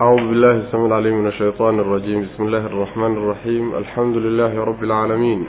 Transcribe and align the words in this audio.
أعوذ 0.00 0.20
بالله 0.28 0.50
السميع 0.50 0.86
العليم 0.86 1.14
من 1.14 1.26
الشيطان 1.26 1.78
الرجيم 1.80 2.22
بسم 2.22 2.42
الله 2.46 2.66
الرحمن 2.66 3.12
الرحيم 3.16 3.74
الحمد 3.74 4.16
لله 4.16 4.64
رب 4.64 4.84
العالمين 4.84 5.44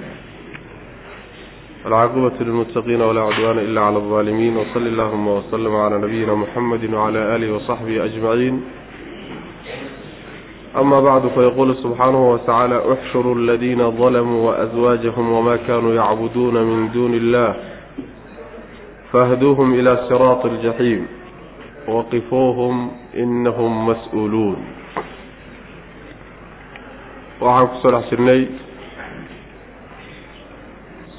العاقبة 1.85 2.31
للمتقين 2.41 3.01
ولا 3.01 3.21
عدوان 3.21 3.59
إلا 3.59 3.81
على 3.81 3.97
الظالمين 3.97 4.57
وصل 4.57 4.87
اللهم 4.87 5.27
وسلم 5.27 5.75
على 5.75 5.97
نبينا 5.97 6.35
محمد 6.35 6.93
وعلى 6.93 7.35
آله 7.35 7.55
وصحبه 7.55 8.05
أجمعين 8.05 8.61
أما 10.77 11.01
بعد 11.01 11.27
فيقول 11.27 11.75
سبحانه 11.75 12.31
وتعالى 12.31 12.93
احشروا 12.93 13.35
الذين 13.35 13.91
ظلموا 13.91 14.49
وأزواجهم 14.49 15.31
وما 15.31 15.55
كانوا 15.55 15.93
يعبدون 15.93 16.55
من 16.63 16.91
دون 16.91 17.13
الله 17.13 17.55
فاهدوهم 19.11 19.73
إلى 19.73 19.97
صراط 20.09 20.45
الجحيم 20.45 21.07
waqifuuhum 21.94 22.76
inahum 23.22 23.72
mas'uuluun 23.88 24.58
waxaan 27.40 27.68
ku 27.70 27.76
soo 27.82 27.90
dhex 27.94 28.04
jirnay 28.10 28.42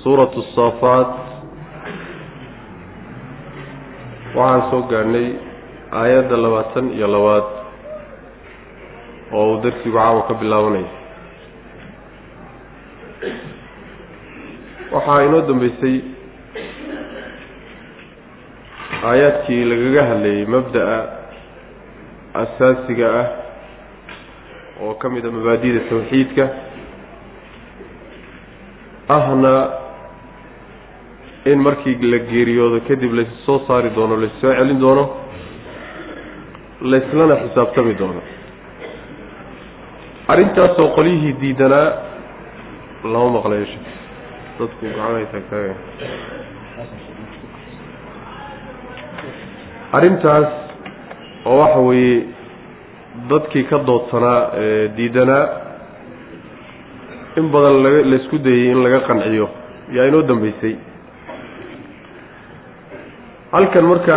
suuratu 0.04 0.42
saafaat 0.56 1.12
waxaan 4.38 4.62
soo 4.72 4.82
gaadhnay 4.92 5.28
aayadda 6.02 6.36
labaatan 6.46 6.86
iyo 6.98 7.08
labaad 7.16 7.48
oo 9.38 9.46
uu 9.52 9.62
darsigu 9.64 9.96
caawa 9.98 10.22
ka 10.28 10.34
bilaabanaya 10.42 10.90
waxaa 14.94 15.22
inoo 15.28 15.42
dambeysay 15.48 15.96
aayaadkii 19.04 19.64
lagaga 19.72 20.04
hadlayay 20.10 20.46
mabda'a 20.56 20.98
asaasiga 22.44 23.08
ah 23.22 23.28
oo 24.86 24.94
ka 25.02 25.10
mid 25.10 25.26
a 25.26 25.32
mabaadida 25.32 25.80
tawxiidka 25.90 26.46
ahna 29.18 29.54
in 31.52 31.60
markii 31.68 31.96
la 32.14 32.20
geeriyoodo 32.32 32.80
kadib 32.88 33.14
lays 33.20 33.30
soo 33.46 33.60
saari 33.68 33.90
doono 33.98 34.16
laissoo 34.24 34.54
celin 34.60 34.80
doono 34.82 35.04
layslana 36.82 37.36
xisaabtami 37.44 37.94
doono. 38.00 38.22
Arrintaasoo 40.28 40.88
qolyihii 40.98 41.34
diidanaa 41.42 41.88
lama 43.14 43.30
maqlayo 43.38 43.66
dadku 44.60 44.82
gacanay 44.86 45.26
taagtaaga 45.34 45.74
arrintaas 49.98 50.48
oo 51.46 51.58
waxa 51.62 51.80
weeye 51.88 52.18
dadkii 53.30 53.64
ka 53.70 53.78
doodsanaa 53.88 54.40
diidanaa 54.98 55.46
in 57.40 57.48
badan 57.54 57.78
laga 57.86 58.00
laysku 58.12 58.38
dayey 58.46 58.72
in 58.74 58.80
laga 58.86 59.00
qanciyo 59.08 59.48
yaa 59.96 60.06
inoo 60.10 60.22
dambeysay. 60.30 60.76
Halkan 63.52 63.86
marka 63.92 64.16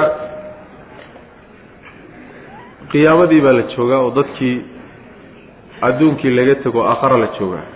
qiyaamadii 2.92 3.41
baa 3.44 3.53
la 3.59 3.62
joogaa 3.77 4.00
oo 4.05 4.11
dadkii 4.19 4.56
adduunkii 5.89 6.33
laga 6.39 6.55
tego 6.65 6.81
aakhara 6.91 7.17
la 7.22 7.28
joogaa. 7.39 7.67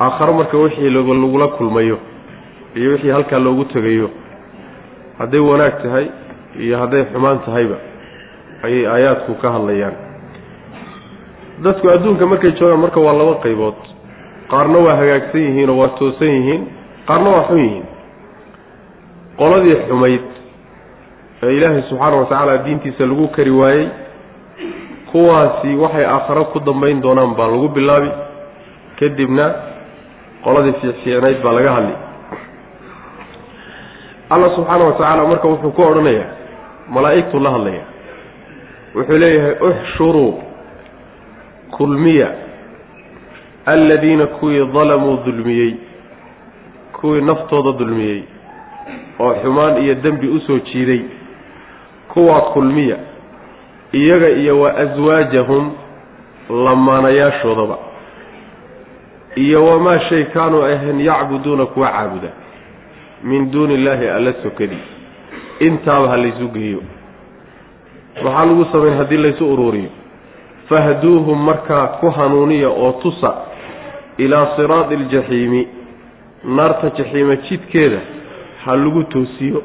Aakharo 0.00 0.32
marka 0.32 0.56
wixii 0.58 0.90
lagula 0.90 1.48
kulmayo 1.56 1.98
iyo 2.74 2.90
wixii 2.92 3.10
halkaa 3.16 3.38
loogu 3.38 3.64
tegayo 3.64 4.10
hadday 5.18 5.40
wanaag 5.50 5.74
tahay 5.82 6.06
iyo 6.64 6.78
hadday 6.82 7.04
xumaan 7.12 7.38
tahayba 7.46 7.76
ayay 8.66 8.86
aayaadku 8.94 9.34
ka 9.42 9.48
hadlayaan. 9.56 9.94
Dadku 11.64 11.86
adduunka 11.94 12.26
markay 12.26 12.52
joogaan 12.58 12.80
marka 12.84 13.00
waa 13.00 13.12
laba 13.20 13.34
qaybood. 13.44 13.74
Qaarna 14.50 14.78
waa 14.86 14.96
hagaagsan 15.00 15.40
yihiin 15.46 15.70
oo 15.70 15.78
waa 15.82 15.94
toosan 15.98 16.28
yihiin 16.36 16.62
qaarna 17.08 17.28
waa 17.34 17.44
xun 17.48 17.58
yihiin. 17.64 17.86
Qoladii 19.38 19.76
xumayd 19.88 20.24
ee 21.42 21.52
ilaahay 21.56 21.82
subxaana 21.90 22.16
wa 22.20 22.26
tacaala 22.30 22.58
diintiisa 22.64 23.06
lagu 23.10 23.26
kari 23.36 23.50
waayey 23.60 23.86
kuwaasi 25.12 25.70
waxay 25.82 26.04
aakharo 26.06 26.44
ku 26.52 26.58
dambayn 26.60 27.00
doonaan 27.02 27.34
baa 27.38 27.48
lagu 27.52 27.68
bilaabi. 27.68 28.10
Kadibna 29.00 29.46
qoladii 30.44 30.74
fiicfiicnayd 30.80 31.38
baa 31.44 31.52
laga 31.58 31.72
hadli 31.76 31.94
alla 34.34 34.48
subxaana 34.56 34.84
wa 34.84 34.92
tacaala 34.92 35.26
marka 35.28 35.48
wuxuu 35.48 35.70
ku 35.76 35.82
odhanayaa 35.82 36.30
malaa'igtuu 36.94 37.40
la 37.40 37.50
hadlaya 37.50 37.82
wuxuu 38.94 39.18
leeyahay 39.18 39.54
uxshuruu 39.68 40.32
kulmiya 41.76 42.28
aladiina 43.66 44.26
kuwii 44.26 44.66
dalamuu 44.74 45.16
dulmiyey 45.26 45.74
kuwii 47.00 47.20
naftooda 47.20 47.72
dulmiyey 47.78 48.22
oo 49.20 49.34
xumaan 49.42 49.82
iyo 49.82 49.94
dembi 49.94 50.28
u 50.28 50.40
soo 50.40 50.58
jiiday 50.58 51.00
kuwaa 52.08 52.40
kulmiya 52.40 52.96
iyaga 53.92 54.28
iyo 54.28 54.60
wa 54.60 54.76
aswaajahum 54.76 55.72
lamaanayaashoodaba 56.64 57.76
iyo 59.36 59.64
wamaa 59.66 59.98
shay 60.00 60.24
kaanuu 60.24 60.62
ahayn 60.64 61.00
yacbuduuna 61.00 61.66
kuwa 61.66 61.88
caabuda 61.88 62.28
min 63.22 63.50
duuni 63.52 63.74
illaahi 63.74 64.08
alla 64.08 64.32
sokadii 64.42 64.82
intaaba 65.60 66.08
ha 66.08 66.16
laysu 66.16 66.48
geeyo. 66.54 66.82
Maxaa 68.24 68.46
lagu 68.46 68.64
samayn 68.72 68.96
haddii 68.98 69.16
laysu 69.16 69.52
uruuriyo. 69.52 69.90
Fahduuhum 70.68 71.44
markaa 71.44 71.86
ku 72.00 72.10
hanuuniya 72.10 72.68
oo 72.68 72.92
tusa 73.02 73.34
ilaa 74.18 74.46
siraadi 74.56 74.94
aljaxiimi 74.94 75.68
naarta 76.44 76.90
jaxiima 76.98 77.36
jidkeeda 77.36 78.00
ha 78.64 78.76
lagu 78.76 79.02
toosiyo 79.04 79.62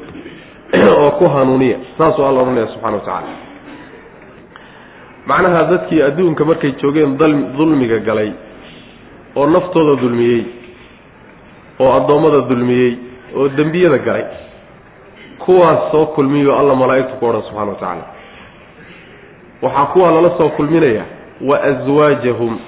oo 1.00 1.10
ku 1.10 1.28
hanuuniya. 1.28 1.78
Saasuu 1.98 2.24
alla 2.24 2.40
odhanaya 2.40 2.66
subxana 2.66 2.96
wa 2.96 3.00
tacaala. 3.00 3.28
Macnaha 5.26 5.64
dadkii 5.70 6.02
adduunka 6.02 6.44
markay 6.44 6.72
joogeen 6.82 7.18
dulmiga 7.58 7.98
galay 7.98 8.32
oo 9.36 9.46
naftooda 9.46 10.00
dulmiyey 10.02 10.44
oo 11.78 11.92
addoommada 11.92 12.40
dulmiyey 12.48 13.07
oo 13.36 13.48
dembiyada 13.48 13.98
galay. 13.98 14.24
Kuwaas 15.38 15.90
soo 15.90 16.06
kulmiyo 16.06 16.58
alla 16.58 16.74
malaa'igtu 16.74 17.14
ku 17.20 17.26
odhan 17.26 17.42
subxana 17.42 17.66
wa 17.70 17.74
tacaala. 17.74 18.04
Waxaa 19.62 19.86
kuwaa 19.86 20.10
lala 20.10 20.30
soo 20.38 20.48
kulminaya 20.48 21.04
wa 21.40 21.62
aswaajahum 21.62 22.58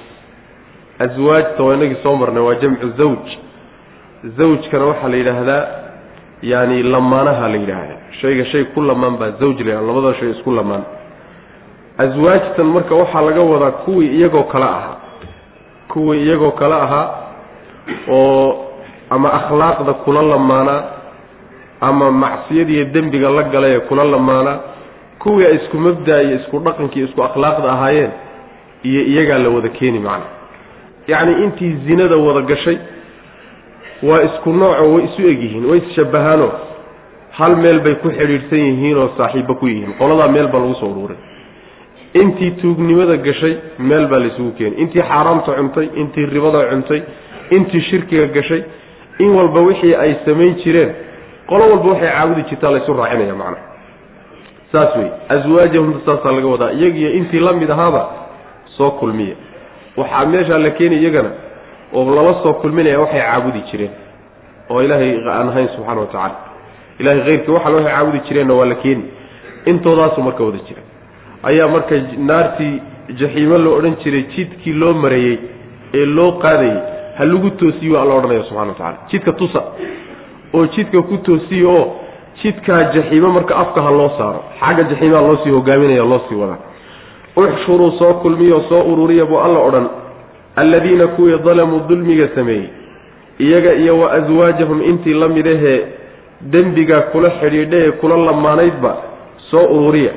aswaajta 0.98 1.62
waa 1.62 1.74
inagii 1.74 1.96
soo 2.02 2.16
marnay 2.16 2.42
waa 2.42 2.54
jamcu 2.54 2.88
zawj. 2.98 3.26
Zawjkana 4.36 4.84
waxaa 4.84 5.08
la 5.08 5.16
yidhaahdaa 5.16 5.66
yaani 6.42 6.82
lamaanaha 6.82 7.48
la 7.48 7.56
yidhaahdaa. 7.56 7.98
Shayga 8.20 8.44
shay 8.44 8.64
ku 8.64 8.80
lamaan 8.82 9.16
baa 9.16 9.30
zawj 9.40 9.60
la 9.60 9.80
labada 9.80 10.14
shay 10.20 10.30
isku 10.30 10.50
lamaan. 10.52 10.82
Aswaajtan 11.98 12.66
marka 12.66 12.94
waxaa 12.94 13.20
laga 13.22 13.40
wadaa 13.40 13.70
kuwii 13.70 14.08
iyagoo 14.18 14.42
kale 14.42 14.64
ahaa. 14.64 14.96
Kuwii 15.88 16.22
iyagoo 16.24 16.50
kale 16.50 16.74
ahaa 16.74 17.08
oo 18.08 18.69
ama 19.10 19.28
akhlaaqda 19.38 19.92
kula 20.04 20.22
lamaanaa 20.32 20.82
ama 21.88 22.10
macsiyadiiyo 22.22 22.84
dembiga 22.94 23.30
la 23.30 23.42
galay 23.42 23.80
kula 23.88 24.04
lamaanaa 24.04 24.58
kuwii 25.22 25.46
ay 25.46 25.54
isku 25.60 25.76
mabda 25.86 26.22
iyo 26.22 26.36
isku 26.40 26.58
dhaqankii 26.66 27.02
isku 27.08 27.20
akhlaaqda 27.28 27.68
ahaayeen 27.72 28.10
iyo 28.88 29.00
iyagaa 29.12 29.38
la 29.44 29.48
wada 29.56 29.68
keeni 29.68 29.98
macna. 29.98 30.26
Yacni 31.10 31.32
intii 31.44 31.72
zinada 31.86 32.16
wada 32.16 32.40
gashay 32.50 32.78
waa 34.08 34.22
isku 34.28 34.52
nooco 34.52 34.84
way 34.94 35.04
isu 35.08 35.20
egyihiin 35.32 35.64
way 35.70 35.78
isshabbahaano 35.78 36.48
hal 37.38 37.56
meel 37.62 37.80
bay 37.84 37.94
ku 38.02 38.08
xidhiidhsan 38.18 38.58
yihiin 38.68 38.96
oo 39.02 39.08
saaxiibba 39.18 39.54
ku 39.60 39.66
yihiin. 39.68 39.92
Qoladaa 39.98 40.28
meel 40.28 40.48
baa 40.52 40.60
lagu 40.64 40.74
soo 40.80 40.90
uruuray. 40.92 41.16
Intii 42.20 42.50
tuugnimada 42.60 43.16
gashay 43.26 43.54
meel 43.78 44.06
baa 44.10 44.18
laysugu 44.24 44.50
keeni 44.58 44.74
intii 44.82 45.02
xaaraamta 45.10 45.52
cuntay 45.58 45.86
intii 46.00 46.26
ribada 46.34 46.60
cuntay 46.70 47.00
intii 47.56 47.82
shirkiga 47.90 48.26
gashay 48.36 48.62
in 49.18 49.30
walba 49.34 49.60
wixii 49.60 49.94
ay 49.94 50.14
samayn 50.24 50.54
jireen 50.64 50.90
qolo 51.46 51.64
walba 51.70 51.88
waxay 51.90 52.10
caabudi 52.10 52.42
jirtaa 52.50 52.70
laysu 52.70 52.92
raacinaya 52.94 53.34
macna 53.34 53.56
saas 54.72 54.96
wey 54.96 55.08
aswaajahum 55.28 56.00
saasaa 56.06 56.32
laga 56.32 56.46
wadaa 56.46 56.70
iyagiyo 56.72 57.10
intii 57.12 57.40
la 57.40 57.52
mid 57.52 57.70
ahaaba 57.70 58.08
soo 58.76 58.90
kulmiya. 58.90 59.34
Waxaa 59.96 60.26
meeshaa 60.26 60.58
la 60.58 60.70
keeni 60.70 60.96
iyagana 60.96 61.30
oo 61.94 62.14
lala 62.14 62.34
soo 62.42 62.52
kulminaya 62.52 63.00
waxay 63.00 63.20
caabudi 63.20 63.60
jireen 63.70 63.90
oo 64.70 64.82
ilaahay 64.82 65.10
aan 65.30 65.48
ahayn 65.48 65.68
subxana 65.68 66.00
wa 66.00 66.06
tacaala. 66.06 66.36
Ilahay 66.98 67.20
keyrkii 67.24 67.52
waxal 67.52 67.74
waxay 67.74 67.92
caabudi 67.92 68.20
jireenna 68.28 68.54
waa 68.54 68.66
la 68.66 68.74
keeni 68.74 69.04
intoodaasu 69.66 70.22
marka 70.22 70.44
wada 70.44 70.58
jira 70.68 70.82
ayaa 71.42 71.68
marka 71.68 71.94
naartii 72.18 72.82
jaxiimo 73.20 73.58
loo 73.58 73.74
odhan 73.78 73.96
jiray 74.04 74.22
jidkii 74.36 74.72
loo 74.72 74.92
mareeyey 74.92 75.38
ee 75.94 76.06
loo 76.06 76.32
qaadayey 76.32 76.78
ha 77.18 77.24
lagu 77.24 77.50
toosiyo 77.50 78.00
alla 78.02 78.14
odhanaya 78.14 78.42
subxana 78.42 78.68
wa 78.68 78.74
tacala 78.74 78.96
jidka 79.10 79.32
tusa. 79.32 79.62
Oo 80.54 80.66
jidka 80.66 81.02
ku 81.02 81.16
toosiyo 81.16 81.70
oo 81.70 81.86
jidkaa 82.42 82.82
jaxiimo 82.94 83.28
marka 83.32 83.56
afka 83.56 83.82
ha 83.82 83.90
loo 83.90 84.10
saaro. 84.18 84.40
Xagga 84.60 84.82
jaxiimaha 84.90 85.22
loo 85.22 85.36
sii 85.44 85.50
hogaaminaya 85.50 86.04
loo 86.04 86.20
sii 86.28 86.34
wadaa 86.34 86.58
uxshuruu 87.36 87.90
soo 87.98 88.14
kulmiyo 88.14 88.60
soo 88.68 88.82
ururiya 88.92 89.24
buu 89.24 89.38
alla 89.38 89.58
odhan. 89.58 89.86
Alladiina 90.56 91.06
kuwii 91.06 91.38
dalamuu 91.44 91.80
dulmiga 91.88 92.28
sameeyey. 92.34 92.68
Iyaga 93.38 93.72
iyo 93.74 93.98
wa 93.98 94.12
aswaajahum 94.12 94.82
intii 94.82 95.14
la 95.14 95.28
mid 95.28 95.46
ahee 95.46 95.80
dembiga 96.40 97.00
kula 97.00 97.30
xidhiidha 97.30 97.76
ee 97.78 97.90
kula 97.90 98.16
lamaanaydba 98.16 98.96
soo 99.50 99.64
ururiya. 99.64 100.12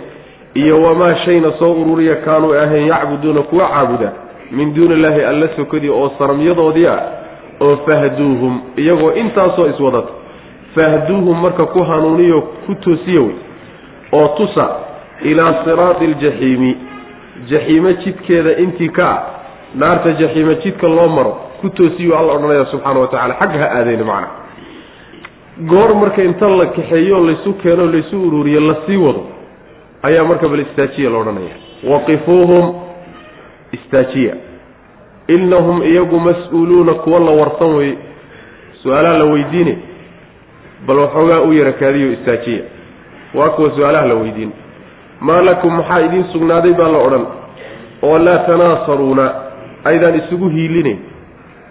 Iyo 0.53 0.81
wamaa 0.83 1.15
shayna 1.15 1.51
soo 1.59 1.71
ururiya 1.73 2.15
kaanuu 2.15 2.53
ahayn 2.53 2.87
yacbuduuna 2.87 3.41
kuwa 3.41 3.67
caabuda 3.69 4.11
min 4.51 4.73
duuni 4.73 4.93
illaahi 4.95 5.23
alla 5.23 5.47
sokadii 5.55 5.89
oo 5.89 6.11
saramyadoodii 6.17 6.87
ah 6.87 6.99
oo 7.59 7.75
fahduuhum 7.85 8.61
iyagoo 8.77 9.11
intaasoo 9.11 9.67
iswadata 9.67 10.11
fahduuhum 10.75 11.41
marka 11.41 11.65
ku 11.65 11.83
hanuuniyo 11.83 12.41
ku 12.65 12.75
toosiya 12.75 13.21
wey. 13.21 13.35
Oo 14.11 14.27
tusa 14.27 14.69
ilaa 15.21 15.63
siraati 15.65 16.05
aljaxiimi 16.05 16.77
jaxiimo 17.49 17.91
jidkeeda 17.91 18.57
intii 18.57 18.89
ka 18.89 19.09
ah. 19.09 19.19
Naarta 19.75 20.11
jaxiimo 20.11 20.53
jidka 20.53 20.87
loo 20.87 21.07
maro 21.07 21.37
ku 21.61 21.69
toosiyuu 21.69 22.15
alla 22.15 22.33
odhanaya 22.33 22.65
subxaana 22.65 22.99
wa 22.99 23.07
tacala 23.07 23.33
xagga 23.39 23.59
ha 23.59 23.67
aadayna 23.77 24.05
macna. 24.05 24.27
Goor 25.69 25.95
marka 25.95 26.23
inta 26.23 26.49
la 26.49 26.65
kaxeeyo 26.65 27.19
laysu 27.25 27.53
keeno 27.53 27.85
laysu 27.85 28.21
ururiyo 28.27 28.59
la 28.59 28.75
sii 28.85 28.97
wado 28.97 29.23
ayaa 30.03 30.23
marka 30.23 30.47
bal 30.47 30.59
istaajiya 30.59 31.09
la 31.09 31.17
odhanaya. 31.17 31.55
Waqifuuhum 31.89 32.73
istaajiya. 33.73 34.33
Innahum 35.27 35.83
iyagu 35.83 36.19
mas'uuluuna 36.19 36.93
kuwa 36.93 37.19
la 37.19 37.31
warsan 37.31 37.75
wey 37.75 37.93
su'aalaha 38.83 39.17
la 39.17 39.25
weydiine 39.25 39.77
bal 40.87 40.97
waxoogaa 40.99 41.41
u 41.41 41.53
yara 41.53 41.71
kaadiyo 41.71 42.13
istaajiya. 42.13 42.63
Waa 43.33 43.49
kuwa 43.49 43.71
su'aalaha 43.75 44.05
la 44.05 44.13
weydiin. 44.15 44.51
Maa 45.21 45.41
lakum 45.41 45.75
maxaa 45.75 45.99
idiin 46.01 46.25
sugnaaday 46.33 46.73
baa 46.73 46.87
la 46.91 46.97
odhan 46.97 47.25
oo 48.01 48.17
laa 48.19 48.37
tanaasaruuna 48.37 49.25
aydaan 49.83 50.15
isugu 50.19 50.49
hiilinayn 50.49 50.99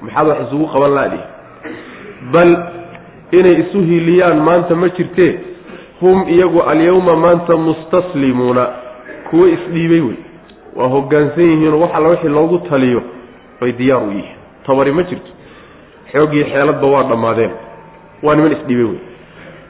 maxaad 0.02 0.28
wax 0.28 0.38
isugu 0.46 0.66
qaban 0.72 0.94
laadi 0.94 1.18
bal 2.32 2.50
inay 3.32 3.54
isu 3.62 3.78
hiiliyaan 3.80 4.38
maanta 4.46 4.74
ma 4.74 4.88
jirtee? 4.88 5.32
Hum 6.00 6.24
iyagu 6.28 6.60
alyawma 6.62 7.16
maanta 7.16 7.56
mustaslimuuna 7.56 8.66
kuwo 9.30 9.46
isdhiibay 9.48 10.00
wey 10.00 10.16
waa 10.76 10.88
hoggaansan 10.94 11.44
yihiinoo 11.50 11.80
wax 11.82 11.90
alla 11.96 12.08
wixii 12.12 12.28
loogu 12.36 12.58
taliyo 12.70 13.02
bay 13.60 13.72
diyaar 13.78 14.02
u 14.02 14.10
yihiin. 14.10 14.36
Tabari 14.66 14.92
ma 14.92 15.02
jirto. 15.02 15.30
Xooggii 16.12 16.44
xeeladba 16.52 16.86
waa 16.94 17.02
dhammaadeen. 17.10 17.50
Waa 18.22 18.34
niman 18.36 18.52
isdhiibay 18.56 18.84
wey. 18.90 19.00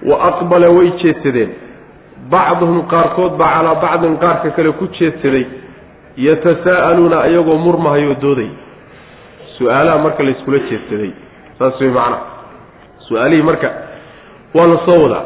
Wa 0.08 0.16
aqbala 0.28 0.68
way 0.76 0.88
jeedsadeen 1.02 1.50
bacduhum 2.32 2.80
qaarkood 2.92 3.32
baa 3.40 3.50
calaa 3.56 3.74
bacdin 3.84 4.16
qaarka 4.22 4.48
kale 4.56 4.70
ku 4.78 4.84
jeedsaday 4.98 5.44
yatasaa'aluuna 6.26 7.18
iyagoo 7.30 7.58
murmahayoo 7.66 8.16
dooday. 8.22 8.50
Su'aalaha 9.58 9.98
marka 10.04 10.22
layskula 10.26 10.58
jeedsaday 10.70 11.10
saas 11.58 11.80
way 11.80 11.90
macnaha 11.90 12.22
su'aalihii 13.08 13.42
marka 13.50 13.68
waa 14.54 14.66
la 14.72 14.78
soo 14.86 14.98
wadaa. 15.04 15.24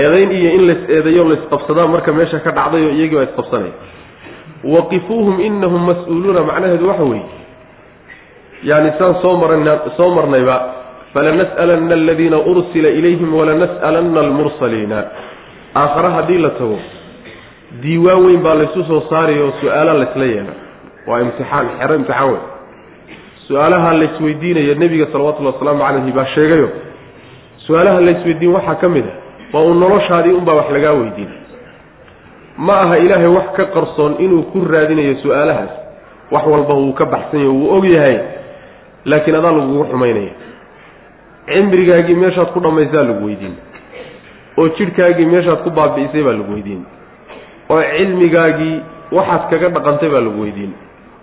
Eedayn 0.00 0.30
iyo 0.38 0.50
in 0.56 0.62
lays 0.68 0.82
eedayo 0.96 1.22
laysqabsadaa 1.30 1.86
marka 1.94 2.12
meesha 2.18 2.38
ka 2.44 2.50
dhacdayoo 2.58 2.90
iyagii 2.96 3.16
baa 3.18 3.26
isqabsanaya 3.30 3.72
waqifuuhum 4.64 5.40
inahum 5.40 5.82
mas'uuluuna 5.90 6.42
macnaheedu 6.50 6.88
waxa 6.88 7.02
weeye 7.02 7.24
yaani 8.62 8.92
saan 8.98 9.14
soo 9.22 9.36
marana 9.36 9.78
soo 9.96 10.10
marnayba 10.14 10.56
falanas'alanna 11.14 11.94
aladiina 11.94 12.38
ursila 12.38 12.88
ilayhim 12.88 13.34
walanas'alanna 13.34 14.20
almursaliina. 14.20 14.98
Aakhare 15.74 16.08
haddii 16.16 16.38
la 16.38 16.50
tago 16.50 16.78
diiwaan 17.82 18.24
weyn 18.26 18.40
baa 18.42 18.54
laysu 18.54 18.84
soo 18.84 19.00
saaraya 19.10 19.42
oo 19.44 19.52
su'aalaha 19.60 19.98
laysla 19.98 20.24
yeela. 20.24 20.52
Waa 21.06 21.20
imtixaan 21.24 21.66
xero 21.80 21.94
imtixaan 21.94 22.28
weyn. 22.30 22.44
Su'aalaha 23.48 23.92
laysweydiinaya 24.00 24.74
nebiga 24.82 25.06
salawatullhi 25.12 25.52
wasalaamu 25.52 25.82
calayhi 25.86 26.12
baa 26.18 26.26
sheegayo 26.34 26.68
su'aalaha 27.66 28.00
laysweydiin 28.00 28.52
waxaa 28.56 28.74
ka 28.82 28.88
mid 28.88 29.04
a 29.06 29.14
waa 29.56 29.62
uu 29.68 29.74
noloshaadii 29.74 30.32
unbaa 30.40 30.54
wax 30.60 30.68
lagaa 30.76 30.92
weydiin 31.00 31.30
ma 32.66 32.74
aha 32.84 32.96
ilaahay 33.04 33.30
wax 33.36 33.48
ka 33.56 33.64
qarsoon 33.74 34.12
inuu 34.24 34.42
ku 34.52 34.60
raadinayo 34.72 35.14
su'aalahaas. 35.22 35.72
Wax 36.30 36.44
walba 36.46 36.74
wuu 36.74 36.92
ka 36.92 37.04
baxsan 37.14 37.40
yahay 37.40 37.52
wuu 37.56 37.70
og 37.76 37.84
yahay 37.84 38.16
laakiin 39.04 39.36
adaa 39.36 39.52
lagugu 39.58 39.84
xumaynaya. 39.90 40.32
Cimrigaagii 41.48 42.14
meeshaad 42.14 42.52
ku 42.54 42.60
dhammaysaa 42.60 43.02
lagu 43.08 43.24
weydiin. 43.26 43.54
Oo 44.58 44.68
jidhkaagii 44.78 45.26
meeshaad 45.26 45.62
ku 45.64 45.70
baabi'isay 45.70 46.22
baa 46.22 46.36
lagu 46.40 46.52
weydiin. 46.52 46.82
Oo 47.70 47.82
cilmigaagii 47.96 48.76
waxaad 49.12 49.42
kaga 49.50 49.68
dhaqantay 49.76 50.08
baa 50.14 50.20
lagu 50.26 50.42
weydiin. 50.42 50.72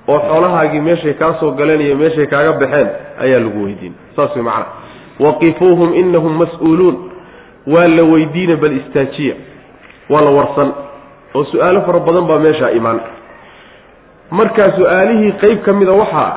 Oo 0.08 0.20
xoolahaagii 0.28 0.82
meeshay 0.90 1.14
kaa 1.22 1.34
soo 1.40 1.52
galeen 1.52 1.82
iyo 1.82 1.96
meeshay 2.02 2.28
kaaga 2.28 2.54
baxeen 2.60 2.90
ayaa 3.24 3.40
lagu 3.46 3.64
weydiin. 3.66 3.94
Saas 4.16 4.36
way 4.36 4.44
macana 4.44 4.66
waqifuuhum 5.20 5.94
inahum 6.02 6.34
mas'uuluun. 6.44 6.98
Waa 7.68 7.88
la 7.88 8.04
weydiina 8.04 8.56
bal 8.56 8.74
istaajiya. 8.82 9.36
Waa 10.10 10.22
la 10.22 10.32
warsan 10.40 10.70
oo 11.36 11.44
su'aalo 11.52 11.82
fara 11.88 12.00
badan 12.00 12.26
baa 12.30 12.40
meeshaa 12.40 12.70
imaan. 12.80 13.00
Markaa 14.32 14.72
su'aalihii 14.78 15.32
qeyb 15.42 15.60
ka 15.66 15.74
mida 15.74 15.92
waxaa 15.92 16.32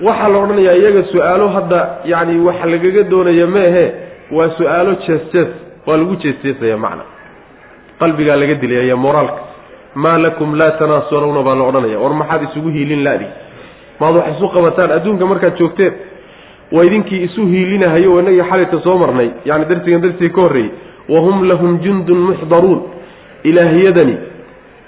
waxaa 0.00 0.28
la 0.28 0.38
odhanayaa 0.38 0.74
iyaga 0.80 1.02
su'aalo 1.12 1.48
hadda 1.56 1.80
yacni 2.04 2.40
wax 2.46 2.58
lagaga 2.72 3.02
doonaya 3.10 3.46
meehe 3.46 3.84
waa 4.36 4.48
su'aalo 4.58 4.92
jees 5.06 5.48
waa 5.86 5.96
lagu 5.96 6.16
jeesjeesaya 6.22 6.76
macna. 6.76 7.02
Qalbigaa 8.00 8.36
laga 8.36 8.54
dilaya 8.54 8.96
moraalka. 8.96 9.40
Maa 9.94 10.18
lakum 10.18 10.54
laa 10.54 10.70
tanaasaruuna 10.80 11.42
baa 11.42 11.54
la 11.54 11.64
odhanaya 11.70 11.98
war 11.98 12.14
maxaad 12.14 12.42
isugu 12.48 12.68
hiilin 12.76 13.02
ladi 13.04 13.26
maad 14.00 14.14
wax 14.16 14.26
isu 14.36 14.48
qabataan 14.54 14.90
adduunka 14.96 15.26
markaad 15.26 15.56
joogteen. 15.58 15.92
Waa 16.72 16.84
idinkii 16.84 17.22
isu 17.24 17.46
hiilinahayo 17.46 18.12
oo 18.14 18.20
inagii 18.20 18.42
xalayta 18.50 18.80
soo 18.84 18.98
marnay. 18.98 19.30
Yani 19.44 19.64
darsigan 19.64 20.00
darsigii 20.02 20.30
ka 20.36 20.40
horreeyey 20.40 20.70
wahum 21.08 21.44
lahum 21.50 21.78
jundun 21.84 22.18
muxdaruun 22.28 22.80
ilaahiyadani 23.48 24.16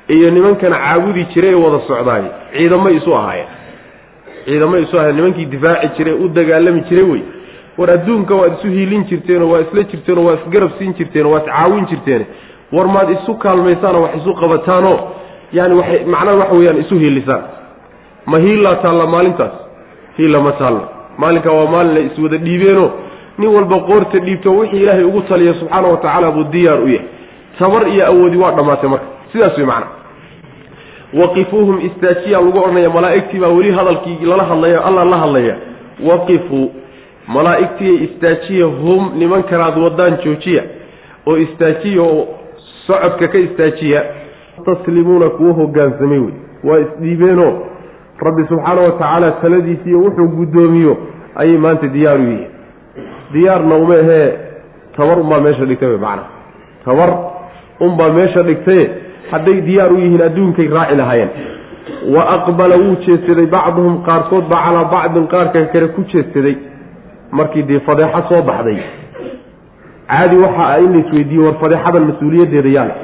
iyo 0.08 0.30
nimankan 0.30 0.72
caabudi 0.72 1.24
jiray 1.34 1.50
ee 1.50 1.54
wada 1.64 1.80
socdaay. 1.88 2.22
Ciidamay 2.56 2.94
isu 2.96 3.14
ahaayeen. 3.16 3.48
Ciidamay 4.44 4.82
isu 4.82 4.98
ahayen 4.98 5.16
nimankii 5.16 5.44
difaaci 5.54 5.88
jiray 5.96 6.14
u 6.14 6.28
dagaalami 6.28 6.80
jiray 6.88 7.04
wey. 7.10 7.22
War 7.78 7.90
adduunka 7.90 8.34
waad 8.34 8.52
isu 8.58 8.68
hiilin 8.76 9.04
jirteenoo 9.10 9.50
waa 9.52 9.60
isla 9.60 9.82
jirteenoo 9.82 10.24
waa 10.24 10.34
isgarab 10.34 10.70
siin 10.78 10.94
jirteenoo 10.98 11.32
waa 11.32 11.40
iscaawin 11.40 11.86
jirteen. 11.90 12.24
War 12.72 12.86
maad 12.88 13.10
isu 13.10 13.34
kaalmaysaanoo 13.34 14.02
wax 14.02 14.14
isu 14.20 14.34
qabataanoo 14.40 14.98
yani 15.52 15.74
waxay 15.74 16.04
macnaha 16.04 16.36
waxa 16.40 16.54
weeyaan 16.54 16.80
isu 16.84 16.94
hiilisaan. 16.98 17.42
Ma 18.26 18.38
hiillaa 18.38 18.74
taalla 18.76 19.06
maalintaas? 19.06 19.52
Hiilla 20.18 20.40
ma 20.40 20.52
taallo 20.52 20.82
maalinkaa 21.18 21.52
waa 21.58 21.70
maalin 21.74 21.94
la 21.94 22.00
iswada 22.00 22.36
dhiibeenoo 22.36 22.90
nin 23.38 23.48
walba 23.54 23.76
qoorta 23.88 24.18
dhiibto 24.18 24.56
wixii 24.58 24.82
ilaahay 24.82 25.04
ugu 25.04 25.20
taliya 25.28 25.54
subxaana 25.54 25.88
wa 25.88 25.96
tacaala 25.96 26.30
buu 26.30 26.44
diyaar 26.52 26.80
u 26.80 26.88
yahay 26.88 27.06
tabar 27.60 27.82
iyo 27.88 28.06
awoodi 28.06 28.36
waa 28.42 28.52
dhammaatay 28.56 28.90
marka. 28.90 29.06
Sidaas 29.32 29.56
wey 29.58 29.66
macana 29.66 29.86
waqifuuhum 31.20 31.80
istaajiyaa 31.88 32.40
lagu 32.40 32.58
odhanaya 32.58 32.90
malaa'igtii 32.96 33.38
baa 33.42 33.48
weli 33.58 33.72
hadalkii 33.78 34.18
lala 34.30 34.44
hadlaya 34.50 34.84
alla 34.88 35.04
la 35.04 35.18
hadlaya. 35.22 35.56
Waqifuu 36.08 36.66
malaa'igtiiy 37.28 37.96
istaajiya 38.04 38.66
hum 38.66 39.02
nimankanaad 39.18 39.78
wadaan 39.84 40.18
joojiya 40.24 40.62
oo 41.26 41.36
istaajiya 41.36 42.02
oo 42.02 42.22
socodka 42.86 43.28
ka 43.28 43.38
istaajiya 43.38 44.00
taslimuuna 44.64 45.28
kuwa 45.30 45.52
hogaansamay 45.52 46.18
wey. 46.18 46.34
Waa 46.64 46.78
isdhiibeenoo 46.78 47.52
rabbi 48.26 48.42
subxaana 48.48 48.80
wa 48.80 48.90
tacaala 48.90 49.30
taladiisiiyo 49.30 49.98
wuxuu 49.98 50.28
guddoomiyo 50.28 50.96
ayay 51.36 51.56
maanta 51.58 51.86
diyaar 51.86 52.20
u 52.20 52.22
yihiin. 52.22 52.50
Diyaarna 53.32 53.74
uma 53.74 53.94
ahee 53.94 54.32
tabar 54.96 55.18
unbaa 55.18 55.40
meesha 55.40 55.64
dhigtay 55.64 55.88
wey 55.88 55.98
macana 55.98 56.22
tabar 56.84 57.10
unbaa 57.86 58.10
meesha 58.18 58.42
dhigtaye 58.48 58.84
hadday 59.30 59.60
diyaar 59.68 59.92
u 59.92 59.98
yihiin 59.98 60.22
adduunkay 60.28 60.68
raaci 60.76 60.96
lahaayeen. 61.00 61.30
Wa 62.14 62.22
aqbala 62.36 62.76
wuu 62.82 62.96
jeedsaday 63.06 63.46
bacduhum 63.54 64.02
qaarkood 64.08 64.44
baa 64.52 64.62
calaa 64.66 64.84
bacdin 64.94 65.26
qaarka 65.32 65.64
kale 65.72 65.88
ku 65.96 66.00
jeedsaday 66.12 66.56
markii 67.38 67.62
dee 67.70 67.80
fadeexo 67.88 68.22
soo 68.28 68.42
baxday. 68.50 68.78
Caadi 70.10 70.36
waxa 70.44 70.62
ah 70.72 70.78
in 70.84 70.92
laisweydiiye 70.96 71.42
war 71.46 71.54
fadeexadan 71.62 72.04
mas'uuliyaddeeda 72.10 72.68
yaale 72.76 72.94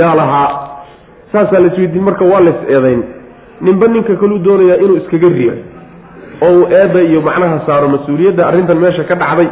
yaa 0.00 0.14
lahaa 0.20 0.48
saasaa 1.32 1.60
laisweydiin 1.64 2.04
marka 2.08 2.24
waa 2.32 2.40
lays 2.46 2.60
eedayn. 2.74 3.02
Ninba 3.66 3.86
ninka 3.94 4.14
kaluu 4.20 4.38
doonayaa 4.46 4.76
inuu 4.84 4.96
iskaga 5.02 5.28
riyo. 5.38 5.54
Oo 6.46 6.52
uu 6.58 6.66
eedda 6.78 7.00
iyo 7.08 7.20
macnaha 7.28 7.58
saaro 7.66 7.88
mas'uuliyadda 7.94 8.46
arrintan 8.48 8.78
meesha 8.84 9.04
ka 9.10 9.14
dhacday 9.22 9.48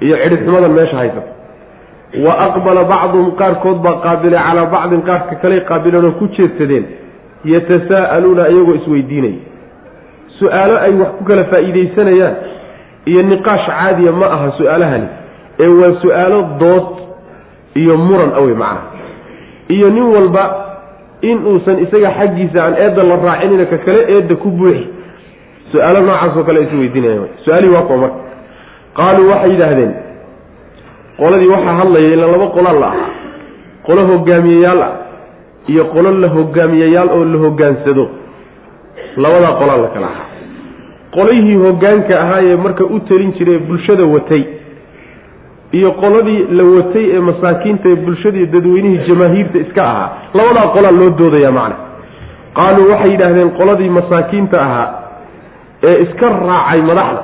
iyo 0.00 0.16
cidhibxumadan 0.22 0.72
meesha 0.78 0.96
haysata 0.96 1.37
wa 2.24 2.32
aqbala 2.46 2.84
bacduhum 2.92 3.30
qaarkood 3.40 3.78
baa 3.84 3.96
qaabilay 4.06 4.40
calaa 4.46 4.66
bacdin 4.74 5.02
qaarka 5.08 5.34
kaley 5.42 5.60
qaabileen 5.70 6.04
oo 6.04 6.12
ku 6.20 6.26
jeedsadeen 6.36 6.84
yatasaa'aluuna 7.44 8.48
iyagoo 8.48 8.74
isweydiinaya. 8.80 9.40
Su'aalo 10.38 10.74
ay 10.86 10.92
wax 11.00 11.10
ku 11.18 11.24
kala 11.24 11.44
faa'iidaysanayaan 11.52 12.34
iyo 13.10 13.22
niqaash 13.30 13.66
caadiya 13.66 14.12
ma 14.12 14.26
aha 14.36 14.48
su'aalahani 14.58 15.08
ee 15.64 15.68
waa 15.80 15.92
su'aalo 16.02 16.38
dood 16.60 16.86
iyo 17.80 17.94
muran 17.98 18.32
awey 18.40 18.54
macnaha. 18.54 18.82
Iyo 19.68 19.88
nin 19.90 20.06
walba 20.14 20.44
in 21.22 21.38
uusan 21.46 21.78
isaga 21.84 22.10
xaggiisa 22.18 22.58
aan 22.64 22.74
eedda 22.84 23.02
la 23.10 23.16
raacinina 23.26 23.64
ka 23.72 23.78
kale 23.86 24.00
eedda 24.14 24.34
ku 24.42 24.48
buuxi 24.50 24.86
su'aalo 25.72 26.00
noocaasoo 26.06 26.44
kale 26.48 26.60
is 26.66 26.72
weydiinaya 26.72 27.28
su'aalihii 27.44 27.74
waa 27.76 27.82
kuwa 27.88 27.98
marka 27.98 28.20
qaaluu 28.98 29.28
waxay 29.30 29.50
yidhaahdeen 29.52 29.92
qoladii 31.18 31.48
waxaa 31.54 31.76
hadlaya 31.80 32.08
ilaa 32.14 32.30
laba 32.34 32.46
qolaan 32.56 32.80
la 32.82 32.86
ahaa. 32.92 33.10
Qolo 33.86 34.02
hogaamiyeyaal 34.10 34.82
ah 34.88 34.92
iyo 35.72 35.84
qolo 35.94 36.10
la 36.22 36.28
hogaamiyeyaal 36.36 37.08
oo 37.16 37.24
la 37.32 37.38
hogaansado 37.44 38.04
labadaa 39.22 39.54
qolaan 39.60 39.82
la 39.84 39.88
kala 39.94 40.06
ahaa. 40.06 40.26
Qolihii 41.16 41.56
hogaanka 41.64 42.14
ahaa 42.24 42.40
ee 42.48 42.56
marka 42.64 42.84
u 42.84 43.00
talin 43.08 43.32
jiray 43.38 43.58
bulshada 43.68 44.04
watay 44.14 44.42
iyo 45.78 45.90
qoladii 46.02 46.40
la 46.58 46.64
watay 46.76 47.04
ee 47.16 47.20
masaakiinta 47.28 47.88
ee 47.92 47.96
bulshadii 48.06 48.46
dadweynihii 48.54 49.00
jamaahiirta 49.08 49.58
iska 49.64 49.82
ahaa 49.90 50.08
labadaa 50.38 50.68
qolaa 50.74 50.94
loo 51.00 51.10
doodaya 51.18 51.52
macna. 51.58 51.76
Qaaluu 52.58 52.90
waxay 52.92 53.10
yidhaahdeen 53.14 53.50
qoladii 53.58 53.88
masaakiinta 53.98 54.56
ahaa 54.66 54.88
ee 55.88 55.96
iska 56.04 56.26
raacay 56.48 56.80
madaxda 56.90 57.22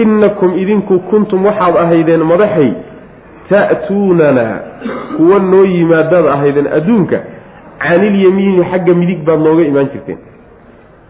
innakum 0.00 0.50
idinku 0.62 0.94
kuntum 1.10 1.40
waxaad 1.48 1.76
ahaydeen 1.84 2.22
madaxay 2.32 2.70
ta'tuunana 3.50 4.46
kuwa 5.16 5.38
noo 5.38 5.64
yimaadaad 5.64 6.26
ahaydeen 6.26 6.66
adduunka 6.78 7.18
canilyamiini 7.78 8.64
xagga 8.70 8.94
midig 8.94 9.20
baad 9.26 9.40
nooga 9.40 9.62
imaan 9.62 9.88
jirteen. 9.92 10.18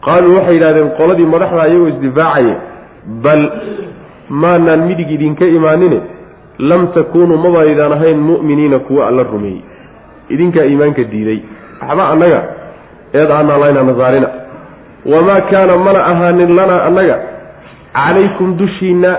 Qaaluu 0.04 0.36
waxay 0.36 0.54
yidhahdeen 0.54 0.90
qoladii 0.98 1.26
madaxda 1.34 1.68
iyagoo 1.68 1.88
isdifaacaya 1.88 2.56
bal 3.24 3.42
maanaan 4.28 4.80
midig 4.88 5.10
idinka 5.10 5.44
imaanine 5.58 6.00
lam 6.58 6.86
takuunuu 6.94 7.38
mabaydaan 7.46 7.92
ahayn 7.92 8.18
mu'miniina 8.30 8.78
kuwa 8.78 9.08
alla 9.08 9.22
rumeeyey. 9.22 9.62
Idinkaa 10.28 10.64
iimaanka 10.64 11.02
diiday. 11.12 11.40
Waxba 11.80 12.08
annaga 12.12 12.40
eed 13.14 13.30
aanaa 13.30 13.58
layna 13.58 13.82
nasaarina. 13.82 14.28
Wamaa 15.12 15.40
kaana 15.50 15.78
mana 15.86 16.00
ahaanin 16.12 16.56
lanaa 16.56 16.82
annaga 16.88 17.16
calaykum 17.94 18.56
dushiinna 18.58 19.16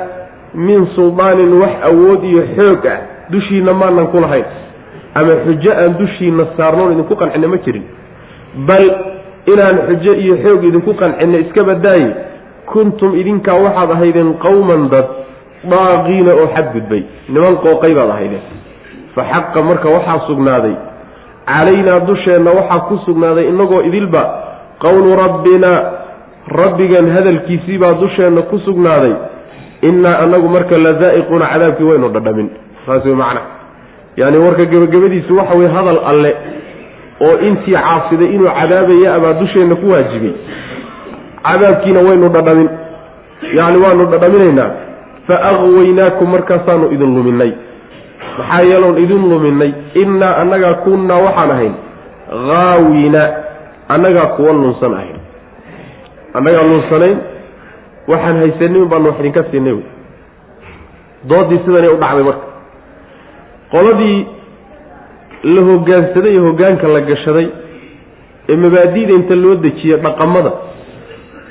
min 0.66 0.88
suldaanin 0.96 1.54
wax 1.62 1.74
awood 1.90 2.24
iyo 2.24 2.44
xoog 2.58 2.86
ah 2.94 3.00
dushiinna 3.30 3.74
maanan 3.74 4.08
ku 4.14 4.18
lahayn. 4.24 4.46
Ama 5.20 5.34
xujo 5.46 5.72
aan 5.82 5.94
dushiinna 6.02 6.44
saarnoon 6.58 6.92
idinku 6.94 7.16
qancinna 7.22 7.48
ma 7.48 7.58
jirin. 7.66 7.86
Bal 8.68 8.86
inaan 9.54 9.78
xujo 9.90 10.14
iyo 10.24 10.36
xoog 10.44 10.62
idinku 10.70 10.94
qancinna 11.02 11.38
iska 11.46 11.64
badaaye 11.70 12.10
kuntum 12.72 13.16
idinkaa 13.22 13.58
waxaad 13.66 13.90
ahaydeen 13.96 14.34
qowman 14.46 14.90
dad 14.94 15.08
daaqiina 15.74 16.32
oo 16.42 16.48
xadgudbay 16.56 17.02
niman 17.34 17.56
qooqay 17.66 17.94
baad 17.98 18.10
ahaydeen. 18.16 18.44
Fa 19.16 19.22
xaqa 19.32 19.64
marka 19.70 19.88
waxaa 19.96 20.20
sugnaaday. 20.28 20.76
Calaynaa 21.48 22.00
dusheenna 22.08 22.52
waxaa 22.60 22.82
ku 22.90 22.96
sugnaaday 23.06 23.46
innagoo 23.52 23.82
idilba 23.90 24.24
qowlu 24.84 25.10
rabbinaa 25.24 25.80
rabbigan 26.62 27.08
hadalkiisii 27.16 27.78
baa 27.84 27.94
dusheenna 28.02 28.42
ku 28.52 28.60
sugnaaday 28.66 29.14
innaa 29.82 30.20
annagu 30.24 30.50
marka 30.50 30.78
la 30.86 30.94
daa'iquuna 30.94 31.46
cadaabkii 31.54 31.84
waynu 31.90 32.10
dhadhamin. 32.10 32.50
Saas 32.86 33.06
wey 33.06 33.14
macna. 33.16 33.42
Yaani 34.18 34.38
warka 34.38 34.66
gebagabadiisu 34.66 35.38
waxa 35.38 35.58
weye 35.58 35.70
hadal 35.70 36.00
alle 36.12 36.36
oo 37.22 37.38
intii 37.48 37.74
caasiday 37.74 38.30
inuu 38.36 38.50
cadaabaya 38.60 39.14
abaa 39.16 39.34
dusheenna 39.34 39.76
ku 39.76 39.90
waajibay 39.92 40.34
cadaabkiina 41.44 42.00
waynu 42.08 42.30
dhadhamin. 42.30 42.70
Yacni 43.58 43.78
waanu 43.84 44.06
dhadhaminaynaa. 44.12 44.72
Fa 45.28 45.36
aqwaynaakum 45.50 46.28
markaasaanu 46.32 46.92
idin 46.96 47.16
luminay 47.16 47.52
maxaa 48.38 48.66
yeeloon 48.70 48.98
idin 49.04 49.30
luminay 49.32 49.72
innaa 49.94 50.36
annagaa 50.42 50.74
kunnaa 50.74 51.20
waxaan 51.26 51.52
ahayn. 51.52 51.74
Haawina 52.32 53.24
annagaa 53.94 54.28
kuwa 54.36 54.54
lunsan 54.54 54.94
ahayn. 54.94 55.18
Annagaa 56.34 56.64
lunsanayn 56.72 57.18
waxaan 58.08 58.38
haysanin 58.42 58.86
baanu 58.92 59.06
wax 59.10 59.20
idinka 59.20 59.44
siinay 59.52 59.74
wey. 59.74 59.86
Doodii 61.30 61.60
sidanay 61.66 61.90
u 61.94 61.98
dhacday 62.04 62.24
marka. 62.24 62.46
Qoladii 63.72 64.20
la 65.44 65.62
hogaansaday 65.70 66.34
ee 66.36 66.40
hogaanka 66.48 66.88
la 66.88 67.02
gashaday 67.02 67.48
ee 68.50 68.56
mabaadi'da 68.56 69.14
inta 69.20 69.36
loo 69.44 69.56
dejiye 69.56 69.98
dhaqamada 69.98 70.52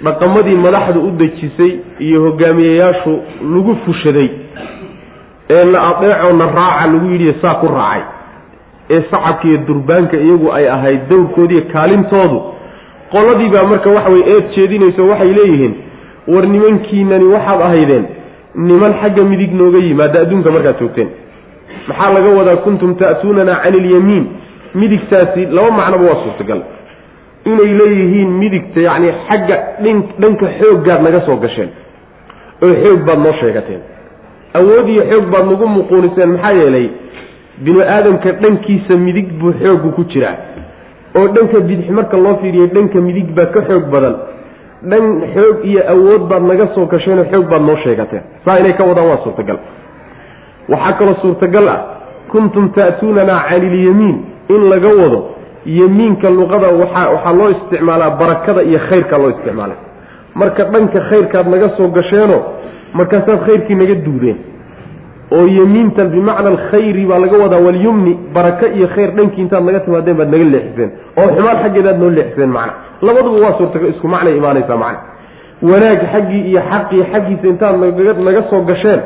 dhaqamadii 0.04 0.56
madaxdu 0.66 1.00
u 1.08 1.10
dejisay 1.20 1.72
iyo 2.06 2.20
hogaamiyeyaashu 2.25 3.12
lagu 3.54 3.76
fushaday 3.84 4.28
ee 5.56 5.64
na 5.72 5.78
adeeco 5.90 6.36
na 6.36 6.46
raaca 6.46 6.86
lagu 6.92 7.06
yidhi 7.12 7.34
saa 7.42 7.54
ku 7.60 7.66
raacay 7.66 8.02
ee 8.90 9.02
sacabka 9.10 9.48
iyo 9.48 9.58
durbaanka 9.68 10.16
iyagu 10.16 10.52
ay 10.52 10.68
ahayd 10.68 11.00
dowrkoodiiyo 11.10 11.62
kaalintoodu 11.72 12.38
qoladii 13.12 13.48
baa 13.54 13.68
marka 13.70 13.90
waxa 13.96 14.10
weye 14.14 14.25
eed 14.34 14.44
jeedinayso 14.56 15.08
waxay 15.08 15.32
leeyihiin 15.38 15.75
war 16.28 16.45
nimankiinani 16.54 17.25
waxaad 17.35 17.61
ahaydeen 17.68 18.04
niman 18.54 18.92
xagga 19.02 19.25
midig 19.25 19.52
nooga 19.61 19.78
yimaada 19.85 20.21
adduunka 20.23 20.52
markaad 20.52 20.78
joogteen. 20.80 21.09
Maxaa 21.88 22.12
laga 22.16 22.30
wadaa 22.38 22.56
kuntum 22.64 22.95
ta'tuunana 22.97 23.54
cani 23.62 23.78
ilyamiin 23.78 24.25
midigtaasi 24.75 25.47
laba 25.56 25.71
macnoba 25.78 26.04
waa 26.11 26.23
suurtagal. 26.25 26.61
Inay 27.50 27.73
leeyihiin 27.80 28.30
midigta 28.42 28.80
yacni 28.80 29.09
xagga 29.28 29.56
dhin 29.83 29.99
dhanka 30.21 30.47
xooggaad 30.61 31.00
naga 31.06 31.21
soo 31.26 31.37
gasheen 31.37 31.71
oo 32.64 32.75
xoog 32.83 33.00
baad 33.06 33.18
noo 33.25 33.35
sheegateen. 33.40 33.80
Awood 34.59 34.88
iyo 34.88 35.02
xoog 35.11 35.26
baad 35.33 35.47
nagu 35.50 35.66
muquuniseen 35.68 36.30
maxaa 36.35 36.52
yeelay 36.61 36.88
binu 37.64 37.80
aadamka 37.95 38.33
dhankiisa 38.42 38.99
midig 39.06 39.28
buu 39.38 39.52
xooggu 39.62 39.90
ku 39.97 40.04
jiraa. 40.12 40.37
Oo 41.16 41.28
dhanka 41.35 41.61
bidix 41.61 41.88
marka 41.90 42.16
loo 42.16 42.37
fiiriyo 42.40 42.66
dhanka 42.75 42.99
midig 43.00 43.28
baa 43.37 43.47
ka 43.54 43.61
xoog 43.68 43.85
badan 43.95 44.16
dhan 44.90 45.04
xoog 45.34 45.56
iyo 45.70 45.80
awood 45.94 46.22
baad 46.30 46.42
naga 46.50 46.66
soo 46.74 46.86
gasheenoo 46.94 47.24
xoog 47.32 47.46
baad 47.52 47.62
noo 47.68 47.76
sheegateen 47.84 48.22
saa 48.44 48.58
inay 48.60 48.74
ka 48.78 48.84
wadaan 48.90 49.08
waa 49.10 49.20
suurtagal. 49.24 49.58
Waxaa 50.72 50.92
kaloo 50.98 51.16
suurtagal 51.22 51.68
ah 51.74 51.80
kuntum 52.32 52.64
ta'tuunanaa 52.76 53.40
cani 53.48 53.66
ilyamiin 53.66 54.16
in 54.54 54.62
laga 54.72 54.90
wado 55.00 55.20
yemiinka 55.78 56.30
luqada 56.38 56.68
waxaa 56.82 57.06
waxaa 57.14 57.32
loo 57.38 57.48
isticmaalaa 57.56 58.10
barakada 58.20 58.62
iyo 58.62 58.78
khayrkaa 58.88 59.18
loo 59.22 59.30
isticmaala 59.34 59.74
marka 60.40 60.62
dhanka 60.72 61.00
khayrkaad 61.10 61.46
naga 61.54 61.68
soo 61.76 61.88
gasheenoo 61.98 62.40
markaasaad 62.98 63.40
khayrkii 63.46 63.76
naga 63.82 63.94
duudeen 64.06 64.38
oo 65.33 65.47
yemiintan 65.59 66.09
bimacna 66.14 66.49
alkhayri 66.54 67.04
baa 67.06 67.18
laga 67.18 67.38
wadaa 67.42 67.61
walyumni 67.66 68.12
baraka 68.35 68.66
iyo 68.68 68.88
khayr 68.95 69.11
dhankii 69.16 69.42
intaad 69.42 69.64
naga 69.64 69.80
timaadeen 69.80 70.16
baad 70.16 70.30
naga 70.30 70.45
leexiseen 70.45 70.90
oo 71.21 71.28
xumaan 71.37 71.56
xaggeedaad 71.62 71.99
noo 72.00 72.11
leexiseen 72.11 72.50
macna. 72.50 72.73
Labaduba 73.02 73.38
waa 73.47 73.59
suurtagal 73.59 73.90
isku 73.90 74.09
macnay 74.09 74.37
imaanaysaa 74.37 74.76
macna. 74.76 75.00
Wanaag 75.62 76.00
xaggii 76.12 76.42
iyo 76.50 76.61
xaqii 76.71 77.02
xaggiisa 77.12 77.47
intaad 77.52 77.76
naga 78.28 78.42
soo 78.50 78.61
gasheen 78.71 79.00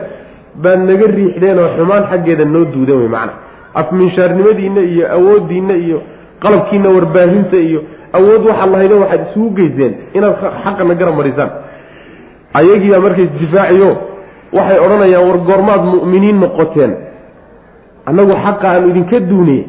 baad 0.63 0.81
naga 0.91 1.07
riixdeen 1.17 1.59
oo 1.59 1.69
xumaan 1.77 2.05
xaggeeda 2.11 2.45
noo 2.45 2.65
duudan 2.75 2.97
wey 3.01 3.09
macna. 3.17 3.33
Afminshaarnimadiinna 3.81 4.81
iyo 4.93 5.05
awooddiinna 5.17 5.75
iyo 5.75 5.99
qalabkiina 6.43 6.89
warbaahinta 6.97 7.57
iyo 7.57 7.81
awood 8.19 8.43
waxaad 8.51 8.71
lahaydeen 8.73 9.01
waxaad 9.05 9.21
isugu 9.31 9.51
geyseen 9.59 9.93
inaad 10.15 10.35
xaqana 10.65 10.95
garab 11.01 11.17
marisaan. 11.21 11.51
Ayagiibaa 12.59 13.01
marka 13.07 13.23
isdifaaciyo 13.23 13.91
waxay 14.57 14.79
odhanayaan 14.85 15.25
war 15.29 15.39
goormaad 15.49 15.83
mu'miniin 15.95 16.39
noqoteen. 16.45 16.93
Annagu 18.09 18.35
xaqa 18.45 18.67
aanu 18.73 18.87
idinka 18.93 19.19
duuniyey 19.31 19.63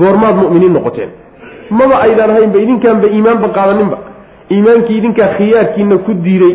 goormaad 0.00 0.36
mu'miniin 0.42 0.72
noqoteen. 0.78 1.10
Maba 1.78 1.96
aydaan 2.06 2.30
ahaynba 2.34 2.58
idinkaanba 2.64 3.06
iimaanba 3.16 3.48
qaadaninba. 3.56 3.98
Iimaankii 4.54 4.96
idinkaa 5.00 5.28
khiyaarkiina 5.38 5.96
ku 6.06 6.12
diiday 6.24 6.54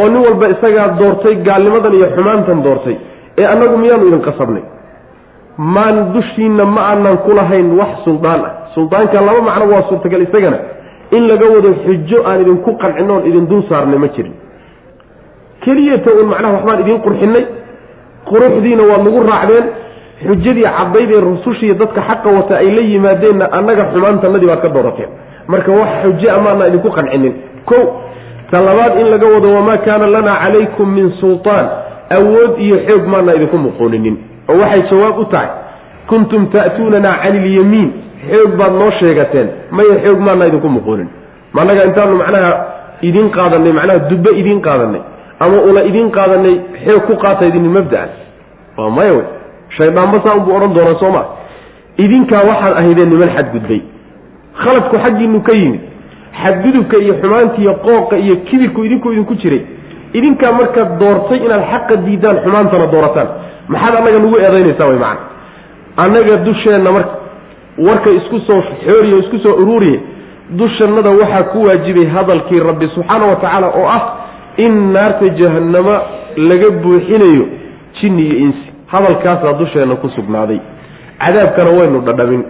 oo 0.00 0.06
nin 0.12 0.20
walba 0.26 0.46
isagaa 0.54 0.88
doortay 1.00 1.34
gaalnimadan 1.46 1.92
iyo 1.98 2.06
xumaantan 2.16 2.58
doortay 2.66 2.96
ee 3.40 3.46
annagu 3.52 3.76
miyaanu 3.82 4.04
idin 4.10 4.22
qasabnay. 4.28 4.62
Maan 5.74 5.96
dushiinna 6.14 6.64
ma 6.74 6.80
aanan 6.90 7.16
ku 7.24 7.30
lahayn 7.38 7.68
wax 7.80 7.92
suldaan 8.06 8.40
ah. 8.48 8.52
Suldaanka 8.74 9.20
laba 9.26 9.40
macno 9.48 9.64
waa 9.72 9.82
suurtagal 9.88 10.22
isagana 10.26 10.58
in 11.16 11.22
laga 11.30 11.46
wado 11.54 11.70
xujo 11.84 12.18
aan 12.28 12.38
idinku 12.44 12.70
qancin 12.82 13.10
oon 13.10 13.22
idin 13.28 13.46
dul 13.50 13.62
saarnay 13.68 13.98
ma 14.04 14.08
jirin 14.16 14.34
keliyata 15.64 16.10
uun 16.14 16.28
macnaha 16.32 16.52
waxbaan 16.56 16.80
idiin 16.80 17.00
qurxinay 17.06 17.44
quruxdiina 18.28 18.82
waad 18.90 19.02
nagu 19.06 19.20
raacdeen 19.30 19.66
xujadii 20.26 20.66
caddayd 20.78 21.10
ee 21.16 21.20
rusushiiyo 21.20 21.74
dadka 21.74 22.00
xaqa 22.08 22.28
wata 22.36 22.56
ay 22.56 22.70
la 22.70 22.82
yimaadeenna 22.82 23.44
annaga 23.52 23.84
xumaantanadii 23.92 24.46
baad 24.46 24.62
ka 24.62 24.68
doorateen. 24.68 25.10
Marka 25.48 25.72
wax 25.72 25.88
xujo 26.02 26.28
amaana 26.36 26.68
idinku 26.68 26.90
qancinin. 26.90 27.34
Ko 27.64 27.76
ta 28.50 28.58
in 29.00 29.06
laga 29.10 29.26
wado 29.34 29.48
wamaa 29.56 29.78
kaana 29.78 30.06
lanaa 30.06 30.36
calaykum 30.44 30.94
min 30.94 31.12
sultaan. 31.20 31.66
Awood 32.10 32.58
iyo 32.58 32.76
xoog 32.86 33.06
maana 33.06 33.34
idinku 33.34 33.58
muquuninin. 33.58 34.16
Oo 34.48 34.56
waxay 34.60 34.82
jawaab 34.90 35.18
u 35.18 35.24
tahay 35.24 35.48
kuntum 36.06 36.46
ta'tuunanaa 36.46 37.16
cani 37.22 37.38
ilyamiin 37.38 37.90
xoog 38.30 38.56
baad 38.56 38.72
noo 38.72 38.90
sheegateen 39.00 39.48
maya 39.70 39.94
xoog 40.04 40.20
maana 40.20 40.46
idinku 40.48 40.68
muquunin. 40.68 41.08
Maannaga 41.52 41.86
intaanu 41.88 42.16
macnaha 42.16 42.50
idiin 43.02 43.30
qaadanay 43.30 43.72
macnaha 43.72 43.98
dubbe 44.10 44.30
idiin 44.40 44.60
qaadanay 44.60 45.02
ama 45.40 45.56
ula 45.68 45.82
idiin 45.88 46.10
qaadanay 46.10 46.56
xoog 46.86 47.02
ku 47.06 47.14
qaata 47.24 47.46
idin 47.46 47.66
mabda'an. 47.76 48.08
Waa 48.76 48.90
maya 48.90 49.12
wey. 49.16 49.26
Shayddaanba 49.76 50.18
saa 50.24 50.36
unbuu 50.38 50.56
odhan 50.56 50.74
doonaa 50.74 50.98
soo 51.00 51.10
ma. 51.16 51.22
Idinkaa 52.04 52.42
waxaad 52.50 52.74
ahaydeen 52.80 53.08
niman 53.12 53.30
xadgudbay. 53.36 53.80
Khaladku 54.62 54.96
xaggiinu 55.04 55.40
ka 55.42 55.52
yimid. 55.60 55.80
Xadgudubka 56.42 56.96
iyo 57.02 57.14
xumaanta 57.22 57.56
iyo 57.62 57.74
qooqa 57.86 58.16
iyo 58.24 58.36
kibirku 58.48 58.84
idinku 58.84 59.12
idinku 59.12 59.34
jiray. 59.42 59.62
Idinkaa 60.18 60.52
markaad 60.60 60.98
doortay 61.00 61.38
inaad 61.46 61.64
xaqa 61.72 61.94
diidaan 62.06 62.36
xumaantana 62.44 62.86
doorataan. 62.92 63.28
Maxaad 63.68 63.94
annaga 63.98 64.18
nagu 64.18 64.36
eedaynaysaa 64.44 64.88
way 64.90 64.98
macana 64.98 65.32
annaga 65.96 66.36
dusheenna 66.46 66.90
marka 66.96 67.14
warka 67.86 68.10
isku 68.18 68.38
soo 68.46 68.60
xooriye 68.84 69.16
isku 69.22 69.38
soo 69.44 69.54
uruuriye 69.62 70.00
dushannada 70.60 71.10
waxaa 71.10 71.42
ku 71.52 71.58
waajibay 71.66 72.06
hadalkii 72.14 72.60
rabbi 72.68 72.86
subxaana 72.94 73.26
wa 73.30 73.36
tacaala 73.36 73.68
oo 73.80 73.86
ah 73.96 74.02
in 74.56 74.92
naarta 74.92 75.28
jahannama 75.40 75.94
laga 76.36 76.70
buuxinayo 76.82 77.44
jinni 78.00 78.22
iyo 78.26 78.36
insi. 78.46 78.66
Hadalkaasaa 78.86 79.52
dusheenna 79.58 79.96
ku 79.96 80.08
sugnaaday. 80.16 80.60
Cadaabkana 81.18 81.70
waynu 81.78 82.00
dhadhamin 82.00 82.42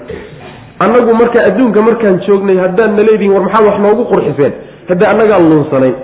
annagu 0.79 1.15
marka 1.15 1.45
adduunka 1.49 1.83
markaan 1.83 2.21
joognay 2.27 2.57
haddaan 2.57 2.97
naleedihin 2.97 3.33
war 3.33 3.43
maxaad 3.43 3.67
wax 3.69 3.79
noogu 3.85 4.05
qurxiseen? 4.13 4.53
Hadda 4.89 5.05
annagaa 5.13 5.39
luunsanayn 5.39 5.95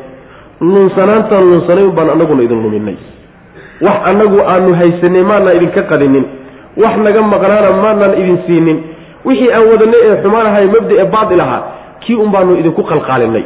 luunsanaantaan 0.61 1.45
luunsanayn 1.50 1.90
baan 1.97 2.11
annaguna 2.14 2.42
idin 2.42 2.62
luminay 2.62 2.97
wax 3.87 3.97
annagu 4.11 4.38
aanu 4.52 4.75
haysanay 4.80 5.23
maanaan 5.30 5.57
idinka 5.57 5.83
qadinin 5.90 6.25
wax 6.83 6.95
naga 7.07 7.21
maqnaana 7.33 7.71
maanaan 7.83 8.14
idin 8.23 8.38
siinin. 8.47 8.78
Wixii 9.25 9.50
aan 9.57 9.64
wadanay 9.73 10.00
ee 10.09 10.16
xumaan 10.23 10.47
ahay 10.50 10.66
mabda 10.75 10.95
ee 11.02 11.09
baatil 11.14 11.40
ahaa 11.40 11.62
kii 12.00 12.14
un 12.25 12.30
baanu 12.35 12.57
idinku 12.61 12.83
qalqaalinay 12.90 13.45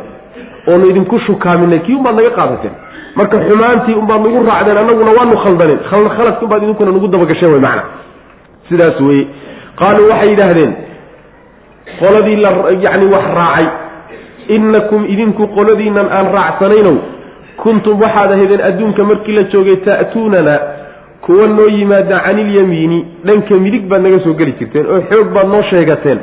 oonu 0.69 0.85
idinku 0.91 1.19
shukaaminay 1.27 1.79
kii 1.87 1.95
un 1.95 2.03
baad 2.03 2.17
naga 2.21 2.31
qaadateen. 2.39 2.75
Marka 3.17 3.37
xumaantii 3.49 3.95
unbaad 4.01 4.21
nagu 4.27 4.39
raacdeen 4.51 4.79
annaguna 4.83 5.11
waanu 5.19 5.37
khaldanin 5.45 5.79
khaladki 5.91 6.45
unbaad 6.45 6.63
idinkuna 6.63 6.91
nagu 6.97 7.09
dabagasheen 7.09 7.53
wey 7.53 7.61
macana 7.67 7.83
sidaas 8.69 9.01
weye 9.01 9.25
qaaluu 9.81 10.09
waxay 10.11 10.31
yidhaahdeen 10.33 10.73
qoladii 12.01 12.37
la 12.45 12.51
yacni 12.85 13.07
wax 13.15 13.27
raacay. 13.41 13.67
Innakum 14.57 15.05
idinku 15.13 15.43
qoladiinan 15.57 16.07
aan 16.17 16.27
raacsanaynow 16.37 16.97
kuntum 17.63 17.95
waxaad 18.05 18.31
ahaydeen 18.33 18.63
adduunka 18.69 19.05
markii 19.11 19.37
la 19.39 19.43
joogay 19.53 19.77
ta'tuunana 19.87 20.55
kuwa 21.25 21.47
noo 21.57 21.69
yimaada 21.77 22.19
canilyamiini 22.27 22.99
dhanka 23.25 23.55
midig 23.65 23.85
baad 23.91 24.03
naga 24.03 24.19
soo 24.25 24.35
geli 24.41 24.53
jirteen 24.59 24.87
oo 24.87 25.01
xoog 25.11 25.29
baad 25.35 25.49
noo 25.55 25.63
sheegateen. 25.71 26.19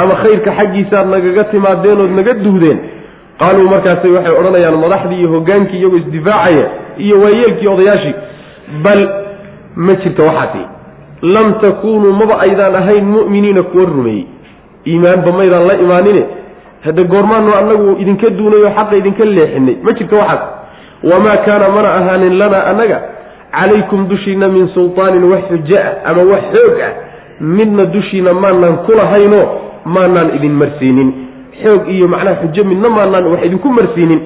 Ama 0.00 0.14
khayrka 0.22 0.50
xaggiisaaad 0.58 1.06
nagaga 1.14 1.44
timaadeen 1.52 2.00
ood 2.04 2.12
naga 2.18 2.32
duhdeen 2.44 2.78
qaaluu 3.42 3.68
markaasay 3.74 4.10
waxay 4.16 4.34
odhanayaan 4.40 4.76
madaxdii 4.84 5.18
iyo 5.20 5.28
hogaankii 5.34 5.78
iyagoo 5.80 5.96
isdifaacaya 6.02 6.66
iyo 6.98 7.16
waayeelkii 7.22 7.68
odayaashii. 7.74 8.14
Bal 8.84 9.00
ma 9.76 9.92
jirto 10.02 10.22
waxaasi 10.26 10.62
lam 11.22 11.54
takuunuu 11.60 12.12
maba 12.12 12.34
aydaan 12.46 12.74
ahayn 12.74 13.04
mu'miniina 13.04 13.62
kuwa 13.62 13.84
rumeeyey. 13.84 14.26
Iimaanba 14.86 15.32
maydaan 15.32 15.66
la 15.66 15.74
imaanine 15.84 16.22
hadda 16.84 17.02
goormaanu 17.04 17.54
annagu 17.54 17.96
idinka 18.02 18.30
duunay 18.30 18.62
oo 18.66 18.72
xaqa 18.76 18.96
idinka 18.96 19.24
leexinay 19.24 19.76
ma 19.82 19.92
jirto 19.98 20.16
waxaas 20.16 20.42
wamaa 21.12 21.36
kaana 21.46 21.68
mana 21.76 21.94
ahaanin 21.94 22.38
lanaa 22.38 22.64
annaga 22.70 22.98
calaykum 23.52 24.08
dushiina 24.08 24.48
min 24.48 24.68
sultaanin 24.74 25.24
wax 25.32 25.42
xujo 25.50 25.78
ah 25.82 26.10
ama 26.10 26.22
wax 26.32 26.42
xoog 26.54 26.80
ah. 26.88 26.92
Midna 27.40 27.84
dushiina 27.84 28.32
maanaan 28.34 28.76
kulahaynoo 28.86 29.46
maanaan 29.84 30.34
idin 30.36 30.52
marsiinin 30.62 31.08
xoog 31.64 31.88
iyo 31.94 32.06
macnaha 32.08 32.36
xujo 32.42 32.64
midna 32.70 32.88
maanaan 32.96 33.26
wax 33.32 33.40
idinku 33.46 33.68
marsiinin. 33.78 34.20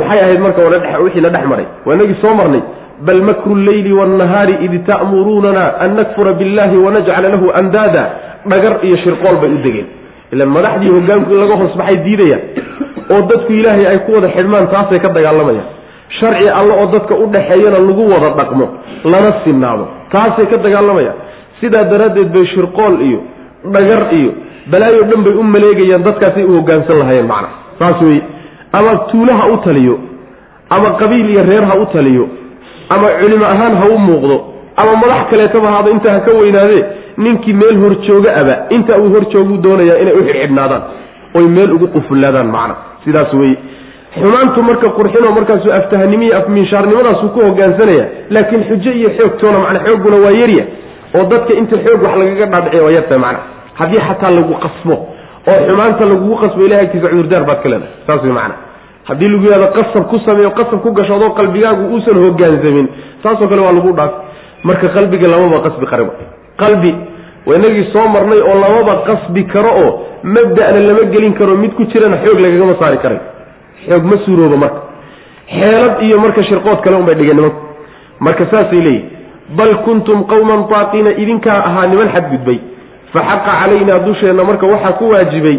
Maxay 0.00 0.20
ahayd 0.24 0.40
marka 0.40 0.60
wixii 1.04 1.20
la 1.20 1.30
dhex 1.30 1.44
maray? 1.50 1.66
Waa 1.86 1.94
inagii 1.94 2.16
soo 2.22 2.34
marnay. 2.34 2.62
Bal 3.06 3.20
makru 3.22 3.54
lleyli 3.66 3.92
waannahaari 3.92 4.54
id 4.66 4.86
ta'muruunana 4.86 5.64
an 5.84 5.94
nakfura 5.98 6.32
billahi 6.32 6.76
wanajcala 6.76 7.28
lahu 7.28 7.46
andaada. 7.60 8.04
Dhagar 8.50 8.74
iyo 8.86 8.96
shirqool 9.04 9.36
bay 9.42 9.50
u 9.50 9.58
degeen. 9.64 9.86
Ilan 10.32 10.48
madaxdii 10.56 10.90
hogaanku 10.96 11.30
in 11.34 11.38
laga 11.42 11.54
hoos 11.60 11.74
baxay 11.80 11.96
diidayaan 12.04 12.42
oo 13.14 13.20
dadku 13.30 13.52
ilaahay 13.52 13.86
ay 13.92 13.98
ku 14.06 14.10
wada 14.16 14.28
xidhmaan 14.36 14.66
taasay 14.74 14.98
ka 15.04 15.08
dagaalamayaan. 15.16 15.66
Sharci 16.18 16.48
alle 16.58 16.72
oo 16.80 16.86
dadka 16.94 17.14
u 17.14 17.26
dhaxeeyana 17.34 17.78
lagu 17.88 18.02
wada 18.14 18.30
dhaqmo 18.40 18.66
lana 19.12 19.30
sinaado 19.44 19.84
taasay 20.14 20.46
ka 20.52 20.56
dagaalamayaan. 20.66 21.16
Sidaa 21.60 21.84
daraaddeed 21.92 22.28
bay 22.34 22.44
shirqool 22.54 22.94
iyo 23.08 23.20
dhagar 23.74 24.02
iyo 24.20 24.30
balaayo 24.72 25.02
dhan 25.10 25.20
bay 25.26 25.34
u 25.40 25.42
maleegayaan 25.54 26.02
dadkaasay 26.08 26.44
u 26.44 26.52
hogaansan 26.58 26.98
lahayeen 27.02 27.26
macna. 27.32 27.48
Saas 27.80 28.00
wey 28.02 28.18
ama 28.78 28.92
tuule 29.10 29.32
ha 29.40 29.44
u 29.54 29.56
taliyo 29.66 29.98
ama 30.70 30.88
qabiil 31.00 31.28
iyo 31.34 31.42
reer 31.50 31.64
ha 31.70 31.74
u 31.82 31.86
taliyo 31.94 32.24
ama 32.94 33.06
culimo 33.20 33.46
ahaan 33.54 33.74
ha 33.80 33.84
u 33.94 33.98
muuqdo 33.98 34.36
ama 34.80 34.92
madax 35.02 35.22
kaleetaba 35.30 35.68
haada 35.74 35.90
intaa 35.90 36.12
ha 36.16 36.20
ka 36.26 36.32
weynaadee 36.40 36.84
ninkii 37.24 37.52
meel 37.52 37.76
horjooga 37.82 38.30
aba 38.40 38.54
inta 38.76 39.00
uu 39.02 39.08
horjooguu 39.14 39.56
doonayaa 39.66 39.98
inay 40.02 40.14
u 40.20 40.22
xidhxidhnaadaan 40.28 40.82
oy 41.38 41.46
meel 41.56 41.72
ugu 41.76 41.86
qufullaadaan 41.94 42.48
macna. 42.56 42.74
Sidaas 43.04 43.32
weye 43.40 43.56
xumaantu 44.20 44.62
marka 44.68 44.88
qurxinoo 44.98 45.32
markaasuu 45.38 45.72
aftahanimiyo 45.78 46.32
afminshaarnimadaasuu 46.40 47.28
ku 47.34 47.40
hogaansanaya 47.48 48.04
laakiin 48.34 48.64
xujo 48.68 48.90
iyo 49.00 49.10
xoogtoona 49.18 49.58
macna 49.64 49.80
xoogguna 49.86 50.16
waa 50.24 50.34
yarya 50.40 50.64
oo 51.16 51.24
dadka 51.32 51.52
inta 51.60 51.76
xoog 51.84 52.02
wax 52.06 52.14
lagaga 52.20 52.46
dhaadhiciya 52.52 52.82
waa 52.86 52.94
yartahay 52.98 53.20
macna 53.26 53.40
haddii 53.80 54.00
xataa 54.08 54.30
lagu 54.38 54.54
qasbo 54.64 54.94
oo 55.50 55.58
xumaanta 55.68 56.04
lagugu 56.12 56.36
qasbo 56.42 56.60
ilahay 56.66 56.84
agtiisa 56.86 57.10
cudurdaar 57.12 57.44
baad 57.50 57.60
ka 57.62 57.68
leedahay 57.72 57.92
saas 58.06 58.20
way 58.26 58.32
macana 58.38 58.56
haddii 59.08 59.28
lagu 59.32 59.44
yihahdo 59.48 59.68
qasab 59.78 60.04
ku 60.12 60.16
sameeyo 60.26 60.50
qasab 60.60 60.78
ku 60.84 60.90
gashoodoo 60.98 61.30
qalbigaagu 61.40 61.82
uusan 61.94 62.16
hogaansamin 62.24 62.86
saasoo 63.22 63.48
kale 63.50 63.60
waa 63.66 63.72
lagu 63.78 63.92
dhaaf. 64.00 64.12
Marka 64.68 64.88
qalbiga 64.96 65.26
lamaba 65.32 65.58
qasbi 65.66 65.86
qariba 65.92 66.12
qalbi 66.62 66.90
inagii 67.56 67.84
soo 67.94 68.06
marnay 68.14 68.40
oo 68.50 68.56
lamaba 68.64 68.94
qasbi 69.08 69.42
karo 69.52 69.70
oo 69.82 69.90
mabda'na 70.34 70.80
lama 70.88 71.02
gelin 71.12 71.34
karo 71.38 71.54
mid 71.62 71.72
ku 71.78 71.82
jirana 71.92 72.16
xoog 72.24 72.38
lagagama 72.44 72.74
saari 72.80 72.98
karay. 73.04 73.20
Xoog 73.88 74.04
ma 74.10 74.16
suuroobo 74.24 74.56
marka. 74.64 74.80
Xeelad 75.58 75.94
iyo 76.06 76.16
marka 76.24 76.40
shirqood 76.48 76.80
kale 76.84 76.96
unbay 77.00 77.14
dhigeen 77.20 77.36
nimanku 77.36 77.60
marka 78.26 78.44
saasay 78.52 78.80
leeyihiin 78.86 79.10
bal 79.58 79.72
kuntum 79.86 80.24
qawman 80.32 80.66
taaqiina 80.72 81.10
idinkaa 81.22 81.58
ahaa 81.68 81.86
niman 81.92 82.08
xadgudbay 82.14 82.58
fa 83.16 83.20
xaqa 83.30 83.52
calaynaa 83.60 83.98
dusheenna 84.08 84.44
marka 84.50 84.66
waxaa 84.74 84.92
ku 85.00 85.08
waajibay 85.12 85.58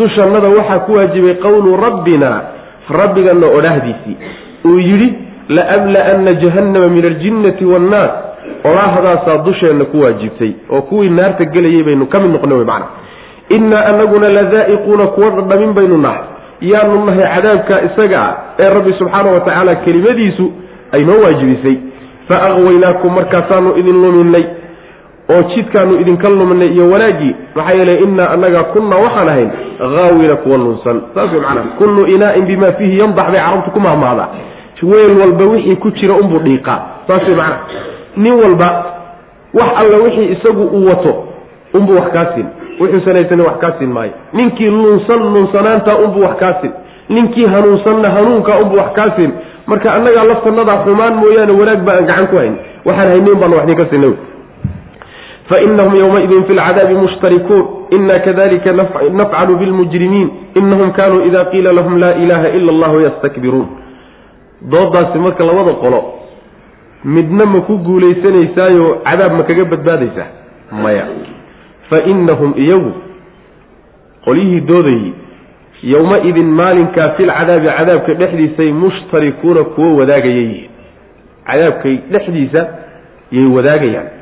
dushannada 0.00 0.48
waxaa 0.58 0.78
ku 0.86 0.92
waajibay 0.98 1.34
qowlu 1.44 1.76
rabbina 1.84 2.30
rabbiganna 3.00 3.46
odhaahdiisii 3.58 4.16
uu 4.70 4.78
yidhi 4.88 5.08
laamla'anna 5.48 6.32
jahannama 6.42 6.88
min 6.96 7.04
aljinnati 7.10 7.64
waannaas 7.72 8.10
odhaahdaasaa 8.70 9.38
dusheenna 9.48 9.84
ku 9.92 10.00
waajibtay 10.04 10.52
oo 10.70 10.82
kuwii 10.82 11.10
naarta 11.10 11.44
gelayay 11.54 11.82
baynu 11.88 12.06
ka 12.06 12.20
mid 12.20 12.30
noqona 12.36 12.54
wey 12.54 12.64
macana 12.64 12.86
innaa 13.56 13.84
anaguna 13.92 14.28
ladaa'iquuna 14.38 15.06
kuwa 15.06 15.30
dhadhamin 15.30 15.72
baynu 15.78 15.98
nahay 15.98 16.24
yaanu 16.60 17.04
nahay 17.06 17.26
cadaabka 17.34 17.74
isaga 17.88 18.18
ah 18.28 18.34
ee 18.60 18.70
rabbi 18.76 18.92
subxaana 18.98 19.30
wa 19.34 19.40
tacaala 19.40 19.74
kelimadiisu 19.84 20.46
ay 20.92 21.02
noo 21.08 21.20
waajibisay 21.24 21.76
fa 22.28 22.36
aqwaynaakum 22.48 23.14
markaasaanu 23.18 23.76
idin 23.80 23.96
luminay 24.04 24.44
oo 25.30 25.42
jidkaanu 25.54 26.00
idinka 26.00 26.28
luminay 26.30 26.68
iyo 26.68 26.90
wanaaggii 26.90 27.34
maxaa 27.54 27.72
yeelay 27.74 27.98
innaa 27.98 28.30
annaga 28.30 28.62
kunna 28.64 28.96
waxaan 28.96 29.28
ahayn 29.28 29.50
haawina 29.78 30.36
kuwa 30.36 30.56
lunsan. 30.58 31.00
Saas 31.14 31.32
wey 31.32 31.40
macanaha 31.40 31.68
kullu 31.78 32.06
inaa'in 32.06 32.46
bima 32.46 32.72
fiihi 32.72 32.98
yandax 32.98 33.26
bay 33.32 33.40
carabtu 33.40 33.70
ku 33.70 33.80
mahmahdaa 33.80 34.28
weel 34.82 35.12
walba 35.20 35.44
wixii 35.52 35.76
ku 35.76 35.90
jira 35.90 36.14
unbuu 36.22 36.38
dhiiqaa. 36.38 36.80
Saas 37.08 37.22
wey 37.28 37.36
macanaha 37.36 37.60
nin 38.16 38.32
walba 38.32 38.68
wax 39.54 39.70
alla 39.80 39.96
wixii 40.04 40.32
isagu 40.34 40.62
uu 40.62 40.86
wato 40.86 41.24
unbuu 41.74 41.94
wax 41.94 42.12
kaa 42.12 42.26
siin. 42.34 42.46
Wuxuusan 42.80 43.14
haysanin 43.16 43.46
wax 43.46 43.56
kaa 43.60 43.72
siin 43.78 43.90
maayo. 43.92 44.12
Ninkii 44.32 44.70
lunsan 44.70 45.20
lunsanaanta 45.34 45.98
unbuu 45.98 46.20
wax 46.22 46.36
kaa 46.40 46.54
siin. 46.60 46.72
Ninkii 47.08 47.46
hanuunsanna 47.46 48.10
hanuunka 48.10 48.58
unbuu 48.58 48.76
wax 48.78 48.92
kaa 48.92 49.16
siin. 49.18 49.32
Marka 49.66 49.92
annagaa 49.94 50.24
laftanadaa 50.24 50.84
xumaan 50.84 51.14
mooyaane 51.14 51.52
wanaag 51.60 51.80
ba 51.86 51.92
aan 51.92 52.06
gacan 52.06 52.26
ku 52.26 52.36
hayn. 52.36 52.54
Waxaan 52.84 53.08
haynin 53.08 53.38
baana 53.40 53.56
wax 53.56 53.64
idinka 53.64 53.86
siinay 53.90 54.12
fainahum 55.52 55.94
ywmaidin 56.02 56.44
fi 56.48 56.52
lcadaabi 56.56 56.94
mushtarikuun 56.94 57.66
ina 57.96 58.18
kadalika 58.26 58.72
nafcalu 58.72 59.56
bilmujrimiin 59.56 60.30
inahum 60.60 60.92
kanuu 60.92 61.24
ida 61.26 61.44
qiila 61.44 61.72
lahum 61.72 61.98
laa 61.98 62.14
ilaha 62.24 62.48
ila 62.48 62.72
allahu 62.72 63.00
yastakbiruun 63.00 63.68
doodaasi 64.72 65.18
marka 65.18 65.44
labada 65.44 65.72
qolo 65.72 66.02
midna 67.04 67.46
ma 67.46 67.60
ku 67.60 67.78
guulaysanaysaayo 67.78 69.02
cadaab 69.04 69.32
ma 69.32 69.42
kaga 69.42 69.64
badbaadaysaa? 69.64 70.28
Maya. 70.82 71.06
fa 71.90 71.98
inahum 72.06 72.54
iyagu 72.56 72.92
qolyihii 74.24 74.60
doodayey 74.60 75.12
yowma-idin 75.82 76.48
maalinkaa 76.60 77.08
filcadaabi 77.16 77.68
cadaabka 77.78 78.14
dhexdiisay 78.14 78.72
mushtarikuuna 78.72 79.64
kuwo 79.64 79.96
wadaagaya 79.96 80.36
yihiin 80.36 80.70
cadaabkay 81.46 81.96
dhexdiisa 82.12 82.66
yay 83.32 83.46
wadaagayaan 83.56 84.21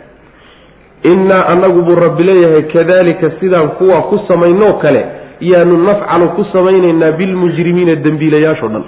innaa 1.04 1.46
annagu 1.52 1.82
buu 1.82 1.94
rabbi 1.94 2.24
leeyahay 2.24 2.62
kadalika 2.62 3.30
sidaan 3.40 3.68
kuwa 3.68 4.02
ku 4.02 4.20
samaynoo 4.28 4.72
kale 4.72 5.06
yaanu 5.40 5.76
nafcalu 5.76 6.28
ku 6.28 6.44
samaynaynaa 6.52 7.12
bilmujrimiina 7.12 7.94
dembiilayaashoo 7.96 8.68
dhan. 8.68 8.84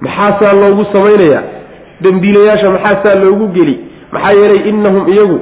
Maxaasaa 0.00 0.52
loogu 0.52 0.84
samaynayaa? 0.92 1.42
Dembiilayaasha 2.00 2.70
maxaasaa 2.70 3.20
loogu 3.24 3.46
geli? 3.48 3.78
Maxaa 4.12 4.36
yeelay 4.38 4.68
innahum 4.68 5.08
iyagu 5.12 5.40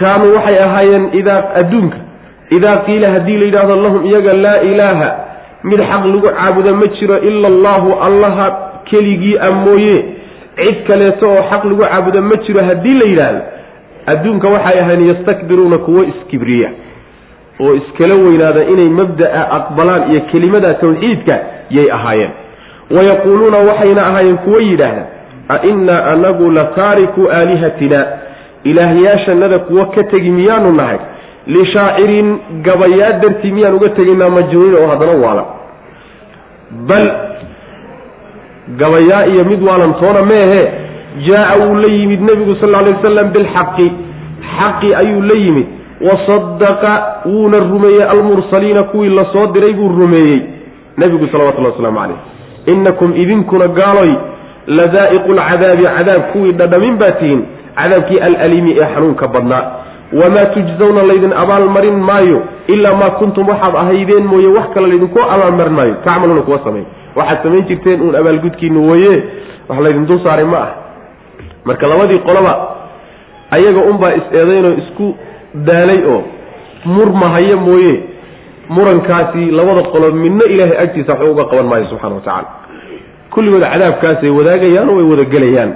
kaanuu 0.00 0.32
waxay 0.36 0.56
ahaayeen 0.66 1.08
idaa 1.12 1.42
adduunka 1.60 1.96
idaa 2.50 2.76
qiila 2.76 3.10
haddii 3.10 3.36
la 3.36 3.44
yidhaahdo 3.44 3.76
lahum 3.76 4.06
iyaga 4.06 4.32
laa 4.34 4.58
ilaaha 4.60 5.10
mid 5.64 5.80
xaq 5.80 6.04
lagu 6.06 6.20
caabudo 6.26 6.74
ma 6.74 6.86
jiro 7.00 7.18
ila 7.18 7.46
allahu 7.48 7.92
allaha 8.06 8.46
keligii 8.90 9.36
a 9.38 9.50
mooye. 9.54 10.04
Cid 10.56 10.86
kaleeto 10.86 11.30
oo 11.30 11.42
xaq 11.50 11.64
lagu 11.64 11.80
caabudo 11.82 12.22
ma 12.22 12.36
jiro 12.46 12.62
haddii 12.64 12.94
la 13.00 13.06
yidhaahdo 13.10 13.40
adduunka 14.06 14.48
waxay 14.48 14.80
ahayn 14.80 15.06
yastakbiruuna 15.08 15.78
kuwo 15.78 16.04
iskibriya 16.04 16.70
oo 17.60 17.74
iskala 17.74 18.14
weynaada 18.24 18.64
inay 18.64 18.88
mabda'a 19.00 19.42
aqbalaan 19.58 20.10
iyo 20.12 20.20
kelimada 20.32 20.74
tawxiidka 20.74 21.34
yay 21.70 21.88
ahaayeen. 21.92 22.30
Wayaquuluuna 22.90 23.58
waxayna 23.58 24.06
ahaayeen 24.06 24.38
kuwo 24.38 24.60
yidhaahda 24.60 25.04
a 25.48 25.56
innaa 25.70 26.04
anagu 26.12 26.50
la 26.50 26.64
taariku 26.64 27.28
aalihatina 27.30 28.06
ilaahyaashanada 28.64 29.58
kuwo 29.58 29.84
ka 29.86 30.02
tegi 30.04 30.30
miyaanu 30.30 30.72
nahay 30.72 30.98
lishaacirin 31.46 32.38
gabayaa 32.62 33.12
dartii 33.22 33.52
miyaan 33.52 33.74
uga 33.74 33.88
tegaynaa 33.88 34.28
majnuunin 34.30 34.74
oo 34.82 34.86
haddana 34.86 35.12
waalan 35.26 35.44
bal 36.88 37.06
gabayaa 38.80 39.26
iyo 39.32 39.44
mid 39.44 39.62
waalan 39.68 39.94
toona 40.00 40.22
meehe 40.22 40.62
jaa-a 41.28 41.58
wuu 41.66 41.74
la 41.74 41.92
yimid 41.92 42.20
nebigu 42.20 42.54
sal 42.60 42.74
alay 42.74 42.92
wasalam 42.94 43.32
bilxaqi. 43.32 43.92
Xaqi 44.58 44.94
ayuu 44.94 45.22
la 45.22 45.36
yimid. 45.44 45.66
Wasadaqa 46.00 46.92
wuuna 47.26 47.58
rumeeyey 47.58 48.02
almursaliina 48.04 48.82
kuwii 48.82 49.08
la 49.08 49.24
soo 49.32 49.46
diray 49.52 49.72
buu 49.74 49.88
rumeeyey 49.88 50.40
nebigu 50.98 51.26
salawatullahi 51.32 51.72
waslamu 51.74 51.98
calayh. 51.98 52.16
Innakum 52.66 53.16
idinkuna 53.16 53.66
gaaloy 53.68 54.12
ladaa'iqu 54.66 55.32
lcadaabi 55.32 55.82
cadaab 55.84 56.22
kuwii 56.32 56.52
dhadhamin 56.52 56.96
baa 56.98 57.10
tihiin. 57.20 57.44
Cadaabkii 57.76 58.18
alaliimi 58.20 58.72
ee 58.80 58.94
xanuunka 58.94 59.28
badnaa. 59.28 59.64
Wamaa 60.12 60.46
tujzawna 60.54 61.02
laydin 61.02 61.32
abaalmarin 61.32 61.96
maayo 62.08 62.42
ilaa 62.68 62.96
maa 63.00 63.10
kuntum 63.10 63.48
waxaad 63.48 63.74
ahaydeen 63.76 64.24
mooye 64.26 64.48
wax 64.56 64.66
kale 64.74 64.86
laydinku 64.86 65.18
abaalmarin 65.24 65.72
maayo 65.72 65.94
tacmaluuna 66.04 66.42
kuwa 66.42 66.58
samay 66.64 66.82
waxaad 67.16 67.42
samayn 67.42 67.64
jirteen 67.68 68.00
uun 68.02 68.14
abaalgudkiinu 68.16 68.90
weeye 68.90 69.22
wax 69.68 69.78
laydin 69.80 70.06
dul 70.06 70.20
saaray 70.26 70.44
ma 70.44 70.58
ah 70.58 70.68
marka 71.64 71.86
labadii 71.86 72.20
qoloba 72.28 72.52
ayaga 73.56 73.80
unbaa 73.90 74.12
is-eedaynoo 74.20 74.74
isku 74.82 75.06
daalay 75.54 76.00
oo 76.14 76.22
murmahaya 76.84 77.56
mooye. 77.56 77.94
Murankaasi 78.68 79.50
labada 79.50 79.82
qolo 79.92 80.12
midna 80.22 80.44
ilaahay 80.54 80.78
agtiisa 80.84 81.12
waxba 81.12 81.30
uga 81.32 81.44
qaban 81.50 81.66
maayo 81.70 81.86
subxana 81.90 82.14
wa 82.14 82.20
tacaala. 82.20 82.48
Kulligood 83.30 83.62
cadaabkaasay 83.72 84.30
wadaagayaan 84.38 84.88
oo 84.90 84.96
way 84.96 85.06
wada 85.12 85.24
gelayaan 85.34 85.72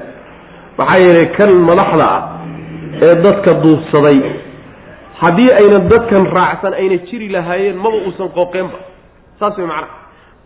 maxaa 0.79 0.99
yeelay 1.05 1.27
kan 1.37 1.51
madaxda 1.69 2.07
ah 2.17 2.23
ee 3.07 3.15
dadka 3.25 3.51
duubsaday 3.65 4.19
haddii 5.23 5.51
ayna 5.61 5.79
dadkan 5.93 6.25
raacsan 6.37 6.73
ayna 6.81 6.97
jiri 7.09 7.29
lahaayeen 7.37 7.77
maba 7.85 7.97
uusan 8.07 8.29
qooqeenba. 8.39 8.79
Saas 9.41 9.59
way 9.59 9.67
macnaha 9.67 9.95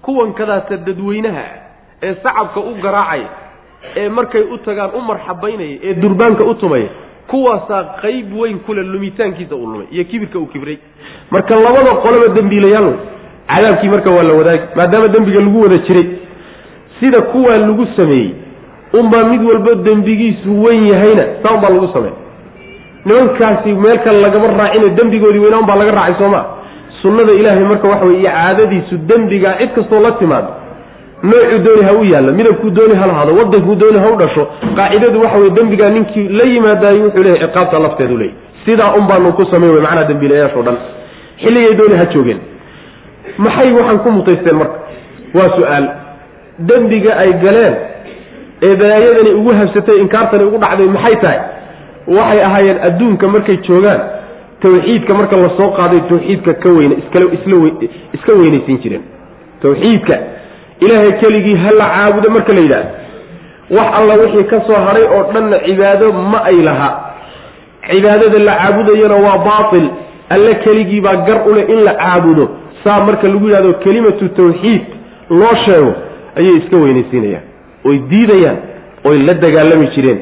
kuwan 0.05 0.33
kadaasa 0.41 0.77
dadweynaha 0.87 1.45
ee 2.03 2.15
sacabka 2.25 2.61
u 2.61 2.75
garaacaya 2.85 3.29
ee 3.97 4.09
markay 4.09 4.43
u 4.43 4.59
tagaan 4.59 4.91
u 4.99 5.01
marxabaynaya 5.01 5.77
ee 5.83 5.95
durbaanka 5.95 6.45
u 6.45 6.55
tumaya 6.55 6.89
kuwaasaa 7.31 7.83
qayb 8.03 8.33
weyn 8.41 8.59
kule 8.59 8.83
lumitaankiisa 8.83 9.55
uu 9.57 9.67
lumay 9.67 9.87
iyo 9.91 10.05
kibirka 10.05 10.39
uu 10.39 10.47
kibray. 10.47 10.79
Marka 11.31 11.55
labada 11.57 11.95
qoloba 12.03 12.35
dembiilayaal 12.35 12.93
cadaabkii 13.49 13.89
marka 13.89 14.11
waa 14.15 14.23
la 14.23 14.35
wadaagi 14.35 14.63
maadaama 14.77 15.09
dembiga 15.09 15.41
lagu 15.41 15.61
wada 15.63 15.77
jiray 15.77 16.07
sida 17.01 17.21
kuwaa 17.23 17.59
lagu 17.59 17.87
sameeyey 17.97 18.31
unbaa 18.93 19.25
mid 19.25 19.43
walba 19.51 19.75
dembigiisu 19.75 20.63
weyn 20.65 20.87
yahayna 20.93 21.25
saa 21.43 21.55
unbaa 21.55 21.69
lagu 21.71 21.89
sameey 21.93 22.13
nimankaasi 23.05 23.73
meel 23.75 23.99
kale 24.05 24.21
lagama 24.21 24.47
raacine 24.47 24.89
dembigoodii 24.95 25.39
weynaa 25.39 25.59
unbaa 25.59 25.77
laga 25.77 25.91
raacay 25.93 26.15
sooma 26.19 26.45
sunnada 27.03 27.33
ilaahay 27.33 27.65
marka 27.65 27.89
waxa 27.89 28.07
wey 28.07 28.17
iyo 28.21 28.31
caadadiisu 28.31 28.97
dembigaa 28.99 29.55
cid 29.59 29.71
kastoo 29.75 30.01
la 30.01 30.13
timaado 30.13 30.49
noocuu 31.23 31.59
dooni 31.67 31.83
ha 31.89 31.93
u 32.01 32.05
yaallo 32.13 32.33
midabkuu 32.33 32.71
dooni 32.71 32.95
ha 33.01 33.07
lahaado 33.07 33.33
wadankuu 33.41 33.75
dooni 33.83 33.99
ha 34.03 34.09
u 34.13 34.17
dhasho 34.23 34.43
qaacidadu 34.77 35.21
waxa 35.25 35.39
weye 35.39 35.51
dembigaa 35.59 35.91
ninkii 35.97 36.29
la 36.29 36.45
yimaadaayey 36.53 37.03
wuxuu 37.03 37.23
leeyahy 37.23 37.47
ciqaabta 37.47 37.79
lafteedu 37.79 38.17
leeyay 38.19 38.35
sidaa 38.65 38.95
un 38.99 39.05
baanu 39.11 39.33
ku 39.33 39.43
samayn 39.53 39.73
wey 39.75 39.83
macnaa 39.83 40.05
dembiilayaashoo 40.05 40.63
dhan. 40.63 40.77
Xilligay 41.43 41.75
dooni 41.81 41.95
ha 42.01 42.05
joogeen. 42.15 42.41
Maxay 43.39 43.73
waxaan 43.79 43.99
ku 44.05 44.11
mutaysteen 44.11 44.57
marka? 44.57 44.79
Waa 45.35 45.49
su'aal. 45.57 45.87
Dembiga 46.69 47.13
ay 47.23 47.31
galeen 47.45 47.75
ee 48.69 48.75
balaayadani 48.81 49.31
ugu 49.41 49.51
habsatay 49.61 49.97
inkaartani 50.05 50.45
ugu 50.45 50.59
dhacday 50.65 50.87
maxay 50.97 51.17
tahay? 51.23 51.41
Waxay 52.17 52.41
ahaayeen 52.49 52.79
adduunka 52.89 53.29
markay 53.35 53.57
joogaan 53.69 54.01
tawxiidka 54.63 55.15
marka 55.21 55.37
la 55.37 55.51
soo 55.59 55.71
qaaday 55.79 56.01
tawxiidka 56.11 56.53
ka 56.63 56.69
weyne 56.79 56.95
iskala 57.03 57.27
isla 57.37 57.57
iska 58.17 58.33
weynaysiin 58.41 58.79
jireen. 58.83 59.03
Tawxiidka 59.63 60.15
ilaahay 60.85 61.13
keligii 61.21 61.57
ha 61.65 61.71
la 61.81 61.87
caabudo 61.95 62.31
marka 62.31 62.53
la 62.57 62.61
yidhahdo 62.61 62.89
wax 63.79 63.89
alla 63.99 64.15
wixii 64.23 64.45
ka 64.53 64.61
soo 64.67 64.79
hadhay 64.87 65.05
oo 65.17 65.23
dhanna 65.33 65.59
cibaado 65.67 66.13
ma 66.13 66.39
ay 66.51 66.59
laha. 66.69 66.91
Cibaadada 67.91 68.39
la 68.49 68.55
caabudayana 68.61 69.15
waa 69.27 69.39
baatil. 69.49 69.87
Alle 70.35 70.53
keligii 70.65 71.01
baa 71.01 71.17
gar 71.27 71.49
u 71.49 71.55
leh 71.55 71.65
in 71.75 71.81
la 71.89 71.95
caabudo. 71.95 72.49
Saa 72.85 73.01
marka 73.05 73.29
lagu 73.29 73.47
yidhahdo 73.47 73.73
kelimatu 73.85 74.29
tawxiid 74.29 74.83
loo 75.31 75.55
sheego 75.67 75.93
ayay 76.39 76.55
iska 76.61 76.77
weynaysiinayaan 76.83 77.43
oy 77.85 77.97
diidayaan 78.11 78.57
oy 79.05 79.19
la 79.29 79.35
dagaalami 79.45 79.87
jireen. 79.95 80.19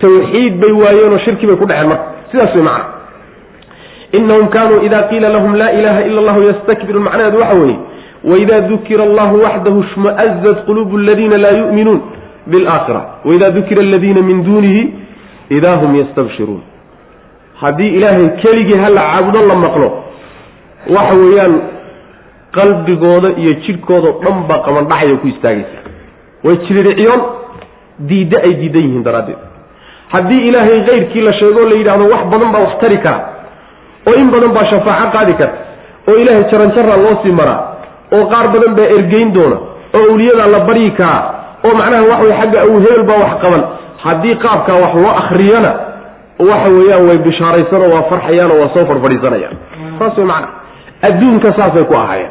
Tawxiid 0.00 0.52
bay 0.62 0.72
waayeenoo 0.82 1.18
shirki 1.24 1.46
bay 1.46 1.56
ku 1.56 1.66
dhaceen 1.66 1.88
marka. 1.88 2.04
Sidaas 2.30 2.54
way 2.54 2.62
macna. 2.62 2.84
Inahum 4.12 4.48
kaanuu 4.48 4.82
ida 4.86 5.02
qiila 5.10 5.28
lahum 5.28 5.54
laa 5.54 5.70
ilaha 5.70 6.00
ila 6.08 6.18
allahu 6.20 6.42
yastakbiruun 6.48 7.04
macnaheedu 7.04 7.38
waxa 7.38 7.58
weeye 7.60 7.76
waida 8.30 8.60
dukira 8.70 9.02
allahu 9.08 9.36
waxdahu 9.46 9.84
shma'azat 9.94 10.64
quluubu 10.66 10.98
aladiina 10.98 11.36
laa 11.44 11.54
yu'minuun 11.62 12.00
bilaakhira 12.46 13.02
waida 13.24 13.50
dukira 13.58 13.80
aladiina 13.86 14.22
min 14.30 14.44
duunihi 14.48 14.82
idaa 15.58 15.76
hum 15.82 15.94
yastabshiruun 16.00 16.62
haddii 17.62 17.90
ilaahay 17.98 18.28
keligii 18.42 18.78
hala 18.84 19.00
caabudo 19.10 19.40
la 19.48 19.54
maqlo 19.64 19.88
waxa 20.96 21.14
weeyaan 21.22 21.54
qalbigooda 22.58 23.28
iyo 23.42 23.52
jidhkoodao 23.64 24.12
dhan 24.24 24.36
baa 24.48 24.60
qabandhacaya 24.66 25.16
ku 25.22 25.26
istaagaysa 25.34 25.78
way 26.44 26.56
jiririciyoon 26.66 27.22
diidda 28.08 28.38
ay 28.46 28.52
diidan 28.60 28.84
yihiin 28.86 29.04
daraaddeed. 29.08 29.40
haddii 30.14 30.42
ilaahay 30.48 30.78
kayrkii 30.88 31.22
la 31.28 31.32
sheego 31.40 31.60
la 31.70 31.78
yidhahdo 31.80 32.04
wax 32.12 32.22
badan 32.32 32.52
baa 32.54 32.62
wax 32.66 32.74
tari 32.82 32.98
kara. 33.04 33.20
oo 34.08 34.14
in 34.22 34.28
badan 34.34 34.52
baa 34.56 34.66
shafaaco 34.72 35.06
qaadi 35.16 35.34
karta. 35.40 35.58
oo 36.08 36.16
ilaahay 36.22 36.44
jaranjaraa 36.52 36.98
loo 37.04 37.16
sii 37.22 37.34
maraa 37.40 37.75
oo 38.16 38.24
qaar 38.32 38.46
badan 38.54 38.72
baa 38.78 38.88
ergeyn 38.98 39.32
doona 39.36 39.56
oo 39.98 40.04
awliyadaa 40.12 40.48
la 40.54 40.60
baryi 40.68 40.90
karaa 41.00 41.22
oo 41.66 41.74
macnaha 41.80 42.04
waxa 42.12 42.24
wey 42.28 42.36
xagga 42.40 42.58
aw 42.66 42.72
hebel 42.84 43.02
baa 43.10 43.18
wax 43.24 43.32
qaban. 43.44 43.62
Haddii 44.04 44.34
qaabkaa 44.44 44.76
wax 44.84 44.92
loo 45.02 45.12
akriyana 45.22 45.72
waxa 46.50 46.68
weeyaan 46.76 47.04
way 47.08 47.18
bishaaraysanoo 47.26 47.90
waa 47.94 48.02
farxayaanoo 48.10 48.58
waa 48.62 48.70
soo 48.74 48.84
farfadhiisanayaan. 48.90 49.56
Saas 49.98 50.18
wey 50.18 50.26
macana 50.32 50.48
adduunka 51.08 51.48
saasay 51.58 51.84
ku 51.90 51.94
ahaayeen. 52.02 52.30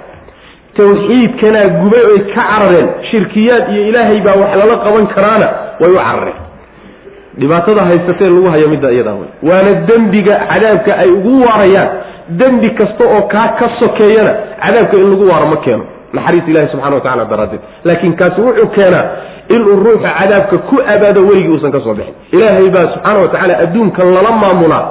Tawxiidkanaa 0.77 1.67
gubay 1.81 2.03
oy 2.11 2.19
ka 2.33 2.41
carareen. 2.49 2.87
Shirkiyaad 3.11 3.65
iyo 3.73 3.83
ilaahay 3.89 4.19
baa 4.27 4.35
wax 4.41 4.51
lala 4.61 4.75
qaban 4.85 5.05
karaana 5.15 5.47
way 5.81 5.91
u 5.91 5.97
carareen. 6.07 6.39
Dhibaatada 7.39 7.81
haysatee 7.89 8.29
lagu 8.29 8.49
hayo 8.51 8.67
midda 8.73 8.91
iyadaa 8.91 9.13
wey 9.21 9.29
waana 9.49 9.71
dembiga 9.89 10.35
cadaabka 10.51 10.91
ay 11.03 11.09
ugu 11.17 11.33
waarayaan 11.47 11.89
dembi 12.29 12.69
kasta 12.79 13.03
oo 13.15 13.21
kaa 13.33 13.47
ka 13.59 13.67
sokeeyana 13.79 14.31
cadaabka 14.63 14.97
in 15.01 15.09
lagu 15.11 15.25
waaro 15.31 15.47
ma 15.53 15.57
keeno. 15.65 15.83
Naxariis 16.13 16.47
ilahi 16.47 16.67
subxana 16.71 16.95
wa 16.95 17.01
tacala 17.01 17.25
daraaddeed. 17.25 17.61
Laakiin 17.87 18.13
kaasi 18.19 18.41
wuxuu 18.41 18.67
keenaa 18.75 19.05
inuu 19.55 19.75
ruuxa 19.85 20.09
cadaabka 20.19 20.57
ku 20.69 20.75
abaado 20.93 21.21
weligii 21.29 21.51
uusan 21.53 21.71
ka 21.71 21.79
soo 21.85 21.93
bixin. 21.93 22.13
Ilaahay 22.35 22.69
baa 22.75 22.85
subxaana 22.93 23.19
wa 23.23 23.27
tacaala 23.33 23.57
adduunkan 23.63 24.07
lala 24.15 24.31
maamulaa 24.41 24.83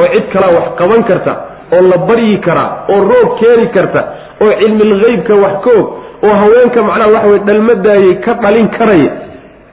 oo 0.00 0.06
cid 0.14 0.26
kalaa 0.32 0.52
wax 0.56 0.66
qaban 0.80 1.02
karta 1.10 1.32
oo 1.76 1.82
la 1.90 1.96
baryi 2.08 2.36
karaa 2.46 2.68
oo 2.92 3.00
roob 3.10 3.28
keeni 3.40 3.66
karta 3.76 4.00
oo 4.44 4.50
cilmilgeybka 4.60 5.34
wax 5.44 5.54
ka 5.64 5.70
og 5.80 5.86
oo 6.26 6.34
haweenka 6.40 6.80
macnaha 6.88 7.10
waxa 7.14 7.28
weye 7.30 7.42
dhalmadaayay 7.48 8.14
ka 8.24 8.32
dhalin 8.42 8.68
karaya 8.78 9.10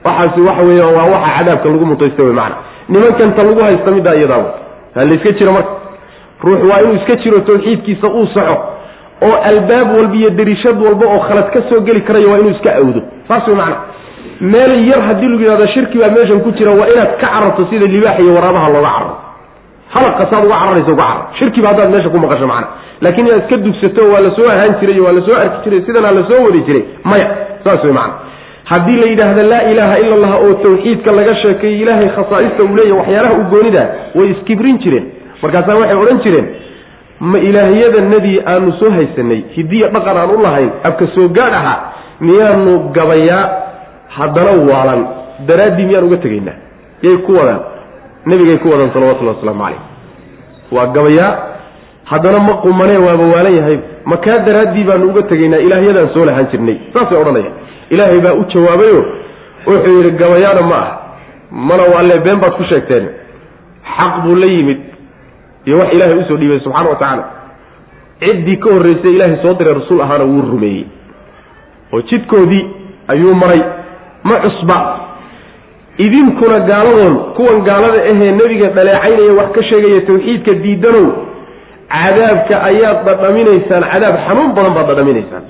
waxaasi 0.06 0.40
waxa 0.48 0.62
weeya 0.68 0.86
waa 0.96 1.06
waxa 1.14 1.30
cadaabka 1.38 1.68
lagu 1.72 1.86
mutaysta 1.92 2.24
wey 2.26 2.32
macana 2.40 2.56
nimankanta 2.92 3.40
lagu 3.48 3.60
haysta 3.66 3.90
middaa 3.96 4.14
iyadaa 4.20 4.38
wey 4.42 4.52
ha 4.94 5.00
layska 5.10 5.30
jiro 5.38 5.52
marka 5.56 5.70
ruux 6.44 6.60
waa 6.70 6.80
inuu 6.84 6.96
iska 7.00 7.16
jiro 7.22 7.40
tawxiidkiisa 7.40 8.06
uu 8.12 8.26
saxo 8.34 8.56
oo 9.26 9.36
albaab 9.50 9.88
walba 9.96 10.16
iyo 10.16 10.30
derishad 10.30 10.82
walba 10.86 11.06
oo 11.14 11.20
khalad 11.28 11.50
ka 11.54 11.60
soo 11.68 11.80
geli 11.80 12.00
karaya 12.00 12.26
waa 12.32 12.38
inuu 12.38 12.50
iska 12.56 12.74
awdo. 12.76 13.00
Saas 13.28 13.46
wey 13.48 13.56
macana 13.56 13.76
meel 14.40 14.72
yar 14.90 15.00
haddii 15.08 15.28
lagu 15.28 15.42
yidhahdo 15.42 15.66
shirki 15.74 15.98
baa 15.98 16.10
meeshan 16.10 16.40
ku 16.44 16.50
jira 16.52 16.70
waa 16.70 16.88
inaad 16.92 17.12
ka 17.20 17.26
cararto 17.26 17.66
sida 17.70 17.86
libaax 17.94 18.18
iyo 18.24 18.34
waraabaha 18.34 18.68
looga 18.68 18.88
cararo. 18.88 19.16
Halaqka 19.94 20.22
saad 20.30 20.44
uga 20.44 20.56
cararaysa 20.60 20.92
uga 20.92 21.04
carar 21.04 21.26
shirkiba 21.38 21.68
haddaad 21.70 21.90
meesha 21.94 22.10
ku 22.10 22.18
maqasho 22.20 22.46
macana 22.46 22.68
laakiin 23.00 23.26
inaad 23.26 23.42
iska 23.42 23.56
dugsato 23.56 24.02
waa 24.12 24.20
la 24.20 24.30
ahaan 24.52 24.72
jiray 24.80 25.00
waa 25.00 25.12
la 25.12 25.22
arki 25.40 25.58
jiray 25.64 25.80
sidanaa 25.86 26.12
la 26.12 26.22
wadi 26.44 26.60
jiray 26.68 26.84
maya. 27.04 27.26
Saas 27.64 27.80
wey 27.84 27.92
macana 27.92 28.14
haddii 28.64 28.98
la 29.02 29.06
yidhaahda 29.10 29.42
laa 29.52 29.62
ilaaha 29.70 29.96
ila 30.04 30.14
allah 30.18 30.32
oo 30.44 30.54
tawxiidka 30.64 31.12
laga 31.12 31.36
sheekeeyo 31.42 31.82
ilaahay 31.82 32.08
khasaa'ista 32.16 32.60
uu 32.64 32.76
leeyahy 32.76 32.98
waxyaalaha 33.00 33.34
u 33.40 33.44
goonida 33.52 33.82
way 34.14 34.30
iskibrin 34.30 34.78
jireen 34.78 35.06
markaasaa 35.42 35.78
waxay 35.80 35.98
odhan 36.02 36.20
jireen 36.24 36.46
ma 37.20 37.38
ilaahyadanadii 37.48 38.38
aanu 38.52 38.72
soo 38.80 38.90
haysanay 38.96 39.40
hidiya 39.56 39.88
dhaqan 39.94 40.16
aan 40.22 40.30
u 40.36 40.40
lahayn 40.46 40.70
abka 40.88 41.06
soo 41.14 41.28
gaadh 41.28 41.54
ahaa 41.60 41.78
miyaanu 42.20 42.72
gabayaa? 42.96 43.44
Haddana 44.16 44.52
waalan 44.70 45.00
daraaddii 45.48 45.86
miyaan 45.88 46.04
uga 46.08 46.16
tegaynaa? 46.24 46.56
Yay 47.02 47.16
ku 47.26 47.32
wadaan 47.38 47.60
nebigay 48.26 48.56
ku 48.62 48.68
wadaan 48.72 48.90
salawatullahi 48.94 49.36
wasalaamu 49.36 49.62
calayh. 49.64 49.80
Waa 50.72 50.86
gabayaa? 50.96 51.32
Haddana 52.10 52.38
ma 52.48 52.54
qumanee 52.64 52.96
waaba 53.06 53.24
waalan 53.34 53.54
yahay. 53.58 53.78
Makaa 54.12 54.38
daraaddii 54.46 54.84
baanu 54.88 55.10
uga 55.10 55.22
tegaynaa 55.32 55.60
ilaahyadaan 55.66 56.08
soo 56.14 56.24
lahaan 56.24 56.46
jirnay? 56.52 56.76
Saasay 56.94 57.18
odhanaya 57.20 57.50
ilaahay 57.90 58.20
baa 58.26 58.34
u 58.40 58.44
jawaabayo 58.54 59.00
wuxuu 59.66 59.96
yidhi 59.98 60.10
gabayaana 60.22 60.62
ma 60.70 60.76
ah. 60.86 60.92
Mana 61.50 61.82
waalle 61.94 62.16
been 62.24 62.40
baad 62.40 62.54
ku 62.56 62.64
sheegteen. 62.72 63.04
Xaq 63.96 64.14
buu 64.24 64.36
la 64.42 64.48
yimid 64.54 64.80
iyo 65.66 65.76
wax 65.80 65.88
ilaahay 65.96 66.18
u 66.18 66.24
soo 66.28 66.36
dhiibay 66.40 66.60
subxana 66.66 66.88
wa 66.90 66.96
tacaala 66.96 67.24
ciddii 68.24 68.56
ka 68.64 68.68
horraysay 68.74 69.12
ilaahay 69.16 69.38
soo 69.44 69.54
diray 69.58 69.74
rasuul 69.80 70.00
ahaana 70.04 70.24
wuu 70.24 70.42
rumeeyey. 70.52 70.84
Oo 71.92 72.00
jidkoodii 72.10 72.64
ayuu 73.12 73.34
maray 73.42 73.62
ma 74.28 74.36
cusba 74.44 74.78
idinkuna 75.98 76.58
gaaladoon 76.70 77.14
kuwan 77.36 77.60
gaalada 77.68 78.00
ahee 78.10 78.30
nebiga 78.40 78.68
dhaleecaynaya 78.76 79.32
wax 79.40 79.48
ka 79.56 79.62
sheegaya 79.68 80.00
tawxiidka 80.08 80.52
diidanow 80.64 81.06
cadaabka 81.94 82.54
ayaad 82.70 82.98
dhadhaminaysaan 83.08 83.84
cadaab 83.92 84.16
xanuun 84.26 84.50
badan 84.56 84.74
baad 84.76 84.86
dhadhaminaysaan 84.90 85.44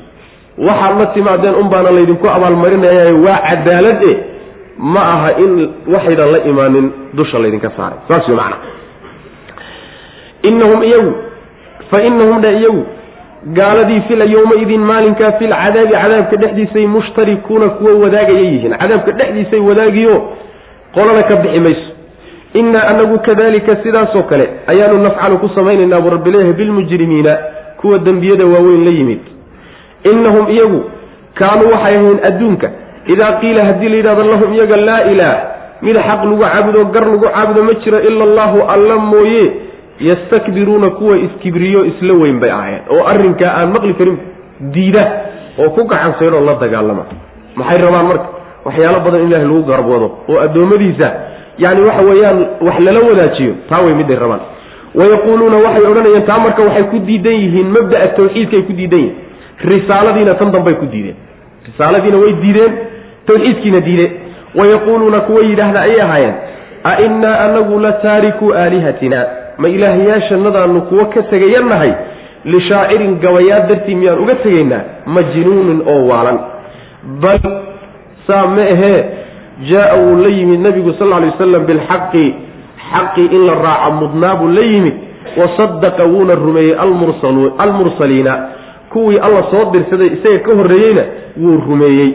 waxaad 0.68 0.94
la 1.00 1.06
timaadeen 1.16 1.54
un 1.62 1.68
baana 1.72 1.90
laydinku 1.96 2.26
abaalmarinaya 2.36 3.04
waa 3.26 3.38
cadaalad 3.48 4.02
e 4.10 4.12
ma 4.94 5.02
aha 5.14 5.30
in 5.44 5.52
waxaydan 5.94 6.28
la 6.34 6.38
imaanin 6.50 6.86
dusha 7.18 7.38
laydinka 7.44 7.70
saaray. 7.76 7.98
Saas 8.08 8.28
wey 8.28 8.36
macana 8.36 8.56
inahum 10.48 10.82
iyagu 10.82 11.12
fa 11.90 12.02
inahum 12.02 12.40
dhe 12.40 12.50
iyagu 12.60 12.82
gaaladii 13.58 14.00
fila 14.08 14.24
yowmaidin 14.24 14.80
maalinkaa 14.90 15.32
fil 15.38 15.50
cadaabi 15.62 15.92
cadaabka 16.02 16.36
dhexdiisay 16.36 16.86
mushtarikuuna 16.86 17.68
kuwa 17.68 17.92
wadaagaya 18.02 18.40
yihiin. 18.40 18.74
Cadaabka 18.78 19.12
dhexdiisay 19.12 19.60
wadaagiyo 19.60 20.14
qolana 20.94 21.22
ka 21.28 21.36
bixi 21.36 21.60
mayso. 21.60 21.90
Innaa 22.54 22.88
anagu 22.88 23.18
kadalika 23.18 23.76
sidaasoo 23.82 24.22
kale 24.22 24.48
ayaanu 24.66 24.98
nafcalu 25.04 25.38
ku 25.38 25.48
samaynaynaa 25.54 26.00
bu 26.00 26.10
rabbileeyahay 26.10 26.52
bilmujrimiina 26.52 27.38
kuwa 27.80 27.98
dembiyada 27.98 28.46
waaweyn 28.46 28.84
la 28.84 28.90
yimid. 28.90 29.20
Innahum 30.12 30.48
iyagu 30.50 30.80
kaanuu 31.34 31.70
waxay 31.72 31.96
ahayn 31.96 32.18
adduunka. 32.28 32.70
Idaa 33.06 33.32
qiila 33.40 33.64
haddii 33.64 33.88
la 33.88 33.96
yidhahdo 33.96 34.24
lahum 34.24 34.54
iyaga 34.54 34.76
laa 34.76 35.02
ilaah 35.12 35.36
mid 35.82 35.96
xaq 35.96 36.20
lagu 36.24 36.38
caabudo 36.42 36.84
gar 36.84 37.04
lagu 37.06 37.26
caabudo 37.28 37.62
ma 37.62 37.74
jiro 37.84 37.98
ila 38.00 38.24
allahu 38.24 38.62
alla 38.74 38.96
mooye 38.98 39.44
yastakbiruuna 40.00 40.90
kuwa 40.90 41.16
iskibriyo 41.18 41.84
isla 41.84 42.14
weyn 42.14 42.40
bay 42.40 42.50
ahaayeen 42.50 42.82
oo 42.90 43.04
arrinkaa 43.12 43.52
aan 43.58 43.68
maqli 43.74 43.94
karin 43.94 44.18
diida 44.74 45.02
oo 45.58 45.70
ku 45.70 45.84
gacansaydoo 45.84 46.40
la 46.40 46.54
dagaalama. 46.54 47.04
Maxay 47.56 47.78
rabaan 47.86 48.06
marka? 48.06 48.26
Waxyaalo 48.64 49.00
badan 49.04 49.20
in 49.22 49.28
ilahay 49.30 49.46
lagu 49.46 49.62
garab 49.70 49.88
wado 49.88 50.08
oo 50.28 50.38
addoommadiisa 50.44 51.08
yani 51.64 51.80
waxa 51.88 52.02
weeyaan 52.10 52.38
wax 52.66 52.76
lala 52.86 53.00
wadaajiyo 53.08 53.52
taa 53.70 53.82
way 53.84 53.94
miday 53.94 54.16
rabaan. 54.16 54.40
Wayaquuluuna 54.94 55.56
waxay 55.66 55.86
odhanayeen 55.90 56.26
taa 56.30 56.38
marka 56.44 56.62
waxay 56.68 56.84
ku 56.92 56.98
diidan 57.08 57.32
yihiin 57.42 57.68
mabda'a 57.76 58.06
tawxiidkaay 58.18 58.62
ku 58.68 58.72
diidan 58.72 59.00
yihiin. 59.00 59.16
Risaaladiina 59.70 60.34
tan 60.34 60.52
dambay 60.52 60.74
ku 60.82 60.86
diideen. 60.92 61.16
Risaaladiina 61.68 62.16
way 62.22 62.32
diideen 62.42 62.72
tawxiidkiina 63.26 63.80
diide 63.80 64.06
wayaquuluuna 64.58 65.20
kuwa 65.20 65.40
yidhaahda 65.44 65.80
ayay 65.88 66.00
ahaayeen 66.06 66.34
a 66.84 66.92
innaa 67.06 67.36
anagu 67.46 67.78
la 67.80 67.92
taarikuu 67.92 68.52
aalihatina 68.54 69.26
ma 69.58 69.68
ilaahyaashannadaanu 69.68 70.80
kuwo 70.82 71.04
ka 71.14 71.22
tegayannahay? 71.22 71.92
Lishaacirin 72.44 73.18
gabayaad 73.20 73.68
dartii 73.70 73.94
miyaan 73.94 74.18
uga 74.18 74.34
tegaynaa? 74.34 74.80
Majnuunin 75.06 75.80
oo 75.92 76.06
waalan. 76.10 76.38
Bal 77.22 77.40
saa 78.26 78.46
ma 78.46 78.62
ahee 78.74 79.04
jaa 79.70 79.90
wuu 80.00 80.16
la 80.22 80.30
yimid 80.36 80.60
nabigu 80.66 80.92
sal 80.98 81.12
alay 81.12 81.30
wasalam 81.30 81.66
bilxaqi. 81.66 82.26
Xaqii 82.92 83.26
in 83.36 83.42
la 83.48 83.54
raaco 83.66 83.90
mudnaa 84.00 84.36
buu 84.36 84.48
la 84.48 84.64
yimid. 84.66 84.94
Wasadaqa 85.36 86.08
wuuna 86.08 86.34
rumeeyey 86.34 86.76
almursaliina. 87.58 88.48
Kuwii 88.92 89.18
alla 89.18 89.42
soo 89.50 89.70
dirsaday 89.72 90.06
isaga 90.16 90.38
ka 90.46 90.54
horreeyeyna 90.54 91.02
wuu 91.40 91.56
rumeeyey. 91.68 92.14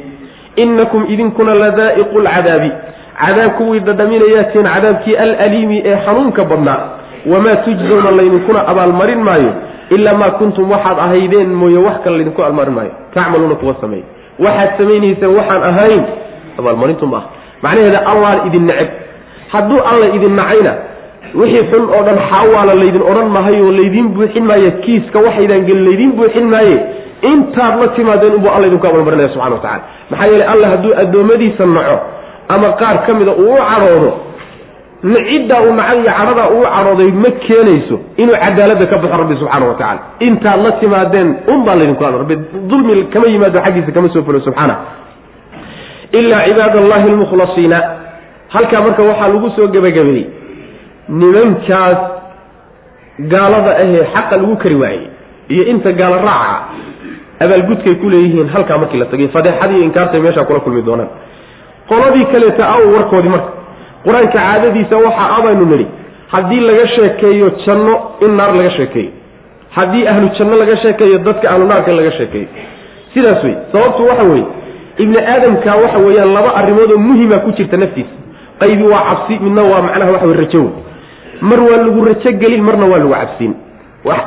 Innakum 0.55 1.05
idinkuna 1.09 1.53
ladaa'iqu 1.55 2.19
lcadaabi 2.19 2.71
cadaab 3.21 3.51
kuwii 3.57 3.79
dhadhaminayaatiin 3.79 4.65
cadaabkii 4.73 5.15
alaliimi 5.23 5.81
ee 5.85 5.97
xanuunka 6.05 6.43
badnaa 6.45 6.79
wamaa 7.25 7.55
tujzawna 7.55 8.11
laydinkuna 8.11 8.67
abaalmarin 8.67 9.21
maayo 9.23 9.53
ilaa 9.89 10.17
maa 10.17 10.31
kuntum 10.31 10.71
waxaad 10.71 10.99
ahaydeen 10.99 11.49
mooye 11.61 11.77
wax 11.77 11.97
kale 12.03 12.15
laydinku 12.17 12.41
abaalmarin 12.41 12.73
maayo 12.73 12.91
tacmaluuna 13.15 13.55
kuwa 13.55 13.75
sameey 13.81 14.03
waxaad 14.39 14.69
samaynayseen 14.77 15.35
waxaan 15.37 15.63
ahayn 15.71 16.03
abaalmarintu 16.59 17.07
ma 17.07 17.17
ah 17.17 17.23
macnaheeda 17.63 17.99
allaan 18.11 18.47
idin 18.47 18.63
neceb 18.69 18.89
hadduu 19.53 19.79
alla 19.91 20.07
idin 20.15 20.35
nacayna 20.35 20.73
wixii 21.41 21.63
xun 21.71 21.83
oo 21.95 22.03
dhan 22.07 22.17
xaawaala 22.31 22.73
laydin 22.81 23.01
odhan 23.11 23.29
mahayo 23.37 23.71
laydiin 23.71 24.07
buuxin 24.15 24.45
maayo 24.51 24.71
kiiska 24.85 25.19
waxaydaan 25.25 25.65
gelin 25.67 25.85
laydiin 25.87 26.11
buuxin 26.19 26.47
maaye 26.53 26.77
intaad 27.31 27.73
la 27.81 27.87
timaadeen 27.97 28.33
unbuu 28.37 28.51
alla 28.55 28.67
idinku 28.67 28.87
abaalmarinaya 28.87 29.29
subxana 29.33 29.55
wa 29.55 29.61
tacala 29.61 29.81
maxaa 30.11 30.27
yeeley 30.31 30.47
alla 30.53 30.67
hadduu 30.73 30.93
addoommadiisa 31.03 31.65
naco 31.75 31.97
ama 32.55 32.69
qaar 32.81 32.97
ka 33.05 33.13
mida 33.19 33.31
uu 33.31 33.53
u 33.53 33.57
cadhoodo 33.69 34.11
ciddaa 35.03 35.61
uu 35.67 35.73
nacay 35.79 35.97
iyo 36.01 36.11
cadhadaa 36.17 36.49
uu 36.55 36.63
cadhooday 36.75 37.11
ma 37.23 37.29
keenayso 37.45 37.95
inuu 38.21 38.37
cadaaladda 38.45 38.85
ka 38.91 38.97
baxo 39.03 39.17
rabbi 39.21 39.35
subxaana 39.41 39.65
wa 39.71 39.75
tacala 39.79 40.01
intaad 40.27 40.59
la 40.65 40.71
timaadeen 40.81 41.29
un 41.53 41.59
baa 41.65 41.75
laydinku 41.79 42.03
hadla 42.05 42.17
rabbi 42.23 42.35
dulmi 42.69 42.93
kama 43.13 43.25
yimaado 43.33 43.59
xaggiisa 43.65 43.91
kama 43.95 44.09
soo 44.13 44.23
fulo 44.27 44.39
subxaana. 44.47 44.75
Ilaa 46.19 46.43
cibaad 46.47 46.73
allahi 46.83 47.05
almukhlasiina. 47.13 47.77
Halkaa 48.53 48.81
marka 48.85 49.01
waxaa 49.09 49.27
lagu 49.33 49.49
soo 49.55 49.67
gebagabeeyey. 49.75 50.25
Nimankaas 51.19 51.99
gaalada 53.33 53.71
ahee 53.83 54.03
xaqa 54.13 54.35
lagu 54.41 54.55
kari 54.63 54.75
waayey 54.81 55.03
iyo 55.53 55.63
inta 55.73 55.91
gaalo 55.99 56.17
raaca 56.27 56.55
abaalgudkay 57.43 57.95
ku 58.01 58.09
leeyihiin 58.13 58.49
halkaa 58.55 58.77
markii 58.81 58.99
la 59.01 59.05
tagay. 59.11 59.27
Fadeexadii 59.35 59.81
inkaartay 59.87 60.21
meeshaa 60.25 60.45
kula 60.49 60.59
kulmi 60.65 60.81
doonaan. 60.87 61.09
Qoladii 61.89 62.25
kaleeta 62.33 62.63
aw 62.75 62.81
warkoodii 62.95 63.29
marka 63.35 63.49
qur'aanka 64.05 64.37
caadadiisa 64.37 64.95
waxa 65.05 65.23
abaynu 65.37 65.65
nidhi 65.71 65.87
haddii 66.33 66.61
laga 66.69 66.85
sheekeeyo 66.95 67.47
janno 67.65 67.93
in 68.25 68.31
naar 68.39 68.53
laga 68.59 68.71
sheekeeyo. 68.77 69.11
Haddii 69.77 70.07
ahlu 70.11 70.27
janno 70.37 70.55
laga 70.61 70.75
sheekeeyo 70.83 71.17
dadka 71.27 71.45
ahlu 71.53 71.65
naarka 71.71 71.91
laga 71.99 72.11
sheekeeyo. 72.17 72.47
Sidaas 73.13 73.43
wey 73.43 73.55
sababtu 73.73 74.01
waxa 74.09 74.23
weeye 74.31 74.45
ibni 75.03 75.19
aadamka 75.33 75.71
waxa 75.83 75.97
weeyaan 76.05 76.33
laba 76.37 76.51
arrimood 76.59 76.91
oo 76.95 76.99
muhima 76.99 77.39
ku 77.45 77.51
jirta 77.57 77.77
naftiisa. 77.77 78.15
Qaybi 78.61 78.83
waa 78.93 79.03
cabsi 79.09 79.33
midna 79.43 79.61
waa 79.71 79.81
macnaha 79.87 80.11
waxa 80.15 80.27
wey 80.27 80.37
rajo 80.43 80.59
wey 80.61 80.71
mar 81.49 81.59
waa 81.67 81.77
lagu 81.85 81.99
rajo 82.09 82.31
gelin 82.41 82.61
marna 82.67 82.85
waa 82.91 82.99
lagu 83.03 83.13
cabsiin 83.13 83.53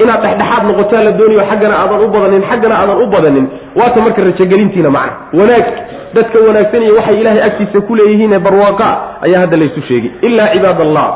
inaad 0.02 0.20
dhexdhexaad 0.24 0.62
noqotaa 0.70 1.02
la 1.06 1.12
doonayo 1.18 1.44
xaggana 1.50 1.74
aadan 1.82 1.98
u 2.04 2.08
badanin 2.14 2.42
xaggana 2.50 2.74
aadan 2.80 2.96
u 3.02 3.06
badanin 3.14 3.46
waata 3.78 3.98
marka 4.04 4.20
rajogelintiina 4.28 4.90
macna. 4.96 5.14
Wanaag 5.38 5.66
dadka 6.14 6.38
wanaagsan 6.46 6.82
iyo 6.82 6.94
waxay 6.98 7.20
ilaahay 7.20 7.42
agtiisa 7.48 7.80
ku 7.86 7.94
leeyihiine 7.96 8.38
barwaaqa 8.46 8.88
ayaa 9.26 9.40
hadda 9.44 9.56
laysu 9.62 9.80
sheegi 9.88 10.10
ilaa 10.28 10.48
cibaad 10.54 10.80
allah 10.86 11.08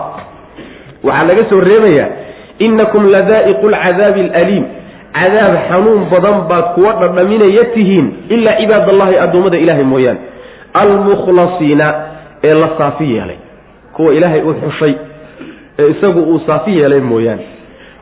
waxaa 1.05 1.27
laga 1.31 1.43
soo 1.51 1.61
reebayaa 1.71 2.09
innakum 2.67 3.05
ladaa'iqu 3.15 3.67
lcadaabi 3.75 4.21
alaliim 4.21 4.65
cadaab 5.19 5.55
xanuun 5.69 6.01
badan 6.13 6.37
baad 6.51 6.65
kuwa 6.75 6.93
dhadhaminaya 7.03 7.65
tihiin 7.75 8.07
ilaa 8.37 8.57
cibaad 8.61 8.89
allahi 8.95 9.17
addoommada 9.25 9.59
ilaahay 9.65 9.85
mooyaane. 9.93 10.21
Almukhlasiina 10.83 11.87
ee 12.45 12.55
la 12.63 12.69
saafi 12.79 13.13
yeelay. 13.15 13.37
Kuwa 13.93 14.15
ilaahay 14.15 14.43
u 14.43 14.55
xushay 14.55 14.95
ee 15.79 15.91
isagu 15.91 16.21
uu 16.21 16.41
saafi 16.47 16.79
yeelay 16.79 17.01
mooyaane. 17.01 17.45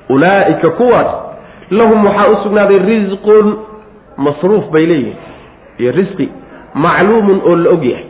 Ulaa'ika 0.08 0.70
kuwaas 0.70 1.06
lahum 1.70 2.04
waxaa 2.06 2.28
u 2.32 2.36
sugnaaday 2.42 2.78
risqun 2.78 3.56
masruuf 4.16 4.64
bay 4.70 4.86
leeyihiin. 4.86 5.16
Iyo 5.78 5.92
risqi 5.92 6.28
macluumun 6.84 7.40
oo 7.48 7.56
la 7.56 7.70
og 7.70 7.84
yahay 7.84 8.04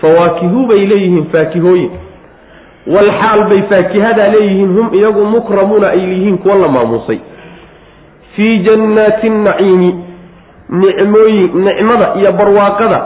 fawaakihu 0.00 0.66
bay 0.66 0.86
leeyihiin 0.90 1.26
faakihooyin. 1.32 1.90
Walxaal 2.94 3.40
bay 3.50 3.60
faakihadaa 3.72 4.28
leeyihiin 4.34 4.72
hum 4.76 4.94
iyagu 4.98 5.24
mukramuuna 5.34 5.88
ay 5.90 6.00
yihiin 6.00 6.38
kuwa 6.38 6.54
la 6.62 6.68
maamuusay. 6.68 7.18
Fii 8.36 8.58
jannaati 8.58 9.30
naciimi 9.30 9.90
nicmooyin 10.68 11.50
nicmada 11.66 12.06
iyo 12.20 12.32
barwaaqada 12.32 12.98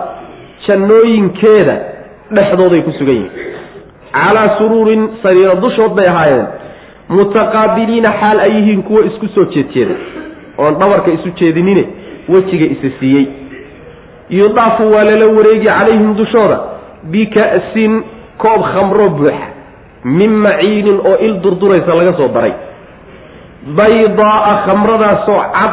jannooyinkeeda 0.69 1.77
dhexdooday 2.35 2.81
ku 2.83 2.93
sugan 2.99 3.15
yihiin. 3.15 3.31
Calaa 4.13 4.59
suruurin 4.59 5.09
sariiro 5.23 5.55
dushood 5.65 5.93
bay 5.97 6.09
ahaayeen. 6.09 6.47
Mutaqaabiliina 7.09 8.11
xaal 8.21 8.39
ay 8.41 8.51
yihiin 8.57 8.83
kuwa 8.83 9.05
isku 9.07 9.29
soo 9.35 9.45
jeedjeeda. 9.45 9.95
Oon 10.59 10.75
dhabarka 10.81 11.11
isu 11.13 11.31
jeedinine 11.41 11.85
wejiga 12.29 12.67
isa 12.75 12.89
siiyey 13.01 13.27
yudaafu 14.31 14.83
waa 14.95 15.05
lala 15.09 15.27
wareegi 15.37 15.67
calayhim 15.67 16.15
dushooda 16.21 16.59
bika'sin 17.15 17.93
koob 18.43 18.63
khamro 18.73 19.09
buuxa 19.19 19.47
min 20.05 20.31
maciinin 20.45 20.99
oo 21.11 21.17
il 21.27 21.35
durduraysa 21.45 21.95
laga 22.01 22.13
soo 22.19 22.29
daray 22.35 22.53
baydaa'a 23.79 24.53
khamradaasoo 24.67 25.41
cad 25.57 25.73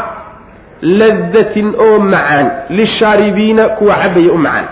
ladatin 1.00 1.68
oo 1.86 2.00
macaan 2.00 2.46
lishaaribiina 2.70 3.64
kuwa 3.78 3.96
cabaya 3.96 4.34
u 4.34 4.38
macaan. 4.38 4.66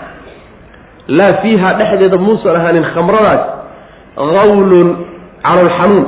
Laa 1.08 1.32
fiiha 1.42 1.68
dhexdeeda 1.78 2.18
muusan 2.18 2.56
ahaanin 2.56 2.84
khamradaas 2.94 3.42
gawlun 4.16 4.88
calool 5.42 5.70
xanuun 5.78 6.06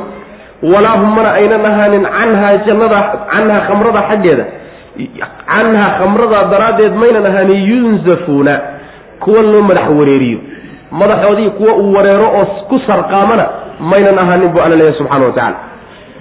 walaa 0.72 0.96
hum 1.00 1.10
mana 1.16 1.30
aynan 1.38 1.64
ahaanin 1.70 2.04
canhaa 2.16 2.52
jannada 2.66 2.98
canhaa 3.32 3.60
khamrada 3.68 4.00
xaggeeda 4.10 4.44
canhaa 4.98 5.90
khamrada 5.98 6.44
daraaddeed 6.52 6.94
maynan 7.02 7.26
ahaanin 7.26 7.60
yunzafuuna 7.70 8.60
kuwa 9.20 9.42
loo 9.42 9.62
madax 9.62 9.88
wareeriyo. 9.98 10.38
Madaxoodii 10.90 11.50
kuwa 11.50 11.74
uu 11.76 11.92
wareero 11.94 12.24
oo 12.38 12.44
ku 12.68 12.80
sarqaamana 12.86 13.46
maynan 13.80 14.18
ahaanin 14.18 14.48
buu 14.48 14.62
alla 14.64 14.76
leeyahy 14.76 14.98
subxana 14.98 15.26
wa 15.26 15.32
tacala 15.32 15.56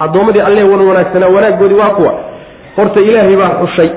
addoommadii 0.00 0.40
alle 0.40 0.62
wan 0.62 0.80
wanaagsanaa 0.88 1.34
wanaaggoodii 1.36 1.74
waa 1.78 1.90
kuwa. 1.90 2.14
Horta 2.76 3.00
ilaahay 3.04 3.36
baa 3.36 3.52
xushay 3.66 3.90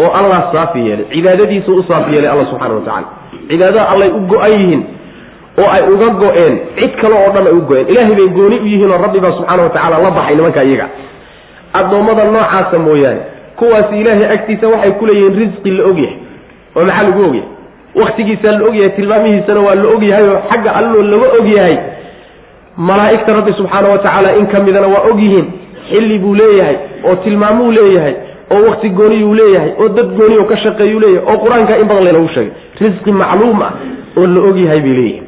oo 0.00 0.10
allah 0.18 0.52
saafi 0.52 0.78
yeelay. 0.88 1.04
Cibaadadiisu 1.12 1.74
u 1.74 1.84
saafi 1.88 2.14
yeelay 2.14 2.30
alla 2.30 2.46
subxana 2.46 2.74
wa 2.74 2.80
tacala 2.80 3.06
cibaadada 3.48 3.88
allay 3.88 4.08
u 4.10 4.20
go-an 4.20 4.52
yihiin 4.60 4.82
oo 5.62 5.68
ay 5.70 5.82
uga 5.94 6.08
go-een 6.22 6.54
cid 6.80 6.92
kale 7.00 7.14
oo 7.26 7.32
dhan 7.34 7.46
ay 7.46 7.52
u 7.52 7.60
go-een. 7.70 7.86
Ilaahay 7.88 8.14
bay 8.20 8.28
gooni 8.36 8.58
u 8.60 8.66
yihiin 8.66 8.90
oo 8.92 8.98
rabbi 9.02 9.20
baa 9.20 9.34
subxaana 9.38 9.62
wa 9.62 9.68
tacaala 9.70 9.98
la 9.98 10.10
baxay 10.10 10.36
nimanka 10.36 10.62
iyaga. 10.64 10.88
Addoommada 11.72 12.24
noocaasa 12.24 12.78
mooyaane 12.78 13.20
kuwaasi 13.58 13.94
ilaahay 14.00 14.28
agtiisa 14.36 14.68
waxay 14.68 14.92
ku 15.00 15.06
leeyihiin 15.06 15.36
risqi 15.42 15.70
la 15.78 15.84
ogyahay 15.90 16.16
oo 16.76 16.84
maxaa 16.86 17.02
lagu 17.08 17.20
ogyahay 17.28 17.48
waktigiisaa 18.02 18.52
la 18.58 18.64
ogyahay 18.68 18.90
tilmaamihiisana 18.96 19.60
waa 19.66 19.74
la 19.82 19.88
ogyahay 19.96 20.24
oo 20.32 20.40
xagga 20.50 20.70
alloo 20.80 21.02
laga 21.12 21.28
ogyahay 21.40 21.76
malaa'igta 22.76 23.36
rabbi 23.38 23.52
subxaana 23.58 23.88
wa 23.94 23.98
tacaala 23.98 24.36
in 24.40 24.46
ka 24.52 24.62
midana 24.66 24.88
waa 24.94 25.04
ogyihiin 25.12 25.46
xilli 25.90 26.18
buu 26.18 26.34
leeyahay 26.34 26.76
oo 27.08 27.14
tilmaamuu 27.24 27.70
leeyahay 27.78 28.14
oo 28.54 28.62
wakti 28.70 28.88
gooniyuu 28.88 29.34
leeyahay 29.40 29.70
oo 29.82 29.88
dad 29.88 30.08
gooniyo 30.18 30.44
ka 30.50 30.56
shaqeeyuu 30.64 31.00
leeyahay 31.04 31.26
oo 31.34 31.38
qur'aanka 31.44 31.78
in 31.82 31.86
badan 31.88 32.04
laynagu 32.06 32.28
sheegay. 32.34 32.52
Risqi 32.80 33.12
macluum 33.12 33.62
ah 33.62 33.72
oo 34.16 34.26
la 34.34 34.40
ogyahay 34.50 34.80
bay 34.86 34.94
leeyihiin 35.00 35.24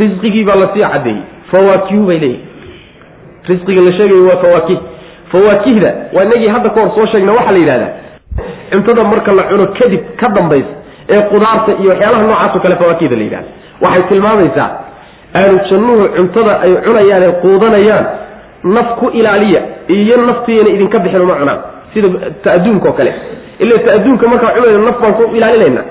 risqigii 0.00 0.44
baa 0.48 0.58
la 0.62 0.66
sii 0.74 0.82
caddeeyey 0.92 1.20
fawaakihu 1.52 2.02
bay 2.10 2.18
leeyihiin 2.18 2.46
risqiga 3.50 3.82
la 3.86 3.92
sheegayo 3.98 4.24
waa 4.30 4.40
fawaakih 4.44 4.78
fawaakihda. 5.32 5.90
Waa 6.14 6.24
inagii 6.24 6.48
hadda 6.54 6.70
ka 6.70 6.80
hor 6.82 6.90
soo 6.96 7.06
sheegna 7.12 7.32
waxaa 7.32 7.52
la 7.52 7.58
yidhahdaa. 7.58 7.92
Cuntada 8.72 9.04
marka 9.04 9.32
la 9.38 9.42
cuno 9.50 9.64
kadib 9.78 10.00
ka 10.20 10.28
dambaysa 10.36 10.72
ee 11.14 11.22
qudaarta 11.32 11.70
iyo 11.80 11.88
waxyaalaha 11.92 12.22
noocaasoo 12.26 12.60
kale 12.64 12.76
fawaakihda 12.82 13.16
la 13.16 13.22
yidhahda 13.26 13.48
waxay 13.84 14.02
tilmaamaysaa 14.10 14.68
ahlu 15.40 15.56
jannuhu 15.70 16.02
cuntada 16.16 16.52
ay 16.64 16.72
cunayaan 16.86 17.22
ee 17.28 17.32
quudanayaan 17.42 18.06
naf 18.76 18.88
ku 19.00 19.06
ilaaliya 19.18 19.60
iyo 19.88 20.16
naftiina 20.28 20.68
idinka 20.74 20.98
bixin 21.04 21.22
uma 21.26 21.34
cunaan. 21.40 21.60
Sida 21.94 22.08
ta-adduunka 22.44 22.88
oo 22.88 22.92
kale. 22.98 23.12
Ila 23.62 23.74
ta-adduunka 23.86 24.24
markaa 24.32 24.52
cunayno 24.56 24.84
naf 24.88 24.98
baan 25.02 25.14
ku 25.18 25.22
ilaalinayna 25.36 25.82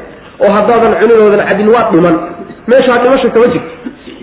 oo 0.46 0.52
haddaadan 0.58 0.94
cuninoodan 1.02 1.42
cabin 1.50 1.68
waa 1.76 1.86
dhiman. 1.92 2.16
Meeshaa 2.70 2.98
dhimasha 3.04 3.30
kama 3.36 3.48
jirto 3.54 3.68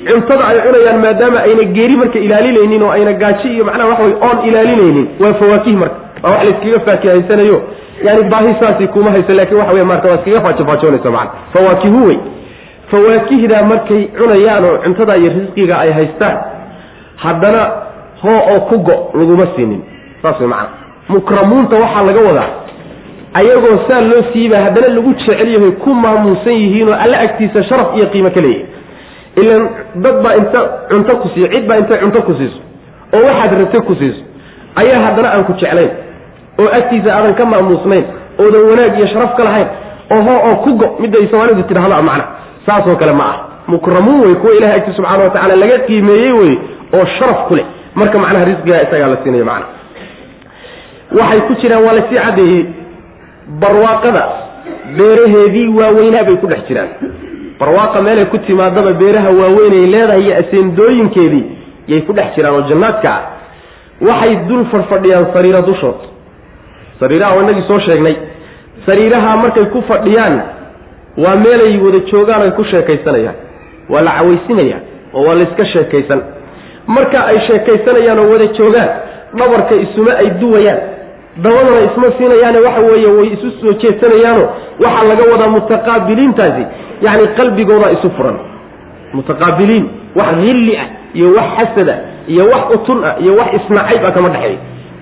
cuntada 0.09 0.45
ay 0.51 0.57
cunayaan 0.67 1.01
maadaama 1.05 1.38
ayna 1.49 1.64
geeri 1.77 1.97
marka 1.97 2.19
ilaalinaynin 2.19 2.83
oo 2.83 2.90
ayna 2.90 3.12
gaaji 3.12 3.49
iyo 3.55 3.64
macnaha 3.64 3.88
waxa 3.90 4.03
way 4.05 4.14
oon 4.29 4.38
ilaalinaynin 4.49 5.07
waa 5.23 5.35
fawaakih 5.40 5.77
marka. 5.83 5.97
Waa 6.23 6.31
wax 6.31 6.43
layskaga 6.51 6.81
faakihaysanayo 6.87 7.59
yani 8.07 8.23
baahi 8.33 8.53
saasi 8.61 8.87
kuma 8.88 9.11
hayso 9.11 9.33
laakiin 9.38 9.59
waxa 9.61 9.75
wey 9.75 9.85
marka 9.85 10.09
waa 10.09 10.19
iskaga 10.21 10.40
faajofaajoonaysa 10.47 11.11
macana 11.11 11.31
fawaakihu 11.55 12.01
wey. 12.09 12.19
Fawaakihdaa 12.90 13.62
markay 13.73 14.03
cunayaan 14.19 14.64
oo 14.64 14.77
cuntada 14.85 15.17
iyo 15.17 15.31
risqiga 15.38 15.79
ay 15.79 15.90
haystaan 15.99 16.37
haddana 17.17 17.62
hoo 18.23 18.38
oo 18.53 18.61
ku 18.69 18.79
go 18.79 19.11
laguma 19.19 19.47
siinin. 19.57 19.83
Saas 20.23 20.40
way 20.40 20.49
macana 20.49 20.69
mukramuunta 21.09 21.77
waxaa 21.83 22.03
laga 22.09 22.21
wadaa 22.29 22.51
ayagoo 23.40 23.79
saa 23.88 24.01
loo 24.01 24.23
siiba 24.33 24.61
haddana 24.64 24.95
lagu 24.95 25.14
jecel 25.14 25.49
yahay 25.55 25.71
ku 25.85 25.95
maamuusan 25.95 26.53
yihiinoo 26.53 26.95
alla 27.05 27.19
agtiisa 27.21 27.64
sharaf 27.69 27.88
iyo 27.97 28.07
qiimo 28.12 28.31
ka 28.31 28.40
leeyahay 28.40 28.67
ilan 29.42 29.62
dad 30.05 30.16
baa 30.25 30.35
inta 30.40 30.61
cunto 30.90 31.12
ku 31.23 31.29
siiyo 31.35 31.49
cid 31.55 31.64
baa 31.68 31.79
intay 31.83 31.99
cunto 32.05 32.23
ku 32.29 32.33
siiso 32.38 32.59
oo 33.16 33.23
waxaad 33.29 33.53
rabtay 33.61 33.83
ku 33.88 33.94
siiso 34.01 34.20
ayaa 34.83 35.01
haddana 35.07 35.29
aan 35.35 35.44
ku 35.49 35.53
jeclayn 35.62 35.90
oo 36.61 36.68
agtiisa 36.79 37.11
aadan 37.16 37.35
ka 37.40 37.44
maamuusnayn 37.53 38.05
oodan 38.42 38.62
wanaag 38.70 38.99
iyo 38.99 39.07
sharaf 39.12 39.33
ka 39.38 39.42
lahayn 39.49 39.68
oo 40.14 40.20
hoo 40.29 40.38
oo 40.49 40.57
ku 40.64 40.70
go 40.81 40.87
midday 41.03 41.25
soomaalidu 41.31 41.62
tidhahda 41.70 42.03
macna 42.03 42.25
saasoo 42.66 42.97
kale 43.03 43.12
ma 43.20 43.27
ah. 43.33 43.37
Mukramuun 43.66 44.20
wey 44.25 44.35
kuwa 44.35 44.53
ilahay 44.59 44.77
agtiisa 44.79 44.97
subxana 44.97 45.25
wa 45.25 45.31
tacala 45.35 45.55
laga 45.62 45.79
qiimeeyey 45.87 46.33
wey 46.40 46.53
oo 46.97 47.05
sharaf 47.18 47.49
ku 47.49 47.55
leh. 47.57 47.64
Marka 47.94 48.18
macnaha 48.18 48.44
risqigaa 48.51 48.81
isagaa 48.87 49.09
la 49.12 49.16
siinayo 49.23 49.44
macna. 49.51 49.66
Waxay 51.18 51.40
ku 51.49 51.53
jiraan 51.62 51.85
waa 51.87 51.94
la 51.99 52.03
sii 52.09 52.18
caddeeyey 52.25 52.62
barwaaqada 53.62 54.23
beeraheedii 54.99 55.68
waaweynaa 55.79 56.25
bay 56.29 56.37
ku 56.42 56.47
dhex 56.53 56.61
jiraan 56.68 56.88
barwaaqa 57.59 58.03
meelay 58.03 58.27
ku 58.33 58.38
timaadaba 58.38 58.93
beeraha 58.93 59.31
waaweynay 59.40 59.87
leedahay 59.95 60.23
iyo 60.27 60.35
aseendooyinkeedii 60.43 61.45
yay 61.88 62.01
ku 62.07 62.12
dhex 62.12 62.35
jiraan 62.37 62.55
oo 62.55 62.69
jannaadka 62.69 63.11
ah. 63.14 63.23
Waxay 64.09 64.37
dul 64.49 64.64
fadhfadhiyaan 64.73 65.27
sariira 65.35 65.61
dushood. 65.62 65.99
Sariiraha 67.01 67.35
waa 67.37 67.43
inagii 67.43 67.64
soo 67.69 67.79
sheegnay. 67.87 68.17
Sariiraha 68.87 69.37
markay 69.37 69.64
ku 69.75 69.83
fadhiyaan 69.90 70.35
waa 71.25 71.37
meelay 71.45 71.79
wada 71.85 71.99
joogaan 72.11 72.43
ay 72.43 72.51
ku 72.59 72.64
sheekaysanayaan. 72.64 73.37
Waa 73.88 74.03
la 74.03 74.12
cawaysinaya 74.19 74.79
oo 75.14 75.23
waa 75.27 75.35
layska 75.38 75.67
sheekaysan. 75.73 76.21
Marka 76.87 77.27
ay 77.27 77.38
sheekaysanayaan 77.47 78.19
oo 78.19 78.29
wada 78.33 78.47
joogaan 78.59 78.90
dhabarka 79.38 79.75
isuma 79.85 80.12
ay 80.23 80.31
duwayaan 80.43 80.81
dabadana 81.42 81.81
isma 81.90 82.07
siinayaane 82.18 82.59
waxa 82.66 82.81
weeye 82.90 83.11
way 83.18 83.29
isu 83.37 83.49
soo 83.61 83.73
jeesanayaano 83.83 84.44
waxaa 84.85 85.09
laga 85.11 85.25
wadaa 85.33 85.49
mutaqaabiliintaasi. 85.57 86.64
Yacni 87.07 87.27
qalbigoodaa 87.38 87.90
isu 87.97 88.11
furan. 88.16 88.37
Mutaqaabiliin 89.16 89.85
wax 90.18 90.29
hilli 90.47 90.77
ah 90.83 90.87
iyo 91.18 91.29
wax 91.38 91.49
xasad 91.59 91.88
ah 91.94 91.99
iyo 92.33 92.44
wax 92.53 92.64
utun 92.77 92.99
ah 93.05 93.14
iyo 93.23 93.33
wax 93.40 93.49
isnacayb 93.59 94.05
ah 94.09 94.12
kama 94.16 94.29
dhexeeyo. 94.35 94.59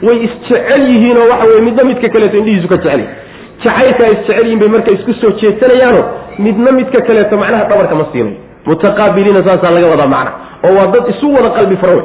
Way 0.07 0.17
isjecel 0.27 0.83
yihiinoo 0.93 1.27
waxa 1.33 1.45
weye 1.51 1.63
midna 1.69 1.83
midka 1.91 2.09
kaleeto 2.15 2.37
indhihiisu 2.41 2.69
ka 2.73 2.77
jecel 2.85 3.03
jacaylkaa 3.65 4.09
isjecel 4.15 4.45
yihiin 4.47 4.59
bay 4.63 4.69
marka 4.75 4.91
isku 4.97 5.13
soo 5.21 5.31
jeesanayaano 5.43 6.01
midna 6.47 6.73
midka 6.79 6.99
kaleeto 7.09 7.37
macnaha 7.43 7.65
dhabarka 7.71 7.95
ma 8.01 8.07
siinayo. 8.13 8.37
Mutaqaabiliina 8.67 9.41
saasaa 9.49 9.71
laga 9.77 9.89
wadaa 9.95 10.11
macna 10.15 10.33
oo 10.67 10.73
waa 10.79 10.87
dad 10.95 11.05
isu 11.15 11.27
wada 11.37 11.51
qalbi 11.59 11.77
fura 11.83 11.93
wey 11.99 12.05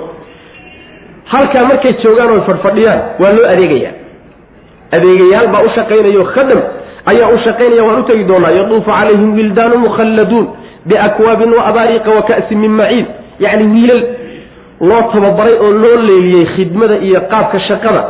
halkaa 1.33 1.63
markay 1.71 1.93
joogaan 2.03 2.29
oo 2.35 2.41
fadhfadhiyaan 2.49 2.99
waa 3.21 3.31
loo 3.37 3.47
adeegaya 3.53 3.91
adeegayaal 4.95 5.47
baa 5.53 5.63
u 5.67 5.69
shaqaynayo 5.77 6.23
khadam 6.35 6.59
ayaa 7.11 7.29
u 7.35 7.37
shaqaynaya 7.45 7.83
waan 7.87 7.99
u 8.01 8.05
tegi 8.09 8.23
doonaa 8.31 8.51
yaduufu 8.59 8.89
calayhim 8.91 9.31
wildaanu 9.39 9.75
mukhalladuun 9.85 10.45
biakwaabin 10.89 11.51
wa 11.57 11.63
abaariqa 11.71 12.09
wa 12.17 12.21
ka'sin 12.29 12.57
min 12.63 12.71
maciin. 12.79 13.05
Yacni 13.43 13.65
wiilal 13.73 14.03
loo 14.89 15.01
tababaray 15.13 15.55
oo 15.65 15.71
loo 15.83 15.97
leeliyey 16.07 16.45
khidmada 16.55 16.95
iyo 17.07 17.19
qaabka 17.31 17.59
shaqada 17.67 18.01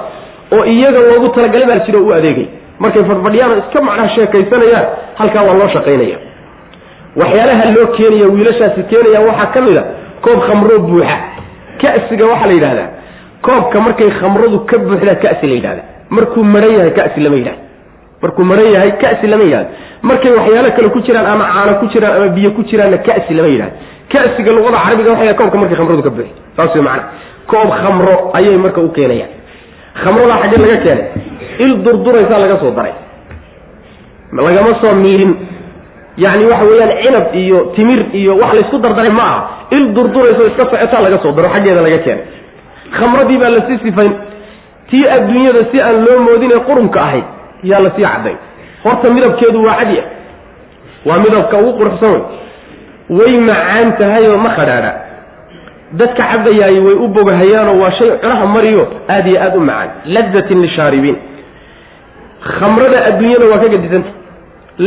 oo 0.55 0.63
iyaga 0.73 0.99
loogu 1.09 1.27
talagalay 1.35 1.67
baa 1.71 1.85
jiro 1.85 1.99
u 2.07 2.13
adeegay. 2.17 2.47
Markay 2.79 3.03
fadhfadhiyaan 3.09 3.51
oo 3.53 3.57
iska 3.63 3.79
macnaha 3.87 4.09
sheekaysanayaan 4.15 4.85
halkaa 5.19 5.43
waa 5.47 5.57
loo 5.59 5.69
shaqaynaya. 5.75 6.17
Waxyaalaha 7.21 7.63
loo 7.75 7.87
keenaya 7.97 8.27
wiilashaasi 8.35 8.81
keenayaan 8.91 9.25
waxaa 9.29 9.51
ka 9.55 9.59
mid 9.65 9.77
a 9.77 9.83
koob 10.25 10.39
khamroo 10.47 10.79
buuxa. 10.89 11.17
Ka'siga 11.81 12.25
waxaa 12.31 12.47
la 12.47 12.53
yidhahdaa 12.57 12.89
koobka 13.45 13.77
markay 13.85 14.09
khamradu 14.19 14.57
ka 14.69 14.75
buuxdaa 14.85 15.15
ka'si 15.23 15.45
la 15.51 15.55
yidhahda 15.59 15.83
markuu 16.09 16.43
maran 16.43 16.71
yahay 16.77 16.91
kasi 16.99 17.19
lama 17.25 17.35
yidhahdo. 17.37 17.61
Markuu 18.21 18.45
maran 18.51 18.67
yahay 18.75 18.91
kasi 19.03 19.27
lama 19.27 19.43
yidhahdo. 19.43 19.69
Markay 20.07 20.31
waxyaalo 20.37 20.69
kale 20.77 20.89
ku 20.95 20.99
jiraan 21.07 21.25
ama 21.33 21.45
caano 21.53 21.73
ku 21.81 21.85
jiraan 21.93 22.13
ama 22.21 22.27
biyo 22.35 22.49
ku 22.57 22.61
jiraanna 22.69 22.97
kasi 23.07 23.33
lama 23.33 23.49
yidhahdo. 23.53 23.75
Kasiga 24.11 24.51
luqada 24.55 24.77
carabiga 24.83 25.11
waxay 25.13 25.33
koobka 25.39 25.57
markay 25.61 25.77
khamradu 25.79 26.03
ka 26.03 26.09
buuxi 26.15 26.31
saas 26.57 26.71
way 26.75 26.83
macana 26.87 27.03
koob 27.51 27.69
khamro 27.81 28.15
ayay 28.37 28.57
marka 28.65 28.79
u 28.81 28.89
keenayaan. 28.95 29.31
Khamradaa 30.03 30.37
xaggee 30.43 30.59
laga 30.63 30.77
keenay. 30.85 31.05
Il 31.65 31.71
durduraysaa 31.83 32.39
laga 32.43 32.55
soo 32.61 32.71
daray. 32.77 32.93
Lagama 34.31 34.71
soo 34.81 34.93
miirin 35.01 35.31
yacni 36.23 36.45
waxa 36.51 36.65
weeyaan 36.69 36.91
cinab 37.03 37.25
iyo 37.35 37.57
timir 37.75 37.99
iyo 38.13 38.33
wax 38.41 38.51
laysku 38.57 38.77
dardaray 38.83 39.11
ma 39.19 39.23
aha. 39.23 39.39
Il 39.71 39.93
durdurayso 39.95 40.43
iska 40.49 40.63
socotaa 40.71 41.01
laga 41.05 41.17
soo 41.23 41.31
daro 41.37 41.49
xaggeeda 41.53 41.81
laga 41.87 41.99
keenay. 42.05 42.25
Khamradii 42.97 43.37
baa 43.41 43.49
la 43.55 43.59
sii 43.67 43.77
sifayn 43.85 44.13
tii 44.89 45.05
adduunyada 45.15 45.61
si 45.71 45.77
aan 45.85 45.97
loo 46.05 46.19
moodinee 46.27 46.59
qurunka 46.67 46.99
ahayd 47.07 47.25
yaa 47.69 47.81
la 47.85 47.89
sii 47.95 48.03
cadday. 48.11 48.35
Horta 48.83 49.13
midabkeedu 49.13 49.59
waa 49.67 49.77
cadi 49.79 49.99
ah. 49.99 50.07
Waa 51.07 51.19
midabka 51.23 51.57
ugu 51.61 51.71
quruxsan 51.79 52.11
wey. 52.13 52.23
Way 53.17 53.33
macaan 53.49 53.87
tahayoo 53.99 54.37
ma 54.45 54.49
khadhaadha 54.57 54.91
dadka 55.99 56.21
cabayaay 56.31 56.77
way 56.85 56.95
u 57.03 57.07
bogahayaanoo 57.15 57.77
waa 57.83 57.91
shay 57.99 58.09
cunaha 58.21 58.45
mariyo 58.55 58.83
aada 59.13 59.29
iyo 59.31 59.39
aada 59.43 59.57
u 59.57 59.61
macaan. 59.69 59.89
Ladatin 60.15 60.61
lishaaribiin. 60.65 61.17
Khamrada 62.59 62.99
adduunyada 63.09 63.45
waa 63.51 63.59
ka 63.63 63.67
gadisanta 63.73 64.11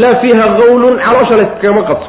laa 0.01 0.15
fiiha 0.23 0.45
qawlun 0.61 0.95
caloosha 1.05 1.35
layskagama 1.41 1.83
qabto. 1.91 2.09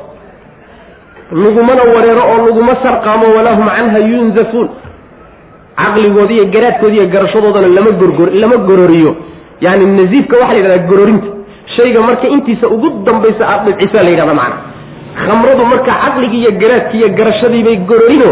Lagumana 1.43 1.83
wareero 1.95 2.21
oo 2.31 2.37
laguma 2.47 2.73
sarqaamo 2.83 3.25
walaa 3.37 3.55
hum 3.59 3.67
canha 3.77 3.99
yunzafuun 4.11 4.67
caqligoodi 5.77 6.33
iyo 6.37 6.45
garaadkoodi 6.55 6.95
iyo 6.99 7.07
garashadoodana 7.13 7.67
lama 7.77 7.91
gorgor 8.01 8.29
lama 8.41 8.57
gororiyo. 8.67 9.15
Yani 9.61 9.85
naziifka 9.85 10.35
waxaa 10.41 10.53
la 10.53 10.59
yidhahdaa 10.59 10.87
gororinta 10.89 11.27
shayga 11.75 12.01
marka 12.01 12.27
intiisa 12.27 12.65
ugu 12.75 12.89
dambaysa 13.05 13.43
aad 13.51 13.61
dhibcisaa 13.65 14.03
la 14.05 14.11
yidhahda 14.13 14.33
macana 14.33 14.57
khamradu 15.25 15.63
marka 15.73 15.91
caqligii 16.03 16.41
iyo 16.43 16.51
garaadkii 16.61 16.99
iyo 17.01 17.09
garashadiibay 17.17 17.77
gororino 17.89 18.29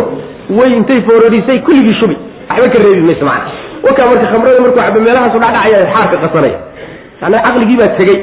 way 0.58 0.72
intay 0.78 1.00
foorarisay 1.08 1.60
kulligii 1.68 1.96
shubi. 2.02 2.18
Waxba 2.50 2.68
ka 2.74 2.78
reebi 2.84 3.02
mayso 3.10 3.26
macana 3.26 3.52
wakaa 3.86 4.06
marka 4.12 4.26
khamrada 4.34 4.60
markuu 4.64 4.82
cabo 4.82 5.00
meelahaasu 5.06 5.38
dhacdhacaya 5.44 5.86
xaarka 5.94 6.18
qasanaya 6.24 6.60
yani 7.22 7.38
caqligii 7.46 7.78
tegey 8.00 8.20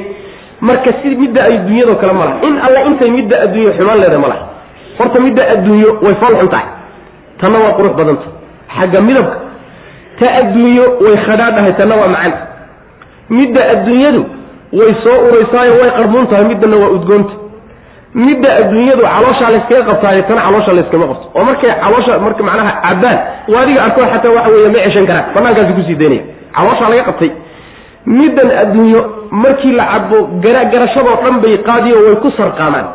marka 0.61 0.89
si 1.01 1.15
midda 1.15 1.41
adduunyado 1.49 1.95
kale 2.01 2.13
ma 2.13 2.25
in 2.47 2.53
alla 2.65 2.79
intay 2.89 3.09
midda 3.17 3.35
adduunyo 3.45 3.71
xumaan 3.77 3.97
leedahay 4.01 4.21
ma 4.25 4.37
horta 4.99 5.17
midda 5.21 5.43
adduunyo 5.53 5.89
way 6.03 6.15
fool 6.21 6.47
tahay. 6.53 6.67
Tanna 7.39 7.57
waa 7.63 7.77
qurux 7.77 7.93
badanta 7.99 8.36
xagga 8.75 8.99
midabka. 9.07 9.37
Ta 10.19 10.27
adduunyo 10.41 10.85
way 11.05 11.15
khadhaadhahay 11.25 11.73
tanna 11.79 11.95
waa 12.01 12.07
macanta 12.15 12.39
midda 13.37 13.61
adduunyadu 13.73 14.21
way 14.79 14.91
soo 15.03 15.17
uraysaayo 15.29 15.73
way 15.81 15.89
qarmuun 15.97 16.27
tahay 16.31 16.45
middana 16.51 16.75
waa 16.83 16.91
udgoonta. 16.97 17.33
Midda 18.25 18.49
adduunyadu 18.61 19.01
calooshaa 19.13 19.49
layskaga 19.53 19.83
qabtaayo 19.89 20.21
tana 20.29 20.41
caloosha 20.47 20.71
layskama 20.77 21.05
qabto. 21.11 21.25
Oo 21.37 21.43
markay 21.49 21.71
caloosha 21.83 22.13
marka 22.25 22.41
macnaha 22.49 22.71
cabaan 22.85 23.17
waa 23.53 23.61
adiga 23.63 23.79
arko 23.87 23.99
xataa 24.13 24.33
waxa 24.37 24.49
weeye 24.53 24.69
ma 24.75 24.79
ceshan 24.85 25.05
karaan. 25.09 25.25
Banaankaasi 25.35 25.73
ku 25.77 25.81
sii 25.87 25.97
daynaya. 26.01 26.23
Calooshaa 26.57 26.89
laga 26.91 27.03
qabtay. 27.09 27.31
Middan 28.17 28.49
adduunyo 28.63 29.01
markii 29.43 29.73
la 29.79 29.85
cabo 29.91 30.17
gara 30.43 30.61
garashadoo 30.73 31.17
dhan 31.23 31.35
bay 31.43 31.53
qaadiyo 31.67 31.97
way 32.05 32.15
ku 32.23 32.29
sarqaamaan. 32.39 32.87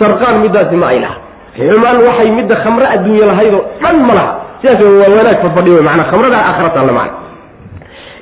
Sarqaan 0.00 0.36
middaasi 0.44 0.76
ma 0.82 0.86
ay 0.92 0.98
laha 1.04 1.16
xumaan 1.56 1.96
waxay 2.06 2.28
midda 2.38 2.54
khamre 2.64 2.86
adduunye 2.94 3.24
lahaydoo 3.30 3.62
dhan 3.82 3.96
ma 4.08 4.14
laha 4.18 4.32
sidaas 4.60 4.80
waa 5.00 5.10
wanaag 5.18 5.38
fadfadhi 5.44 5.70
wey 5.76 5.84
maanaa 5.88 6.10
khamrada 6.10 6.36
aakhira 6.48 6.70
taalla 6.76 6.92
macna 6.98 7.18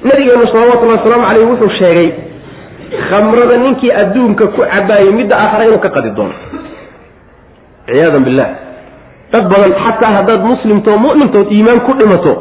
nabigeenu 0.08 0.44
salawatullahi 0.52 0.98
wasalaamu 1.00 1.26
caleyh 1.28 1.46
wuxuu 1.50 1.72
sheegay 1.80 2.08
khamrada 3.08 3.54
ninkii 3.64 3.92
adduunka 4.02 4.44
ku 4.54 4.60
cabaayay 4.72 5.12
midda 5.18 5.34
aakhara 5.38 5.64
inuu 5.68 5.80
ka 5.84 5.90
qadi 5.96 6.10
doono. 6.10 6.34
Ciyaadan 7.86 8.22
billah. 8.24 8.48
Dad 9.32 9.44
badan 9.52 9.72
xataa 9.84 10.12
haddaad 10.18 10.42
muslimtoo 10.52 10.96
mu'mintood 11.06 11.46
iimaan 11.56 11.80
ku 11.86 11.92
dhimato 11.98 12.32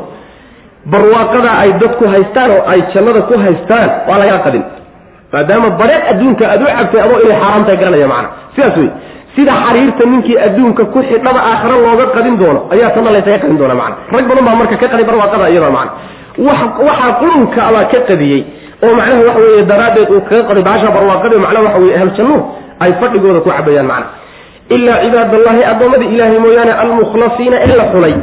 barwaaqada 0.92 1.52
ay 1.64 1.72
dadku 1.82 2.04
haystaan 2.14 2.50
oo 2.58 2.64
ay 2.74 2.80
jannada 2.94 3.22
ku 3.30 3.34
haystaan 3.46 3.90
waa 4.08 4.18
lagaa 4.22 4.40
qadin. 4.46 4.64
Maadaama 5.34 5.70
bareed 5.80 6.04
adduunka 6.12 6.44
aad 6.52 6.62
u 6.62 6.68
cabtay 6.78 7.02
adoo 7.06 7.20
inay 7.26 7.38
xaaraam 7.42 7.64
garanaya 7.82 8.08
macana 8.14 8.30
sidaas 8.56 8.76
wey 8.78 8.90
sida 9.36 9.54
xariirta 9.64 10.04
ninkii 10.14 10.38
adduunka 10.46 10.84
ku 10.94 11.00
xidhada 11.10 11.40
aakhira 11.52 11.76
looga 11.86 12.06
qadin 12.16 12.36
doono 12.42 12.60
ayaa 12.74 12.90
tanna 12.96 13.12
laysaga 13.16 13.40
qadin 13.44 13.58
doona 13.62 13.76
macana 13.82 13.96
rag 14.16 14.26
badan 14.30 14.46
baa 14.48 14.56
marka 14.62 14.76
ka 14.82 14.88
qadi 14.94 15.04
barwaaqada 15.10 15.46
iyada 15.54 15.70
macana 15.78 15.92
waxaa 16.48 17.12
qulunka 17.22 17.60
abaa 17.70 17.86
ka 17.94 18.00
qadiyey 18.10 18.42
oo 18.86 18.94
macnaha 19.00 19.22
waxa 19.28 19.42
weeye 19.46 19.64
daraaddeed 19.72 20.10
uu 20.16 20.22
kaga 20.30 20.44
qaday 20.50 20.64
baasha 20.70 20.90
barwaaqade 20.98 21.36
macnaha 21.46 21.64
waxa 21.68 21.80
weye 21.84 21.96
ahl 22.00 22.12
jannuhu 22.18 22.40
ay 22.84 22.92
fadhigooda 23.02 23.40
ku 23.46 23.50
cabayaan 23.58 23.88
macna. 23.92 24.08
Ilaa 24.76 24.98
cibaadallahi 25.04 25.62
addoommada 25.72 26.06
ilaahay 26.14 26.40
mooyaane 26.46 26.74
almukhlasiina 26.84 27.58
ee 27.68 27.76
la 27.80 27.86
xulay 27.94 28.14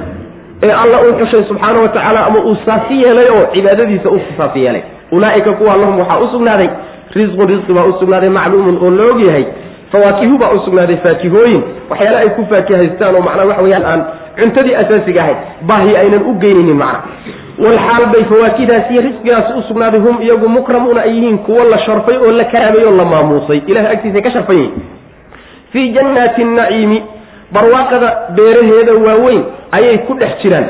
ee 0.67 0.73
alla 0.83 0.97
uu 1.07 1.13
xushay 1.21 1.43
subxaana 1.51 1.79
wa 1.85 1.89
tacaala 1.95 2.21
ama 2.29 2.39
uu 2.49 2.57
saasi 2.67 2.95
yeelay 3.05 3.29
oo 3.37 3.45
cibaadadiisa 3.55 4.09
u 4.11 4.19
saasi 4.39 4.59
yeelay. 4.65 4.83
Ulaa'ika 5.17 5.53
kuwa 5.59 5.77
lahum 5.81 5.99
waxaa 6.03 6.19
u 6.25 6.29
sugnaaday 6.35 6.69
risqun 7.19 7.47
risqi 7.53 7.73
baa 7.79 7.87
u 7.91 7.93
sugnaaday 8.01 8.31
macluumun 8.39 8.77
oo 8.85 8.91
la 8.99 9.05
og 9.13 9.21
yahay 9.29 9.45
fawaakihu 9.93 10.39
baa 10.39 10.51
u 10.57 10.61
sugnaaday 10.65 10.97
faakihooyin. 11.07 11.63
Waxyaale 11.91 12.19
ay 12.19 12.29
ku 12.37 12.43
faakihaystaan 12.53 13.15
oo 13.17 13.23
macnaha 13.29 13.49
waxa 13.49 13.63
weyaan 13.67 13.85
aan 13.93 14.01
cuntadii 14.41 14.75
asaasiga 14.83 15.23
ahayd 15.25 15.39
baahi 15.71 15.93
aynan 16.03 16.23
u 16.31 16.35
geynaynin 16.43 16.77
macna 16.83 17.01
walxaal 17.65 18.05
bay 18.13 18.23
fawaakidaas 18.33 18.91
iyo 18.91 19.01
risqigaasi 19.09 19.53
u 19.59 19.63
sugnaaday 19.69 20.01
hum 20.01 20.23
iyagu 20.23 20.49
mukramuuna 20.49 21.03
ay 21.03 21.13
yihiin 21.17 21.39
kuwo 21.39 21.65
la 21.73 21.79
sharfay 21.87 22.17
oo 22.19 22.33
la 22.41 22.45
karaamay 22.53 22.85
oo 22.89 22.97
la 23.01 23.05
maamuusay. 23.13 23.61
Ilahay 23.67 23.93
agtiisay 23.97 24.23
ka 24.23 24.31
sharfan 24.37 24.57
yihiin 24.57 24.83
fii 25.73 25.89
jannaati 25.97 26.45
naciimi 26.45 27.03
barwaaqada 27.55 28.09
beeraheeda 28.37 28.93
waaweyn 29.07 29.43
ayay 29.79 29.99
ku 30.07 30.15
dhex 30.15 30.33
jiraan. 30.43 30.67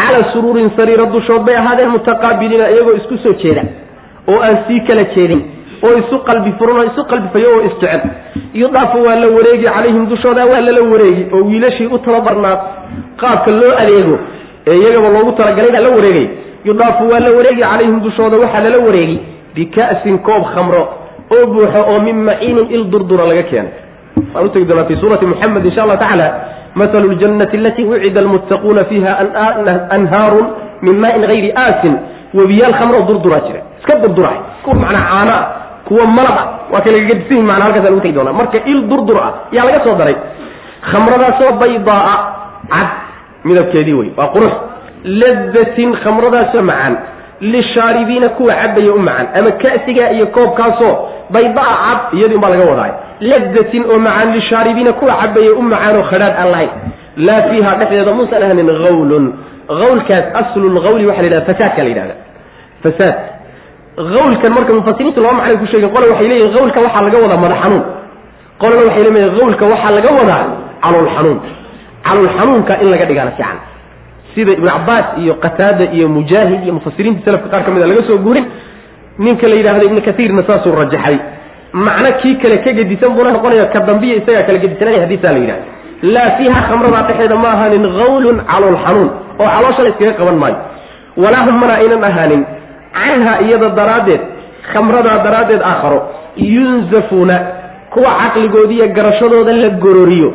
Calaa 0.00 0.32
suruurin 0.32 0.70
sariira 0.78 1.06
dushood 1.06 1.42
bay 1.46 1.56
ahaadeen 1.56 1.90
mutaqaabiliina 1.96 2.70
iyagoo 2.70 2.94
isku 3.00 3.18
soo 3.24 3.32
jeeda 3.42 3.62
oo 4.28 4.38
aan 4.46 4.56
sii 4.68 4.80
kala 4.88 5.04
jeedin 5.16 5.42
oo 5.86 5.94
isu 6.02 6.16
qalbi 6.28 6.50
furan 6.58 6.76
oo 6.80 6.86
isu 6.92 7.02
qalbifayo 7.10 7.48
oo 7.56 7.62
isjecel. 7.68 8.00
Yudaafu 8.54 8.98
waa 9.06 9.16
la 9.22 9.28
wareegi 9.36 9.64
calayhim 9.74 10.06
dushooda 10.12 10.44
waa 10.52 10.60
lala 10.66 10.82
wareegi 10.92 11.22
oo 11.34 11.42
wiilashii 11.48 11.86
u 11.86 11.98
tababarnaa 11.98 12.56
qaabka 13.20 13.50
loo 13.60 13.72
adeego 13.82 14.16
ee 14.70 14.76
iyagaba 14.80 15.08
loogu 15.16 15.32
talagalay 15.38 15.70
baa 15.76 15.80
la 15.86 15.90
wareegay. 15.96 16.26
Yudaafu 16.64 17.02
waa 17.12 17.20
la 17.26 17.30
wareegi 17.36 17.62
calayhim 17.62 18.00
dushooda 18.06 18.36
waxaa 18.44 18.60
lala 18.66 18.78
wareegi 18.86 19.18
bika'sin 19.54 20.18
koob 20.18 20.44
khamro 20.54 20.82
oo 21.34 21.46
buuxo 21.52 21.80
oo 21.90 22.00
min 22.06 22.16
maciinin 22.28 22.66
il 22.76 22.84
durdura 22.92 23.24
laga 23.30 23.42
keenay 23.50 23.72
waan 24.34 24.46
utegi 24.46 24.64
doonaa 24.68 24.84
fi 24.90 24.96
suurati 25.00 25.26
muxamed 25.26 25.64
insha 25.68 25.82
allah 25.82 25.98
tacaala 26.02 26.26
mahalu 26.74 27.12
ljannati 27.18 27.56
alatii 27.56 27.84
wucida 27.90 28.20
almuttaquuna 28.20 28.84
fiiha 28.90 29.12
anhaarun 29.96 30.46
min 30.82 30.94
maain 31.02 31.22
hayri 31.30 31.50
aasin 31.64 31.94
webiyaal 32.38 32.74
khamro 32.80 33.00
durduraa 33.08 33.40
jira 33.46 33.60
iska 33.80 33.94
durdura 34.02 34.30
kuwa 34.62 34.74
macnaa 34.82 35.04
caana. 35.10 35.34
ah 35.34 35.59
kuwa 35.90 36.06
malab 36.16 36.36
ah 36.42 36.46
waa 36.72 36.80
ka 36.86 36.90
lagaga 36.94 37.14
disan 37.18 37.34
yihiin 37.34 37.46
mana 37.50 37.64
halkaas 37.66 37.84
lagu 37.86 38.00
tegi 38.04 38.14
doonaa. 38.18 38.32
Marka 38.40 38.58
il 38.72 38.80
durdur 38.90 39.18
ah 39.26 39.32
yaa 39.56 39.64
laga 39.68 39.80
soo 39.86 39.94
daray. 40.00 40.16
Khamradaasoo 40.90 41.52
baydaaa 41.62 42.16
cad 42.72 42.88
midabkeedii 43.48 43.96
wey 44.00 44.10
waa 44.18 44.28
qurux 44.34 44.54
ladatin 45.20 45.90
khamradaasoo 46.04 46.62
macaan. 46.70 46.94
Lishaaribiina 47.52 48.28
kuwa 48.36 48.54
cabaya 48.54 48.92
u 48.94 48.98
macaan. 49.08 49.26
Ama 49.38 49.50
ka'siga 49.62 50.10
iyo 50.16 50.26
koobkaasoo 50.36 50.94
baydaa 51.34 51.72
cad 51.84 52.00
iyadii 52.18 52.34
unbaa 52.38 52.50
laga 52.54 52.64
wadaay. 52.70 52.92
Ladatin 53.20 53.82
oo 53.92 53.98
macaan 54.06 54.32
lishaaribiina 54.36 54.92
kuwa 55.00 55.12
cabaya 55.22 55.50
u 55.58 55.62
macaanoo 55.62 56.04
khadhaadh 56.10 56.40
aan 56.40 56.50
lahayn. 56.54 56.70
Laa 57.26 57.42
fiiha 57.48 57.70
dhexdeeda 57.80 58.12
muusan 58.18 58.42
ahanin 58.46 58.68
awlun 58.70 59.24
awlkaas 59.68 60.26
aslulawli 60.40 61.06
waxa 61.06 61.22
la 61.22 61.26
yidhahda 61.28 61.46
fasaadka 61.50 61.82
la 61.82 61.88
yidhahda 61.92 62.14
fasaad 62.84 63.14
awlkan 63.98 64.52
marka 64.54 64.72
mufasiriintu 64.78 65.20
laba 65.20 65.34
macnay 65.38 65.56
ku 65.60 65.66
sheegen 65.66 65.90
qole 65.94 66.06
waxay 66.12 66.28
leeyihiin 66.28 66.56
awlka 66.60 66.80
waxaa 66.86 67.02
laga 67.06 67.18
wadaa 67.24 67.40
madax 67.44 67.58
xanuun. 67.62 67.82
Qolena 68.60 68.82
waxay 68.88 69.02
leeyihiin 69.10 69.40
awlka 69.42 69.64
waxaa 69.72 69.92
laga 69.96 70.10
wadaa 70.18 70.42
calool 70.84 71.08
xanuun. 71.16 71.38
Calool 72.06 72.28
xanuunka 72.38 72.72
in 72.82 72.88
laga 72.92 73.04
dhigaana 73.10 73.30
fiican. 73.36 73.58
Sida 74.34 74.50
ibnu 74.56 74.68
cabaas 74.74 75.06
iyo 75.22 75.34
qataada 75.44 75.84
iyo 75.96 76.06
mujaahid 76.08 76.60
iyo 76.64 76.72
mufasiriinta 76.78 77.20
salafka 77.26 77.48
qaar 77.52 77.62
ka 77.66 77.70
mid 77.74 77.82
a 77.82 77.86
laga 77.92 78.02
soo 78.08 78.18
guurin. 78.24 78.46
Ninka 79.18 79.46
la 79.50 79.56
yidhahda 79.58 79.84
ibnu 79.90 80.00
kaiirna 80.06 80.42
saasuu 80.48 80.72
rajaxay. 80.80 81.16
Macno 81.72 82.10
kii 82.22 82.34
kale 82.42 82.56
ka 82.64 82.70
gedisan 82.78 83.10
buuna 83.14 83.30
noqonaya 83.36 83.66
ka 83.74 83.80
dambiya 83.88 84.14
isagaa 84.22 84.42
kala 84.46 84.58
gedisanaya 84.64 84.98
haddii 85.04 85.20
saa 85.22 85.32
la 85.34 85.38
yidhahda 85.44 85.64
laa 86.14 86.30
fiiha 86.38 86.58
khamradaa 86.68 87.02
dhexeeda 87.08 87.36
ma 87.42 87.48
ahaanin 87.54 87.84
awlun 88.06 88.36
calool 88.50 88.78
xanuun. 88.84 89.08
Oo 89.40 89.48
caloosha 89.54 89.82
la 89.84 89.88
iskaga 89.92 90.14
qaban 90.20 90.36
maayo. 90.42 90.56
Walaa 91.22 91.42
hum 91.46 91.56
mana 91.62 91.74
aynan 91.82 92.04
ahaanin 92.10 92.42
canha 92.94 93.32
iyada 93.46 93.68
daraaddeed 93.78 94.20
khamradaa 94.72 95.18
daraaddeed 95.26 95.62
aakharo 95.70 96.00
yunzafuuna 96.36 97.36
kuwa 97.90 98.10
caqligoodiiyo 98.22 98.86
garashadooda 98.96 99.52
la 99.62 99.68
gororiyo 99.84 100.30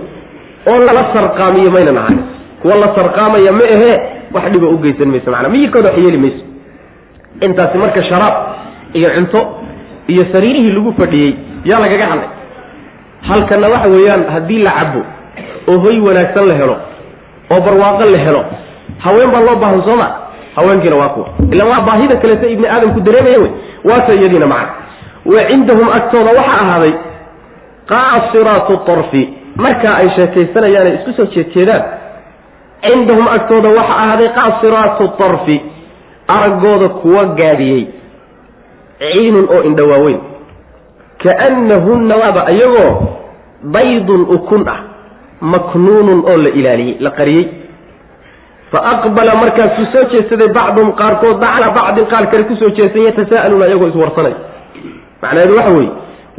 oo 0.72 0.80
lala 0.88 1.04
sarqaamiyo 1.14 1.72
maynan 1.76 1.98
ahanin 1.98 2.24
kuwa 2.62 2.76
la 2.84 2.88
sarqaamaya 2.98 3.52
ma 3.60 3.66
ahee 3.76 3.96
wax 4.36 4.46
dhiba 4.54 4.68
u 4.68 4.78
geysan 4.84 5.08
mayso 5.14 5.32
manaa 5.32 5.50
miyirkooda 5.56 5.90
wax 5.90 5.98
yeeli 6.04 6.18
mayso 6.18 6.44
intaasi 7.42 7.78
marka 7.78 8.04
sharaab 8.10 8.36
iyo 8.94 9.10
cunto 9.16 9.40
iyo 10.08 10.24
sariirihii 10.34 10.72
lagu 10.78 10.94
fadhiyey 11.00 11.34
yaa 11.70 11.80
lagaga 11.80 12.06
hadlay. 12.12 12.30
Halkana 13.30 13.68
waxa 13.74 13.90
weeyaan 13.96 14.24
haddii 14.34 14.64
la 14.68 14.72
cabo 14.80 15.02
oo 15.72 15.78
hoy 15.86 16.00
wanaagsan 16.08 16.48
la 16.50 16.56
helo 16.62 16.76
oo 17.54 17.60
barwaaqo 17.66 18.04
la 18.16 18.20
helo 18.26 18.42
haween 19.06 19.32
baa 19.34 19.42
loo 19.48 19.56
baahan 19.64 19.82
sooma 19.88 20.08
haweenkiina 20.56 20.96
waa 20.96 21.10
kuwa. 21.10 21.28
Ila 21.52 21.66
waa 21.66 21.82
baahida 21.82 22.18
kaleeto 22.18 22.48
ibni 22.50 22.68
aadamku 22.68 23.00
dareemaya 23.02 23.40
wey. 23.42 23.52
Waase 23.84 24.16
iyadiina 24.20 24.48
macna. 24.48 24.70
Wa 25.26 25.52
cindahum 25.52 25.90
agtooda 25.98 26.32
waxaa 26.40 26.60
ahaaday 26.62 26.94
qaasiraatu 27.92 28.78
tarfi. 28.86 29.24
Markaa 29.56 29.96
ay 29.98 30.06
sheekaysanayaan 30.16 30.88
ay 30.88 30.96
isku 30.96 31.12
soo 31.18 31.26
jeedjeedaan. 31.36 31.84
Cindahum 32.88 33.28
agtooda 33.28 33.70
waxaa 33.78 33.98
ahaaday 34.04 34.28
qaasiraatu 34.38 35.08
tarfi. 35.22 35.62
Araggooda 36.28 36.90
kuwa 36.90 37.26
gaadhiyey 37.26 37.88
ciinun 39.00 39.48
oo 39.56 39.62
indha 39.64 39.84
waaweyn. 39.84 40.20
Kaannahunna 41.24 42.16
waaba 42.16 42.52
iyagoo 42.52 43.08
baydun 43.64 44.22
ukun 44.36 44.68
ah 44.70 44.80
maknuunun 45.42 46.20
oo 46.32 46.38
la 46.38 46.50
ilaaliyey 46.50 46.98
la 47.00 47.12
qariyey 47.12 47.46
fa 48.76 48.80
aqbala 48.92 49.34
markaasuu 49.42 49.86
soo 49.94 50.04
jeedsaday 50.14 50.50
bacduhum 50.58 50.92
qaarkood 51.02 51.38
bacla 51.44 51.68
bacdin 51.78 52.06
qaar 52.14 52.26
kale 52.32 52.44
ku 52.50 52.56
soo 52.62 52.70
jeedsan 52.78 53.04
yatasaa'aluuna 53.08 53.66
iyagoo 53.70 53.88
iswarsanay. 53.94 54.34
Macnaheedu 55.22 55.54
waxa 55.60 55.74
weeye 55.78 55.92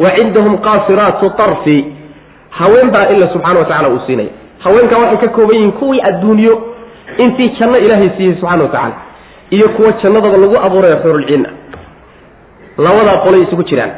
wa 0.03 0.11
cindahum 0.17 0.55
qaasiraatu 0.67 1.31
tarfi 1.41 1.77
haween 2.59 2.89
baa 2.95 3.07
ila 3.15 3.33
subxana 3.33 3.59
wa 3.61 3.65
tacala 3.71 3.89
uu 3.95 4.01
siinaya 4.07 4.29
haweenkaa 4.65 4.99
waxay 5.03 5.19
ka 5.25 5.29
kooban 5.37 5.57
yihiin 5.57 5.73
kuwii 5.81 6.01
adduunyo 6.11 6.55
intii 7.25 7.49
janno 7.61 7.79
ilaahay 7.85 8.11
siiyey 8.17 8.35
subxana 8.41 8.63
wa 8.65 8.69
tacaala 8.75 8.95
iyo 9.51 9.69
kuwa 9.77 9.91
jannadaba 10.03 10.37
lagu 10.43 10.57
abuurayo 10.67 10.97
xurulciinna 11.03 11.49
labadaa 12.79 13.17
qolay 13.25 13.41
isugu 13.47 13.63
jiraan. 13.63 13.91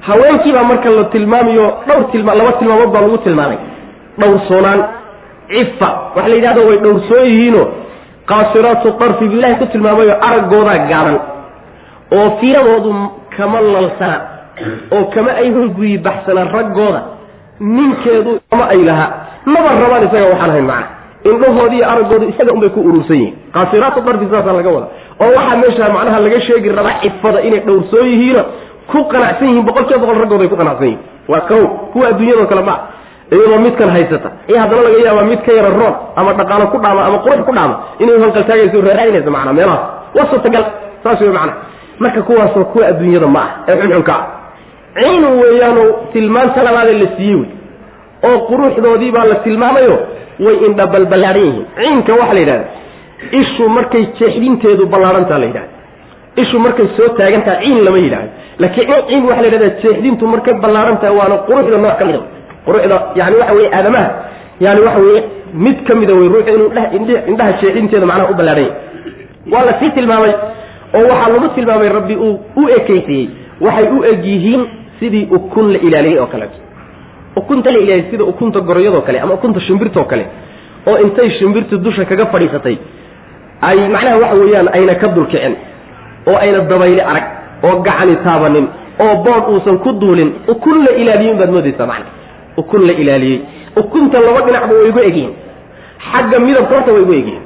Haweenkiibaa 0.00 0.64
marka 0.64 0.90
la 0.90 1.04
tilmaamayo 1.04 1.66
dhowr 1.88 2.10
tilma 2.12 2.34
laba 2.34 2.52
tilmaamood 2.58 2.90
baa 2.94 3.00
lagu 3.06 3.18
tilmaamay. 3.18 3.58
Dhowrsoonaan 4.20 4.80
cifa. 5.52 5.88
Waxa 6.16 6.28
la 6.28 6.34
yidhahdo 6.38 6.60
way 6.68 6.78
dhowrsoon 6.84 7.24
yihiino. 7.30 7.62
Qaasiraatu 8.30 8.92
tarfi 9.00 9.28
bilahi 9.32 9.54
ku 9.60 9.66
tilmaamayo 9.72 10.14
araggoodaa 10.28 10.78
gaaban. 10.90 11.18
Oo 12.16 12.28
fiiradoodu 12.40 12.92
kama 13.36 13.60
lalsana. 13.60 14.18
Oo 14.94 15.04
kama 15.14 15.30
ay 15.42 15.50
horguyi 15.56 15.98
baxsana 15.98 16.44
raggooda. 16.54 17.00
Ninkeedu 17.60 18.40
kama 18.50 18.64
ay 18.74 18.80
lahaa 18.88 19.10
maba 19.46 19.70
rabaan 19.82 20.06
isaga 20.08 20.26
waxaan 20.32 20.50
hayn 20.56 20.66
macna. 20.66 20.86
Indhahoodi 21.30 21.76
iyo 21.78 21.86
araggoodu 21.92 22.24
isaga 22.32 22.52
unbay 22.52 22.70
ku 22.74 22.80
urursan 22.88 23.16
yihiin. 23.16 23.34
Qaasiraatu 23.54 24.00
darfi 24.06 24.26
saasaa 24.30 24.52
laga 24.58 24.70
wada 24.76 24.86
oo 25.22 25.30
waxaa 25.38 25.56
meesha 25.62 25.88
macnaha 25.96 26.18
laga 26.24 26.40
sheegi 26.46 26.68
rabaa 26.78 26.98
cifada 27.02 27.40
inay 27.48 27.60
dhowrsoon 27.66 28.06
yihiino. 28.12 28.42
Ku 28.90 28.98
qanacsan 29.12 29.48
yihiin 29.48 29.64
boqol 29.68 29.84
kiiba 29.88 30.00
boqol 30.06 30.18
raggooda 30.22 30.42
ay 30.46 30.50
ku 30.50 30.56
qanacsan 30.62 30.86
yihiin 30.86 31.00
waa 31.32 31.40
kow. 31.50 31.62
Kuwa 31.92 32.08
adduunyadoo 32.10 32.46
kale 32.50 32.62
maa 32.62 32.78
iyadoo 33.34 33.58
midkan 33.66 33.90
haysata. 33.94 34.28
Iyo 34.48 34.58
haddana 34.62 34.82
laga 34.86 34.98
yaabaa 35.06 35.24
mid 35.30 35.40
ka 35.46 35.52
yara 35.58 35.70
roon 35.80 35.94
ama 36.16 36.30
dhaqaalo 36.38 36.66
ku 36.72 36.78
dhaama 36.84 37.00
ama 37.08 37.18
qurux 37.24 37.40
ku 37.48 37.52
dhaama 37.56 37.74
inay 38.02 38.16
hanqaltaagayso 38.24 38.80
raaraadinaysa 38.88 39.30
macnaa 39.36 39.52
meelahaas 39.58 39.84
waa 40.16 40.26
suurtagal. 40.30 40.64
Saas 41.02 41.20
wey 41.20 41.32
macna 41.38 41.52
marka 42.02 42.22
kuwaasoo 42.28 42.64
kuwa 42.72 42.84
adduunyada 42.90 43.26
ma 43.36 43.40
ah 43.40 43.50
ee 43.68 43.76
xunxunka 43.80 44.12
ah. 44.20 44.26
Ciinu 45.00 45.28
weeyaanoo 45.42 45.88
tilmaanta 46.12 46.62
labaadee 46.68 46.98
la 47.02 47.08
siiyey 47.16 47.36
wey. 47.40 47.50
Oo 48.28 48.38
quruxdoodii 48.48 49.10
baa 49.16 49.24
la 49.24 49.34
tilmaamayo 49.46 49.96
way 50.44 50.56
indha 50.66 50.86
balballaadhan 50.94 51.44
yihiin. 51.46 51.66
Ciinka 51.78 52.12
waxaa 52.20 52.34
la 52.34 52.40
yidhahda 52.40 52.64
ishu 53.40 53.68
markay 53.76 54.04
jeexdinteedu 54.18 54.86
ballaadhantaa 54.92 55.38
la 55.38 55.46
yidhahda 55.50 55.70
ishu 56.42 56.58
markay 56.64 56.86
soo 56.96 57.08
taagantaha 57.18 57.56
ciin 57.62 57.84
lama 57.86 57.98
yidhahdo 58.04 58.30
laakiin 58.62 58.88
ciin 59.08 59.24
waxaa 59.28 59.42
la 59.42 59.48
yidhahda 59.48 59.68
jeexdintu 59.82 60.26
markay 60.34 60.54
ballaadhan 60.64 61.16
waana 61.18 61.36
quruxda 61.48 61.78
nooc 61.84 61.96
ka 61.98 62.04
mida 62.08 62.20
quruxda 62.66 62.96
yani 63.20 63.36
waxa 63.40 63.54
weye 63.58 63.68
aadamaha 63.78 64.08
yani 64.60 64.80
waxa 64.86 65.00
weye 65.06 65.22
mid 65.64 65.78
ka 65.88 65.98
mida 66.00 66.14
wey 66.20 66.28
ruuxu 66.34 66.54
inuu 66.56 66.70
indhaha 67.30 67.52
jeexdinteeda 67.62 68.06
macnaha 68.10 68.30
u 68.32 68.34
ballaadhan 68.40 68.64
yahay 68.64 69.52
waa 69.52 69.64
la 69.68 69.72
sii 69.80 69.90
tilmaamay 69.98 70.32
oo 70.98 71.04
waxaa 71.12 71.32
lagu 71.34 71.48
tilmaamay 71.56 71.88
rabbi 71.98 72.14
uu 72.26 72.34
u 72.56 72.68
ekaysiiyey 72.78 73.28
waxay 73.66 73.88
u 73.98 74.04
eg 74.12 74.24
yihiin 74.32 74.62
sidii 75.00 75.26
ukun 75.36 75.72
la 75.72 75.78
ilaaliyey 75.88 76.18
oo 76.20 76.26
kaleeto 76.26 76.58
ukunta 77.36 77.70
la 77.74 77.78
ilaaliyey 77.78 78.10
sida 78.10 78.24
ukunta 78.24 78.60
goroyadoo 78.60 79.00
kale 79.06 79.20
ama 79.20 79.34
ukunta 79.34 79.60
shimbirtoo 79.60 80.04
kale 80.04 80.26
oo 80.86 80.98
intay 81.04 81.30
shimbirtu 81.38 81.78
dusha 81.78 82.04
kaga 82.04 82.26
fadhiisatay 82.26 82.76
ay 83.68 83.78
macnaha 83.94 84.16
waxa 84.22 84.34
weeyaan 84.42 84.68
ayna 84.78 84.94
ka 85.02 85.08
dulkicin 85.16 85.54
oo 86.30 86.36
ayna 86.44 86.58
dabayli 86.72 87.00
arag 87.00 87.24
oo 87.66 87.76
gacani 87.86 88.16
taabanin 88.24 88.66
oo 89.04 89.14
bood 89.24 89.44
uusan 89.52 89.78
ku 89.78 89.92
duulin. 89.92 90.30
Ukun 90.52 90.84
la 90.84 90.92
ilaaliyey 91.02 91.34
baad 91.40 91.50
moodaysaa 91.56 91.86
macna 91.86 92.06
ukun 92.56 92.86
la 92.86 92.92
ilaaliyey. 92.92 93.40
Ukunta 93.76 94.20
laba 94.26 94.40
dhinacba 94.46 94.74
way 94.74 94.88
igu 94.88 94.98
egyihiin. 95.08 95.32
Xagga 96.12 96.38
midabka 96.46 96.74
horta 96.76 96.92
way 96.92 97.02
igu 97.02 97.12
egyihiin. 97.12 97.42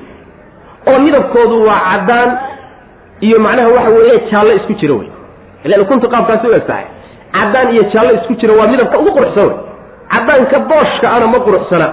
Oo 0.89 0.99
midabkoodu 1.05 1.57
waa 1.69 1.81
caddaan 1.91 2.31
iyo 3.21 3.39
macnaha 3.41 3.69
waxa 3.77 3.91
weeye 3.97 4.21
jaallo 4.31 4.53
isku 4.59 4.73
jira 4.81 4.95
wey 4.95 5.09
ilan 5.65 5.81
ukuntu 5.85 6.07
qaabkaasi 6.15 6.47
u 6.47 6.55
eg 6.59 6.67
tahay 6.67 6.85
caddaan 7.37 7.69
iyo 7.75 7.83
jaallo 7.93 8.11
isku 8.19 8.35
jira 8.41 8.55
waa 8.59 8.67
midabka 8.73 8.99
ugu 8.99 9.11
quruxsan 9.17 9.47
wey 9.49 9.57
caddaanka 10.13 10.59
booshka 10.71 11.07
ana 11.17 11.27
ma 11.27 11.39
quruxsana. 11.47 11.89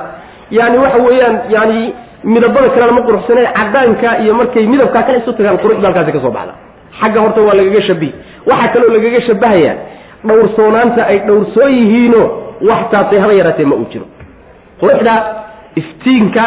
Yani 0.57 0.78
waxa 0.84 0.99
weeyaan 1.07 1.36
yani 1.55 1.80
midabada 2.24 2.70
kalena 2.76 2.91
ma 2.97 3.01
quruxsana 3.07 3.41
caddaanka 3.57 4.09
iyo 4.24 4.34
markay 4.39 4.66
midabkaa 4.74 5.03
kale 5.07 5.18
isu 5.22 5.34
tagaan 5.38 5.57
quruxda 5.64 5.86
halkaasi 5.88 6.11
ka 6.11 6.20
soo 6.26 6.32
baxda. 6.38 6.53
Xagga 6.99 7.20
horta 7.24 7.41
waa 7.47 7.55
lagaga 7.59 7.82
shabihi 7.88 8.14
waxaa 8.49 8.68
kaloo 8.74 8.91
lagaga 8.95 9.22
shabahayaa 9.28 9.76
dhowrsoonaanta 10.28 11.01
ay 11.11 11.18
dhowrsoon 11.28 11.72
yihiino 11.80 12.24
wax 12.70 12.82
taasay 12.91 13.20
haba 13.24 13.34
yaraatee 13.34 13.66
ma 13.66 13.76
uu 13.76 13.88
jiro. 13.91 14.05
Quruxda 14.80 15.14
iftiinka 15.76 16.43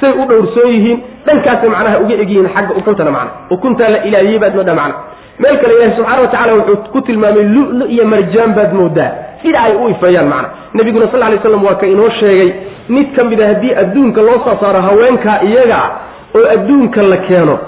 say 0.00 0.12
u 0.12 0.24
dhowrsoon 0.30 0.68
yihiin 0.74 0.98
dhankaasay 1.26 1.68
macnaha 1.74 1.98
uga 2.04 2.14
egyihiin 2.24 2.48
xagga 2.54 2.74
ukuntana 2.80 3.10
macna. 3.10 3.30
Ukuntaa 3.50 3.88
la 3.94 3.98
ilaaliyey 4.08 4.38
baad 4.38 4.54
moodaa 4.54 4.74
macna. 4.74 4.94
Meel 5.38 5.56
kale 5.62 5.74
ilahi 5.74 5.96
subxana 5.96 6.20
wa 6.22 6.28
tacala 6.28 6.52
wuxuu 6.54 6.92
ku 6.92 7.00
tilmaamay 7.00 7.44
lulu 7.54 7.84
iyo 7.86 8.04
marjaan 8.04 8.54
baad 8.58 8.72
moodaa. 8.72 9.10
Sida 9.42 9.58
ay 9.62 9.74
u 9.76 9.88
ifeeyaan 9.88 10.28
macna. 10.28 10.48
Nabiguna 10.74 11.06
sal 11.12 11.20
lay 11.20 11.38
slam 11.42 11.64
waa 11.64 11.74
ka 11.74 11.86
inoo 11.86 12.10
sheegay 12.20 12.50
mid 12.88 13.14
ka 13.16 13.24
mid 13.24 13.40
a 13.40 13.46
haddii 13.46 13.74
adduunka 13.82 14.20
loo 14.22 14.38
soo 14.44 14.56
saaro 14.60 14.80
iyaga 15.48 15.76
ah 15.76 15.90
oo 16.34 16.44
adduunka 16.54 17.02
la 17.02 17.16
keeno 17.28 17.58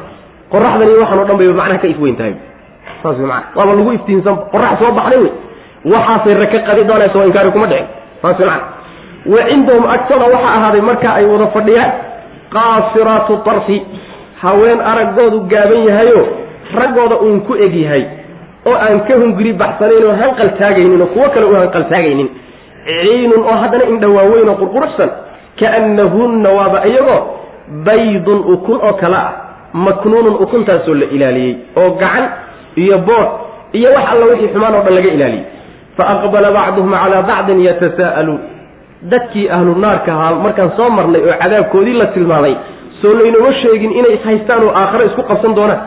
qoraxdan 0.52 0.88
iyo 0.88 1.00
waxaan 1.00 1.20
o 1.20 1.24
dhan 1.24 1.36
bayba 1.38 1.54
macnaha 1.60 1.78
ka 1.80 1.88
ifweyn 1.88 2.16
tahay 2.16 2.34
saas 3.02 3.16
wey 3.18 3.26
mana 3.26 3.44
waaba 3.56 3.72
lagu 3.78 3.92
iftiinsan 3.92 4.36
qorax 4.52 4.78
soo 4.80 4.92
baxday 4.98 5.18
wey 5.24 5.32
waxaasay 5.84 6.34
raka 6.42 6.58
qadi 6.68 6.84
doonaysa 6.84 7.18
oo 7.18 7.26
inkaari 7.30 7.50
kuma 7.50 7.66
dhicin. 7.66 7.86
Saas 8.22 8.38
mana 8.38 8.60
wa 9.32 9.40
cindahum 9.48 9.84
agtada 9.94 10.24
waxaa 10.34 10.54
ahaaday 10.58 10.80
marka 10.80 11.08
ay 11.18 11.24
wada 11.32 11.46
fadhiyaan 11.56 11.90
qaasiraatu 12.54 13.36
tarfi 13.48 13.76
haween 14.42 14.80
araggoodu 14.80 15.40
gaaban 15.52 15.82
yahayo 15.88 16.20
raggooda 16.80 17.16
uun 17.24 17.40
ku 17.48 17.54
eg 17.66 17.74
yahay 17.84 18.04
oo 18.66 18.74
aan 18.86 19.00
ka 19.08 19.14
hunguri 19.22 19.52
baxsanayn 19.52 20.04
oo 20.08 20.14
hanqal 20.22 20.50
taagaynin 20.60 21.00
oo 21.02 21.06
kuwo 21.14 21.28
kale 21.34 21.46
u 21.46 21.54
hanqal 21.60 21.84
taagaynin. 21.92 22.28
Ciinun 22.86 23.42
oo 23.44 23.56
haddana 23.62 23.84
indha 23.92 24.08
waaweyn 24.16 24.48
oo 24.48 24.56
qurquruxsan 24.62 25.10
kaannahunna 25.60 26.48
waaba 26.58 26.78
iyagoo 26.88 27.20
baydun 27.86 28.40
ukun 28.54 28.78
oo 28.88 28.92
kale 29.02 29.16
ah 29.16 29.32
maknuunun 29.72 30.34
ukuntaasoo 30.44 30.94
la 30.94 31.06
ilaaliyey 31.16 31.54
oo 31.76 31.90
gacan 32.00 32.24
iyo 32.76 32.98
bood 33.08 33.28
iyo 33.78 33.88
wax 33.96 34.04
alla 34.12 34.24
wixii 34.32 34.48
xumaan 34.54 34.74
oo 34.74 34.82
dhan 34.86 34.94
laga 34.98 35.10
ilaaliyey 35.16 35.44
fa 36.00 36.04
aqbala 36.14 36.48
bacduhum 36.58 36.92
calaa 37.02 37.22
bacdin 37.30 37.58
yatasaa'aluun 37.68 38.40
dadkii 39.12 39.46
ahlu 39.56 39.72
naarka 39.84 40.10
ahaa 40.16 40.34
markaan 40.44 40.70
soo 40.78 40.88
marnay 40.98 41.20
oo 41.28 41.34
cadaabkoodii 41.42 41.96
la 42.02 42.06
tilmaamay 42.16 42.54
soo 43.02 43.12
laynoma 43.20 43.52
sheegin 43.62 43.92
inay 44.00 44.14
ishaystaan 44.18 44.62
oo 44.66 44.72
aakhare 44.80 45.04
isku 45.10 45.22
qabsan 45.30 45.52
doonaan 45.58 45.80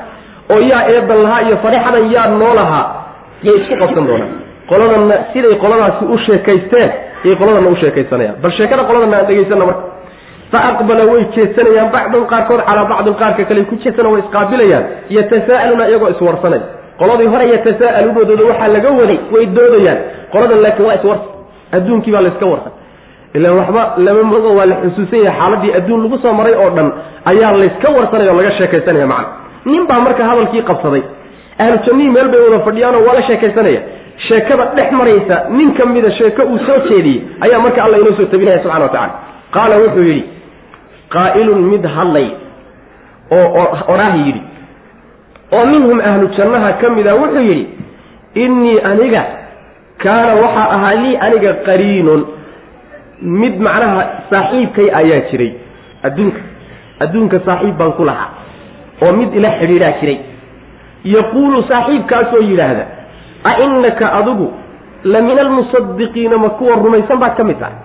oo 0.53 0.59
yaa 0.71 0.83
eedan 0.93 1.19
lahaa 1.25 1.41
iyo 1.47 1.57
fadexadan 1.65 2.05
yaa 2.15 2.27
noo 2.41 2.53
lahaa 2.59 2.85
yay 3.47 3.55
isku 3.61 3.75
qabsan 3.81 4.05
doonaan 4.09 4.31
qoladanna 4.71 5.15
siday 5.33 5.55
qoladaasi 5.63 6.03
u 6.13 6.17
sheekaysteen 6.25 6.89
yay 7.25 7.35
qoladanna 7.41 7.69
u 7.69 7.75
sheekaysanayaan. 7.81 8.35
bal 8.43 8.51
sheekada 8.57 8.83
qoladanna 8.89 9.17
aan 9.19 9.27
dhegaysana 9.29 9.65
marka. 9.69 9.83
fa 10.51 10.59
aqbala 10.71 11.03
way 11.11 11.21
jeesanayaan 11.35 11.89
bacdun 11.95 12.23
qaarkood 12.31 12.61
calaa 12.69 12.85
bacdin 12.91 13.15
qaarka 13.21 13.43
kale 13.49 13.61
ku 13.69 13.75
jeesana 13.83 14.09
way 14.13 14.19
isqaabilayaan 14.25 14.83
yatasaa'aluuna 15.17 15.85
iyagoo 15.89 16.09
iswarsanay 16.15 16.61
qoladii 16.99 17.27
hore 17.33 17.45
yatasa'aluunadooda 17.53 18.43
waxaa 18.51 18.67
laga 18.75 18.89
waday 18.99 19.19
way 19.33 19.45
doodayaan. 19.57 19.97
Qoladan 20.33 20.61
laakiin 20.65 20.85
waa 20.87 20.95
iswarsan 20.99 21.29
adduunkii 21.75 22.11
baa 22.15 22.21
layska 22.25 22.45
warsan 22.53 22.73
ilaan 23.37 23.57
waxba 23.61 23.81
lama 24.05 24.23
mogo 24.33 24.49
waa 24.57 24.65
la 24.71 24.75
xusuusan 24.83 25.19
yahay. 25.27 25.39
Xaaladii 25.39 25.71
adduun 25.79 25.99
lagu 26.03 26.17
soo 26.23 26.33
maray 26.39 26.55
oo 26.63 26.69
dhan 26.77 26.87
ayaa 27.31 27.51
layska 27.61 27.87
warsanaya 27.97 28.31
oo 28.31 28.37
laga 28.41 28.51
sheekaysanaya 28.57 29.07
macna. 29.13 29.27
Nin 29.65 29.83
baa 29.89 29.99
marka 30.05 30.23
hadalkii 30.29 30.61
qabsaday. 30.69 31.03
Ahlu 31.63 31.77
jannihii 31.85 32.11
meel 32.15 32.27
bay 32.33 32.39
wada 32.45 32.59
fadhiyaanoo 32.67 33.01
waa 33.07 33.13
la 33.17 33.23
sheekaysanaya. 33.29 33.81
Sheekada 34.27 34.65
dhex 34.77 34.89
maraysa 34.99 35.35
nin 35.57 35.69
ka 35.77 35.85
mida 35.85 36.11
sheeko 36.17 36.41
uu 36.51 36.59
soo 36.67 36.77
jeediyey 36.89 37.19
ayaa 37.45 37.59
marka 37.65 37.79
alla 37.85 37.97
inoo 38.01 38.13
soo 38.19 38.25
tabinaya 38.33 38.59
subxana 38.63 38.85
wa 38.85 38.89
tacala 38.95 39.13
qaala 39.55 39.75
wuxuu 39.83 40.03
yidhi 40.09 40.23
qaa'ilun 41.15 41.61
mid 41.71 41.83
hadlay 41.95 42.27
oo 43.31 43.65
odhaah 43.93 44.15
yidhi 44.25 44.41
oo 45.55 45.65
minhum 45.71 45.99
ahlu 46.09 46.27
jannaha 46.37 46.69
ka 46.81 46.89
mida 46.97 47.13
wuxuu 47.21 47.43
yidhi 47.49 47.65
innii 48.43 48.79
aniga 48.91 49.23
kaana 50.03 50.33
waxaa 50.43 50.67
ahaa 50.75 50.95
lii 51.03 51.15
aniga 51.25 51.51
qariinun. 51.67 52.21
Mid 53.41 53.55
macnaha 53.65 54.01
saaxiibkay 54.29 54.87
ayaa 54.99 55.21
jiray 55.31 55.51
adduunka 56.07 56.41
adduunka 57.03 57.37
saaxiib 57.45 57.75
baan 57.79 57.93
ku 57.99 58.03
lahaa 58.09 58.29
oo 59.03 59.11
mid 59.19 59.29
ila 59.39 59.49
xidhiidhaa 59.59 59.93
jiray. 60.01 60.17
Yaquulu 61.15 61.63
saaxiibkaasoo 61.71 62.41
yidhaahda 62.49 62.83
a 63.43 63.51
innaka 63.65 64.05
adigu 64.19 64.47
la 65.13 65.21
min 65.21 65.37
almusadiqiina 65.45 66.37
ma 66.43 66.49
kuwa 66.59 66.75
rumaysan 66.83 67.17
baad 67.23 67.35
ka 67.39 67.43
mid 67.43 67.59
tahay? 67.59 67.77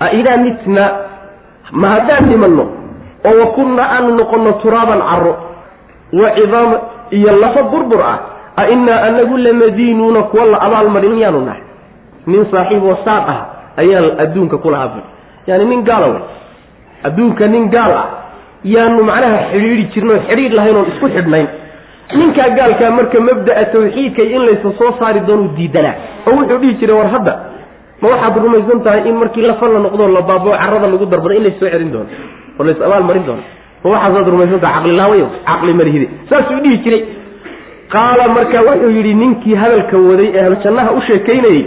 A 0.00 0.06
idaa 0.20 0.36
mitna 0.44 0.84
ma 1.80 1.88
haddaan 1.94 2.28
dhimanno 2.30 2.64
oo 3.28 3.34
wa 3.40 3.46
kunna 3.56 3.82
aanu 3.96 4.14
noqonno 4.20 4.52
turaaban 4.62 5.00
carro 5.10 5.32
wa 6.12 6.30
cidaama 6.36 6.76
iyo 7.10 7.30
lafa 7.40 7.62
burbur 7.72 8.02
ah. 8.02 8.18
A 8.56 8.68
innaa 8.68 9.02
anagu 9.08 9.36
lamadiinuuna 9.36 10.22
kuwa 10.22 10.44
la 10.44 10.58
abaalmarin 10.60 11.12
miyaanu 11.16 11.40
nahay. 11.40 11.62
Nin 12.26 12.46
saaxiib 12.52 12.84
oo 12.84 12.96
saad 13.04 13.24
ah 13.34 13.40
ayaan 13.80 14.20
adduunka 14.24 14.58
ku 14.58 14.70
lahaa 14.70 14.88
bui 14.92 15.02
yaani 15.48 15.64
nin 15.72 15.82
gaala 15.88 16.06
wey. 16.12 16.22
Adduunka 17.08 17.46
nin 17.48 17.70
gaal 17.72 17.92
ah 18.02 18.06
yaanu 18.64 19.02
macnaha 19.08 19.38
xidhiidhi 19.52 19.84
jirnay 19.94 20.16
oo 20.16 20.24
xidhiidh 20.28 20.52
lahayn 20.58 20.76
oon 20.76 20.86
isku 20.92 21.08
xidhnayn. 21.16 21.48
Ninkaa 22.18 22.48
gaalkaa 22.58 22.90
marka 22.98 23.20
mabda'a 23.28 23.64
tawxiidka 23.72 24.22
in 24.22 24.42
laysa 24.46 24.68
soo 24.78 24.90
saari 25.00 25.20
doonuu 25.28 25.56
diidanaa. 25.56 25.94
Oo 26.28 26.36
wuxuu 26.36 26.58
dhihi 26.62 26.74
jiray 26.80 26.96
war 27.00 27.08
hadda 27.14 27.32
ma 28.02 28.08
waxaad 28.12 28.36
rumaysan 28.44 28.80
tahay 28.84 29.08
in 29.08 29.16
markii 29.22 29.46
lafan 29.48 29.72
la 29.72 29.78
noqdoo 29.86 30.08
la 30.16 30.22
baabao 30.28 30.52
carrada 30.60 30.86
lagu 30.92 31.06
darbado 31.12 31.34
in 31.38 31.42
lays 31.46 31.56
soo 31.60 31.70
celin 31.72 31.90
doono 31.94 32.10
oo 32.60 32.64
lays 32.68 32.80
abaal 32.86 33.04
marin 33.08 33.24
doono 33.28 33.42
ma 33.84 33.90
waxaasaad 33.94 34.28
rumaysan 34.34 34.60
tahay 34.60 34.74
caqlilaawayo 34.78 35.26
caqli 35.48 35.72
malihide 35.80 36.06
saasuu 36.30 36.60
dhihi 36.64 36.78
jiray. 36.84 37.02
Qaala 37.94 38.28
marka 38.36 38.58
wuxuu 38.68 38.90
yidhi 38.96 39.14
ninkii 39.14 39.54
hadalka 39.62 39.96
waday 40.08 40.28
ee 40.34 40.42
ahlu 40.44 40.56
jannaha 40.64 40.90
u 40.92 41.00
sheekaynayey 41.08 41.62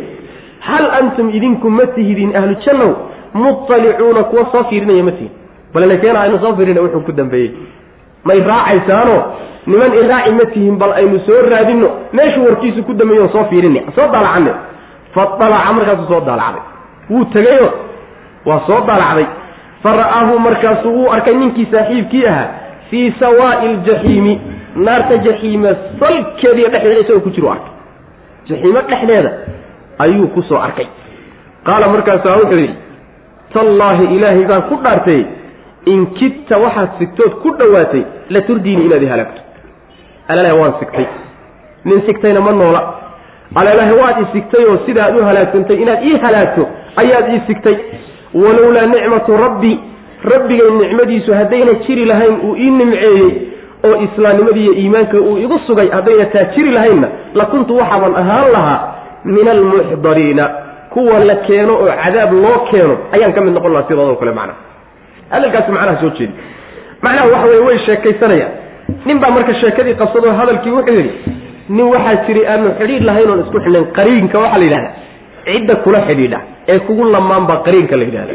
hal 0.67 0.85
antum 0.99 1.29
idinku 1.37 1.69
ma 1.69 1.85
tihidin 1.95 2.31
ahlu 2.39 2.55
jannow 2.65 2.91
muطalicuuna 3.33 4.23
kuwa 4.23 4.45
soo 4.51 4.63
fiirinaya 4.69 5.03
ma 5.03 5.11
tihin 5.11 5.31
ballekeena 5.73 6.19
aynu 6.21 6.39
soo 6.43 6.55
fiirina 6.57 6.81
wuxuu 6.81 7.01
ku 7.07 7.11
dambeeyey. 7.11 7.51
May 8.25 8.39
raacaysaano 8.49 9.15
niman 9.67 9.93
iraaci 10.01 10.31
ma 10.39 10.45
tihin 10.53 10.75
bal 10.81 10.93
aynu 10.99 11.19
soo 11.27 11.41
raadinno. 11.51 11.89
Meeshuu 12.13 12.45
warkiisu 12.45 12.83
ku 12.83 12.93
dambeeyo 12.93 13.29
soo 13.29 13.43
fiirin 13.49 13.75
soo 13.95 14.07
daalacane. 14.13 14.51
Faalaca 15.13 15.73
markaasuu 15.77 16.07
soo 16.11 16.21
daalacday. 16.25 16.63
Wuu 17.09 17.25
tegayo 17.25 17.67
waa 18.45 18.59
soo 18.67 18.81
daalacday 18.87 19.25
fa 19.83 19.91
ra'aahu 20.01 20.39
markaasuu 20.47 20.93
wuu 20.97 21.09
arkay 21.15 21.33
ninkii 21.41 21.67
saaxiibkii 21.71 22.25
ahaa 22.27 22.47
fii 22.89 23.13
sawaa'i 23.19 23.67
ljaxiimi 23.85 24.33
naarta 24.87 25.17
jaxiima 25.27 25.69
salkeediiyo 25.99 26.69
dhexdeeda 26.73 26.99
isagoo 27.01 27.19
ku 27.25 27.29
jiru 27.35 27.49
arkay. 27.55 27.71
Jaxiimo 28.49 28.81
dhexdeeda 28.89 29.31
ayuu 30.05 30.27
ku 30.35 30.41
soo 30.49 30.59
arkay. 30.67 30.87
Qaala 31.65 31.87
markaasaa 31.87 32.35
wuxuu 32.41 32.59
yidhi 32.63 32.75
tallaahi 33.53 34.05
ilaahay 34.15 34.45
baan 34.51 34.61
ku 34.69 34.75
dhaartay 34.83 35.21
in 35.93 36.05
kidta 36.19 36.57
waxaad 36.63 36.89
sigtood 36.99 37.33
ku 37.43 37.49
dhowaatay 37.59 38.03
la 38.29 38.41
turdiini 38.41 38.85
inaad 38.85 39.03
i 39.03 39.07
halaagto 39.13 39.41
alalaha 40.27 40.55
waan 40.61 40.73
sigtay. 40.79 41.05
Nin 41.85 42.01
sigtayna 42.05 42.41
ma 42.41 42.51
noola. 42.51 42.81
Alalaha 43.55 43.93
waad 44.01 44.17
i 44.21 44.25
sigtay 44.33 44.63
oo 44.65 44.77
sidaad 44.85 45.17
u 45.17 45.23
halaagsantay 45.29 45.77
inaad 45.83 46.03
ii 46.09 46.17
halaagto 46.23 46.63
ayaad 47.01 47.27
ii 47.33 47.41
sigtay 47.47 47.75
walowlaa 48.43 48.85
nicmatu 48.93 49.37
rabbi 49.45 49.73
rabbigay 50.33 50.69
nicmadiisu 50.81 51.33
haddayna 51.39 51.73
jiri 51.87 52.05
lahayn 52.11 52.35
uu 52.47 52.55
ii 52.65 52.69
nimceeyey 52.79 53.31
oo 53.87 53.95
islaamnimadii 54.05 54.63
iyo 54.63 54.73
iimaanka 54.81 55.17
uu 55.29 55.37
igu 55.45 55.59
sugay 55.67 55.89
haddayna 55.97 56.25
taa 56.25 56.45
jiri 56.55 56.71
lahaynna 56.77 57.07
la 57.39 57.45
kuntu 57.45 57.77
waxaaban 57.77 58.15
ahaan 58.21 58.51
lahaa 58.55 58.79
min 59.25 59.47
almuxdariina 59.47 60.45
kuwa 60.93 61.19
la 61.29 61.35
keeno 61.35 61.73
oo 61.83 61.91
cadaab 62.03 62.33
loo 62.43 62.57
keeno 62.71 62.97
ayaan 63.15 63.33
ka 63.37 63.41
mid 63.45 63.53
noqon 63.57 63.71
lahaa 63.73 63.87
sidoodoo 63.89 64.15
kale 64.21 64.31
macnaha. 64.31 64.59
Hadalkaasi 65.33 65.71
macnaha 65.71 65.97
soo 66.01 66.09
jeedi. 66.17 66.33
Macnaha 67.01 67.29
waxa 67.33 67.47
weye 67.51 67.59
way 67.67 67.77
sheekaysanayaan. 67.85 68.51
Nin 69.05 69.19
baa 69.23 69.31
marka 69.37 69.53
sheekadii 69.61 69.93
qabsadoo 70.01 70.31
hadalkii 70.39 70.71
wuxuu 70.77 70.95
yidhi 70.99 71.11
nin 71.69 71.85
waxaa 71.93 72.15
jiray 72.27 72.45
aanu 72.53 72.69
xidhiidh 72.79 73.03
lahayn 73.09 73.29
oon 73.33 73.39
isku 73.45 73.59
xidhnayn 73.65 73.85
qariinka 73.97 74.37
waxaa 74.43 74.57
la 74.57 74.65
yidhahda 74.65 74.91
cidda 75.45 75.75
kula 75.83 75.99
xidhiidha 76.09 76.39
ee 76.71 76.79
kugu 76.87 77.03
lamaan 77.15 77.43
baa 77.49 77.57
qariinka 77.65 77.95
la 77.99 78.03
yidhahda 78.07 78.33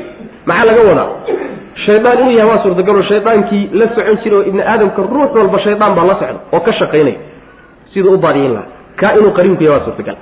maxaa 0.48 0.66
laga 0.70 0.82
wadaa? 0.90 1.08
Shaydaan 1.86 2.18
inuu 2.22 2.32
yahay 2.38 2.48
waa 2.50 2.62
suurtagalo 2.64 3.02
shaydaankii 3.10 3.62
la 3.78 3.86
socon 3.94 4.16
jiray 4.22 4.38
oo 4.38 4.44
ibni 4.50 4.62
aadamka 4.72 5.02
ruux 5.12 5.30
walba 5.38 5.58
shaydaan 5.66 5.92
baa 5.98 6.04
la 6.10 6.14
socda 6.20 6.40
oo 6.54 6.60
ka 6.66 6.72
shaqaynaya 6.80 7.18
siduu 7.92 8.14
u 8.14 8.18
baadiyin 8.24 8.52
lahaa 8.56 8.68
kaa 9.00 9.12
inuu 9.18 9.30
qariinku 9.38 9.62
yahay 9.64 9.78
waa 9.78 9.84
suurtagal. 9.86 10.16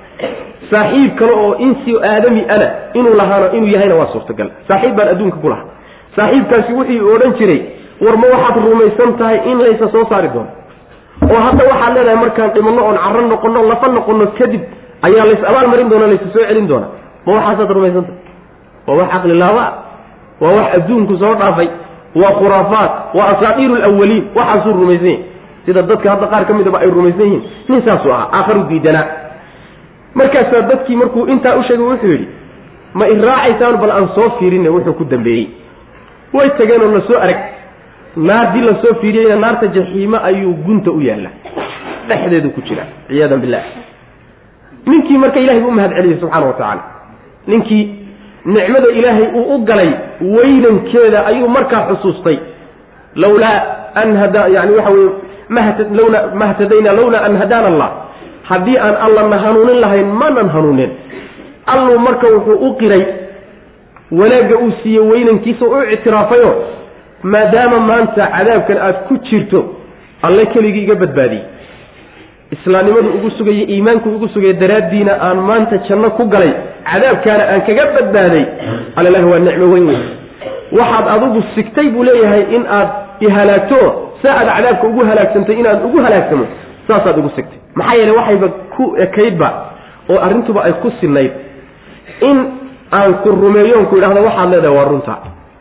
Saaxiib 0.71 1.11
kale 1.19 1.31
oo 1.43 1.51
insi 1.65 1.91
aadami 2.11 2.41
ana 2.55 2.67
inuu 2.99 3.13
lahaano 3.21 3.47
inuu 3.57 3.69
yahayna 3.75 3.95
waa 4.01 4.09
suurtagal. 4.13 4.47
Saaxiib 4.67 4.95
baan 4.97 5.07
adduunka 5.13 5.37
ku 5.43 5.49
lahaa. 5.53 5.65
Saaxiibkaasi 6.15 6.71
wuxuu 6.77 7.09
odhan 7.15 7.33
jiray 7.39 7.59
war 8.05 8.15
ma 8.21 8.27
waxaad 8.33 8.55
rumaysan 8.71 9.11
tahay 9.19 9.37
in 9.51 9.57
laysa 9.63 9.87
soo 9.93 10.05
saari 10.11 10.29
doono? 10.35 10.51
Oo 11.33 11.39
hadda 11.45 11.63
waxaad 11.71 11.93
leedahay 11.97 12.19
markaan 12.23 12.51
dhimanno 12.55 12.81
oon 12.87 12.97
carro 13.03 13.21
noqonno 13.33 13.59
lafa 13.71 13.87
noqonno 13.97 14.25
kadib 14.39 14.61
ayaa 15.07 15.25
lays 15.29 15.43
abaal 15.49 15.67
marin 15.73 15.89
doona 15.91 16.07
laysa 16.11 16.27
soo 16.33 16.43
celin 16.49 16.67
doona 16.71 16.87
ma 17.25 17.31
waxaasaad 17.37 17.71
rumaysan 17.77 18.03
tahay? 18.03 18.19
Waa 18.87 18.95
wax 18.99 19.09
caqli 19.13 19.33
laaba 19.43 19.65
waa 20.41 20.51
wax 20.57 20.67
adduunku 20.77 21.13
soo 21.21 21.33
dhaafay 21.41 21.69
waa 22.21 22.31
khuraafaat 22.39 22.91
waa 23.17 23.27
asaatiiru 23.33 23.75
lawaliin 23.75 24.23
waxaasuu 24.35 24.73
rumaysan 24.81 25.07
yahy 25.07 25.23
sida 25.65 25.81
dadka 25.89 26.09
hadda 26.13 26.27
qaar 26.33 26.43
ka 26.47 26.53
midaba 26.53 26.77
ay 26.83 26.89
rumaysan 26.97 27.25
yihiin. 27.25 27.43
Nin 27.69 27.81
saasuu 27.87 28.11
ahaa 28.13 28.29
aakharu 28.37 28.63
diidanaa. 28.69 29.05
Markaasaa 30.15 30.61
dadkii 30.71 30.95
markuu 30.95 31.25
intaa 31.33 31.55
u 31.55 31.63
sheegay 31.63 31.85
wuxuu 31.85 32.11
yidhi 32.11 32.27
ma 32.93 33.07
iraacaysaan 33.07 33.77
bal 33.81 33.91
aan 33.91 34.07
soo 34.15 34.29
fiirinne 34.39 34.69
wuxuu 34.75 34.93
ku 34.93 35.03
dambeeyey. 35.05 35.47
Way 36.33 36.49
tageen 36.57 36.81
oo 36.81 36.91
la 36.95 37.01
soo 37.07 37.19
arag. 37.25 37.39
Naardii 38.15 38.61
la 38.61 38.73
soo 38.81 38.93
fiiriyeyna 39.01 39.35
naarta 39.35 39.67
jaxiime 39.67 40.17
ayuu 40.29 40.53
gunta 40.65 40.91
u 40.91 41.01
yaalla 41.01 41.29
dhexdeedu 42.09 42.49
ku 42.55 42.61
jira 42.67 42.83
ciyaadan 43.07 43.39
billah 43.43 43.61
ninkii 44.89 45.17
marka 45.17 45.39
ilahay 45.39 45.61
buu 45.61 45.69
umahad 45.69 45.91
celiyey 45.97 46.17
subxaana 46.19 46.45
wa 46.47 46.53
tacaala 46.53 46.81
ninkii 47.47 47.95
nicmada 48.45 48.87
ilaahay 48.89 49.27
uu 49.35 49.55
u 49.55 49.57
galay 49.65 49.89
weynankeeda 50.21 51.25
ayuu 51.25 51.47
markaa 51.49 51.87
xusuustay. 51.89 52.37
Lawlaa 53.15 53.61
an 53.95 54.17
hada 54.17 54.47
yani 54.47 54.71
waxa 54.75 54.89
weye 54.89 55.09
malawla 55.49 56.27
ma 56.35 56.47
htadayna 56.53 56.91
lawlaa 56.93 57.21
an 57.25 57.37
hadaana 57.37 57.67
allah. 57.67 57.91
Haddii 58.43 58.77
aan 58.77 58.95
allana 59.05 59.37
hanuunin 59.37 59.79
lahayn 59.81 60.07
maanan 60.07 60.49
hanuunin. 60.49 60.89
Alluu 61.65 61.99
marka 61.99 62.27
wuxuu 62.27 62.67
u 62.67 62.73
qiray 62.77 63.03
wanaagga 64.11 64.57
uu 64.57 64.71
siiye 64.83 64.99
weynankiisa 64.99 65.65
u 65.65 65.83
ictiraafayo 65.93 66.63
maadaama 67.23 67.79
maanta 67.79 68.27
cadaabkan 68.27 68.77
aad 68.77 68.95
ku 69.07 69.17
jirto 69.17 69.65
alle 70.21 70.45
keligii 70.45 70.83
iga 70.83 70.95
badbaadiyey 70.95 71.43
islaamnimadu 72.55 73.09
ugu 73.17 73.29
sugaya 73.37 73.63
iimaanku 73.73 74.09
ugu 74.09 74.27
sugaya 74.33 74.53
daraaddiina 74.53 75.13
aan 75.27 75.37
maanta 75.49 75.77
janno 75.89 76.09
ku 76.17 76.23
galay 76.33 76.51
cadaabkaana 76.91 77.43
aan 77.53 77.61
kaga 77.67 77.83
badbaaday 77.95 78.45
allalahi 78.99 79.25
waa 79.31 79.39
nicmo 79.47 79.65
weyn 79.73 79.85
wey 79.89 79.99
waxaad 80.79 81.05
adigu 81.15 81.39
sigtay 81.55 81.87
buu 81.93 82.03
leeyahay 82.09 82.43
in 82.55 82.63
aad 82.79 82.89
ihalaagto 83.27 83.79
saa 84.23 84.35
aad 84.41 84.49
cadaabka 84.55 84.87
ugu 84.91 85.01
halaagsantay 85.09 85.55
inaad 85.61 85.85
ugu 85.87 85.97
halaagsamo 86.05 86.45
saasaad 86.87 87.17
ugu 87.21 87.29
sigtay. 87.37 87.59
Maxaa 87.75 87.95
yeele 87.99 88.11
waxayba 88.19 88.47
ku 88.75 88.83
ekaydba 89.05 89.49
oo 90.09 90.19
arrintuba 90.25 90.63
ay 90.67 90.73
ku 90.81 90.89
sinayd 90.99 91.31
in 92.29 92.37
aan 92.97 93.13
ku 93.23 93.29
rumeeyoon 93.41 93.85
ku 93.89 93.97
idhahdo 93.97 94.21
waxaad 94.29 94.49
leedahay 94.53 94.75
waa 94.77 94.87
runta. 94.91 95.15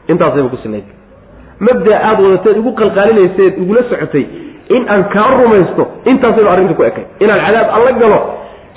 Intaasayba 0.09 0.49
ku 0.49 0.59
sinayd 0.65 0.87
mabda 1.67 1.95
aada 2.09 2.23
wadateed 2.27 2.57
igu 2.63 2.71
qalqaalinayseed 2.81 3.55
igula 3.63 3.83
socotay 3.91 4.25
in 4.77 4.83
aan 4.93 5.03
kaa 5.15 5.29
rumaysto 5.41 5.83
intaasayba 6.11 6.51
arrinta 6.55 6.75
ku 6.75 6.83
ekay. 6.91 7.05
Inaan 7.25 7.41
cadaab 7.47 7.69
alla 7.77 7.93
galo 8.03 8.19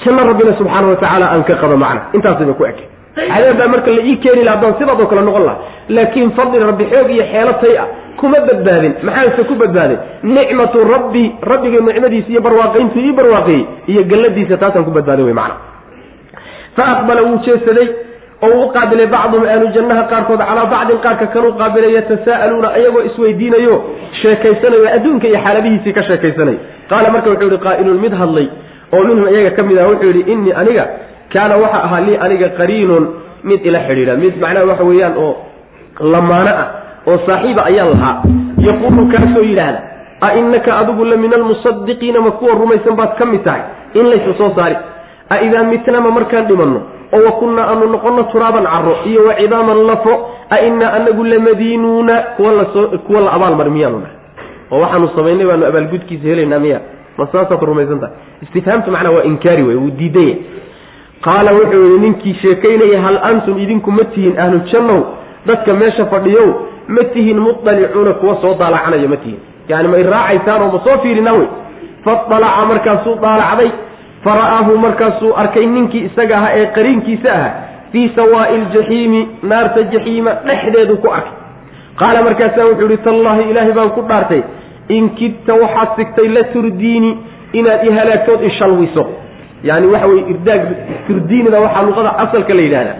janno 0.03 0.21
rabbina 0.29 0.51
subxaana 0.59 0.87
wa 0.91 0.95
tacaala 0.95 1.25
aan 1.33 1.43
ka 1.49 1.55
qado 1.61 1.77
macna. 1.83 2.01
Intaasayba 2.17 2.53
ku 2.59 2.63
ekay. 2.71 2.85
Cadaab 3.15 3.57
baa 3.59 3.67
marka 3.73 3.91
la 3.97 4.01
ii 4.09 4.15
keeni 4.23 4.43
laha 4.47 4.55
haddaan 4.57 4.73
sidaadoo 4.79 5.07
kale 5.11 5.21
noqon 5.27 5.43
laha 5.49 5.57
laakiin 5.95 6.31
fadli 6.37 6.59
rabbi 6.69 6.85
xoog 6.91 7.09
iyo 7.15 7.23
xeelatay 7.33 7.73
ah 7.83 7.87
kuma 8.19 8.39
badbaadin. 8.47 8.93
Maxaase 9.07 9.43
ku 9.49 9.55
badbaaday 9.63 9.97
nicmatu 10.35 10.77
rabbi 10.93 11.23
rabbiga 11.51 11.79
nicmadiisa 11.89 12.29
iyo 12.33 12.41
barwaaqayntu 12.47 12.97
ii 13.07 13.13
barwaaqeeyey 13.19 13.63
iyo 13.91 14.01
galladiisa 14.11 14.57
taasaan 14.63 14.85
ku 14.87 14.91
badbaaday 14.97 15.25
wey 15.27 15.33
macna. 15.41 15.55
Fa 16.77 16.83
aqbala 16.93 17.21
wuu 17.27 17.39
jeesaday 17.45 17.87
oo 18.45 18.49
uu 18.59 18.67
qaabilay 18.75 19.07
bacduhum 19.15 19.45
ahlu 19.53 19.67
jannaha 19.75 20.03
qaarkood 20.11 20.41
calaa 20.49 20.65
bacdin 20.73 20.99
qaarka 21.05 21.25
kanuu 21.33 21.51
qaabilay 21.61 21.91
yatasaa'aluuna 21.97 22.69
ayagoo 22.77 23.03
isweydiinayo 23.09 23.75
sheekaysanayo 24.21 24.85
adduunka 24.97 25.27
iyo 25.31 25.39
xaaladihiisii 25.45 25.93
ka 25.97 26.03
sheekaysanayo 26.09 26.59
qaala 26.91 27.07
marka 27.15 27.29
wuxuu 27.33 27.49
yihi 27.51 27.61
qaa'ilun 27.67 27.97
mid 28.05 28.13
hadlay 28.21 28.47
oo 28.95 29.03
minhum 29.09 29.27
iyaga 29.33 29.51
ka 29.57 29.63
mid 29.69 29.77
ah 29.83 29.87
wuxuu 29.91 30.09
yidhi 30.11 30.23
innii 30.33 30.53
aniga 30.61 30.85
kaana 31.33 31.55
waxa 31.63 31.79
ahaa 31.87 32.01
lii 32.07 32.17
aniga 32.25 32.47
qariinun 32.59 33.03
mid 33.49 33.61
ila 33.69 33.79
xidhiidha. 33.87 34.13
Mid 34.23 34.33
macnaha 34.43 34.65
waxa 34.71 34.83
weeyaan 34.89 35.13
oo 35.25 35.31
lamaano 36.13 36.51
ah 36.63 36.67
oo 37.09 37.17
saaxiiba 37.27 37.61
ayaan 37.69 37.89
lahaa. 37.93 38.15
Yaquulu 38.67 39.03
kaasoo 39.13 39.43
yidhaahda 39.49 39.79
a 40.21 40.27
innaka 40.39 40.71
adigu 40.81 41.03
la 41.11 41.17
min 41.23 41.33
almusadiqiina 41.39 42.19
ma 42.25 42.31
kuwa 42.39 42.53
rumaysan 42.61 42.95
baad 42.99 43.13
ka 43.19 43.25
mid 43.31 43.43
tahay 43.47 43.61
in 43.99 44.05
laysa 44.11 44.33
soo 44.39 44.49
saari. 44.57 44.75
A 45.33 45.35
idaa 45.45 45.63
mitnama 45.71 46.09
markaan 46.17 46.45
dhimanno 46.51 46.79
oo 47.13 47.23
wa 47.25 47.31
kunnaa 47.31 47.65
aanu 47.71 47.85
noqonno 47.95 48.23
turaaban 48.31 48.63
caro 48.73 48.95
iyo 49.05 49.21
wa 49.27 49.33
cidaaman 49.35 49.79
lafo 49.89 50.13
a 50.49 50.59
innaa 50.67 50.93
anagu 50.93 51.23
lamadiinuuna 51.23 52.15
kuwa 53.07 53.21
la 53.21 53.31
abaalmari 53.33 53.69
miyaanu 53.69 53.99
nahay. 53.99 54.15
Oo 54.71 54.79
waxaanu 54.81 55.09
samaynay 55.15 55.45
baanu 55.47 55.65
abaalgudkiisa 55.65 56.27
helaynaa 56.27 56.59
miya. 56.59 56.79
Ma 57.17 57.27
saasaad 57.31 57.61
rumaysan 57.61 57.99
tahay? 57.99 58.15
Istifhaamtu 58.43 58.91
macnaa 58.91 59.11
waa 59.11 59.23
inkaari 59.23 59.63
wey 59.63 59.75
wuu 59.75 59.89
diidanya 59.99 60.35
qaala 61.25 61.51
wuxuu 61.53 61.83
yihi 61.85 61.99
ninkii 61.99 62.33
sheekaynaya 62.41 63.01
hal 63.01 63.17
antum 63.23 63.59
idinku 63.59 63.91
ma 63.91 64.03
tihiin 64.03 64.39
ahlu 64.39 64.59
jannow 64.71 65.01
dadka 65.45 65.73
meesha 65.73 66.05
fadhiyow 66.05 66.47
ma 66.87 67.03
tihiin 67.13 67.39
muطalicuuna 67.39 68.13
kuwa 68.13 68.35
soo 68.41 68.53
daalacanaya 68.59 69.07
ma 69.07 69.17
tihiin 69.17 69.39
yani 69.67 69.87
ma 69.87 69.97
iraacaysaan 69.97 70.61
oo 70.61 70.71
ma 70.75 70.79
soo 70.87 70.97
fiirinaa 71.03 71.33
wey 71.39 71.47
faalaca 72.05 72.65
markaasuu 72.71 73.15
daalacday 73.21 73.69
fara'aahu 74.23 74.77
markaasuu 74.77 75.33
arkay 75.43 75.65
ninkii 75.65 76.03
isaga 76.09 76.37
ahaa 76.37 76.53
ee 76.59 76.65
qariinkiisa 76.77 77.29
ahaa. 77.33 77.51
Fii 77.91 78.11
sawaa'i 78.15 78.57
ljaxiimi 78.73 79.21
naarta 79.43 79.83
jaxiima 79.93 80.31
dhexdeedu 80.47 80.97
ku 80.97 81.07
arkay. 81.17 81.33
Qaala 81.99 82.21
markaasaa 82.27 82.65
wuxuu 82.69 82.89
ihi 82.89 82.97
tallaahi 83.07 83.43
ilaahay 83.51 83.73
baan 83.79 83.89
ku 83.97 84.01
dhaartay. 84.09 84.41
In 84.97 85.09
kidta 85.19 85.53
waxaad 85.63 85.89
sigtay 85.97 86.27
la 86.27 86.43
turdiini 86.53 87.11
inaad 87.53 87.83
ihalaagtood 87.89 88.41
ishalwiso 88.49 89.03
yani 89.63 89.87
waxa 89.93 90.07
weye 90.07 90.23
irdaag 90.33 90.61
firdiinida 91.07 91.59
waxaa 91.65 91.83
luqada 91.87 92.11
asalka 92.23 92.53
la 92.53 92.61
yidhahdaa 92.61 92.97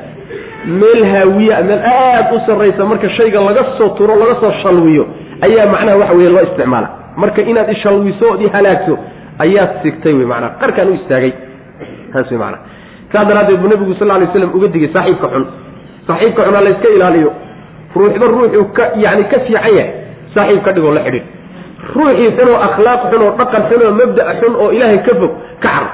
meel 0.82 1.02
haawiya 1.14 1.62
meel 1.70 1.82
aada 1.94 2.36
u 2.36 2.40
sarraysa 2.48 2.86
marka 2.86 3.10
shayga 3.10 3.40
laga 3.48 3.64
soo 3.78 3.90
turo 3.98 4.16
laga 4.22 4.36
soo 4.42 4.52
shalwiyo 4.64 5.04
ayaa 5.48 5.72
macnaha 5.74 5.98
waxa 6.02 6.14
weye 6.18 6.30
loo 6.30 6.44
isticmaala. 6.48 6.90
Marka 7.18 7.42
inaad 7.42 7.70
ishalwiso 7.72 8.26
ood 8.32 8.42
ihalaagto 8.42 8.98
ayaad 9.44 9.72
sigtay 9.84 10.14
wey 10.20 10.26
manaa 10.34 10.52
qarkaan 10.62 10.90
u 10.90 10.94
istaagay. 11.00 11.34
Taas 12.14 12.32
wey 12.32 12.40
manaa 12.44 12.62
saa 13.14 13.26
daraaddeed 13.30 13.60
buu 13.62 13.70
nabigu 13.74 13.94
sal 14.00 14.08
lay 14.08 14.28
slam 14.34 14.52
uga 14.58 14.68
digay 14.74 14.90
saaxiibka 14.96 15.28
xun. 15.34 15.46
Saaxiibka 16.08 16.42
xun 16.46 16.56
ha 16.58 16.62
layska 16.68 16.88
ilaaliyo. 16.98 17.32
Ruuxba 17.96 18.26
ruuxuu 18.34 18.66
ka 18.78 18.84
yani 19.04 19.24
ka 19.32 19.38
fiican 19.46 19.74
yahay. 19.78 19.88
Saaxiib 20.36 20.62
ka 20.66 20.72
dhigoo 20.76 20.94
la 20.98 21.02
xidhiid 21.06 21.26
ruuxii 21.96 22.30
xun 22.38 22.48
oo 22.54 22.60
akhlaaq 22.68 23.02
xun 23.12 23.22
oo 23.28 23.32
dhaqan 23.40 23.62
xun 23.70 23.82
oo 23.88 23.92
mabda' 24.00 24.34
xun 24.42 24.54
oo 24.64 24.70
ilaahay 24.76 25.00
ka 25.08 25.14
fog 25.22 25.32
ka 25.64 25.70
car 25.70 25.86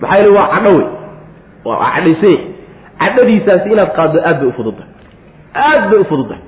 maxaa 0.00 0.16
yeele 0.18 0.30
waa 0.38 0.48
cadho 0.54 0.70
wey. 0.78 0.86
Waa 1.64 1.78
cadhaysanya 1.94 2.40
cadhadiisaasi 3.02 3.68
inaad 3.74 3.90
qaaddo 3.98 4.18
aad 4.28 4.36
bay 4.40 4.48
ufududahay 4.52 4.88
aad 5.66 5.82
bay 5.90 5.98
ufududahay 6.04 6.42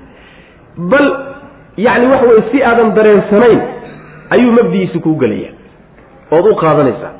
bal 0.91 1.05
yacni 1.85 2.05
waxa 2.13 2.25
weye 2.31 2.43
si 2.51 2.57
aadan 2.69 2.89
dareensanayn 2.97 3.59
ayuu 4.35 4.51
mabdigiisi 4.57 4.99
kuu 5.05 5.15
gelaya 5.23 5.51
ood 6.31 6.45
u 6.51 6.55
qaadanaysaa. 6.55 7.11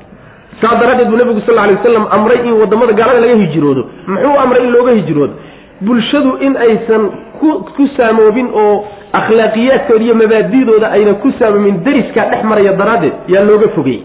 Saa 0.60 0.74
daraaddeed 0.80 1.08
buu 1.10 1.16
nabigu 1.16 1.40
sal 1.46 1.58
alay 1.58 1.76
waslam 1.76 2.06
amray 2.10 2.40
in 2.48 2.52
waddamada 2.60 2.92
gaalada 2.92 3.20
laga 3.20 3.34
hijroodo. 3.44 3.82
Muxuu 4.06 4.38
amray 4.44 4.62
in 4.64 4.70
looga 4.72 4.92
hijroodo 4.92 5.32
bulshadu 5.80 6.30
in 6.40 6.56
aysan 6.56 7.02
ku 7.40 7.48
ku 7.76 7.84
saamoobin 7.96 8.48
oo 8.54 8.84
akhlaaqiyaadkooda 9.12 10.04
iyo 10.04 10.14
mabaadidooda 10.14 10.90
ayna 10.90 11.14
ku 11.14 11.32
saamoomin 11.38 11.84
deriskaa 11.84 12.24
dhex 12.30 12.44
maraya 12.44 12.72
daraaddeed 12.72 13.12
yaa 13.28 13.44
looga 13.44 13.68
fogeyey 13.76 14.00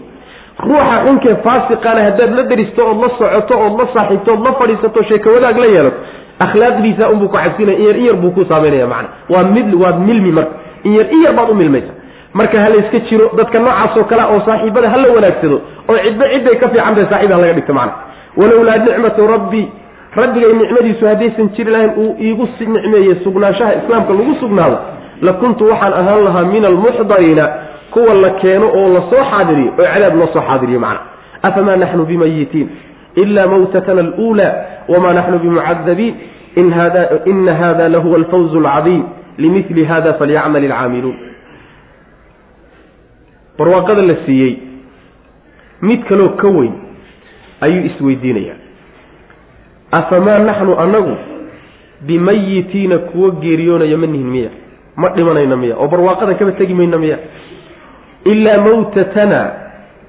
ruuxa 0.66 0.96
xunkee 1.06 1.34
faasiqana 1.44 2.00
haddaad 2.08 2.34
la 2.38 2.42
deristo 2.50 2.82
ood 2.90 3.00
la 3.04 3.08
socoto 3.18 3.54
ood 3.66 3.74
la 3.80 3.86
saaxiibto 3.94 4.32
ood 4.34 4.44
la 4.46 4.52
fadhiisato 4.60 5.02
sheeko 5.08 5.28
wadaag 5.36 5.58
la 5.58 5.66
yeelato 5.74 5.96
akhlaaqdiisa 6.46 7.08
unbuu 7.14 7.28
ku 7.28 7.36
cabsinaya 7.36 7.78
in 7.78 7.84
yar 7.86 7.96
in 7.96 8.04
yar 8.04 8.16
buu 8.22 8.30
ku 8.36 8.44
saameynaya 8.44 8.86
macana 8.86 9.08
waa 9.32 9.44
mid 9.56 9.74
waad 9.74 9.98
milmi 10.08 10.32
marka. 10.32 10.54
In 10.84 10.92
yar 10.98 11.06
in 11.14 11.22
yar 11.24 11.32
baad 11.38 11.50
u 11.50 11.54
milmaysa 11.54 11.92
marka 12.34 12.60
ha 12.64 12.68
layska 12.74 12.98
jiro 13.08 13.30
dadka 13.36 13.58
noocaasoo 13.58 14.04
kale 14.10 14.22
oo 14.32 14.40
saaxiibada 14.46 14.90
ha 14.90 14.96
la 15.04 15.08
wanaagsado 15.16 15.60
oo 15.90 15.96
cidba 16.04 16.24
cidday 16.34 16.56
ka 16.62 16.68
fiican 16.68 16.94
tahay 16.94 17.06
saaxiib 17.10 17.32
ha 17.32 17.38
laga 17.42 17.52
dhigto 17.58 17.74
macana 17.74 17.92
walowlaa 18.36 18.76
nicmatu 18.86 19.26
rabbi 19.34 19.62
rabbigay 20.20 20.52
nicmadiisu 20.60 21.06
haddaysan 21.10 21.48
jiri 21.56 21.70
lahayn 21.74 21.90
uu 22.02 22.16
iigu 22.26 22.48
nicmeeyey 22.60 23.14
sugnaanshaha 23.24 23.72
islaamka 23.80 24.12
lagu 24.18 24.34
sugnaado 24.40 24.78
la 25.26 25.32
kuntu 25.32 25.68
waxaan 25.70 25.92
ahaan 26.00 26.24
lahaa 26.24 26.44
min 26.52 26.64
almuxdariina 26.64 27.44
kuwa 27.90 28.14
la 28.14 28.30
keeno 28.42 28.66
oo 28.78 28.88
la 28.94 29.00
soo 29.10 29.24
xaadiriyo 29.30 29.70
oo 29.78 29.84
cadaab 29.94 30.14
loo 30.20 30.28
soo 30.32 30.42
xaadiriyo 30.48 30.80
macna. 30.80 31.00
Afamaa 31.42 31.76
naxnu 31.76 32.04
bimayitiin 32.10 32.68
ila 33.22 33.46
mawtatana 33.52 34.00
aluulaa 34.00 34.52
wamaa 34.88 35.12
naxnu 35.18 35.38
bimucadabiin? 35.38 36.14
Ina 37.26 37.54
hada 37.54 37.88
lahuwa 37.88 38.16
alfawzu 38.18 38.58
alcadiim. 38.58 39.02
Limili 39.38 39.84
hada 39.84 40.14
falyacmal 40.14 40.64
ilcaamiluun 40.64 41.16
barwaaqada 43.58 44.02
la 44.02 44.16
siiyey 44.26 44.56
mid 45.82 46.04
kaloo 46.08 46.28
ka 46.40 46.48
weyn 46.48 46.72
ayuu 47.60 47.84
isweydiinayaa. 47.86 48.56
Afamaa 49.92 50.38
naxnu 50.38 50.74
annagu 50.80 51.16
bimayitiina 52.00 52.98
kuwa 52.98 53.30
geeriyoonaya 53.30 53.96
ma 53.98 54.06
nihin 54.06 54.26
miya 54.30 54.50
ma 54.96 55.08
dhimanayna 55.08 55.56
miya 55.56 55.76
oo 55.76 55.88
barwaaqadan 55.88 56.36
kaba 56.36 56.52
tegi 56.52 56.74
mayna 56.74 56.98
miya. 56.98 57.18
Ilaa 58.24 58.58
mawtatana 58.58 59.50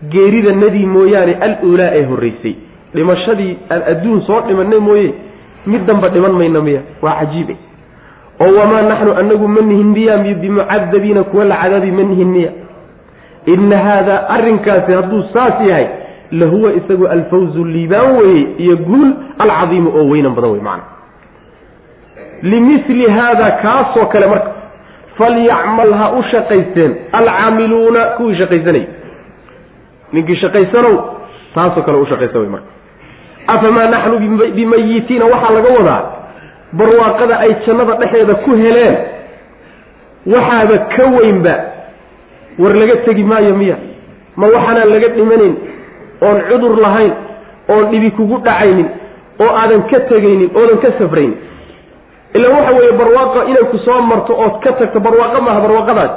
geeridanadii 0.10 0.86
mooyaane 0.86 1.34
al-uulaa 1.42 1.92
ee 1.94 2.06
horraysay 2.06 2.56
dhimashadii 2.96 3.58
aan 3.70 3.82
adduun 3.92 4.22
soo 4.22 4.42
dhimanay 4.48 4.80
mooye 4.80 5.14
mid 5.66 5.86
danba 5.86 6.10
dhiman 6.10 6.32
mayna 6.32 6.62
miya. 6.62 6.82
Waa 7.02 7.16
cajiibe. 7.20 7.56
Oo 8.40 8.54
wamaa 8.60 8.82
naxnu 8.82 9.14
anagu 9.14 9.48
ma 9.48 9.62
nihin 9.62 9.88
miya 9.88 10.18
bimucadabiina 10.18 11.24
kuwa 11.24 11.46
la 11.46 11.56
cadaabi 11.56 11.92
ma 11.92 12.04
nihin 12.04 12.28
miya 12.28 12.52
ina 13.46 13.78
haadaa 13.78 14.28
arrinkaasi 14.30 14.94
hadduu 14.94 15.24
saas 15.34 15.54
yahay 15.68 15.88
lahuwa 16.32 16.74
isagu 16.74 17.08
alfawzu 17.08 17.66
liibaan 17.66 18.18
weeye 18.18 18.48
iyo 18.58 18.76
guul 18.78 19.14
alcadiimu 19.40 19.90
oo 19.98 20.06
weynan 20.10 20.36
badan 20.36 20.52
wey 20.52 20.62
macana 20.62 20.84
limili 22.42 23.10
haada 23.12 23.52
kaasoo 23.52 24.06
kale 24.06 24.28
marka 24.28 24.52
falyacmal 25.18 25.94
ha 25.94 26.12
u 26.12 26.24
shaqaysteen 26.32 26.96
alcaamiluuna 27.12 28.06
kuwii 28.06 28.36
shaqaysanayay 28.36 28.88
ninkii 30.14 30.36
shaqaysanow 30.36 30.96
taasoo 31.56 31.82
kale 31.82 31.98
u 31.98 32.06
shaqaysa 32.06 32.40
wey 32.40 32.48
marka 32.50 32.68
afamaa 33.48 33.88
naxnu 33.88 34.20
bimayitiina 34.56 35.26
waxaa 35.26 35.54
laga 35.54 35.70
wadaa 35.80 36.02
barwaaqada 36.74 37.40
ay 37.40 37.56
jannada 37.66 37.96
dhexeeda 38.02 38.36
ku 38.36 38.56
heleen 38.56 38.96
waxaaba 40.34 40.78
ka 40.96 41.04
weynba 41.16 41.56
war 42.60 42.74
laga 42.82 42.96
tegi 43.06 43.24
maayo 43.24 43.56
miya. 43.56 43.78
Ma 44.36 44.48
waxaanaan 44.48 44.90
laga 44.94 45.08
dhimanayn 45.16 45.56
oon 46.22 46.38
cudur 46.50 46.78
lahayn 46.86 47.14
oon 47.70 47.86
dhibi 47.92 48.12
kugu 48.12 48.38
dhacaynin 48.46 48.88
oo 49.44 49.52
aadan 49.62 49.84
ka 49.92 50.00
tegaynin 50.10 50.50
oodan 50.56 50.78
ka 50.84 50.90
safraynin. 51.00 51.38
Ila 52.34 52.48
waxa 52.50 52.72
weeye 52.78 52.92
barwaaqa 53.02 53.40
inay 53.50 53.66
ku 53.72 53.78
soo 53.86 54.02
marto 54.02 54.34
ood 54.46 54.56
ka 54.64 54.72
tagto 54.80 55.00
barwaaqo 55.00 55.42
maaha 55.42 55.60
barwaaqadaas. 55.66 56.12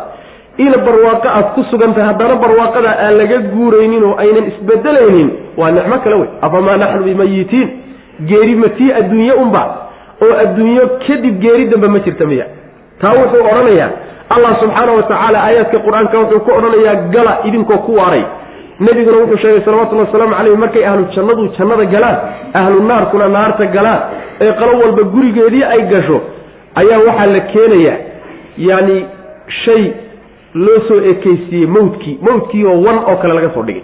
Ina 0.58 0.78
barwaaqo 0.86 1.28
aad 1.28 1.48
ku 1.54 1.62
sugan 1.70 1.92
tahay 1.94 2.08
haddana 2.12 2.36
barwaaqada 2.44 2.90
aan 3.04 3.14
laga 3.20 3.38
guuraynin 3.52 4.02
oo 4.04 4.14
aynan 4.16 4.46
isbedelaynin 4.52 5.28
waa 5.56 5.70
nicmo 5.70 5.96
kale 6.04 6.14
wey 6.20 6.28
afamaa 6.40 6.76
naxnu 6.82 7.04
bimayitiin 7.04 7.68
geeri 8.28 8.54
ma 8.56 8.68
tii 8.78 8.92
adduunye 9.00 9.32
unba? 9.32 9.62
Oo 10.24 10.32
adduunyo 10.44 10.84
kadib 11.06 11.40
geeri 11.44 11.68
dambe 11.68 11.88
ma 11.88 11.98
jirta 12.00 12.24
miya. 12.26 12.46
Taa 13.00 13.12
wuxuu 13.20 13.44
odhanayaa 13.44 13.90
allah 14.34 14.52
subxaana 14.60 14.92
wa 14.92 15.02
tacaala 15.02 15.38
aayaadka 15.46 15.78
qur'aanka 15.86 16.18
wuxuu 16.22 16.40
ku 16.46 16.50
odhanayaa 16.58 16.94
gala 17.14 17.32
idinkoo 17.48 17.78
ku 17.86 17.92
waaray. 17.98 18.24
Nebiguna 18.80 19.16
wuxuu 19.22 19.38
sheegay 19.42 19.60
salawatullhi 19.64 20.04
wasalaamu 20.06 20.34
caleyh 20.38 20.56
markay 20.64 20.84
ahlu 20.90 21.04
jannadu 21.16 21.44
jannada 21.58 21.84
galaan 21.94 22.16
ahlu 22.60 22.80
naarkuna 22.90 23.28
naarta 23.36 23.66
galaan 23.76 24.00
ee 24.40 24.52
qalo 24.60 24.72
walba 24.82 25.02
gurigeedii 25.14 25.64
ay 25.74 25.82
gasho 25.92 26.18
ayaa 26.80 26.98
waxaa 27.08 27.30
la 27.36 27.40
keenayaa 27.52 27.96
yani 28.68 28.96
shay 29.64 29.82
loo 30.54 30.80
soo 30.88 31.00
ekeysiiyey 31.12 31.66
mawdkii 31.76 32.18
mawdkii 32.28 32.64
oo 32.72 32.76
wan 32.86 32.98
oo 33.10 33.16
kale 33.22 33.34
laga 33.34 33.50
soo 33.54 33.62
dhigay. 33.62 33.82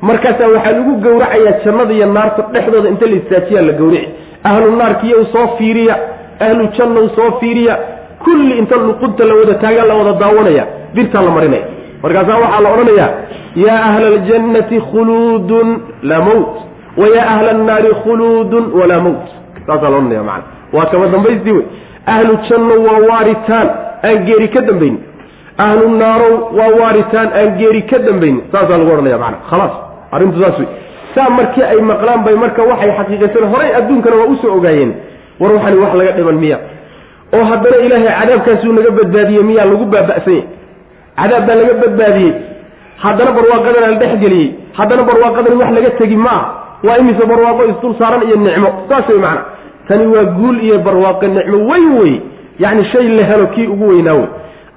Markaasaa 0.00 0.48
waxaa 0.54 0.72
lagu 0.72 0.92
gowracayaa 1.04 1.58
jannada 1.64 1.94
iyo 1.94 2.06
naarta 2.06 2.42
dhexdooda 2.52 2.88
inta 2.88 3.06
la 3.06 3.16
istaajiyaa 3.20 3.62
la 3.68 3.72
gowrici. 3.72 4.08
Ahlu 4.44 4.76
naarkiiyow 4.76 5.24
soo 5.32 5.46
fiiriya 5.58 5.96
ahlu 6.40 6.64
jannow 6.78 7.08
soo 7.16 7.30
fiiriya 7.40 7.74
kulli 8.24 8.58
inta 8.58 8.76
luqunta 8.88 9.24
la 9.30 9.34
wada 9.40 9.54
taagaa 9.64 9.86
la 9.90 9.94
wada 10.00 10.12
daawanaya 10.22 10.64
birtaa 10.94 11.22
la 11.26 11.30
marinaya 11.36 11.66
markaasaa 12.02 12.38
waxaa 12.44 12.60
la 12.66 12.70
odhanayaa 12.74 13.10
yaa 13.66 13.80
ahla 13.88 14.06
aljannati 14.14 14.80
khuluudun 14.90 15.68
laa 16.10 16.20
mowt 16.28 16.52
wa 17.00 17.06
ahla 17.34 17.50
annaari 17.56 17.90
khuluudun 18.04 18.64
walaa 18.80 19.00
mowt 19.06 19.26
saasaa 19.66 19.90
la 19.90 19.96
odhanaya 20.00 20.22
macana 20.22 20.44
waa 20.76 20.86
kama 20.92 21.06
dambaystii 21.14 21.52
wey 21.58 21.64
ahlu 22.14 22.32
janno 22.48 22.74
waa 22.86 23.00
waaritaan 23.10 23.68
aan 24.08 24.18
geeri 24.28 24.48
ka 24.54 24.60
dambaynin 24.68 24.98
ahlu 25.66 25.84
naarow 26.02 26.34
waa 26.58 26.70
waaritaan 26.80 27.28
aan 27.40 27.50
geeri 27.60 27.82
ka 27.92 27.98
dambaynin 28.08 28.42
saasaa 28.52 28.78
lagu 28.80 28.90
odhanaya 28.96 29.18
macana 29.24 29.38
khalaas 29.50 29.74
arrintu 30.14 30.40
saas 30.42 30.58
wey. 30.58 30.68
Saa 31.14 31.30
markii 31.38 31.62
ay 31.72 31.78
maqlaan 31.90 32.20
bay 32.26 32.34
marka 32.42 32.62
waxay 32.70 32.90
xaqiiqayseen 32.98 33.46
horay 33.52 33.70
adduunkana 33.78 34.16
waa 34.20 34.28
u 34.32 34.36
soo 34.42 34.52
ogaayeen. 34.58 34.92
War 35.40 35.50
waxani 35.56 35.78
wax 35.82 35.92
laga 36.00 36.12
dhiman 36.18 36.38
miya 36.42 36.58
oo 37.36 37.44
haddana 37.50 37.76
ilaahay 37.86 38.08
cadaabkaasuu 38.20 38.72
naga 38.78 38.90
badbaadiyey 38.98 39.42
miyaa 39.50 39.64
lagu 39.70 39.84
baaba'san 39.94 40.34
yahy 40.34 40.44
cadaab 41.20 41.46
baa 41.48 41.54
laga 41.60 41.74
badbaadiyey. 41.84 42.32
Haddana 43.04 43.30
barwaaqadana 43.36 43.86
la 43.92 43.96
dhexgeliyey 44.02 44.48
haddana 44.78 45.02
barwaaqadani 45.08 45.56
wax 45.62 45.70
laga 45.78 45.90
tegi 46.00 46.16
ma 46.26 46.36
waa 46.86 46.98
imise 47.02 47.24
barwaaqo 47.32 47.62
isdul 47.72 47.94
saaran 48.00 48.22
iyo 48.28 48.36
nicmo. 48.44 48.70
Saas 48.88 49.08
wey 49.10 49.18
macana 49.24 49.42
tani 49.88 50.06
waa 50.14 50.24
guul 50.38 50.56
iyo 50.66 50.78
barwaaqo 50.86 51.26
nicmo 51.36 51.58
weyn 51.70 51.88
wey 52.00 52.14
yacni 52.62 52.84
shay 52.92 53.08
la 53.18 53.24
helo 53.30 53.46
kii 53.54 53.66
ugu 53.74 53.88
weynaa 53.88 54.14
wey 54.20 54.28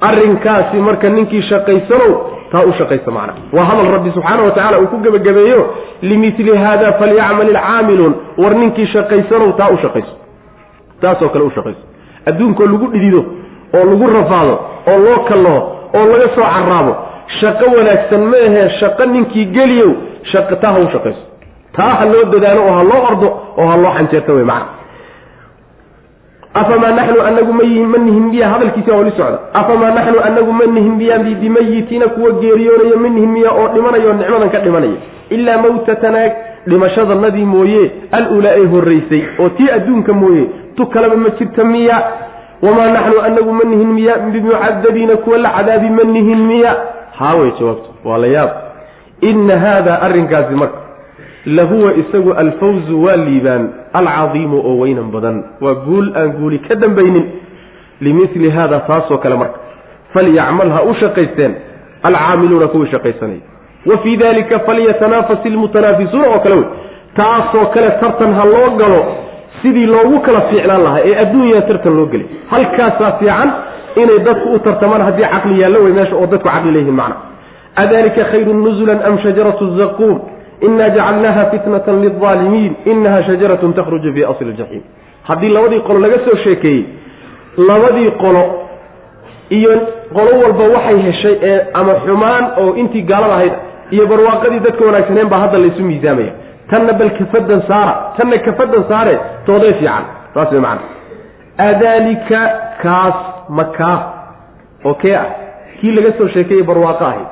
arrinkaasi 0.07 0.77
marka 0.87 1.09
ninkii 1.09 1.41
shaqaysanow 1.49 2.11
taa 2.51 2.63
u 2.69 2.73
shaqaysa 2.79 3.11
macna. 3.17 3.33
Waa 3.55 3.65
hadal 3.69 3.91
rabbi 3.95 4.11
subxaana 4.15 4.43
wa 4.43 4.51
tacala 4.51 4.79
uu 4.81 4.87
ku 4.87 4.97
gebagabeeyo 5.05 5.61
limili 6.01 6.57
hada 6.65 6.93
falyacmal 6.99 7.49
ilcaamiluun 7.53 8.13
war 8.37 8.53
ninkii 8.61 8.87
shaqaysanow 8.95 9.51
taa 9.59 9.69
u 9.69 9.77
shaqayso 9.83 10.13
taasoo 11.01 11.29
kale 11.29 11.45
u 11.45 11.51
shaqayso 11.55 11.81
adduunkoo 12.29 12.67
lagu 12.73 12.87
dhidido 12.93 13.21
oo 13.77 13.83
lagu 13.91 14.05
rafaado 14.17 14.55
oo 14.91 14.97
loo 15.05 15.19
kallaho 15.29 15.59
oo 15.97 16.05
laga 16.11 16.27
soo 16.35 16.47
caraabo 16.55 16.93
shaqo 17.39 17.65
wanaagsan 17.77 18.21
ma 18.31 18.37
ahee 18.47 18.69
shaqo 18.79 19.05
ninkii 19.13 19.45
geliyow 19.57 19.91
shaqo 20.31 20.55
taa 20.61 20.71
ha 20.75 20.79
u 20.79 20.89
shaqayso. 20.95 21.23
Taa 21.75 21.93
ha 21.99 22.05
loo 22.13 22.23
dadaalo 22.33 22.61
oo 22.69 22.73
ha 22.79 22.83
loo 22.91 23.01
ordo 23.11 23.27
oo 23.59 23.67
ha 23.71 23.77
loo 23.83 23.91
xanjeerto 23.97 24.33
wey 24.37 24.43
macna. 24.51 24.69
Afamaa 26.53 26.91
naxnu 26.97 27.21
anagu 27.21 27.53
ma 27.53 27.63
nihin 27.97 28.25
miya 28.31 28.49
hadalkiisi 28.49 28.91
waa 28.91 28.97
wali 28.97 29.11
socda. 29.11 29.39
Afamaa 29.53 29.91
naxnu 29.97 30.19
anagu 30.27 30.51
ma 30.53 30.65
nihin 30.65 30.95
miya 30.99 31.19
bimayitiina 31.19 32.07
kuwa 32.07 32.31
geeriyoonaya 32.41 32.97
ma 33.03 33.09
nihin 33.09 33.29
miya 33.35 33.51
oo 33.51 33.67
dhimanaya 33.73 34.07
oo 34.09 34.13
nicmadan 34.13 34.49
ka 34.49 34.59
dhimanaya. 34.59 34.97
Ilaa 35.29 35.57
mawtatanaa 35.63 36.29
dhimashadanadii 36.69 37.45
mooye 37.45 37.91
al-ulaa 38.11 38.55
ee 38.61 38.65
horraysay 38.73 39.21
oo 39.39 39.49
tii 39.49 39.69
adduunka 39.71 40.13
mooye 40.13 40.43
tu 40.75 40.85
kaleba 40.87 41.15
ma 41.15 41.29
jirta 41.39 41.63
miya. 41.63 41.97
Wamaa 42.61 42.87
naxnu 42.91 43.21
anagu 43.21 43.51
ma 43.53 43.63
nihin 43.63 43.87
miya 43.93 44.17
bimucadabiina 44.33 45.15
kuwa 45.17 45.37
la 45.37 45.49
cadaabi 45.49 45.89
ma 45.89 46.03
nihin 46.03 46.39
miya. 46.47 46.71
Haaway 47.19 47.51
jawaabtu 47.59 47.89
waa 48.05 48.17
la 48.17 48.27
yaab. 48.27 48.49
Ina 49.21 49.59
haada 49.59 50.01
arrinkaasi 50.01 50.55
marka 50.55 50.77
lahuwa 51.45 51.93
isagu 51.93 52.33
alfawzu 52.33 53.03
waa 53.03 53.15
liibaan 53.15 53.69
alcadiimu 53.93 54.57
oo 54.65 54.77
weynan 54.79 55.11
badan. 55.11 55.43
Waa 55.61 55.73
guul 55.85 56.11
aan 56.17 56.29
guuli 56.31 56.59
ka 56.59 56.75
dambaynin 56.75 57.25
limili 58.01 58.49
haada 58.49 58.79
taasoo 58.79 59.17
kale 59.17 59.35
marka. 59.35 59.59
Falyacmal 60.13 60.69
ha 60.69 60.83
u 60.83 60.93
shaqaysteen 60.95 61.53
alcaamiluuna 62.03 62.67
kuwii 62.67 62.91
shaqaysanaya 62.91 63.39
wa 63.89 63.97
fii 64.03 64.17
dalika 64.17 64.59
falyatanafas 64.59 65.45
ilmutanaafisuuna 65.45 66.27
oo 66.33 66.39
kale 66.39 66.55
wey 66.55 66.65
taasoo 67.19 67.65
kale 67.73 67.89
tartan 68.01 68.33
ha 68.39 68.45
loo 68.53 68.69
galo 68.81 68.99
sidii 69.61 69.85
loogu 69.85 70.19
kala 70.19 70.41
fiicnaan 70.49 70.83
lahaa 70.83 70.99
ee 71.09 71.15
adduunyaa 71.23 71.61
tartan 71.69 71.95
loo 71.97 72.05
gelay 72.13 72.27
halkaasaa 72.51 73.11
fiican 73.19 73.49
inay 74.01 74.19
dadku 74.27 74.47
u 74.55 74.59
tartamaan 74.67 75.01
haddii 75.07 75.29
caqli 75.33 75.61
yaallo 75.61 75.79
wey 75.85 75.93
meesha 75.99 76.15
oo 76.21 76.27
dadku 76.33 76.49
caqli 76.49 76.71
leeyihiin 76.75 76.95
macna 77.01 77.15
adalika 77.83 78.23
khayrun 78.31 78.59
nuzulan 78.65 78.99
am 79.07 79.15
shajaratu 79.25 79.65
zaquum 79.79 80.15
ina 80.67 80.89
jacalnaha 80.95 81.43
fitnatan 81.51 82.01
lilaalimiin 82.05 82.73
inaha 82.91 83.23
shajaratun 83.29 83.73
takhruju 83.79 84.13
fi 84.15 84.21
asli 84.31 84.51
ljaxiim 84.59 84.83
haddii 85.29 85.49
labadii 85.57 85.79
qolo 85.87 85.99
laga 86.05 86.17
soo 86.25 86.37
sheekeeyey 86.43 86.83
labadii 87.69 88.11
qolo 88.23 88.43
iyo 89.57 89.71
qolo 90.15 90.31
walba 90.43 90.63
waxay 90.75 90.97
heshay 91.07 91.35
ee 91.51 91.59
ama 91.79 91.93
xumaan 92.05 92.43
oo 92.61 92.69
intii 92.81 93.01
gaalada 93.11 93.33
ahayd 93.37 93.53
iyo 93.91 94.07
barwaaqadii 94.11 94.59
dadka 94.67 94.85
wanaagsaneen 94.85 95.29
baa 95.29 95.39
hadda 95.45 95.57
laysu 95.63 95.83
miisaamaya. 95.83 96.31
Tanna 96.69 96.93
bal 96.99 97.09
kafadan 97.19 97.61
saara 97.67 97.93
tanna 98.17 98.37
kafadan 98.47 98.83
saare 98.89 99.19
toodee 99.45 99.73
fiican. 99.79 100.03
Saas 100.33 100.51
way 100.51 100.61
macana 100.61 100.81
adalika 101.67 102.39
kaas 102.83 103.17
makaa 103.49 103.97
oo 104.85 104.93
kee 104.93 105.15
ah? 105.15 105.25
Kii 105.81 105.91
laga 105.95 106.11
soo 106.17 106.27
sheekeeyey 106.33 106.63
barwaaqo 106.63 107.05
ahayd 107.05 107.27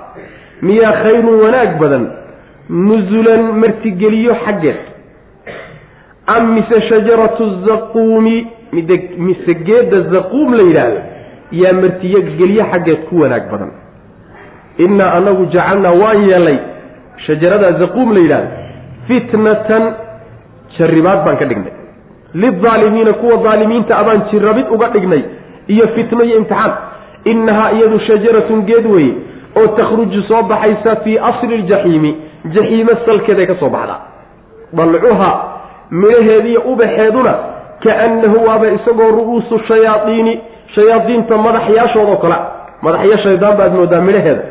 miyaa 0.61 0.93
khayrun 1.03 1.41
wanaag 1.43 1.71
badan 1.81 2.05
nusulan 2.69 3.41
martigeliyo 3.61 4.35
xaggeed. 4.45 4.79
Am 6.27 6.53
mise 6.55 6.81
shajaratu 6.89 7.49
zaquumi 7.67 8.47
mide 8.71 8.95
mise 9.17 9.53
geedda 9.67 9.99
zaquum 10.13 10.53
la 10.53 10.63
yidhaahdo 10.69 11.01
yaa 11.51 11.73
martiyo 11.81 12.19
gelyo 12.39 12.63
xaggeed 12.71 13.01
ku 13.09 13.19
wanaag 13.23 13.45
badan 13.51 13.71
innaa 14.77 15.11
anagu 15.17 15.45
jacalnaa 15.45 15.91
waan 16.01 16.29
yeelay 16.29 16.57
shajarada 17.25 17.71
zaquum 17.79 18.13
la 18.13 18.19
yidhahdo 18.19 18.47
fitnatan 19.07 19.83
jarribaad 20.77 21.25
baan 21.25 21.37
ka 21.37 21.45
dhignay. 21.45 21.73
Lilaalimiina 22.33 23.13
kuwa 23.13 23.37
daalimiinta 23.43 23.97
abaan 23.97 24.21
jirrabid 24.31 24.65
uga 24.71 24.87
dhignay. 24.89 25.23
Iyo 25.67 25.87
fitno 25.95 26.23
iyo 26.23 26.37
imtixaan. 26.37 26.71
Innahaa 27.25 27.71
iyadu 27.71 27.99
shajaratun 27.99 28.61
geed 28.65 28.85
weye 28.85 29.13
oo 29.59 29.67
takhruju 29.67 30.21
soo 30.23 30.43
baxaysa 30.43 30.95
fii 31.03 31.17
asli 31.17 31.57
ljaxiimi 31.57 32.11
jaxiime 32.53 32.93
salkeeday 33.05 33.45
ka 33.47 33.55
soo 33.59 33.69
baxdaa. 33.69 33.99
Dalcuha 34.73 35.31
midhaheediiyo 35.91 36.61
ubaxeeduna 36.61 37.33
kaannahu 37.83 38.45
waaba 38.47 38.67
isagoo 38.67 39.11
ru'uusu 39.17 39.59
shayaaiini 39.67 40.39
shayaadiinta 40.75 41.37
madaxyaashoodao 41.37 42.17
kale. 42.17 42.35
Madaxyo 42.81 43.17
shaydaan 43.23 43.57
baad 43.57 43.73
moodaa 43.73 44.01
midhaheeda 44.01 44.41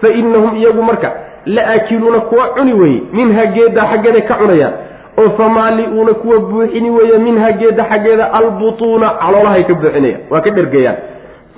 fa 0.00 0.08
innahum 0.20 0.56
iyagu 0.56 0.82
marka 0.82 1.12
la 1.46 1.62
aakiluuna 1.74 2.20
kuwa 2.20 2.46
cuni 2.48 2.72
weeye 2.72 3.00
minha 3.12 3.46
geeddaa 3.46 3.86
xaggeeday 3.92 4.22
ka 4.22 4.34
cunayaan 4.34 4.72
oo 5.18 5.30
famaali-uuna 5.38 6.12
kuwa 6.14 6.38
buuxini 6.40 6.90
weeye 6.90 7.18
minha 7.18 7.52
geedda 7.52 7.84
xaggeeda 7.84 8.32
albutuuna 8.32 9.08
caloolahay 9.22 9.64
ka 9.64 9.74
buuxinayaan 9.74 10.20
waa 10.30 10.40
ka 10.40 10.50
dhergayaan 10.50 10.96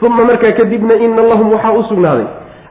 uma 0.02 0.24
markaa 0.24 0.52
kadibna 0.52 0.94
ina 0.94 1.22
lahum 1.22 1.52
waxaa 1.52 1.72
u 1.72 1.82
sugnaaday 1.88 2.26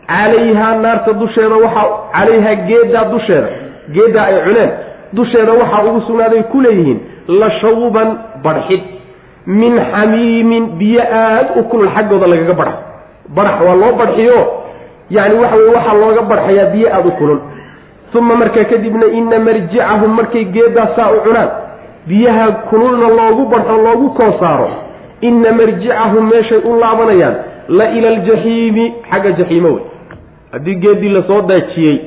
calayhaa 0.07 0.75
naarta 0.83 1.13
dusheeda 1.13 1.55
waxaa 1.65 1.87
calayhaa 2.15 2.55
geeddaa 2.69 3.05
dusheeda 3.13 3.47
geeddaa 3.95 4.25
ay 4.31 4.39
cuneen 4.47 4.71
dusheeda 5.13 5.51
waxaa 5.61 5.83
ugu 5.89 6.01
sugnaaday 6.07 6.41
ku 6.51 6.61
leeyihiin 6.61 6.99
la 7.27 7.51
shawban 7.61 8.09
barxid 8.43 8.81
min 9.45 9.73
xamiimin 9.91 10.65
biyo 10.79 11.01
aad 11.21 11.47
u 11.59 11.63
kulul 11.69 11.89
xaggooda 11.95 12.27
lagaga 12.33 12.53
badha 12.53 12.73
badhax 13.35 13.61
waa 13.67 13.75
loo 13.83 13.91
badxiyo 14.01 14.39
yacni 15.09 15.39
waxa 15.39 15.55
weye 15.57 15.71
waxaa 15.75 15.93
looga 16.01 16.21
badxayaa 16.21 16.69
biyo 16.73 16.87
aada 16.95 17.07
u 17.07 17.11
kulul. 17.11 17.39
Uma 18.15 18.35
markaa 18.35 18.63
kadibna 18.63 19.05
ina 19.05 19.39
marjicahum 19.39 20.11
markay 20.15 20.45
geeddaa 20.45 20.87
saa 20.95 21.11
u 21.11 21.19
cunaan. 21.25 21.49
Biyaha 22.07 22.51
kululna 22.69 23.07
loogu 23.09 23.45
badxo 23.51 23.77
loogu 23.85 24.09
koosaaro 24.09 24.69
ina 25.21 25.51
marjicahum 25.51 26.29
meeshay 26.29 26.57
u 26.69 26.79
laabanayaan. 26.79 27.35
La 27.69 27.85
ila 27.91 28.07
aljaxiimi 28.09 28.93
xagga 29.11 29.31
jaxiimo 29.39 29.69
wey. 29.69 29.83
Haddii 30.51 30.75
geeddii 30.75 31.09
la 31.09 31.23
soo 31.27 31.41
daajiyey 31.41 31.99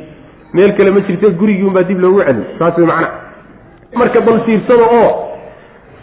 meel 0.55 0.73
kale 0.77 0.91
ma 0.91 1.01
jirte 1.01 1.31
gurigii 1.39 1.65
unbaa 1.65 1.83
dib 1.83 2.01
loogu 2.01 2.21
celi 2.27 2.43
saas 2.59 2.77
way 2.79 2.87
macna. 2.87 3.09
Marka 3.95 4.21
bal 4.21 4.41
fiirsada 4.47 4.83
oo 4.83 5.11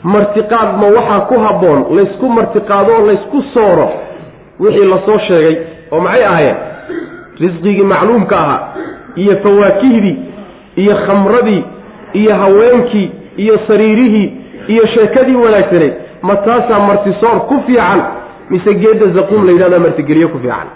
martiqaad 0.03 0.77
ma 0.79 0.87
waxaa 0.97 1.19
ku 1.29 1.35
habboon 1.45 1.85
laysku 1.95 2.27
martiqaado 2.29 2.91
oo 2.97 3.05
laysku 3.07 3.41
sooro 3.53 3.89
wixii 4.59 4.85
la 4.93 4.97
soo 5.05 5.17
sheegay 5.27 5.55
oo 5.91 5.99
maxay 5.99 6.27
ahaayeen 6.27 6.55
risqigii 7.39 7.83
macluumka 7.93 8.35
ahaa 8.43 8.61
iyo 9.15 9.37
fawaakihdii 9.43 10.15
iyo 10.75 10.95
khamradii 11.05 11.63
iyo 12.13 12.35
haweenkii 12.35 13.11
iyo 13.37 13.59
sariirihii 13.67 14.27
iyo 14.67 14.87
sheekadii 14.87 15.35
wanaagsaneyd 15.35 15.93
ma 16.21 16.35
taasaa 16.35 16.79
martisoor 16.79 17.37
ku 17.49 17.55
fiican 17.67 18.01
mise 18.49 18.73
geedda 18.81 19.07
zaquum 19.17 19.45
la 19.45 19.51
yidhahdaa 19.51 19.79
martigeliyo 19.79 20.29
ku 20.29 20.37
fiican? 20.39 20.67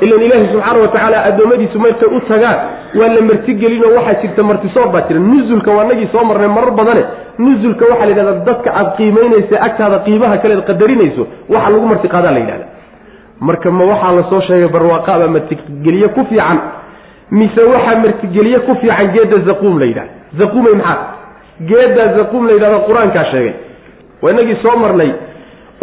Ilan 0.00 0.22
ilaahi 0.26 0.46
subxaana 0.52 0.78
watacaala 0.84 1.24
addoommadiisu 1.28 1.78
markay 1.84 2.08
u 2.16 2.20
tagaan 2.28 2.58
waa 3.00 3.08
la 3.14 3.20
martigelinoo 3.30 3.94
waxaa 3.96 4.20
jirta 4.22 4.42
martisoor 4.50 4.88
baa 4.92 5.00
jira. 5.08 5.20
Nusulka 5.20 5.70
waa 5.76 5.84
nagii 5.90 6.08
soo 6.12 6.24
marnay 6.24 6.48
marar 6.48 6.70
badane 6.78 7.02
nusulka 7.38 7.84
waxaa 7.90 8.06
la 8.06 8.12
yidhahdaa 8.12 8.44
dadka 8.48 8.70
aad 8.80 8.88
qiimaynaysa 8.96 9.56
agtaada 9.66 9.98
qiimaha 10.06 10.36
kaleed 10.42 10.62
qadarinayso 10.70 11.22
waxa 11.54 11.70
lagu 11.74 11.86
martiqaadaa 11.92 12.32
la 12.32 12.38
yidhahda 12.44 12.66
marka 13.40 13.70
ma 13.70 13.84
waxaa 13.90 14.12
la 14.18 14.22
soo 14.30 14.40
sheegay 14.48 14.68
barwaaqaaba 14.74 15.26
martigeliye 15.34 16.08
ku 16.16 16.24
fiican? 16.30 16.58
Mise 17.30 17.62
waxaa 17.72 17.96
martigeliye 18.04 18.58
ku 18.66 18.74
fiican 18.80 19.06
geedda 19.14 19.38
zaquum 19.48 19.78
la 19.78 19.86
yidhahda 19.86 20.12
zaquumay 20.40 20.74
maxaa? 20.74 20.98
Geedda 21.70 22.04
zaquum 22.18 22.46
la 22.46 22.52
yidhahda 22.56 22.78
qur'aankaa 22.88 23.24
sheegay. 23.32 23.54
Waa 24.22 24.30
inagii 24.34 24.56
soo 24.62 24.76
marnay 24.84 25.10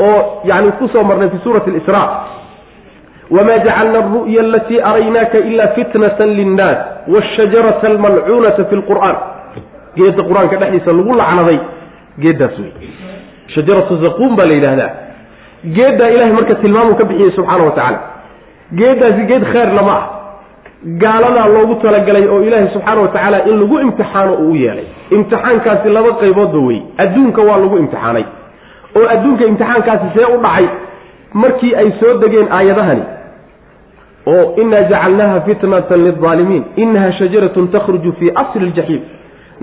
oo 0.05 0.41
yani 0.49 0.71
ku 0.79 0.87
soo 0.93 1.03
marnay 1.03 1.29
fi 1.29 1.37
suurati 1.43 1.71
lisra 1.71 2.01
wma 3.31 3.55
jacalna 3.65 3.99
aru'ya 3.99 4.41
alatii 4.41 4.79
araynaaka 4.89 5.37
ila 5.51 5.67
fitnata 5.75 6.25
linnaas 6.25 6.77
washajarata 7.13 7.87
almalcuunata 7.91 8.65
fi 8.69 8.75
lqur'aan 8.75 9.15
geedda 9.97 10.23
qur'aanka 10.29 10.55
dhexdiisa 10.61 10.91
lagu 10.97 11.13
lacnaday 11.21 11.59
geeddaas 12.23 12.55
wey 12.61 12.71
shajaratu 13.55 13.97
zaquum 14.05 14.35
baa 14.37 14.45
la 14.45 14.53
yidhaahdaa 14.57 14.89
geeddaa 15.75 16.09
ilahay 16.09 16.31
marka 16.31 16.55
tilmaamuu 16.55 16.95
ka 16.95 17.03
bixiyey 17.09 17.31
subxaana 17.31 17.63
wa 17.63 17.71
tacaala. 17.71 17.99
Geeddaasi 18.79 19.23
geed 19.31 19.43
khayr 19.53 19.73
lama 19.79 19.91
ah 19.99 20.05
gaaladaa 21.03 21.47
loogu 21.47 21.75
talagalay 21.83 22.27
oo 22.27 22.41
ilaahay 22.47 22.69
subxaana 22.73 23.01
wa 23.01 23.07
tacaala 23.07 23.37
in 23.49 23.59
lagu 23.61 23.79
imtixaano 23.85 24.33
uu 24.33 24.51
u 24.51 24.55
yeelay. 24.55 24.85
Imtixaankaasi 25.11 25.89
laba 25.89 26.11
qayboodba 26.21 26.59
wey 26.67 26.79
adduunka 27.03 27.41
waa 27.41 27.57
lagu 27.63 27.77
imtixaanay. 27.83 28.25
Oo 28.97 29.07
adduunka 29.15 29.43
imtixaankaasi 29.51 30.05
see 30.15 30.25
u 30.35 30.37
dhacay 30.45 30.67
markii 31.33 31.75
ay 31.75 31.91
soo 31.99 32.13
degeen 32.23 32.47
aayadahani. 32.57 33.03
Oo 34.27 34.53
inaa 34.61 34.83
jacalnaaha 34.91 35.41
fitnatan 35.41 36.03
lilaalimiin 36.05 36.63
inaha 36.75 37.11
shajaratun 37.19 37.67
takhruju 37.75 38.11
fii 38.19 38.31
asli 38.35 38.65
ljaxiim 38.69 39.01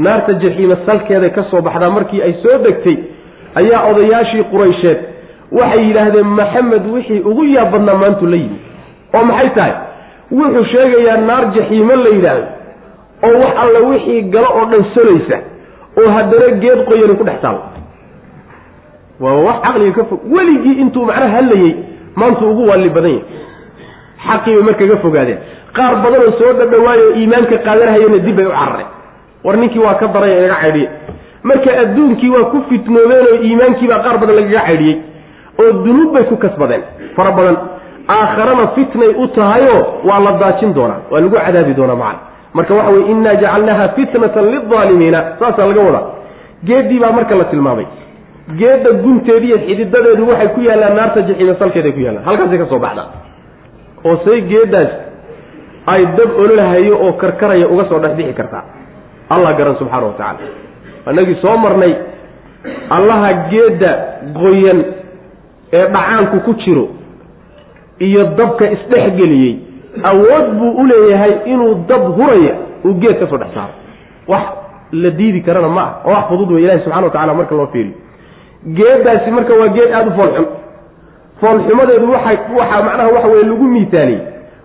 naarta 0.05 0.33
jaxiima 0.43 0.77
salkeeday 0.87 1.31
ka 1.31 1.43
soo 1.51 1.61
baxdaa 1.63 1.91
markii 1.91 2.23
ay 2.23 2.33
soo 2.43 2.59
degtay 2.67 2.97
ayaa 3.61 3.83
odayaashii 3.91 4.45
quraysheed 4.53 4.99
waxay 5.59 5.83
yidhaahdeen 5.89 6.27
maxamed 6.41 6.85
wixii 6.95 7.21
ugu 7.31 7.45
yaab 7.55 7.71
badnaa 7.73 7.95
maantu 8.03 8.27
la 8.33 8.37
yimi 8.37 8.59
oo 9.17 9.25
maxay 9.31 9.51
tahay? 9.57 9.73
Wuxuu 10.39 10.65
sheegayaa 10.73 11.17
naar 11.29 11.45
jaxiimo 11.57 11.95
la 12.05 12.11
yidhaahdo 12.17 12.47
oo 13.27 13.35
wax 13.43 13.55
alle 13.63 13.79
wixii 13.91 14.23
galo 14.35 14.49
oo 14.59 14.65
dhan 14.71 14.85
solaysa 14.95 15.37
oo 16.01 16.11
haddana 16.17 16.49
geed 16.63 16.81
qoyani 16.89 17.15
ku 17.21 17.25
dhex 17.29 17.41
taal. 17.43 17.59
Waa 19.21 19.35
wax 19.47 19.57
caqliga 19.65 19.93
ka 19.99 20.05
fog. 20.11 20.21
Weligii 20.35 20.81
intuu 20.83 21.05
macnaha 21.05 21.29
hadlayey 21.37 21.75
maantu 22.17 22.51
ugu 22.51 22.67
waalli 22.69 22.91
badan 22.91 23.11
yahay. 23.11 23.25
Xaqii 24.27 24.55
bay 24.55 24.63
markaga 24.69 24.97
fogaadeen. 25.05 25.39
Qaar 25.77 25.95
badanoo 26.05 26.33
soo 26.39 26.53
dhadhawaayo 26.59 27.07
iimaanka 27.21 27.57
qaadanahayana 27.67 28.19
dib 28.27 28.37
bay 28.37 28.47
u 28.47 28.51
carareen. 28.51 28.87
War 29.45 29.57
ninkii 29.57 29.79
waa 29.87 29.95
ka 30.01 30.07
daraya 30.15 30.39
inaga 30.39 30.57
caydhiya 30.63 30.91
marka 31.49 31.71
adduunkii 31.83 32.31
waa 32.37 32.45
ku 32.53 32.59
fitnoobeen 32.69 33.27
oo 33.33 33.37
iimaankiibaa 33.49 33.99
qaar 34.05 34.17
badan 34.21 34.37
lagaga 34.39 34.61
caydhiyey 34.69 34.97
oo 35.63 35.73
dunuub 35.85 36.13
bay 36.15 36.25
ku 36.31 36.37
kasbadeen. 36.37 36.83
Fara 37.17 37.33
badan 37.39 37.57
aakharana 38.09 38.67
fitnay 38.77 39.09
u 39.23 39.27
tahayoo 39.37 39.81
waa 40.09 40.21
la 40.27 40.33
daajin 40.43 40.75
doonaa 40.75 41.01
waa 41.11 41.21
lagu 41.21 41.37
cadaabi 41.37 41.75
doonaa 41.75 41.97
macana 41.97 42.19
marka 42.55 42.75
waxa 42.75 42.91
weye 42.95 43.07
innaa 43.13 43.35
jacalnaaha 43.43 43.89
fitnatan 43.97 44.45
lilaalimiina 44.53 45.21
saasaa 45.39 45.67
laga 45.71 45.81
wadaa. 45.89 46.05
Geeddii 46.65 46.99
baa 47.05 47.13
marka 47.13 47.35
la 47.41 47.45
tilmaamay. 47.45 47.87
Geedda 48.61 48.91
gunteedi 49.05 49.47
iyo 49.47 49.59
xididadeedu 49.67 50.29
waxay 50.31 50.49
ku 50.55 50.61
yaallaan 50.69 50.95
naarta 50.99 51.21
jaxiime 51.29 51.55
salkeeday 51.59 51.93
ku 51.93 52.01
yaallaan. 52.07 52.25
Halkaasay 52.29 52.59
ka 52.59 52.67
soo 52.73 52.79
baxdaa. 52.79 53.07
Oo 54.05 54.17
say 54.25 54.41
geeddaas 54.53 54.91
ay 55.93 56.03
dab 56.17 56.31
ololahayo 56.43 56.95
oo 57.05 57.13
karkaraya 57.23 57.67
uga 57.69 57.85
soo 57.91 57.99
dhex 58.05 58.13
bixi 58.19 58.35
kartaa. 58.41 58.65
Allah 59.35 59.51
garan 59.59 59.77
subxaana 59.81 60.07
wa 60.07 60.13
tacaala 60.13 60.39
annagii 61.11 61.37
soo 61.43 61.57
marnay 61.65 61.93
allaha 62.97 63.31
geedda 63.53 63.91
qoyan 64.41 64.79
ee 65.79 65.85
dhacaanku 65.95 66.37
ku 66.47 66.53
jiro 66.63 66.85
iyo 68.07 68.23
dabka 68.39 68.65
isdhexgeliyey 68.77 69.53
awood 70.11 70.47
buu 70.59 70.71
u 70.83 70.87
leeyahay 70.91 71.33
inuu 71.53 71.75
dab 71.89 72.03
huraya 72.17 72.55
uu 72.85 72.95
geed 73.03 73.17
ka 73.21 73.27
soo 73.31 73.39
dhex 73.43 73.55
saaro. 73.55 73.75
Wax 74.29 74.43
la 74.93 75.11
diidi 75.11 75.41
karana 75.47 75.69
ma 75.69 75.83
ah 75.83 75.93
oo 76.07 76.13
wax 76.15 76.25
fudud 76.29 76.51
wey 76.55 76.63
ilahi 76.65 76.81
subxana 76.85 77.07
wa 77.07 77.11
tacala 77.13 77.35
marka 77.35 77.55
loo 77.55 77.67
fiiriyo. 77.73 77.95
Geeddaasi 78.79 79.31
marka 79.31 79.53
waa 79.61 79.69
geed 79.77 79.91
aada 79.95 80.11
u 80.11 80.15
foolxun 80.19 80.47
foolxumadeedu 81.41 82.07
waxay 82.13 82.37
waxaa 82.59 82.83
macnaha 82.89 83.09
waxa 83.17 83.29
weye 83.33 83.45
lagu 83.51 83.65
miisaaliyey 83.75 84.21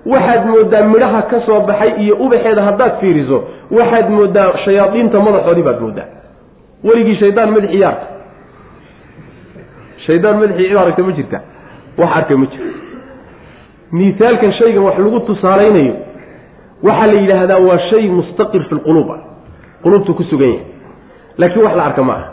waxaad 0.05 0.45
mooddaa 0.51 0.83
midhaha 0.93 1.21
ka 1.31 1.41
soo 1.45 1.59
baxay 1.69 1.91
iyo 2.03 2.15
ubaxeeda 2.25 2.61
haddaad 2.67 2.93
fiiriso 2.99 3.37
waxaad 3.71 4.09
mooddaa 4.17 4.47
shayaadiinta 4.65 5.19
madaxoodii 5.27 5.63
baad 5.67 5.79
mooddaa 5.85 6.07
weligii 6.83 7.15
shaydaan 7.21 7.51
madaxii 7.55 7.79
yaarka 7.85 8.05
shaydaan 10.05 10.35
madaxii 10.41 10.67
cid 10.69 10.77
aragta 10.81 11.03
ma 11.07 11.11
jirta. 11.17 11.39
Wax 11.99 12.11
arkay 12.19 12.37
ma 12.41 12.45
jirto 12.51 12.69
miisaalkan 13.97 14.51
shaygan 14.59 14.83
wax 14.87 14.95
lagu 15.03 15.19
tusaalaynayo 15.29 15.93
waxaa 16.87 17.07
la 17.07 17.13
yidhaahdaa 17.21 17.59
waa 17.67 17.79
shay 17.89 18.03
mustaqir 18.17 18.61
fi 18.69 18.75
lquluub 18.75 19.09
ah. 19.15 19.19
Quluubtu 19.83 20.13
ku 20.13 20.23
sugan 20.29 20.49
yahay. 20.49 20.65
Laakiin 21.37 21.63
wax 21.65 21.75
la 21.79 21.83
arka 21.89 22.03
ma 22.03 22.13
aha. 22.13 22.27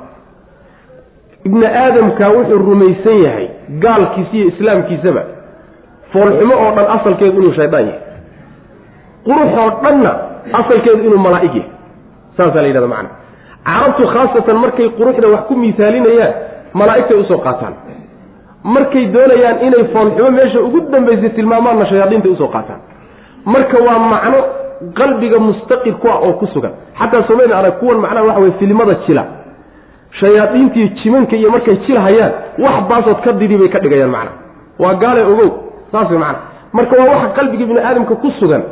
Ibni 1.47 1.67
aadamka 1.67 2.25
wuxuu 2.37 2.59
rumaysan 2.69 3.19
yahay 3.27 3.47
gaalkiisa 3.85 4.35
iyo 4.37 4.47
islaamkiisaba. 4.53 5.23
Foolxumo 6.13 6.55
oo 6.65 6.71
dhan 6.77 6.87
asalkeedu 6.97 7.39
inuu 7.41 7.55
shaydaan 7.59 7.87
yahay. 7.87 8.01
Quruxoo 9.27 9.69
dhanna 9.85 10.13
asalkeedu 10.61 11.03
inuu 11.09 11.19
malaa'ig 11.27 11.55
yahay. 11.55 11.71
Saasaa 12.37 12.63
la 12.63 12.69
yidhahda 12.71 12.89
macana 12.95 13.11
carabtu 13.67 14.03
khaasatan 14.15 14.57
markay 14.65 14.89
quruxda 14.99 15.29
wax 15.35 15.43
ku 15.49 15.55
miisaalinayaan 15.63 16.35
malaa'igtay 16.81 17.17
u 17.21 17.25
soo 17.31 17.39
qaataan. 17.47 17.75
Markay 18.75 19.05
doonayaan 19.15 19.59
inay 19.67 19.85
foolxumo 19.95 20.31
meesha 20.39 20.61
ugu 20.67 20.79
dambaysay 20.93 21.31
tilmaamaanna 21.37 21.85
shayaadiintay 21.91 22.31
u 22.33 22.37
soo 22.43 22.51
qaataan. 22.57 22.81
Marka 23.55 23.77
waa 23.87 23.99
macno 24.13 24.39
qalbiga 24.99 25.39
mustaqir 25.49 25.95
ku 26.03 26.07
ah 26.15 26.19
oo 26.27 26.33
ku 26.41 26.47
sugan. 26.55 26.73
Xataa 26.99 27.23
somayna 27.29 27.55
arag 27.59 27.75
kuwan 27.81 27.99
macnaha 28.05 28.27
waxa 28.29 28.41
weye 28.41 28.55
filimada 28.59 28.95
jila. 29.07 29.25
Shayaadiintiiyo 30.21 30.89
jimanka 31.03 31.37
iyo 31.37 31.51
markay 31.51 31.77
jilhayaan 31.87 32.33
wax 32.59 32.77
baasood 32.91 33.21
ka 33.25 33.33
didi 33.33 33.57
bay 33.57 33.69
ka 33.69 33.79
dhigayaan 33.79 34.11
macna. 34.11 34.31
Waa 34.79 34.95
gaale 35.03 35.23
ogow 35.33 35.51
saas 35.93 36.11
way 36.11 36.19
macana 36.19 36.39
marka 36.73 36.95
waa 36.99 37.09
waxa 37.13 37.29
qalbiga 37.39 37.65
bini 37.71 37.81
aadamka 37.81 38.15
ku 38.23 38.31
sugan. 38.41 38.63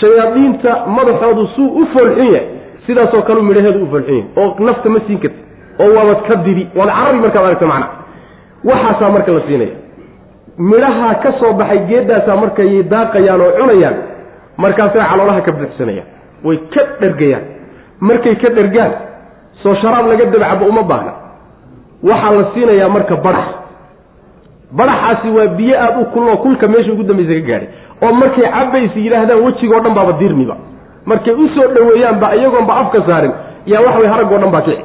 Shayaadiinta 0.00 0.70
madaxoodu 0.96 1.46
suu 1.56 1.68
u 1.80 1.86
foolxun 1.92 2.26
yahay. 2.32 2.46
Sidaasoo 2.86 3.22
kaleu 3.22 3.42
midhaheedu 3.42 3.82
u 3.84 3.86
foolxun 3.92 4.14
yahay. 4.14 4.28
Oo 4.36 4.54
nafta 4.66 4.88
ma 4.88 5.00
siin 5.06 5.18
karti 5.18 5.39
oo 5.82 5.90
waabad 5.96 6.20
ka 6.28 6.34
didi 6.46 6.64
waad 6.78 6.90
carabi 6.96 7.18
markaad 7.24 7.44
aragta 7.48 7.66
macna. 7.72 7.86
Waxaasaa 8.68 9.10
marka 9.16 9.32
la 9.36 9.40
siinaya. 9.46 9.74
Midhaha 10.70 11.08
ka 11.22 11.30
soo 11.40 11.52
baxay 11.60 11.78
geeddaasaa 11.88 12.36
markay 12.42 12.82
daaqayaan 12.92 13.40
oo 13.46 13.52
cunayaan 13.58 13.96
markaasay 14.62 15.02
caloolaha 15.10 15.40
ka 15.46 15.52
buuxsanayaan 15.58 16.08
way 16.46 16.56
ka 16.74 16.82
dhergayaan. 17.00 17.44
Markay 18.08 18.34
ka 18.42 18.48
dhergaan 18.58 18.92
soo 19.62 19.74
sharaab 19.82 20.06
laga 20.10 20.24
dabcabo 20.34 20.64
uma 20.72 20.82
baahna. 20.90 21.12
Waxaa 22.08 22.32
la 22.38 22.44
siinayaa 22.54 22.88
marka 22.96 23.16
badax 23.26 23.48
badaxaasi 24.78 25.28
waa 25.36 25.46
biyo 25.58 25.74
aada 25.84 25.98
u 26.00 26.04
kuloo 26.12 26.36
kulka 26.44 26.68
meesha 26.68 26.92
ugu 26.92 27.02
dambaysa 27.08 27.34
ka 27.40 27.46
gaadhay. 27.48 27.68
Oo 28.02 28.12
markay 28.20 28.44
cabaysa 28.56 28.98
yidhaahdaan 29.04 29.40
wejigoo 29.44 29.80
dhan 29.84 29.94
baaba 29.98 30.12
dirmiba 30.20 30.56
markay 31.10 31.34
u 31.34 31.48
soo 31.54 31.66
dhoweeyaanba 31.74 32.26
iyagoonba 32.36 32.74
afka 32.82 32.98
saarin 33.08 33.32
yaa 33.66 33.80
waxa 33.86 33.98
way 34.00 34.08
haragoo 34.12 34.38
dhan 34.42 34.50
baa 34.54 34.62
kici 34.66 34.84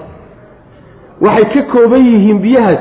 waxay 1.22 1.45
ka 1.53 1.61
kooban 1.72 2.05
yihiin 2.05 2.39
biyahaas 2.39 2.80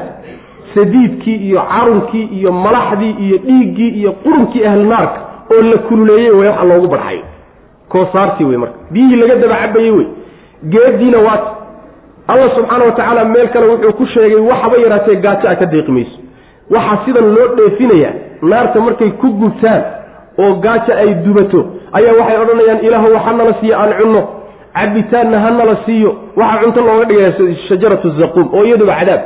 sadiidkii 0.74 1.36
iyo 1.48 1.60
carunkii 1.72 2.24
iyo 2.38 2.52
malaxdii 2.52 3.14
iyo 3.24 3.36
dhiiggii 3.38 3.88
iyo 4.00 4.12
qurunkii 4.12 4.64
ahlnaarka 4.66 5.20
oo 5.54 5.62
la 5.62 5.78
kululeeyey 5.78 6.30
wey 6.30 6.48
waxa 6.48 6.64
loogu 6.64 6.88
badxayo 6.88 7.22
koosaartii 7.88 8.44
wey 8.44 8.56
marka. 8.56 8.74
Biyihii 8.90 9.16
laga 9.16 9.34
daba 9.34 9.56
cabayey 9.56 9.90
wey 9.90 10.06
geediina 10.64 11.18
waat 11.18 11.44
allah 12.28 12.54
subxaana 12.56 12.84
wa 12.84 12.92
tacaala 12.92 13.24
meel 13.24 13.48
kale 13.48 13.66
wuxuu 13.66 13.92
ku 13.92 14.06
sheegay 14.06 14.40
waxaba 14.50 14.76
yaraatee 14.84 15.16
gaajo 15.16 15.48
a 15.48 15.54
ka 15.56 15.66
deeqi 15.66 15.92
mayso 15.92 16.18
waxaa 16.70 16.98
sidan 17.04 17.34
loo 17.34 17.48
dheefinayaa 17.56 18.12
naarta 18.42 18.80
markay 18.80 19.10
ku 19.10 19.28
gubtaan 19.28 19.82
oo 20.38 20.54
gaajo 20.64 20.92
ay 21.02 21.14
dubato 21.24 21.60
ayaa 21.92 22.14
waxay 22.20 22.38
odhanayaan 22.42 22.84
ilaahu 22.86 23.16
ha 23.24 23.32
nala 23.32 23.54
siiyo 23.60 23.76
aan 23.80 23.92
cunno 24.00 24.22
cabitaanna 24.74 25.38
ha 25.44 25.50
nala 25.50 25.76
siiyo 25.86 26.10
waxaa 26.36 26.60
cunto 26.62 26.80
looga 26.88 27.04
dhigaya 27.04 27.32
shajaratu 27.68 28.10
zaquum 28.20 28.46
oo 28.54 28.64
iyaduba 28.64 28.94
cadaab. 29.00 29.20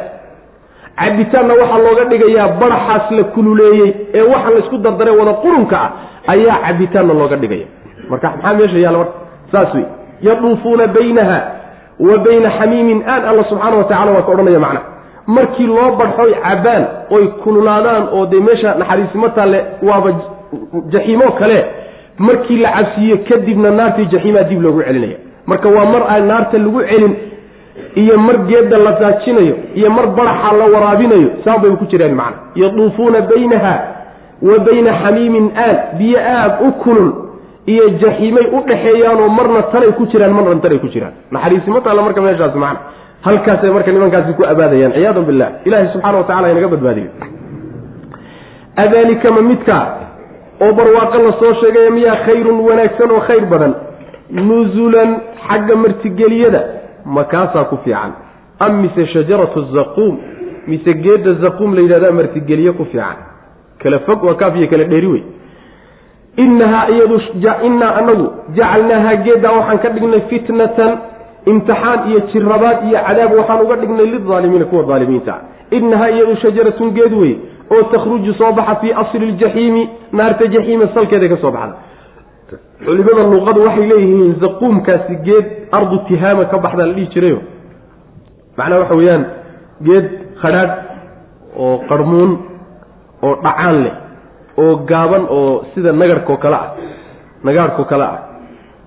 Cabitaanna 0.98 1.54
waxaa 1.60 1.78
looga 1.86 2.04
dhigayaa 2.10 2.48
baraxaas 2.60 3.10
la 3.16 3.24
kululeeyey 3.34 3.90
ee 4.14 4.22
waxaan 4.32 4.52
la 4.54 4.58
isku 4.64 4.78
dardare 4.78 5.10
wada 5.20 5.32
qurunka 5.42 5.76
ah 5.86 5.90
ayaa 6.32 6.56
cabitaanna 6.66 7.14
looga 7.20 7.36
dhigaya. 7.42 7.66
Marka 8.10 8.26
maxaa 8.36 8.54
meesha 8.58 8.78
yaalla 8.84 8.98
marka 8.98 9.14
saas 9.52 9.74
wey 9.74 9.84
yaduufuuna 10.26 10.86
baynaha 10.96 11.38
wa 12.08 12.18
bayna 12.26 12.50
xamiimin 12.58 13.02
aan 13.12 13.22
alla 13.30 13.44
subxaana 13.50 13.76
wa 13.80 13.84
tacala 13.84 14.10
waa 14.16 14.22
ka 14.26 14.32
odhanaya 14.34 14.58
macna. 14.66 14.80
Markii 15.36 15.66
loo 15.66 15.90
badxoy 16.00 16.32
cabaan 16.44 16.84
oy 17.16 17.24
kululaadaan 17.42 18.04
oo 18.16 18.26
dee 18.26 18.40
meesha 18.48 18.74
naxariisimo 18.74 19.28
talle 19.28 19.58
waaba 19.88 20.10
jaxiimoo 20.92 21.30
kale. 21.40 21.58
Markii 22.18 22.56
la 22.64 22.70
cabsiiyo 22.76 23.16
kadibna 23.28 23.70
naartii 23.70 24.06
jaxiimaa 24.12 24.42
dib 24.50 24.62
loogu 24.62 24.82
celinaya 24.82 25.18
marka 25.50 25.68
waa 25.76 25.86
mar 25.94 26.02
aan 26.14 26.24
naarta 26.30 26.58
lagu 26.64 26.80
celin 26.90 27.14
iyo 28.02 28.14
mar 28.26 28.36
geedda 28.50 28.76
la 28.86 28.92
daajinayo 29.02 29.54
iyo 29.78 29.88
mar 29.96 30.06
baraxa 30.18 30.50
la 30.60 30.66
waraabinayo 30.74 31.28
saan 31.44 31.60
bay 31.62 31.70
ku 31.80 31.86
jiraan 31.92 32.14
macna. 32.20 32.36
Yaduufuuna 32.62 33.20
baynaha 33.30 33.74
wa 34.48 34.56
bayna 34.66 34.90
xamiimin 35.02 35.46
aan 35.66 35.76
biyo 35.98 36.18
aad 36.36 36.52
u 36.66 36.72
kulul 36.82 37.10
iyo 37.72 37.84
jaxiimay 38.02 38.46
u 38.56 38.60
dhexeeyaanoo 38.68 39.28
marna 39.38 39.62
tanay 39.72 39.92
ku 39.98 40.04
jiraan 40.12 40.32
marna 40.36 40.60
tanay 40.64 40.78
ku 40.84 40.88
jiraan. 40.94 41.12
Naxariisimo 41.34 41.80
taalla 41.86 42.02
marka 42.06 42.20
meeshaas 42.26 42.54
macna. 42.64 42.80
Halkaasay 43.26 43.70
marka 43.76 43.90
nimankaasi 43.94 44.32
ku 44.38 44.42
abaadayaan 44.52 44.92
ciyaadu 44.98 45.22
billah 45.28 45.48
ilahi 45.68 45.88
subxana 45.94 46.18
wa 46.20 46.24
tacala 46.28 46.50
inaga 46.54 46.68
badbaadiyo. 46.74 47.10
Adaalika 48.76 49.30
ma 49.36 49.42
midkaa 49.42 49.84
oo 50.64 50.72
barwaaqo 50.78 51.18
la 51.26 51.32
soo 51.40 51.52
sheegaya 51.60 51.90
miyaa 51.96 52.16
khayrun 52.26 52.58
wanaagsan 52.68 53.10
oo 53.16 53.20
khayr 53.28 53.44
badan 53.52 53.72
nuzulan 54.30 55.10
xagga 55.48 55.76
martigeliyada 55.76 56.62
makaasaa 57.04 57.64
ku 57.64 57.76
fiican? 57.84 58.12
Am 58.60 58.82
mise 58.82 59.06
shajaratu 59.12 59.62
zaquum 59.74 60.18
mise 60.66 60.94
geedda 61.04 61.34
zaquum 61.42 61.74
la 61.74 61.80
yidhahdaa 61.80 62.12
martigeliye 62.12 62.72
ku 62.72 62.84
fiican? 62.84 63.16
Kala 63.82 63.98
fog 64.06 64.24
waa 64.24 64.34
kaaf 64.34 64.56
iyo 64.56 64.68
kala 64.68 64.84
dheeri 64.84 65.06
wey. 65.06 65.22
Inahaa 66.36 66.88
iyadu 66.94 67.20
innaa 67.66 67.94
anagu 68.00 68.26
jacalnaahaa 68.56 69.16
geeddaa 69.26 69.52
waxaan 69.58 69.78
ka 69.78 69.88
dhignay 69.88 70.20
fitnatan 70.30 70.92
imtixaan 71.46 72.08
iyo 72.10 72.20
jirabaad 72.32 72.78
iyo 72.88 72.98
cadaab 73.06 73.32
waxaan 73.38 73.60
uga 73.64 73.76
dhignay 73.76 74.06
lilaalimiina 74.06 74.64
kuwa 74.64 74.94
aalimiinta 74.94 75.34
inahaa 75.70 76.10
iyadu 76.10 76.36
shajaratun 76.42 76.90
geed 76.90 77.12
wey 77.12 77.34
oo 77.70 77.82
takhruju 77.92 78.34
soo 78.34 78.52
baxa 78.52 78.74
fii 78.80 78.92
asli 79.02 79.26
ljaxiimi 79.32 79.88
naarta 80.12 80.46
jaxiima 80.46 80.86
salkeeday 80.94 81.28
ka 81.28 81.36
soo 81.42 81.50
baxda 81.50 81.74
culimada 82.84 83.22
luqadu 83.34 83.60
waxay 83.66 83.86
leeyihiin 83.92 84.34
zaquumkaasi 84.42 85.14
geed 85.26 85.46
ardu 85.78 85.96
tihaama 86.08 86.44
ka 86.52 86.56
baxdaa 86.64 86.86
la 86.86 86.92
dhihi 86.96 87.08
jirayo 87.14 87.38
macnaha 88.58 88.80
waxa 88.82 88.94
weeyaan 89.00 89.24
geed 89.86 90.06
khadhaadh 90.42 90.72
oo 91.64 91.74
qarmuun 91.90 92.30
oo 93.26 93.34
dhacaan 93.44 93.76
leh 93.84 93.94
oo 94.62 94.72
gaaban 94.90 95.22
oo 95.38 95.52
sida 95.74 95.92
nagarhkoo 96.00 96.36
kale 96.44 96.56
ah 96.62 96.68
nagaarhkoo 97.46 97.84
kale 97.92 98.04
ah 98.12 98.16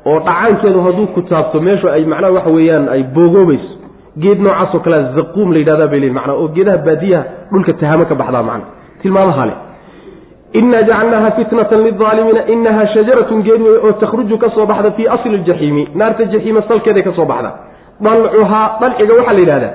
oo 0.09 0.18
dhacaankeedu 0.28 0.80
hadduu 0.88 1.07
ku 1.16 1.22
taabto 1.32 1.57
meeshu 1.68 1.88
ay 1.95 2.03
macnaha 2.14 2.34
waxa 2.38 2.49
weeyaan 2.57 2.86
ay 2.95 3.01
boogoobayso. 3.16 3.72
Geed 4.24 4.39
noocaasoo 4.45 4.80
kalea 4.86 5.01
zaquum 5.18 5.47
la 5.53 5.59
yidhahdaa 5.62 5.88
bay 5.91 5.99
leeyihiin 5.99 6.18
macnaa 6.20 6.36
oo 6.41 6.47
geedaha 6.55 6.78
baadiyaha 6.88 7.24
dhulka 7.51 7.74
tahaamo 7.82 8.05
ka 8.12 8.16
baxdaa 8.22 8.43
macna 8.49 8.66
tilmaamaha 9.01 9.45
leh 9.49 9.57
inaa 10.60 10.82
jacalnaaha 10.89 11.32
fitnatan 11.32 11.84
lilaalimiina 11.88 12.41
inaha 12.56 12.88
shajaratun 12.93 13.43
geed 13.47 13.62
wey 13.62 13.78
oo 13.86 13.91
takhruju 14.04 14.38
ka 14.38 14.49
soo 14.56 14.66
baxda 14.66 14.91
fii 14.91 15.08
asli 15.16 15.38
ljaxiimi 15.38 15.84
naarta 15.95 16.24
jaxiima 16.34 16.62
salkeeday 16.68 17.04
ka 17.04 17.12
soo 17.20 17.26
baxda 17.26 17.52
dalcuhaa 18.06 18.66
dalciga 18.82 19.14
waxaa 19.20 19.34
la 19.34 19.39
yidhahdaa 19.39 19.72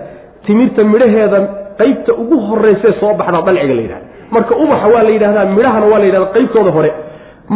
timirta 0.46 0.84
midhaheeda 0.84 1.38
qaybta 1.80 2.12
ugu 2.22 2.36
horraysee 2.48 2.92
soo 3.00 3.12
baxdaa 3.20 3.42
dalciga 3.48 3.74
la 3.74 3.82
yidhahda 3.82 4.06
marka 4.34 4.54
ubaxa 4.64 4.86
waa 4.94 5.02
la 5.02 5.10
yidhahdaa 5.16 5.44
midhahana 5.56 5.86
waa 5.92 5.98
la 5.98 6.04
yidhahdaa 6.08 6.32
qaybtooda 6.36 6.70
hore 6.76 6.90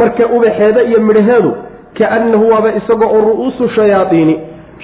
marka 0.01 0.27
ubaxeeda 0.37 0.81
iyo 0.89 1.01
midhaheedu 1.09 1.51
kaannahu 1.99 2.45
waaba 2.53 2.69
isagoo 2.81 3.09
oo 3.17 3.21
ru'uusu 3.29 3.69
shayaaiini 3.77 4.35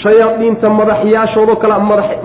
shayaadiinta 0.02 0.68
madaxyaashoodoo 0.80 1.56
kale 1.62 1.74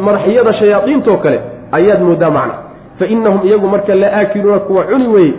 madaxyada 0.08 0.54
shayaadiintoo 0.62 1.18
kale 1.24 1.40
ayaad 1.78 2.02
moodaa 2.08 2.32
macna 2.38 2.54
fa 3.00 3.06
innahum 3.14 3.40
iyagu 3.48 3.68
marka 3.74 3.96
la 3.96 4.08
aakiluuna 4.20 4.60
kuwa 4.68 4.84
cuni 4.84 5.08
weeye 5.16 5.34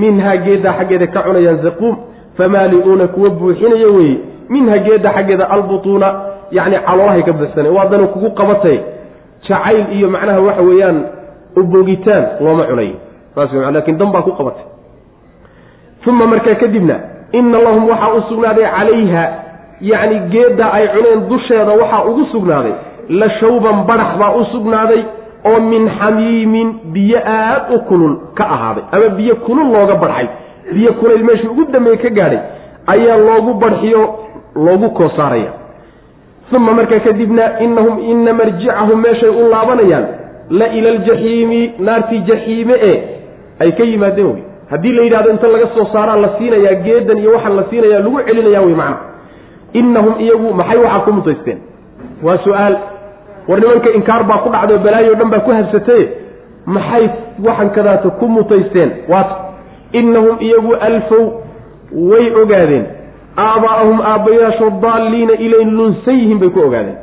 minhaa 0.00 0.36
geeddaa 0.46 0.74
xaggeeda 0.78 1.06
ka 1.14 1.20
cunayaan 1.26 1.58
zaquum 1.66 1.94
famaali'uuna 2.38 3.06
kuwa 3.14 3.30
buuxinaya 3.30 3.88
weeye 3.96 4.18
minha 4.48 4.78
geedda 4.86 5.10
xaggeeda 5.16 5.50
albutuuna 5.50 6.08
yacni 6.50 6.76
caloolahay 6.86 7.22
ka 7.22 7.32
buuxsanay 7.32 7.70
waa 7.76 7.86
danu 7.92 8.08
kugu 8.14 8.30
qabatay 8.40 8.78
jacayl 9.48 9.84
iyo 9.96 10.08
macnaha 10.10 10.40
waxa 10.40 10.62
weeyaan 10.62 10.98
ubogitaan 11.56 12.24
looma 12.40 12.64
cunayo 12.70 12.96
saas 13.34 13.52
w 13.52 13.60
laakiin 13.70 13.98
dan 13.98 14.10
baa 14.12 14.22
ku 14.22 14.32
qabatay. 14.32 14.66
Uma 16.08 16.26
markaa 16.26 16.54
kadibna 16.56 16.96
ina 17.32 17.58
lahum 17.60 17.84
waxaa 17.88 18.14
u 18.16 18.20
sugnaaday 18.32 18.64
calayha 18.64 19.24
yacni 19.80 20.18
geedda 20.32 20.72
ay 20.72 20.88
cuneen 20.94 21.28
dusheeda 21.28 21.72
waxaa 21.80 22.04
ugu 22.08 22.24
sugnaaday 22.32 22.74
la 23.08 23.28
shawban 23.40 23.84
barax 23.84 24.16
baa 24.18 24.32
u 24.40 24.44
sugnaaday 24.52 25.02
oo 25.44 25.60
min 25.60 25.88
xamiimin 25.98 26.68
biyo 26.94 27.18
aad 27.26 27.62
u 27.74 27.78
kulul 27.88 28.16
ka 28.34 28.44
ahaaday 28.44 28.84
ama 28.92 29.08
biyo 29.08 29.36
kulul 29.36 29.68
looga 29.72 29.94
barxay. 29.94 30.28
Biyo 30.74 30.92
kulayl 30.92 31.24
meeshii 31.24 31.48
ugu 31.48 31.64
dambeeye 31.72 31.96
ka 31.96 32.10
gaadhay 32.10 32.40
ayaa 32.86 33.16
loogu 33.16 33.54
barxiyo 33.54 34.02
loogu 34.54 34.90
koosaaraya 34.90 35.52
uma 36.56 36.72
markaa 36.72 37.00
kadibna 37.00 37.60
inahum 37.60 37.98
ina 38.10 38.32
marjicahum 38.32 39.00
meeshay 39.00 39.28
u 39.28 39.48
laabanayaan 39.50 40.06
la 40.50 40.66
ila 40.72 40.88
aljaxiimi 40.90 41.72
naartii 41.78 42.20
jaxiime 42.28 42.74
e 42.90 42.92
ay 43.60 43.72
ka 43.72 43.84
yimaadeen 43.84 44.26
wey. 44.26 44.42
Haddii 44.70 44.92
la 44.92 45.02
yidhahdo 45.02 45.30
inta 45.30 45.48
laga 45.48 45.66
soo 45.74 45.84
saaraa 45.92 46.16
la 46.16 46.28
siinayaa 46.38 46.74
geedan 46.84 47.18
iyo 47.18 47.32
waxaan 47.32 47.56
la 47.56 47.64
siinayaa 47.70 48.00
lagu 48.00 48.20
celinaya 48.26 48.60
wey 48.62 48.74
macna. 48.74 48.96
Inahum 49.72 50.14
iyagu 50.20 50.54
maxay 50.54 50.78
waxaa 50.78 51.00
ku 51.04 51.12
mutaysteen? 51.12 51.58
Waa 52.22 52.38
su'aal 52.44 52.76
war 53.48 53.60
nimanka 53.60 53.90
inkaar 53.98 54.22
baa 54.24 54.38
ku 54.44 54.48
dhacday 54.54 54.76
oo 54.76 54.82
balaayo 54.86 55.14
dhan 55.14 55.30
baa 55.30 55.40
ku 55.46 55.50
habsatee 55.50 56.04
maxay 56.66 57.04
waxan 57.46 57.70
kadaata 57.70 58.10
ku 58.20 58.26
mutaysteen? 58.28 58.90
Waata 59.08 59.34
inahum 59.92 60.36
iyagu 60.40 60.74
alfow 60.88 61.24
way 62.10 62.26
ogaadeen. 62.42 62.84
Aabaa'ahum 63.36 64.00
aabbayaashood 64.00 64.80
daalliina 64.82 65.32
ilay 65.32 65.64
lunsan 65.64 66.14
yihiin 66.20 66.38
bay 66.38 66.50
ku 66.50 66.60
ogaadeen. 66.60 66.96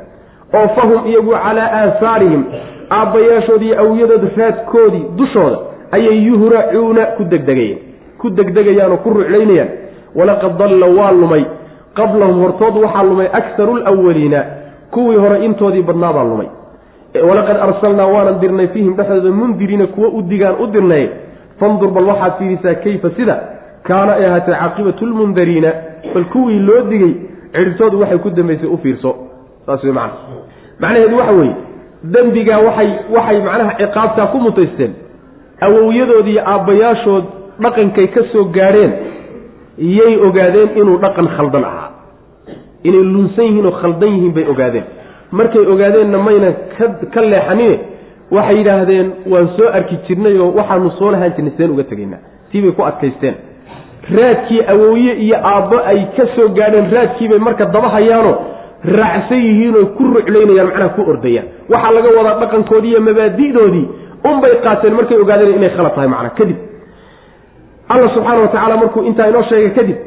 Oo 0.54 0.68
fahum 0.76 1.08
iyagu 1.10 1.32
calaa 1.32 1.70
aahaarihim 1.82 2.44
aabbayaashood 2.90 3.62
iyo 3.62 3.80
awyadood 3.84 4.24
raadkoodii 4.38 5.06
dushooda 5.18 5.58
ayay 5.92 6.18
yuhracuuna 6.28 7.06
ku 7.18 7.24
degdegayeen. 7.24 7.78
Ku 8.22 8.30
degdegayaanoo 8.30 8.98
ku 8.98 9.10
ruclaynayaan. 9.10 9.70
Walaqad 10.16 10.58
dalla 10.58 10.88
waa 10.98 11.12
lumay. 11.12 11.46
Qablahum 11.96 12.38
hortood 12.44 12.76
waxaa 12.84 13.04
lumay 13.04 13.28
akharu 13.40 13.76
lwaliina 13.76 14.40
kuwii 14.96 15.18
hore 15.24 15.38
intoodii 15.46 15.82
badnaa 15.90 16.14
baa 16.18 16.24
lumay. 16.32 16.50
Walaqad 17.30 17.58
arsalnaa 17.68 18.08
waanan 18.16 18.40
dirnay 18.42 18.68
fiihim 18.74 18.94
dhexdooda 18.98 19.32
mundiriina 19.40 19.88
kuwo 19.88 20.08
u 20.18 20.22
digaan 20.32 20.56
u 20.64 20.68
dirnay. 20.74 21.06
Fandur 21.60 21.90
bal 21.96 22.06
waxaad 22.12 22.34
fiirisaa 22.40 22.76
kayfa 22.84 23.10
sida? 23.18 23.36
Kaana 23.88 24.12
ay 24.18 24.26
ahaatee 24.26 24.56
caaqibatu 24.62 25.06
lmundariina 25.06 25.72
bal 26.14 26.26
kuwii 26.34 26.60
loo 26.68 26.82
digay 26.92 27.14
cidhibtoodu 27.54 28.00
waxay 28.02 28.18
ku 28.24 28.30
dambaysay 28.30 28.70
u 28.76 28.78
fiirso. 28.84 29.12
Saas 29.66 29.84
wey 29.84 29.94
macana 29.94 30.14
macnaheedu 30.80 31.18
waxa 31.18 31.34
weeye 31.40 31.56
dembigaa 32.14 32.60
waxay 32.68 32.90
waxay 33.16 33.40
macnaha 33.48 33.74
ciqaabtaa 33.80 34.28
ku 34.32 34.38
mutaysteen. 34.46 34.94
Awowyadood 35.66 36.28
iyo 36.28 36.42
aabbayaashood 36.54 37.26
dhaqankay 37.64 38.08
ka 38.16 38.22
soo 38.32 38.44
gaadheen 38.56 38.92
yay 39.78 40.14
ogaadeen 40.28 40.70
inuu 40.80 40.98
dhaqan 41.04 41.28
khaldan 41.38 41.64
ahaa 41.64 41.85
inay 42.90 43.04
lunsan 43.14 43.46
yihiin 43.50 43.66
oo 43.70 43.76
khaldan 43.82 44.10
yihiin 44.16 44.34
bay 44.38 44.46
ogaadeen. 44.54 44.86
Markay 45.38 45.66
ogaadeenna 45.74 46.18
mayna 46.28 46.50
ka 46.78 46.86
ka 47.14 47.22
leexanine 47.32 47.76
waxay 48.36 48.58
yidhaahdeen 48.60 49.08
waan 49.32 49.48
soo 49.58 49.68
arki 49.78 49.96
jirnay 50.08 50.36
oo 50.44 50.50
waxaanu 50.60 50.90
soo 51.00 51.12
lahaan 51.14 51.34
jirnay 51.36 51.54
seen 51.58 51.72
uga 51.76 51.84
tegaynaa. 51.92 52.22
Tii 52.52 52.62
bay 52.62 52.72
ku 52.78 52.82
adkaysteen. 52.90 53.36
Raadkii 54.18 54.62
awowye 54.74 55.14
iyo 55.26 55.38
aabbo 55.52 55.78
ay 55.92 56.00
ka 56.18 56.24
soo 56.36 56.48
gaadheen 56.58 56.88
raadkiibay 56.96 57.40
marka 57.48 57.66
daba 57.76 57.90
hayaano 57.96 58.32
raacsan 58.98 59.40
yihiinoo 59.48 59.86
ku 59.98 60.04
ruclaynayaan 60.16 60.68
macnaha 60.70 60.90
ku 60.96 61.02
ordayaan. 61.12 61.48
Waxaa 61.72 61.92
laga 61.96 62.10
wadaa 62.18 62.40
dhaqankoodii 62.42 62.92
iyo 62.94 63.02
mabaadi'doodii 63.08 63.86
unbay 64.30 64.54
qaateen 64.66 64.94
markay 65.00 65.18
ogaadeen 65.24 65.56
inay 65.58 65.70
khalad 65.78 65.94
tahay 65.96 66.10
macnaa 66.14 66.36
kadib 66.40 66.58
alla 67.94 68.08
subxaana 68.16 68.42
wa 68.42 68.48
tacaala 68.54 68.78
markuu 68.82 69.02
intaa 69.10 69.28
inoo 69.32 69.44
sheegay 69.50 69.70
kadib 69.78 69.98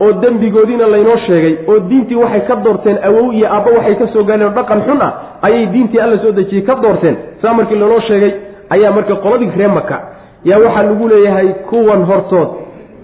oo 0.00 0.12
dembigoodiina 0.22 0.86
laynoo 0.86 1.16
sheegay 1.26 1.54
oo 1.68 1.78
diintii 1.88 2.16
waxay 2.22 2.40
ka 2.48 2.56
doorteen 2.64 2.98
awow 3.08 3.32
iyo 3.32 3.46
aabba 3.52 3.70
waxay 3.76 3.94
ka 3.94 4.06
soo 4.12 4.24
gaadheen 4.24 4.48
oo 4.48 4.54
dhaqan 4.58 4.82
xun 4.86 5.02
ah 5.02 5.12
ayay 5.42 5.66
diintii 5.66 6.00
alla 6.00 6.18
soo 6.18 6.32
dejiyey 6.32 6.62
ka 6.64 6.74
doorteen. 6.82 7.16
Saa 7.42 7.54
markii 7.54 7.78
laynoo 7.78 8.00
sheegay 8.00 8.32
ayaa 8.70 8.92
marka 8.92 9.14
qoladii 9.16 9.50
ree 9.56 9.68
maka 9.68 9.96
yaa 10.44 10.58
waxaa 10.58 10.82
lagu 10.82 11.08
leeyahay 11.08 11.48
kuwan 11.70 12.04
hortood 12.04 12.48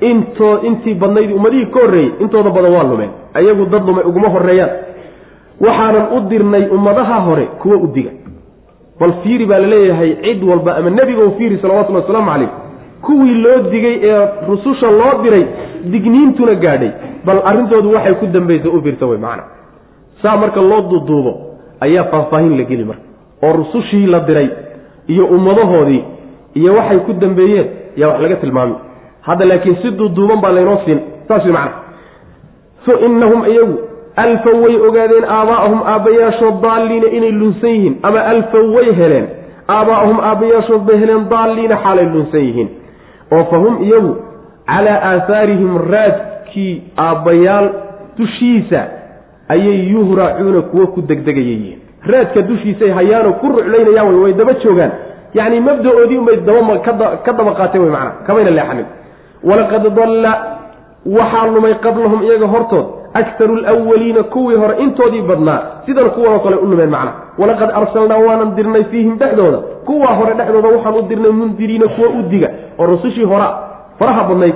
intoo 0.00 0.58
intii 0.68 0.94
badnayd 0.94 1.32
ummadihii 1.32 1.66
ka 1.66 1.80
horreeyey 1.80 2.12
intooda 2.20 2.50
badan 2.50 2.72
waa 2.72 2.82
lumeen 2.90 3.10
ayagu 3.34 3.66
dad 3.66 3.86
lumay 3.86 4.04
uguma 4.04 4.28
horreeyaan. 4.28 4.70
Waxaanan 5.60 6.06
u 6.16 6.20
dirnay 6.28 6.64
ummadaha 6.76 7.20
hore 7.20 7.44
kuwa 7.62 7.76
u 7.76 7.86
diga. 7.94 8.10
Bal 9.00 9.12
fiiri 9.22 9.46
baa 9.46 9.58
la 9.58 9.66
leeyahay 9.66 10.16
cid 10.22 10.42
walba 10.44 10.76
ama 10.76 10.90
nebiga 10.90 11.30
fiiri 11.38 11.58
salawatullhi 11.62 12.00
wasalaamu 12.02 12.30
calayh 12.30 12.48
kuwii 13.06 13.34
loo 13.44 13.58
digay 13.70 13.96
ee 14.02 14.26
rususha 14.48 14.90
loo 14.90 15.22
diray 15.22 15.44
digniintuna 15.92 16.54
gaadhay. 16.54 16.90
Bal 17.24 17.40
arrintoodu 17.44 17.92
waxay 17.94 18.14
ku 18.14 18.26
dambaysay 18.26 18.70
u 18.70 18.82
fiirta 18.82 19.06
wey 19.06 19.18
macana 19.18 19.44
saa 20.22 20.36
marka 20.36 20.60
loo 20.60 20.80
duuduubo 20.90 21.32
ayaa 21.80 22.04
faahfaahin 22.12 22.56
la 22.58 22.64
geli 22.64 22.84
marka. 22.84 23.02
Oo 23.42 23.52
rusushii 23.52 24.06
la 24.06 24.20
diray 24.20 24.48
iyo 25.08 25.26
ummadahoodii 25.26 26.04
iyo 26.54 26.74
waxay 26.74 26.98
ku 26.98 27.12
dambeeyeen 27.12 27.66
yaa 27.96 28.08
wax 28.08 28.20
laga 28.22 28.36
tilmaamay 28.36 28.78
hadda 29.22 29.44
laakiin 29.44 29.76
si 29.82 29.90
duuduuban 29.90 30.40
baa 30.40 30.52
laynoo 30.52 30.78
siin 30.84 31.00
saas 31.28 31.44
wey 31.44 31.52
macana 31.52 33.06
innahum 33.06 33.44
iyagu 33.52 33.78
alfow 34.16 34.62
way 34.64 34.76
ogaadeen 34.88 35.24
aabaa'ahum 35.24 35.80
aabbayaashood 35.92 36.60
daalliina 36.62 37.08
inay 37.16 37.32
lunsan 37.32 37.70
yihiin 37.70 37.94
ama 38.02 38.20
alfow 38.32 38.64
way 38.76 38.92
heleen 39.00 39.26
aabaa'ahum 39.68 40.20
aabbayaashood 40.30 40.82
bay 40.88 40.96
heleen 41.02 41.28
daalliina 41.30 41.76
xaalay 41.84 42.06
lunsan 42.14 42.44
yihiin 42.48 42.68
oo 43.32 43.44
fa 43.50 43.56
hum 43.64 43.82
iyagu 43.82 44.12
calaa 44.66 44.98
aahaarihim 45.10 45.78
raadkii 45.92 46.72
aabbayaal 46.96 47.70
dushiisa 48.18 48.80
ayay 49.48 49.78
yuhracuuna 49.92 50.60
kuwo 50.70 50.86
ku 50.86 51.00
degdegaya 51.02 51.46
yihiin 51.46 51.80
raadka 52.12 52.42
dushiisay 52.42 52.90
hayaanoo 52.90 53.32
ku 53.42 53.46
ruclaynayaan 53.48 54.08
wey 54.14 54.20
way 54.24 54.32
daba 54.32 54.52
joogaan. 54.62 54.92
Yacni 55.34 55.60
mabda-oodii 55.60 56.18
unbay 56.18 56.36
daba 56.36 56.78
ka 57.24 57.32
daba 57.32 57.52
qaateen 57.54 57.82
wey 57.82 57.90
macana 57.90 58.10
kamayna 58.26 58.50
leexanin 58.50 58.86
walaqad 59.44 59.84
dalla 59.98 60.32
waxaa 61.06 61.46
lumay 61.54 61.74
qablahum 61.84 62.22
iyaga 62.22 62.46
hortood 62.46 62.86
aktaru 63.14 63.56
lwaliina 63.56 64.22
kuwii 64.22 64.56
hore 64.56 64.74
intoodii 64.84 65.22
badnaa 65.22 65.62
sidan 65.86 66.10
kuwanoo 66.10 66.38
kale 66.38 66.56
u 66.56 66.66
lumeen 66.66 66.90
macna 66.90 67.12
walaqad 67.38 67.70
arsalnaa 67.74 68.18
waanan 68.18 68.54
dirnay 68.56 68.84
fiihim 68.84 69.16
dhexdooda 69.18 69.58
kuwaa 69.58 70.14
hore 70.14 70.34
dhexdooda 70.34 70.68
waxaan 70.68 70.94
u 70.94 71.02
dirnay 71.02 71.30
mundiriina 71.30 71.88
kuwa 71.88 72.08
u 72.08 72.22
diga 72.22 72.50
oo 72.78 72.86
rusushii 72.86 73.24
hora 73.24 73.48
faraha 73.98 74.24
badnayd 74.28 74.54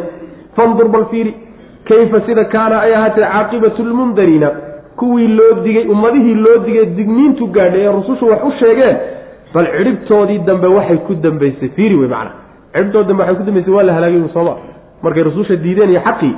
fandur 0.56 0.89
bal 0.89 1.05
fiiri 1.10 1.35
kayfa 1.89 2.20
sida 2.26 2.44
kaana 2.44 2.81
ay 2.81 2.94
ahaatee 2.94 3.24
caaqibatu 3.32 3.82
lmundariina 3.82 4.51
kuwii 4.97 5.28
loo 5.28 5.52
digay 5.64 5.86
ummadihii 5.89 6.35
loo 6.35 6.59
digay 6.66 6.86
digniintu 6.86 7.47
gaadhay 7.47 7.81
ee 7.86 7.93
rusushu 7.93 8.28
wax 8.31 8.40
u 8.48 8.52
sheegeen 8.60 8.97
bal 9.55 9.66
cidhibtoodii 9.76 10.39
dambe 10.39 10.66
waxay 10.66 10.97
ku 10.97 11.14
dambaysay 11.14 11.68
fiiri 11.68 11.94
wey 11.94 12.09
macna 12.09 12.31
cidhibtoodi 12.72 13.09
dambe 13.09 13.22
waxay 13.22 13.36
ku 13.36 13.43
dambaysay 13.43 13.74
waa 13.74 13.82
la 13.82 13.93
halaagay 13.93 14.22
sooma 14.32 14.55
markay 15.02 15.22
rususha 15.22 15.56
diideen 15.56 15.90
iyo 15.90 16.01
xaqii 16.01 16.35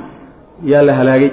yaa 0.63 0.81
la 0.81 0.93
halaagay 0.93 1.31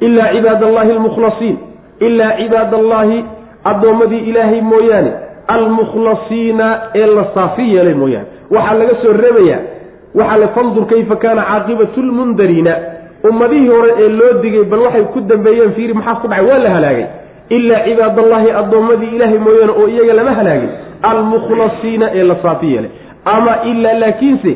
ilaa 0.00 0.28
cibaad 0.34 0.62
allahi 0.68 0.92
almukhlasiin 0.92 1.56
ilaa 2.00 2.32
cibaad 2.40 2.74
allaahi 2.74 3.24
addoommadii 3.70 4.18
ilaahay 4.30 4.60
mooyaane 4.60 5.12
almukhlasiina 5.48 6.80
ee 6.94 7.06
la 7.06 7.24
saafi 7.34 7.74
yeelay 7.74 7.94
mooyaane 7.94 8.26
waxaa 8.56 8.74
laga 8.80 8.94
soo 9.02 9.12
reebayaa 9.12 9.60
waxaa 10.14 10.36
la 10.42 10.48
fandur 10.48 10.86
kayfa 10.92 11.16
kaana 11.16 11.42
caaqibatu 11.50 12.02
lmundariina 12.02 12.74
ummadihii 13.30 13.68
hore 13.68 13.92
ee 14.02 14.08
loo 14.08 14.32
digay 14.42 14.64
bal 14.64 14.80
waxay 14.86 15.02
ku 15.14 15.20
dambeeyeen 15.20 15.72
fiiri 15.72 15.94
maxaa 15.94 16.14
ku 16.22 16.28
dhacay 16.28 16.46
waa 16.50 16.58
la 16.58 16.70
halaagay 16.76 17.06
ilaa 17.56 17.80
cibaadallaahi 17.88 18.50
addoommadii 18.60 19.10
ilaahay 19.16 19.38
mooyaane 19.46 19.72
oo 19.82 19.88
iyaga 19.94 20.12
lama 20.20 20.32
halaagin 20.40 20.70
almukhlasiina 21.10 22.06
ee 22.14 22.22
la 22.30 22.36
saafi 22.42 22.72
yeelay 22.74 22.90
ama 23.24 23.52
ilaa 23.70 23.94
laakiinse 24.02 24.52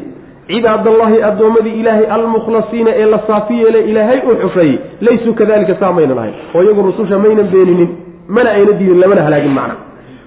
cibaadallaahi 0.52 1.22
addoommadii 1.30 1.74
ilaahay 1.80 2.06
almukhlasiina 2.16 2.90
ee 3.02 3.06
la 3.12 3.18
saafi 3.26 3.54
yeelay 3.62 3.84
ilaahay 3.90 4.18
u 4.30 4.36
xushay 4.42 4.70
laysuu 5.06 5.34
kadalika 5.40 5.74
saa 5.80 5.92
maynan 5.96 6.18
ahayn. 6.18 6.34
Oo 6.54 6.62
iyagu 6.62 6.82
rususha 6.88 7.18
maynan 7.24 7.48
beeninin 7.54 7.90
mana 8.28 8.50
ayna 8.56 8.72
diidin 8.78 9.00
lamana 9.02 9.22
halaagin 9.26 9.54
macna. 9.58 9.76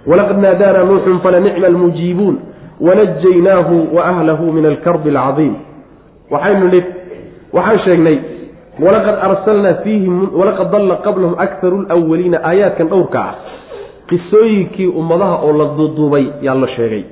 Walaqad 0.10 0.38
naadaana 0.46 0.84
nuuxun 0.90 1.20
falanicma 1.26 1.68
almujiibuun 1.72 2.36
wanajaynaahu 2.88 3.76
wa 3.96 4.02
ahlahu 4.12 4.52
min 4.56 4.66
alkarbi 4.72 5.10
alcadiim. 5.10 5.54
Waxaynu 6.34 6.68
nidh 6.76 6.88
waxaan 7.58 7.80
sheegnay 7.86 8.18
walaqad 8.86 9.16
arsalnaa 9.28 9.74
fiihim 9.84 10.16
walaqad 10.40 10.72
dalla 10.76 10.96
qablahum 11.06 11.36
akharu 11.46 11.78
lwaliina 11.90 12.38
aayaadkan 12.50 12.88
dhowrka 12.94 13.20
ah 13.30 13.34
qisooyinkii 14.10 14.88
ummadaha 15.02 15.36
oo 15.46 15.54
la 15.60 15.66
duuduubay 15.78 16.26
yaa 16.42 16.56
la 16.64 16.68
sheegay 16.76 17.04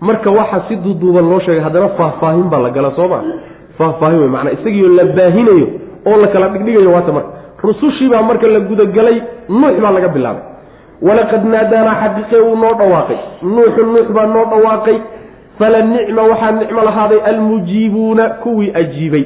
marka 0.00 0.30
waxa 0.30 0.62
si 0.68 0.76
duuduuban 0.76 1.28
loo 1.30 1.40
sheegay 1.40 1.60
haddana 1.62 1.88
faahfaahin 1.88 2.48
baa 2.50 2.58
la 2.66 2.70
gala 2.70 2.90
soo 2.96 3.08
ma? 3.08 3.22
Faahfaahin 3.78 4.18
wey 4.20 4.28
macnaa 4.28 4.52
isagiioo 4.52 4.88
la 4.98 5.04
baahinayo 5.04 5.66
oo 6.06 6.16
la 6.22 6.28
kala 6.28 6.48
dhigdhigayo 6.48 6.92
waata 6.92 7.12
marka. 7.12 7.28
Rusushii 7.62 8.08
baa 8.08 8.22
marka 8.22 8.46
la 8.46 8.60
gudagelay 8.60 9.22
nuux 9.48 9.80
baa 9.82 9.90
laga 9.90 10.08
bilaabay. 10.08 10.42
Walaqad 11.02 11.44
naadaanaa 11.44 11.94
xaqiiqee 12.02 12.40
wuu 12.46 12.56
noo 12.56 12.74
dhawaaqay. 12.80 13.16
Nuuxu 13.42 13.82
nuux 13.86 14.08
baa 14.16 14.26
noo 14.26 14.44
dhawaaqay. 14.52 14.98
Fala 15.58 15.82
nicma 15.82 16.22
waxaa 16.22 16.50
nicmo 16.52 16.80
lahaaday 16.82 17.20
almujiibuuna 17.30 18.24
kuwii 18.42 18.70
ajiibay. 18.74 19.24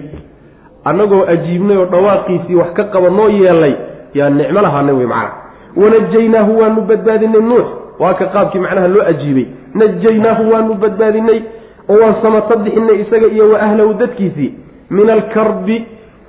Annagoo 0.84 1.24
ajiibnay 1.28 1.76
oo 1.76 1.84
dhawaaqiisii 1.84 2.54
wax 2.54 2.72
ka 2.72 2.84
qaba 2.84 3.10
noo 3.10 3.28
yeelay 3.28 3.74
yaa 4.14 4.30
nicmo 4.30 4.60
lahaanay 4.60 4.94
wey 4.94 5.06
macnaha 5.06 5.32
wanajaynaahu 5.76 6.58
waanu 6.60 6.80
badbaadinay 6.82 7.40
nuux. 7.40 7.66
Waa 7.98 8.14
ka 8.14 8.26
qaabkii 8.26 8.58
macnaha 8.58 8.88
loo 8.88 9.02
ajiibay 9.06 9.46
najaynaahu 9.74 10.50
waanu 10.52 10.74
badbaadinay 10.74 11.40
oo 11.88 11.98
waan 12.02 12.14
samata 12.22 12.56
bixinay 12.56 13.00
isaga 13.04 13.26
iyo 13.26 13.50
wa 13.52 13.58
ahlahu 13.66 13.94
dadkiisii. 13.94 14.50
Min 14.90 15.10
alkarbi 15.10 15.76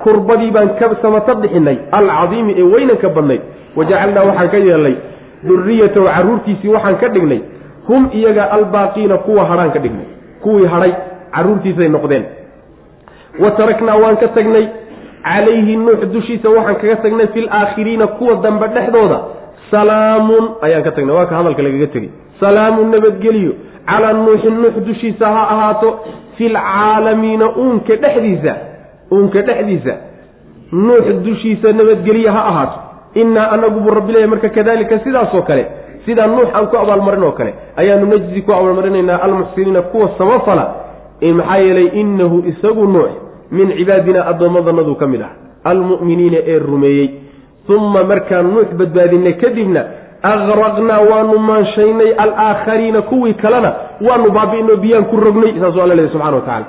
kurbadii 0.04 0.52
baan 0.52 0.70
ka 0.80 0.90
samata 1.02 1.36
bixinay 1.36 1.78
alcadiimi 1.92 2.54
ee 2.58 2.64
weynanka 2.74 3.10
badnayd 3.10 3.42
wajacalnaa 3.76 4.24
waxaan 4.30 4.50
ka 4.54 4.58
yeelnay 4.58 4.96
duriyatahu 5.48 6.06
carruurtiisii 6.16 6.70
waxaan 6.76 6.96
ka 7.02 7.08
dhignay 7.16 7.42
hum 7.88 8.10
iyaga 8.20 8.44
albaaqiina 8.58 9.18
kuwa 9.18 9.46
hadhaan 9.46 9.72
ka 9.76 9.80
dhignay. 9.80 10.08
Kuwii 10.44 10.66
hadhay 10.74 10.94
carruurtiisay 11.36 11.90
noqdeen. 11.90 12.24
Wa 13.40 13.52
taraknaa 13.52 13.96
waan 14.04 14.18
ka 14.18 14.28
tagnay 14.28 14.66
calayhi 15.24 15.76
nuux 15.78 16.02
dushiisa 16.14 16.50
waxaan 16.50 16.76
kaga 16.82 16.96
tagnay 16.96 17.28
fi 17.34 17.42
laakhiriina 17.42 18.08
kuwa 18.08 18.36
dambe 18.44 18.68
dhexdooda. 18.76 19.20
Salaamun 19.72 20.44
ayaan 20.62 20.84
ka 20.84 20.92
tagnay. 20.92 21.16
Waa 21.16 21.26
ka 21.26 21.36
hadalka 21.36 21.62
lagaga 21.62 21.88
tegey 21.96 22.12
salaamun 22.44 22.92
nabadgeliyo 22.96 23.54
calaa 23.90 24.14
nuuxin 24.14 24.56
nuux 24.64 24.76
dushiisa 24.88 25.26
ha 25.36 25.44
ahaato 25.56 25.90
fi 26.38 26.50
lcaalamiina 26.56 27.46
uunka 27.64 27.96
dhexdiisa 28.04 28.54
uunka 29.12 29.42
dhexdiisa. 29.48 29.94
Nuux 30.72 31.06
dushiisa 31.26 31.72
nabadgeliye 31.80 32.30
ha 32.30 32.42
ahaato. 32.52 32.80
Innaa 33.22 33.48
anagu 33.56 33.80
buu 33.80 33.94
rabbi 33.98 34.12
leeyahy 34.14 34.30
marka 34.30 34.50
kadalika 34.50 35.00
sidaasoo 35.00 35.42
kale 35.50 35.66
sidaa 36.06 36.28
nuux 36.28 36.50
aan 36.54 36.68
ku 36.68 36.78
abaalmarin 36.78 37.24
oo 37.24 37.32
kale 37.32 37.54
ayaanu 37.78 38.06
najzi 38.14 38.42
ku 38.42 38.52
abaalmarinaynaa 38.54 39.20
almuxsiniina 39.28 39.82
kuwa 39.82 40.10
samafala 40.18 40.66
maxaa 41.22 41.58
yeelay 41.58 41.88
innahu 42.02 42.44
isagu 42.52 42.88
nuux 42.96 43.12
min 43.52 43.68
cibaadina 43.78 44.26
addoommadanaduu 44.32 44.96
ka 44.96 45.08
mid 45.08 45.22
ah 45.22 45.32
almu'miniina 45.72 46.38
ee 46.54 46.60
rumeeyey. 46.60 47.10
Uma 47.70 48.04
markaan 48.04 48.50
nuux 48.54 48.70
badbaadinay 48.80 49.34
kadibna 49.44 49.82
aqraqnaa 50.32 51.02
waanu 51.12 51.38
maanshaynay 51.50 52.12
alaakhariina 52.24 53.02
kuwii 53.02 53.34
kalena 53.34 53.72
waanu 54.08 54.32
baabi'inoo 54.38 54.78
biyaan 54.84 55.06
ku 55.12 55.18
rognay 55.26 55.54
saasuu 55.60 55.82
alla 55.86 55.96
leeyahy 55.96 56.14
subxana 56.14 56.36
wa 56.36 56.42
tacala 56.42 56.66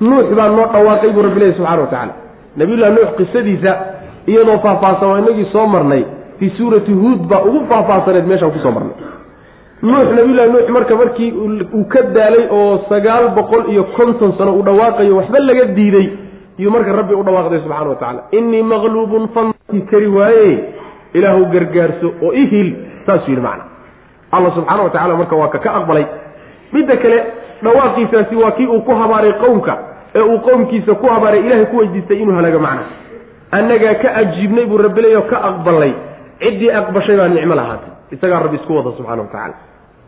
nuux 0.00 0.26
baa 0.38 0.48
noo 0.48 0.66
dhawaaqay 0.74 1.10
buu 1.16 1.22
rabbi 1.28 1.40
leeyahy 1.40 1.56
subxana 1.58 1.80
wa 1.82 1.86
tacala 1.94 2.12
nabiyullahi 2.56 2.92
nuux 2.98 3.10
qisadiisa 3.18 3.72
iyadoo 4.26 4.58
faahfaahsan 4.64 5.08
waa 5.10 5.18
inagii 5.24 5.48
soo 5.52 5.66
marnay 5.66 6.04
fii 6.38 6.50
suurati 6.58 6.92
huud 6.92 7.20
baa 7.30 7.42
ugu 7.48 7.60
faahfaahsaneed 7.70 8.26
meeshaan 8.32 8.52
ku 8.52 8.58
soo 8.66 8.72
marnay 8.76 8.94
nuux 9.82 10.08
nabiyullahi 10.18 10.50
nuux 10.54 10.68
marka 10.76 10.96
markii 11.02 11.30
uu 11.78 11.84
ka 11.94 12.02
daalay 12.16 12.44
oo 12.58 12.78
sagaal 12.88 13.28
boqol 13.38 13.64
iyo 13.72 13.84
konton 13.96 14.32
sano 14.38 14.52
uu 14.56 14.62
dhawaaqayo 14.68 15.16
waxba 15.16 15.38
laga 15.48 15.64
diiday 15.78 16.06
yuu 16.58 16.70
marka 16.70 16.92
rabbi 17.00 17.14
u 17.14 17.22
dhawaaqday 17.28 17.60
subxana 17.64 17.88
wa 17.90 17.96
tacala 18.02 18.20
innii 18.38 18.62
maqluubun 18.62 19.28
fanki 19.34 19.80
kari 19.90 20.06
waaye 20.18 20.52
ilaahu 21.14 21.46
gargaarso 21.54 22.08
oo 22.22 22.32
ihil 22.32 22.68
saasuu 23.06 23.30
yidhi 23.30 23.42
macna. 23.42 23.64
Allah 24.32 24.50
subxaana 24.54 24.82
wa 24.82 24.90
tacala 24.90 25.16
marka 25.16 25.36
waa 25.36 25.48
ka 25.48 25.58
ka 25.58 25.70
aqbalay. 25.78 26.06
Midda 26.72 26.96
kale 26.96 27.18
dhawaaqiisaasi 27.62 28.36
waa 28.36 28.50
kii 28.50 28.66
uu 28.66 28.80
ku 28.80 28.92
habaaray 29.00 29.32
qowmka 29.32 29.74
ee 30.14 30.20
uu 30.20 30.38
qowmkiisa 30.38 30.94
ku 30.94 31.06
habaaray 31.06 31.40
ilahay 31.46 31.66
ku 31.66 31.76
weydiistay 31.76 32.18
inuu 32.22 32.34
halaago 32.36 32.58
macna. 32.58 32.82
Annagaa 33.52 33.94
ka 34.02 34.14
ajiibnay 34.20 34.64
buu 34.66 34.78
rabbi 34.78 35.02
leeyo 35.02 35.22
ka 35.22 35.36
aqbalay. 35.50 35.92
Ciddii 36.40 36.70
aqbashay 36.80 37.16
baa 37.16 37.28
nicmo 37.28 37.54
lahaatay. 37.54 37.92
Isagaa 38.10 38.40
rabbi 38.44 38.56
isku 38.56 38.76
wada 38.76 38.90
subxana 38.96 39.22
wa 39.22 39.28
tacaala 39.28 39.54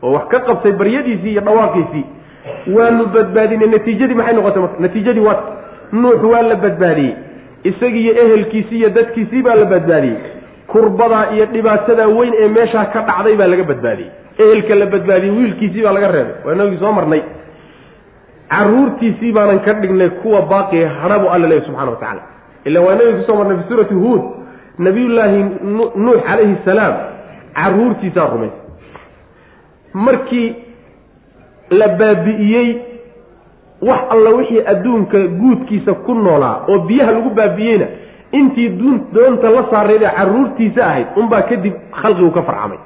oo 0.03 0.13
wax 0.13 0.25
ka 0.33 0.39
qabtay 0.49 0.73
baryadiisii 0.73 1.31
iyo 1.33 1.41
dhawaaqiisii 1.41 2.05
waanu 2.77 3.07
badbaadinay 3.15 3.69
natiijadii 3.69 4.15
maxay 4.15 4.35
noqotay 4.37 4.63
marka? 4.63 4.81
Natiijadii 4.85 5.21
waa 5.21 5.39
nuux 5.93 6.23
waa 6.33 6.43
la 6.43 6.57
badbaadiyey. 6.65 7.15
Isagiiyo 7.65 8.13
ehelkiisii 8.25 8.79
iyo 8.79 8.89
dadkiisii 8.91 9.43
baa 9.43 9.55
la 9.55 9.65
badbaadiyey 9.65 10.17
kurbadaa 10.75 11.25
iyo 11.35 11.47
dhibaatadaa 11.55 12.09
weyn 12.19 12.35
ee 12.43 12.49
meeshaa 12.57 12.85
ka 12.95 13.01
dhacday 13.09 13.37
baa 13.41 13.47
laga 13.53 13.65
badbaadiyey. 13.71 14.11
Ehelka 14.43 14.75
la 14.81 14.87
badbaadiyey 14.95 15.35
wiilkiisii 15.39 15.83
baa 15.87 15.93
laga 15.97 16.09
reebay. 16.17 16.35
Waa 16.45 16.55
inagii 16.55 16.79
soo 16.83 16.93
marnay. 16.99 17.23
Caruurtiisii 18.51 19.33
baanan 19.33 19.61
ka 19.67 19.73
dhignay 19.83 20.09
kuwa 20.23 20.43
baaqi 20.43 20.81
hadhabu 21.03 21.29
alla 21.35 21.47
leeyahy 21.49 21.67
subxana 21.67 21.91
wa 21.91 21.97
tacala 21.97 22.23
ila 22.65 22.81
waa 22.81 22.95
inagii 22.95 23.19
ku 23.19 23.25
soo 23.27 23.37
marnay 23.41 23.57
fi 23.57 23.69
suurati 23.69 23.95
huud. 23.95 24.23
Nabiyullaahi 24.79 25.45
nuux 26.05 26.19
calayhi 26.29 26.57
salaam 26.65 26.95
caruurtiisaa 27.55 28.27
rumaysay. 28.33 28.61
Markii 29.95 30.57
la 31.71 31.89
baabi'iyey 31.89 32.69
wax 33.83 34.01
alla 34.11 34.31
wixii 34.31 34.63
adduunka 34.73 35.19
guudkiisa 35.19 35.95
ku 35.95 36.15
noolaa 36.15 36.57
oo 36.69 36.79
biyaha 36.79 37.13
lagu 37.13 37.31
baabi'iyeyna 37.31 37.87
intii 38.39 38.69
doonta 39.15 39.49
la 39.57 39.63
saarayd 39.73 40.03
ee 40.03 40.13
caruurtiisa 40.19 40.81
ahayd 40.91 41.07
unbaa 41.21 41.43
kadib 41.51 41.75
khalqigu 42.03 42.31
ka 42.37 42.43
farcamay. 42.49 42.79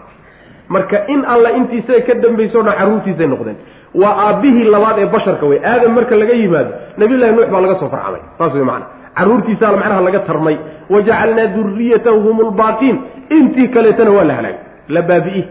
Marka 0.74 0.98
in 1.14 1.20
alla 1.34 1.50
intiisaga 1.58 2.00
ka 2.08 2.14
dambayso 2.24 2.62
dhan 2.66 2.74
carruurtiisay 2.80 3.26
noqdeen. 3.32 3.56
Waa 4.00 4.14
aabbihii 4.26 4.64
labaad 4.74 4.98
ee 4.98 5.06
basharka 5.14 5.46
wey 5.50 5.58
aadam 5.72 5.92
marka 5.98 6.14
laga 6.22 6.34
yimaado 6.42 6.70
nabiyullahi 7.00 7.32
nuux 7.36 7.48
baa 7.52 7.60
laga 7.64 7.76
soo 7.80 7.88
farcamay. 7.94 8.20
Saas 8.38 8.52
wey 8.54 8.64
macana 8.70 8.86
carruurtiisaa 9.18 9.72
macnaha 9.76 10.00
laga 10.08 10.20
tarmay. 10.28 10.56
Wajacalnaa 10.92 11.46
duriyatahu 11.56 12.18
hum 12.26 12.38
lbaaqiin 12.50 12.96
intii 13.36 13.68
kaleetana 13.74 14.10
waa 14.16 14.24
la 14.30 14.34
halaagay. 14.38 14.60
La 14.88 15.02
baabi'i. 15.10 15.42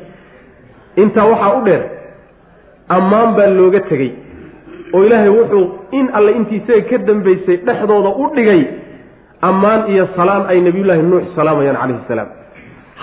Intaa 1.02 1.26
waxaa 1.32 1.54
u 1.58 1.62
dheer 1.66 1.82
ammaan 2.98 3.30
baa 3.38 3.50
looga 3.60 3.80
tegey. 3.90 4.12
Oo 4.94 5.04
ilaahay 5.06 5.30
wuxuu 5.30 5.66
in 5.92 6.06
alle 6.18 6.32
intii 6.40 6.62
isaga 6.62 6.82
ka 6.90 6.98
dambaysay 7.08 7.58
dhexdooda 7.68 8.10
u 8.24 8.30
dhigay 8.36 8.62
ammaan 9.42 9.82
iyo 9.92 10.08
salaan 10.16 10.46
ay 10.50 10.62
nabiyullaahi 10.62 11.02
nuux 11.02 11.24
salaamayaan 11.36 11.78
calayhi 11.78 12.08
salaam. 12.08 12.28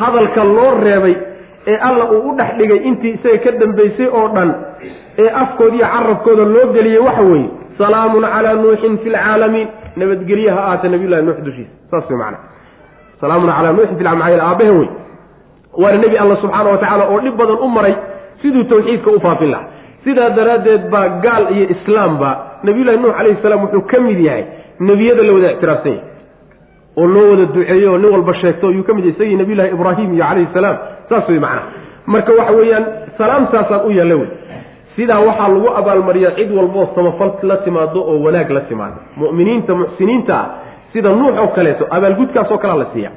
Hadalka 0.01 0.45
loo 0.45 0.71
reebay 0.85 1.15
ee 1.67 1.77
alla 1.89 2.05
uu 2.13 2.31
u 2.31 2.37
dhex 2.39 2.51
dhigay 2.59 2.81
intii 2.89 3.11
isaga 3.17 3.39
ka 3.45 3.51
dambaysay 3.61 4.07
oo 4.19 4.29
dhan 4.35 4.51
ee 5.19 5.31
afkoodiiyo 5.43 5.87
carabkooda 5.95 6.45
loo 6.55 6.67
geliyey 6.75 6.99
waxa 7.07 7.23
weeye 7.23 7.49
salaamun 7.79 8.25
calaa 8.35 8.55
nuuxin 8.63 8.99
fi 9.03 9.09
lcaalamiin 9.11 9.69
nabadgelye 9.97 10.51
ha 10.51 10.61
ahaata 10.65 10.89
nabiyullahi 10.95 11.23
nuux 11.29 11.39
dushiisa 11.47 11.71
saas 11.91 12.11
way 12.11 12.19
macana 12.19 12.39
salaamun 13.21 13.51
calaa 13.57 13.73
nuuxin 13.73 13.97
fi 13.99 14.05
lcaalamiin 14.05 14.41
aabahe 14.49 14.71
wey. 14.79 14.89
Waana 15.83 15.99
nebi 15.99 16.17
alla 16.19 16.37
subxaana 16.43 16.71
wa 16.71 16.79
tacaala 16.83 17.05
oo 17.13 17.21
dhib 17.25 17.37
badan 17.41 17.59
u 17.67 17.69
maray 17.77 17.95
siduu 18.43 18.65
tawxiidka 18.73 19.11
u 19.11 19.21
faafin 19.21 19.51
lahaa. 19.51 19.69
Sidaa 20.05 20.31
daraaddeed 20.39 20.83
baa 20.91 21.09
gaal 21.25 21.45
iyo 21.57 21.67
islaamba 21.75 22.31
nabiyullahi 22.63 22.99
nuux 23.03 23.13
calayhi 23.19 23.39
salaam 23.43 23.63
wuxuu 23.65 23.81
ka 23.93 24.01
mid 24.07 24.19
yahay 24.27 24.45
nebiyada 24.81 25.23
la 25.29 25.33
wada 25.37 25.51
ictiraafsan 25.55 25.93
yahay 25.93 26.14
oo 26.97 27.07
loo 27.15 27.31
wada 27.31 27.45
duceeyo 27.55 27.93
oo 27.93 27.99
nin 27.99 28.11
walba 28.15 28.35
sheegto 28.35 28.69
ayuu 28.69 28.83
ka 28.89 28.95
mid 28.95 29.05
yahay 29.05 29.15
isagii 29.17 29.37
nabiyullahi 29.37 29.71
ibraahim 29.77 30.15
iyo 30.15 30.25
calayhi 30.25 30.49
salaam. 30.55 30.77
Saas 31.09 31.29
wey 31.29 31.39
macnaha 31.39 31.63
marka 32.07 32.33
waxa 32.39 32.53
weeyaan 32.59 32.85
salaamtaasaan 33.19 33.87
u 33.87 33.91
yaalla 33.99 34.15
wey. 34.21 34.29
Sidaa 34.97 35.21
waxaa 35.29 35.49
lagu 35.49 35.69
abaalmariyaa 35.81 36.37
cid 36.39 36.51
walboo 36.59 36.87
samafal 36.95 37.31
la 37.43 37.57
timaado 37.57 38.01
oo 38.11 38.19
wanaag 38.27 38.51
la 38.51 38.61
timaado. 38.61 38.99
Mu'miniinta 39.17 39.75
muxsiniinta 39.75 40.35
ah 40.43 40.49
sida 40.93 41.09
nuux 41.21 41.35
oo 41.43 41.49
kaleeto 41.57 41.85
abaalgudkaasoo 41.97 42.59
kalea 42.59 42.77
la 42.83 42.87
siiya. 42.93 43.11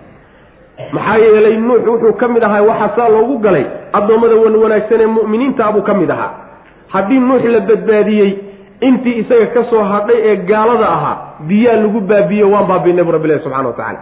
Maxaa 0.94 1.18
yeelay 1.18 1.58
nuux 1.58 1.82
wuxuu 1.88 2.14
ka 2.22 2.28
mid 2.28 2.44
ahaa 2.44 2.62
waxaa 2.70 2.90
saa 2.98 3.10
loogu 3.10 3.38
galay 3.46 3.66
addoommada 3.94 4.36
wan 4.44 4.56
wanaagsan 4.64 5.02
ee 5.02 5.06
mu'miniinta 5.18 5.72
buu 5.76 5.82
ka 5.90 5.94
mid 5.94 6.10
ahaa. 6.10 6.32
Haddii 6.94 7.20
nuux 7.20 7.44
la 7.54 7.60
badbaadiyey 7.70 8.32
intii 8.82 9.20
isaga 9.22 9.46
ka 9.54 9.64
soo 9.70 9.84
hadhay 9.84 10.18
ee 10.32 10.36
gaalada 10.50 10.88
ahaa 10.90 11.18
biyaa 11.48 11.76
lagu 11.84 12.00
baabiiyo 12.02 12.52
waan 12.52 12.68
baabiinay 12.68 13.04
bu 13.04 13.12
rabbi 13.12 13.28
ilahi 13.28 13.44
subxana 13.44 13.68
wa 13.70 13.74
tacaala. 13.74 14.00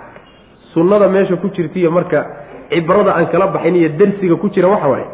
Sunnada 0.73 1.07
meesha 1.07 1.35
ku 1.35 1.47
jirtaiyo 1.49 1.91
marka 1.91 2.26
cibrada 2.69 3.15
aan 3.15 3.27
kala 3.31 3.47
baxayn 3.47 3.76
iyo 3.76 3.89
darsiga 3.99 4.35
ku 4.35 4.49
jira 4.49 4.68
waxa 4.68 4.88
waaye 4.88 5.06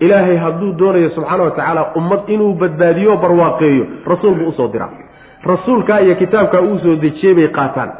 ilaahay 0.00 0.36
hadduu 0.36 0.72
doonayo 0.72 1.10
subxaana 1.16 1.42
wa 1.44 1.50
tacaala 1.50 1.82
ummad 1.96 2.20
inuu 2.28 2.52
badbaadiyo 2.54 3.16
barwaaqeeyo 3.16 3.84
rasuul 4.06 4.34
buu 4.34 4.48
u 4.48 4.52
soo 4.52 4.68
diraa 4.68 4.90
rasuulkaa 5.44 6.00
iyo 6.00 6.14
kitaabkaa 6.14 6.60
uu 6.60 6.78
soo 6.78 6.96
dejiyey 6.96 7.34
bay 7.34 7.48
qaataan. 7.48 7.90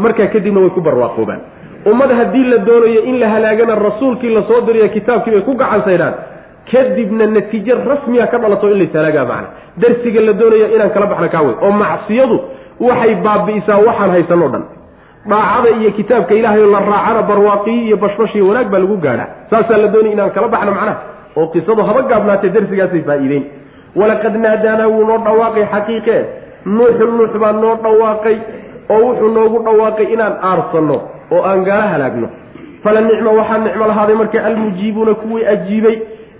Markaa 0.00 0.26
kadibna 0.26 0.60
way 0.60 0.70
ku 0.70 0.80
barwaaqoobaan. 0.80 1.40
Ummad 1.86 2.10
haddii 2.18 2.44
la 2.44 2.58
doonayo 2.58 3.00
in 3.04 3.20
la 3.20 3.28
halaagana 3.28 3.74
rasuulkii 3.74 4.32
la 4.34 4.42
soo 4.48 4.60
diriyo 4.66 4.88
kitaabkii 4.88 5.30
bay 5.30 5.40
ku 5.42 5.54
gacansaydhaan 5.54 6.14
kadibna 6.70 7.26
natiijo 7.26 7.74
rasmiya 7.88 8.26
ka 8.32 8.38
dhalato 8.38 8.70
in 8.72 8.78
lays 8.80 8.92
halaagaa 8.94 9.24
macna. 9.24 9.48
Darsiga 9.82 10.20
la 10.20 10.32
doonayo 10.32 10.66
inaan 10.74 10.90
kala 10.94 11.06
baxna 11.12 11.28
kaa 11.34 11.42
wey 11.46 11.54
oo 11.66 11.70
macsiyadu 11.82 12.36
waxay 12.80 13.14
baabi'isaa 13.26 13.78
waxaan 13.88 14.10
haysanoo 14.14 14.48
dhan. 14.54 14.64
Dhaacada 15.30 15.68
iyo 15.80 15.90
kitaabka 15.98 16.34
ilaahay 16.34 16.66
la 16.74 16.80
raacana 16.90 17.22
barwaaqiyi 17.30 17.80
iyo 17.86 17.96
bashbash 17.96 18.34
iyo 18.34 18.48
wanaag 18.48 18.68
baa 18.72 18.78
lagu 18.78 18.96
gaadhaa. 18.96 19.28
Saasaa 19.50 19.78
la 19.82 19.88
doonaya 19.94 20.12
inaan 20.16 20.30
kala 20.36 20.48
baxno 20.54 20.72
macnaha. 20.76 20.96
Oo 21.36 21.46
qisadu 21.54 21.82
haba 21.88 22.02
gaabnaatee 22.10 22.50
darsigaasay 22.56 23.02
faa'iideyn. 23.08 23.44
Walaqad 24.00 24.34
naadaanaa 24.44 24.88
wuu 24.94 25.04
noo 25.08 25.18
dhawaaqay 25.26 25.64
xaqiiqee. 25.74 26.20
Nuuxu 26.76 27.04
nuux 27.18 27.32
baa 27.42 27.52
noo 27.62 27.74
dhawaaqay 27.84 28.36
oo 28.94 29.00
wuxuu 29.06 29.30
noogu 29.36 29.58
dhawaaqay 29.66 30.06
inaan 30.14 30.34
aarsanno 30.50 30.96
oo 31.34 31.42
aan 31.50 31.64
gaala 31.68 31.86
halaagno. 31.92 32.28
Fala 32.84 33.00
nicma 33.00 33.30
waxaa 33.38 33.58
nicmo 33.66 33.84
lahaaday 33.90 34.16
marka 34.20 34.38
almujiibuuna 34.48 35.14
kuwii 35.22 35.44
ajiibay 35.54 35.96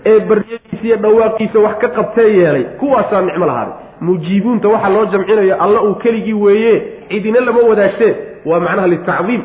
ee 0.09 0.19
baryadiisa 0.29 0.83
iyo 0.87 0.97
dhawaaqiisa 1.03 1.59
wax 1.59 1.77
ka 1.83 1.87
qabtee 1.97 2.29
yeelay. 2.37 2.63
Kuwaasaa 2.79 3.21
nicmo 3.21 3.45
lahaaday 3.45 3.73
mujiibuunta 4.01 4.67
waxaa 4.67 4.89
loo 4.89 5.05
jamcinayo 5.05 5.55
alla 5.63 5.81
uu 5.81 5.95
keligii 5.95 6.33
weeye 6.33 6.81
cidina 7.09 7.39
lama 7.41 7.59
wadaagtee 7.69 8.15
waa 8.45 8.59
macnaha 8.59 8.87
litacdiim 8.87 9.41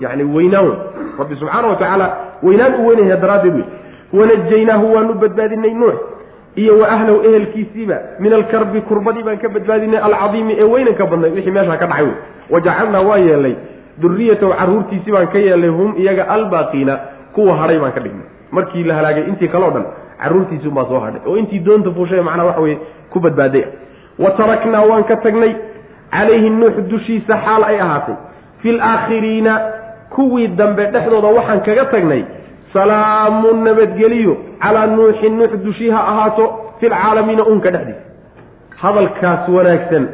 yani 0.00 0.24
weynaan. 0.24 0.64
Wey 0.66 0.76
rabbi 1.18 1.34
subxaana 1.36 1.68
wa 1.68 2.16
weynaan 2.42 2.74
u 2.74 2.86
weynaya 2.86 3.16
daraaddeed 3.16 3.54
wey 3.54 3.64
wanajaynaahu 4.12 4.94
waanu 4.94 5.14
badbaadinay 5.14 5.74
nuux 5.74 5.94
iyo 6.56 6.78
wa 6.78 6.88
ahlahu 6.88 7.22
ehelkiisiiba. 7.24 7.98
Min 8.20 8.32
alkarbi 8.32 8.80
kurbadii 8.80 9.22
baan 9.22 9.38
ka 9.38 9.48
badbaadinay 9.48 10.00
alcadiimi 10.00 10.56
ee 10.58 10.64
weynanka 10.64 11.06
badnay. 11.06 11.30
Wixii 11.30 11.50
meeshaa 11.50 11.76
ka 11.76 11.86
dhacay 11.86 12.04
wey 12.04 12.14
wajacalnaa 12.50 13.00
waa 13.00 13.18
yeelnay 13.18 13.54
duriyatahu 14.02 14.52
carruurtiisii 14.52 15.12
baan 15.12 15.26
ka 15.26 15.38
yeelnay 15.38 15.70
hum 15.70 15.94
iyaga 15.96 16.28
albaaqiina. 16.28 16.98
Kuwa 17.32 17.56
hadhay 17.56 17.78
baan 17.78 17.92
ka 17.92 18.00
dhignay 18.00 18.29
markii 18.50 18.84
la 18.84 18.94
halaagay 18.94 19.24
intii 19.30 19.48
kaleo 19.48 19.70
dhan 19.70 19.84
carruurtiisiunbaa 20.22 20.84
soo 20.88 21.00
hadhay. 21.00 21.20
Oo 21.26 21.36
intii 21.36 21.58
doonta 21.66 21.90
fuushay 21.90 22.20
macnaha 22.20 22.46
waxa 22.48 22.60
weye 22.60 22.78
ku 23.10 23.20
badbaaday. 23.20 23.64
Wa 24.18 24.30
taraknaa 24.30 24.84
waan 24.90 25.04
ka 25.04 25.16
tagnay. 25.16 25.54
Calayhi 26.10 26.50
nuux 26.50 26.76
dushiisa 26.90 27.34
xaal 27.44 27.64
ay 27.64 27.80
ahaatay. 27.80 28.14
Fi 28.62 28.72
laakhiriina 28.72 29.52
kuwii 30.10 30.48
dambe 30.48 30.86
dhexdooda 30.92 31.28
waxaan 31.38 31.60
kaga 31.60 31.84
tagnay. 31.84 32.24
Salaamun 32.72 33.64
nabadgeliyo 33.64 34.36
calaa 34.62 34.86
nuuxin 34.86 35.38
nuux 35.38 35.52
dushii 35.64 35.90
ha 35.90 36.00
ahaato 36.12 36.44
filcaalamiina 36.80 37.44
unka 37.44 37.70
dhexdiisa. 37.70 38.02
Hadalkaas 38.82 39.48
wanaagsan 39.48 40.08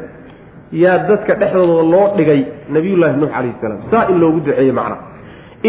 yaa 0.71 0.97
dadka 1.09 1.33
dhexdooda 1.41 1.83
loo 1.93 2.07
dhigay 2.17 2.41
nabiyullaahi 2.69 3.17
nuux 3.19 3.29
calayhi 3.35 3.55
salaam. 3.61 3.79
Saa 3.91 4.07
in 4.09 4.19
loogu 4.19 4.39
duceeye 4.39 4.71
macna 4.71 4.97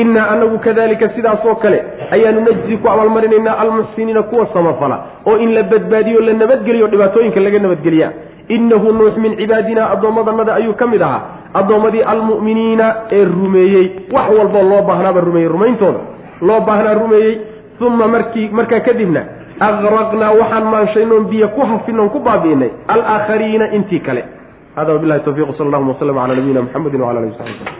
innaa 0.00 0.26
anagu 0.34 0.58
kadalika 0.66 1.08
sidaasoo 1.16 1.54
kale 1.62 1.78
ayaanu 2.14 2.40
najzi 2.48 2.76
ku 2.82 2.88
abaalmarinaynaa 2.94 3.58
almuxsiniina 3.64 4.22
kuwa 4.30 4.46
samafala 4.54 4.96
oo 5.26 5.36
in 5.44 5.54
la 5.54 5.62
badbaadiyo 5.62 6.20
la 6.20 6.32
nabadgeliyo 6.32 6.86
dhibaatooyinka 6.92 7.40
laga 7.40 7.58
nabadgeliya. 7.58 8.10
Innahu 8.56 8.92
nuux 8.92 9.16
min 9.22 9.36
cibaadina 9.36 9.90
addoommadanada 9.94 10.54
ayuu 10.54 10.74
ka 10.80 10.86
mid 10.86 11.02
ahaa. 11.02 11.22
Addoommadii 11.54 12.02
almu'miniina 12.12 12.86
ee 13.12 13.24
rumeeyey. 13.24 13.86
Wax 14.12 14.28
walboo 14.38 14.62
loo 14.70 14.82
baahnaaba 14.88 15.20
rumeeyey 15.20 15.48
rumayntooda. 15.48 16.00
Loo 16.48 16.60
baahnaa 16.60 16.94
rumeeyey 16.94 17.34
uma 17.80 18.08
markii 18.08 18.48
markaa 18.58 18.80
kadibna 18.80 19.22
agraqnaa 19.68 20.32
waxaan 20.40 20.64
maanshaynoon 20.74 21.24
biyo 21.32 21.48
ku 21.48 21.60
hafinoon 21.72 22.10
ku 22.10 22.18
baabi'inay 22.20 22.70
alaakhariina 22.88 23.72
intii 23.76 24.00
kale. 24.00 24.24
Hada 24.76 24.92
wabilahi 24.92 25.20
tawfiq 25.20 25.56
sal 25.58 25.66
allahuma 25.66 25.92
waslama 25.92 26.20
cala 26.22 26.34
nabiyina 26.34 26.62
mxamedi 26.62 26.96
wala 26.96 27.20
alihi 27.20 27.34
w 27.34 27.38
saxbi 27.38 27.78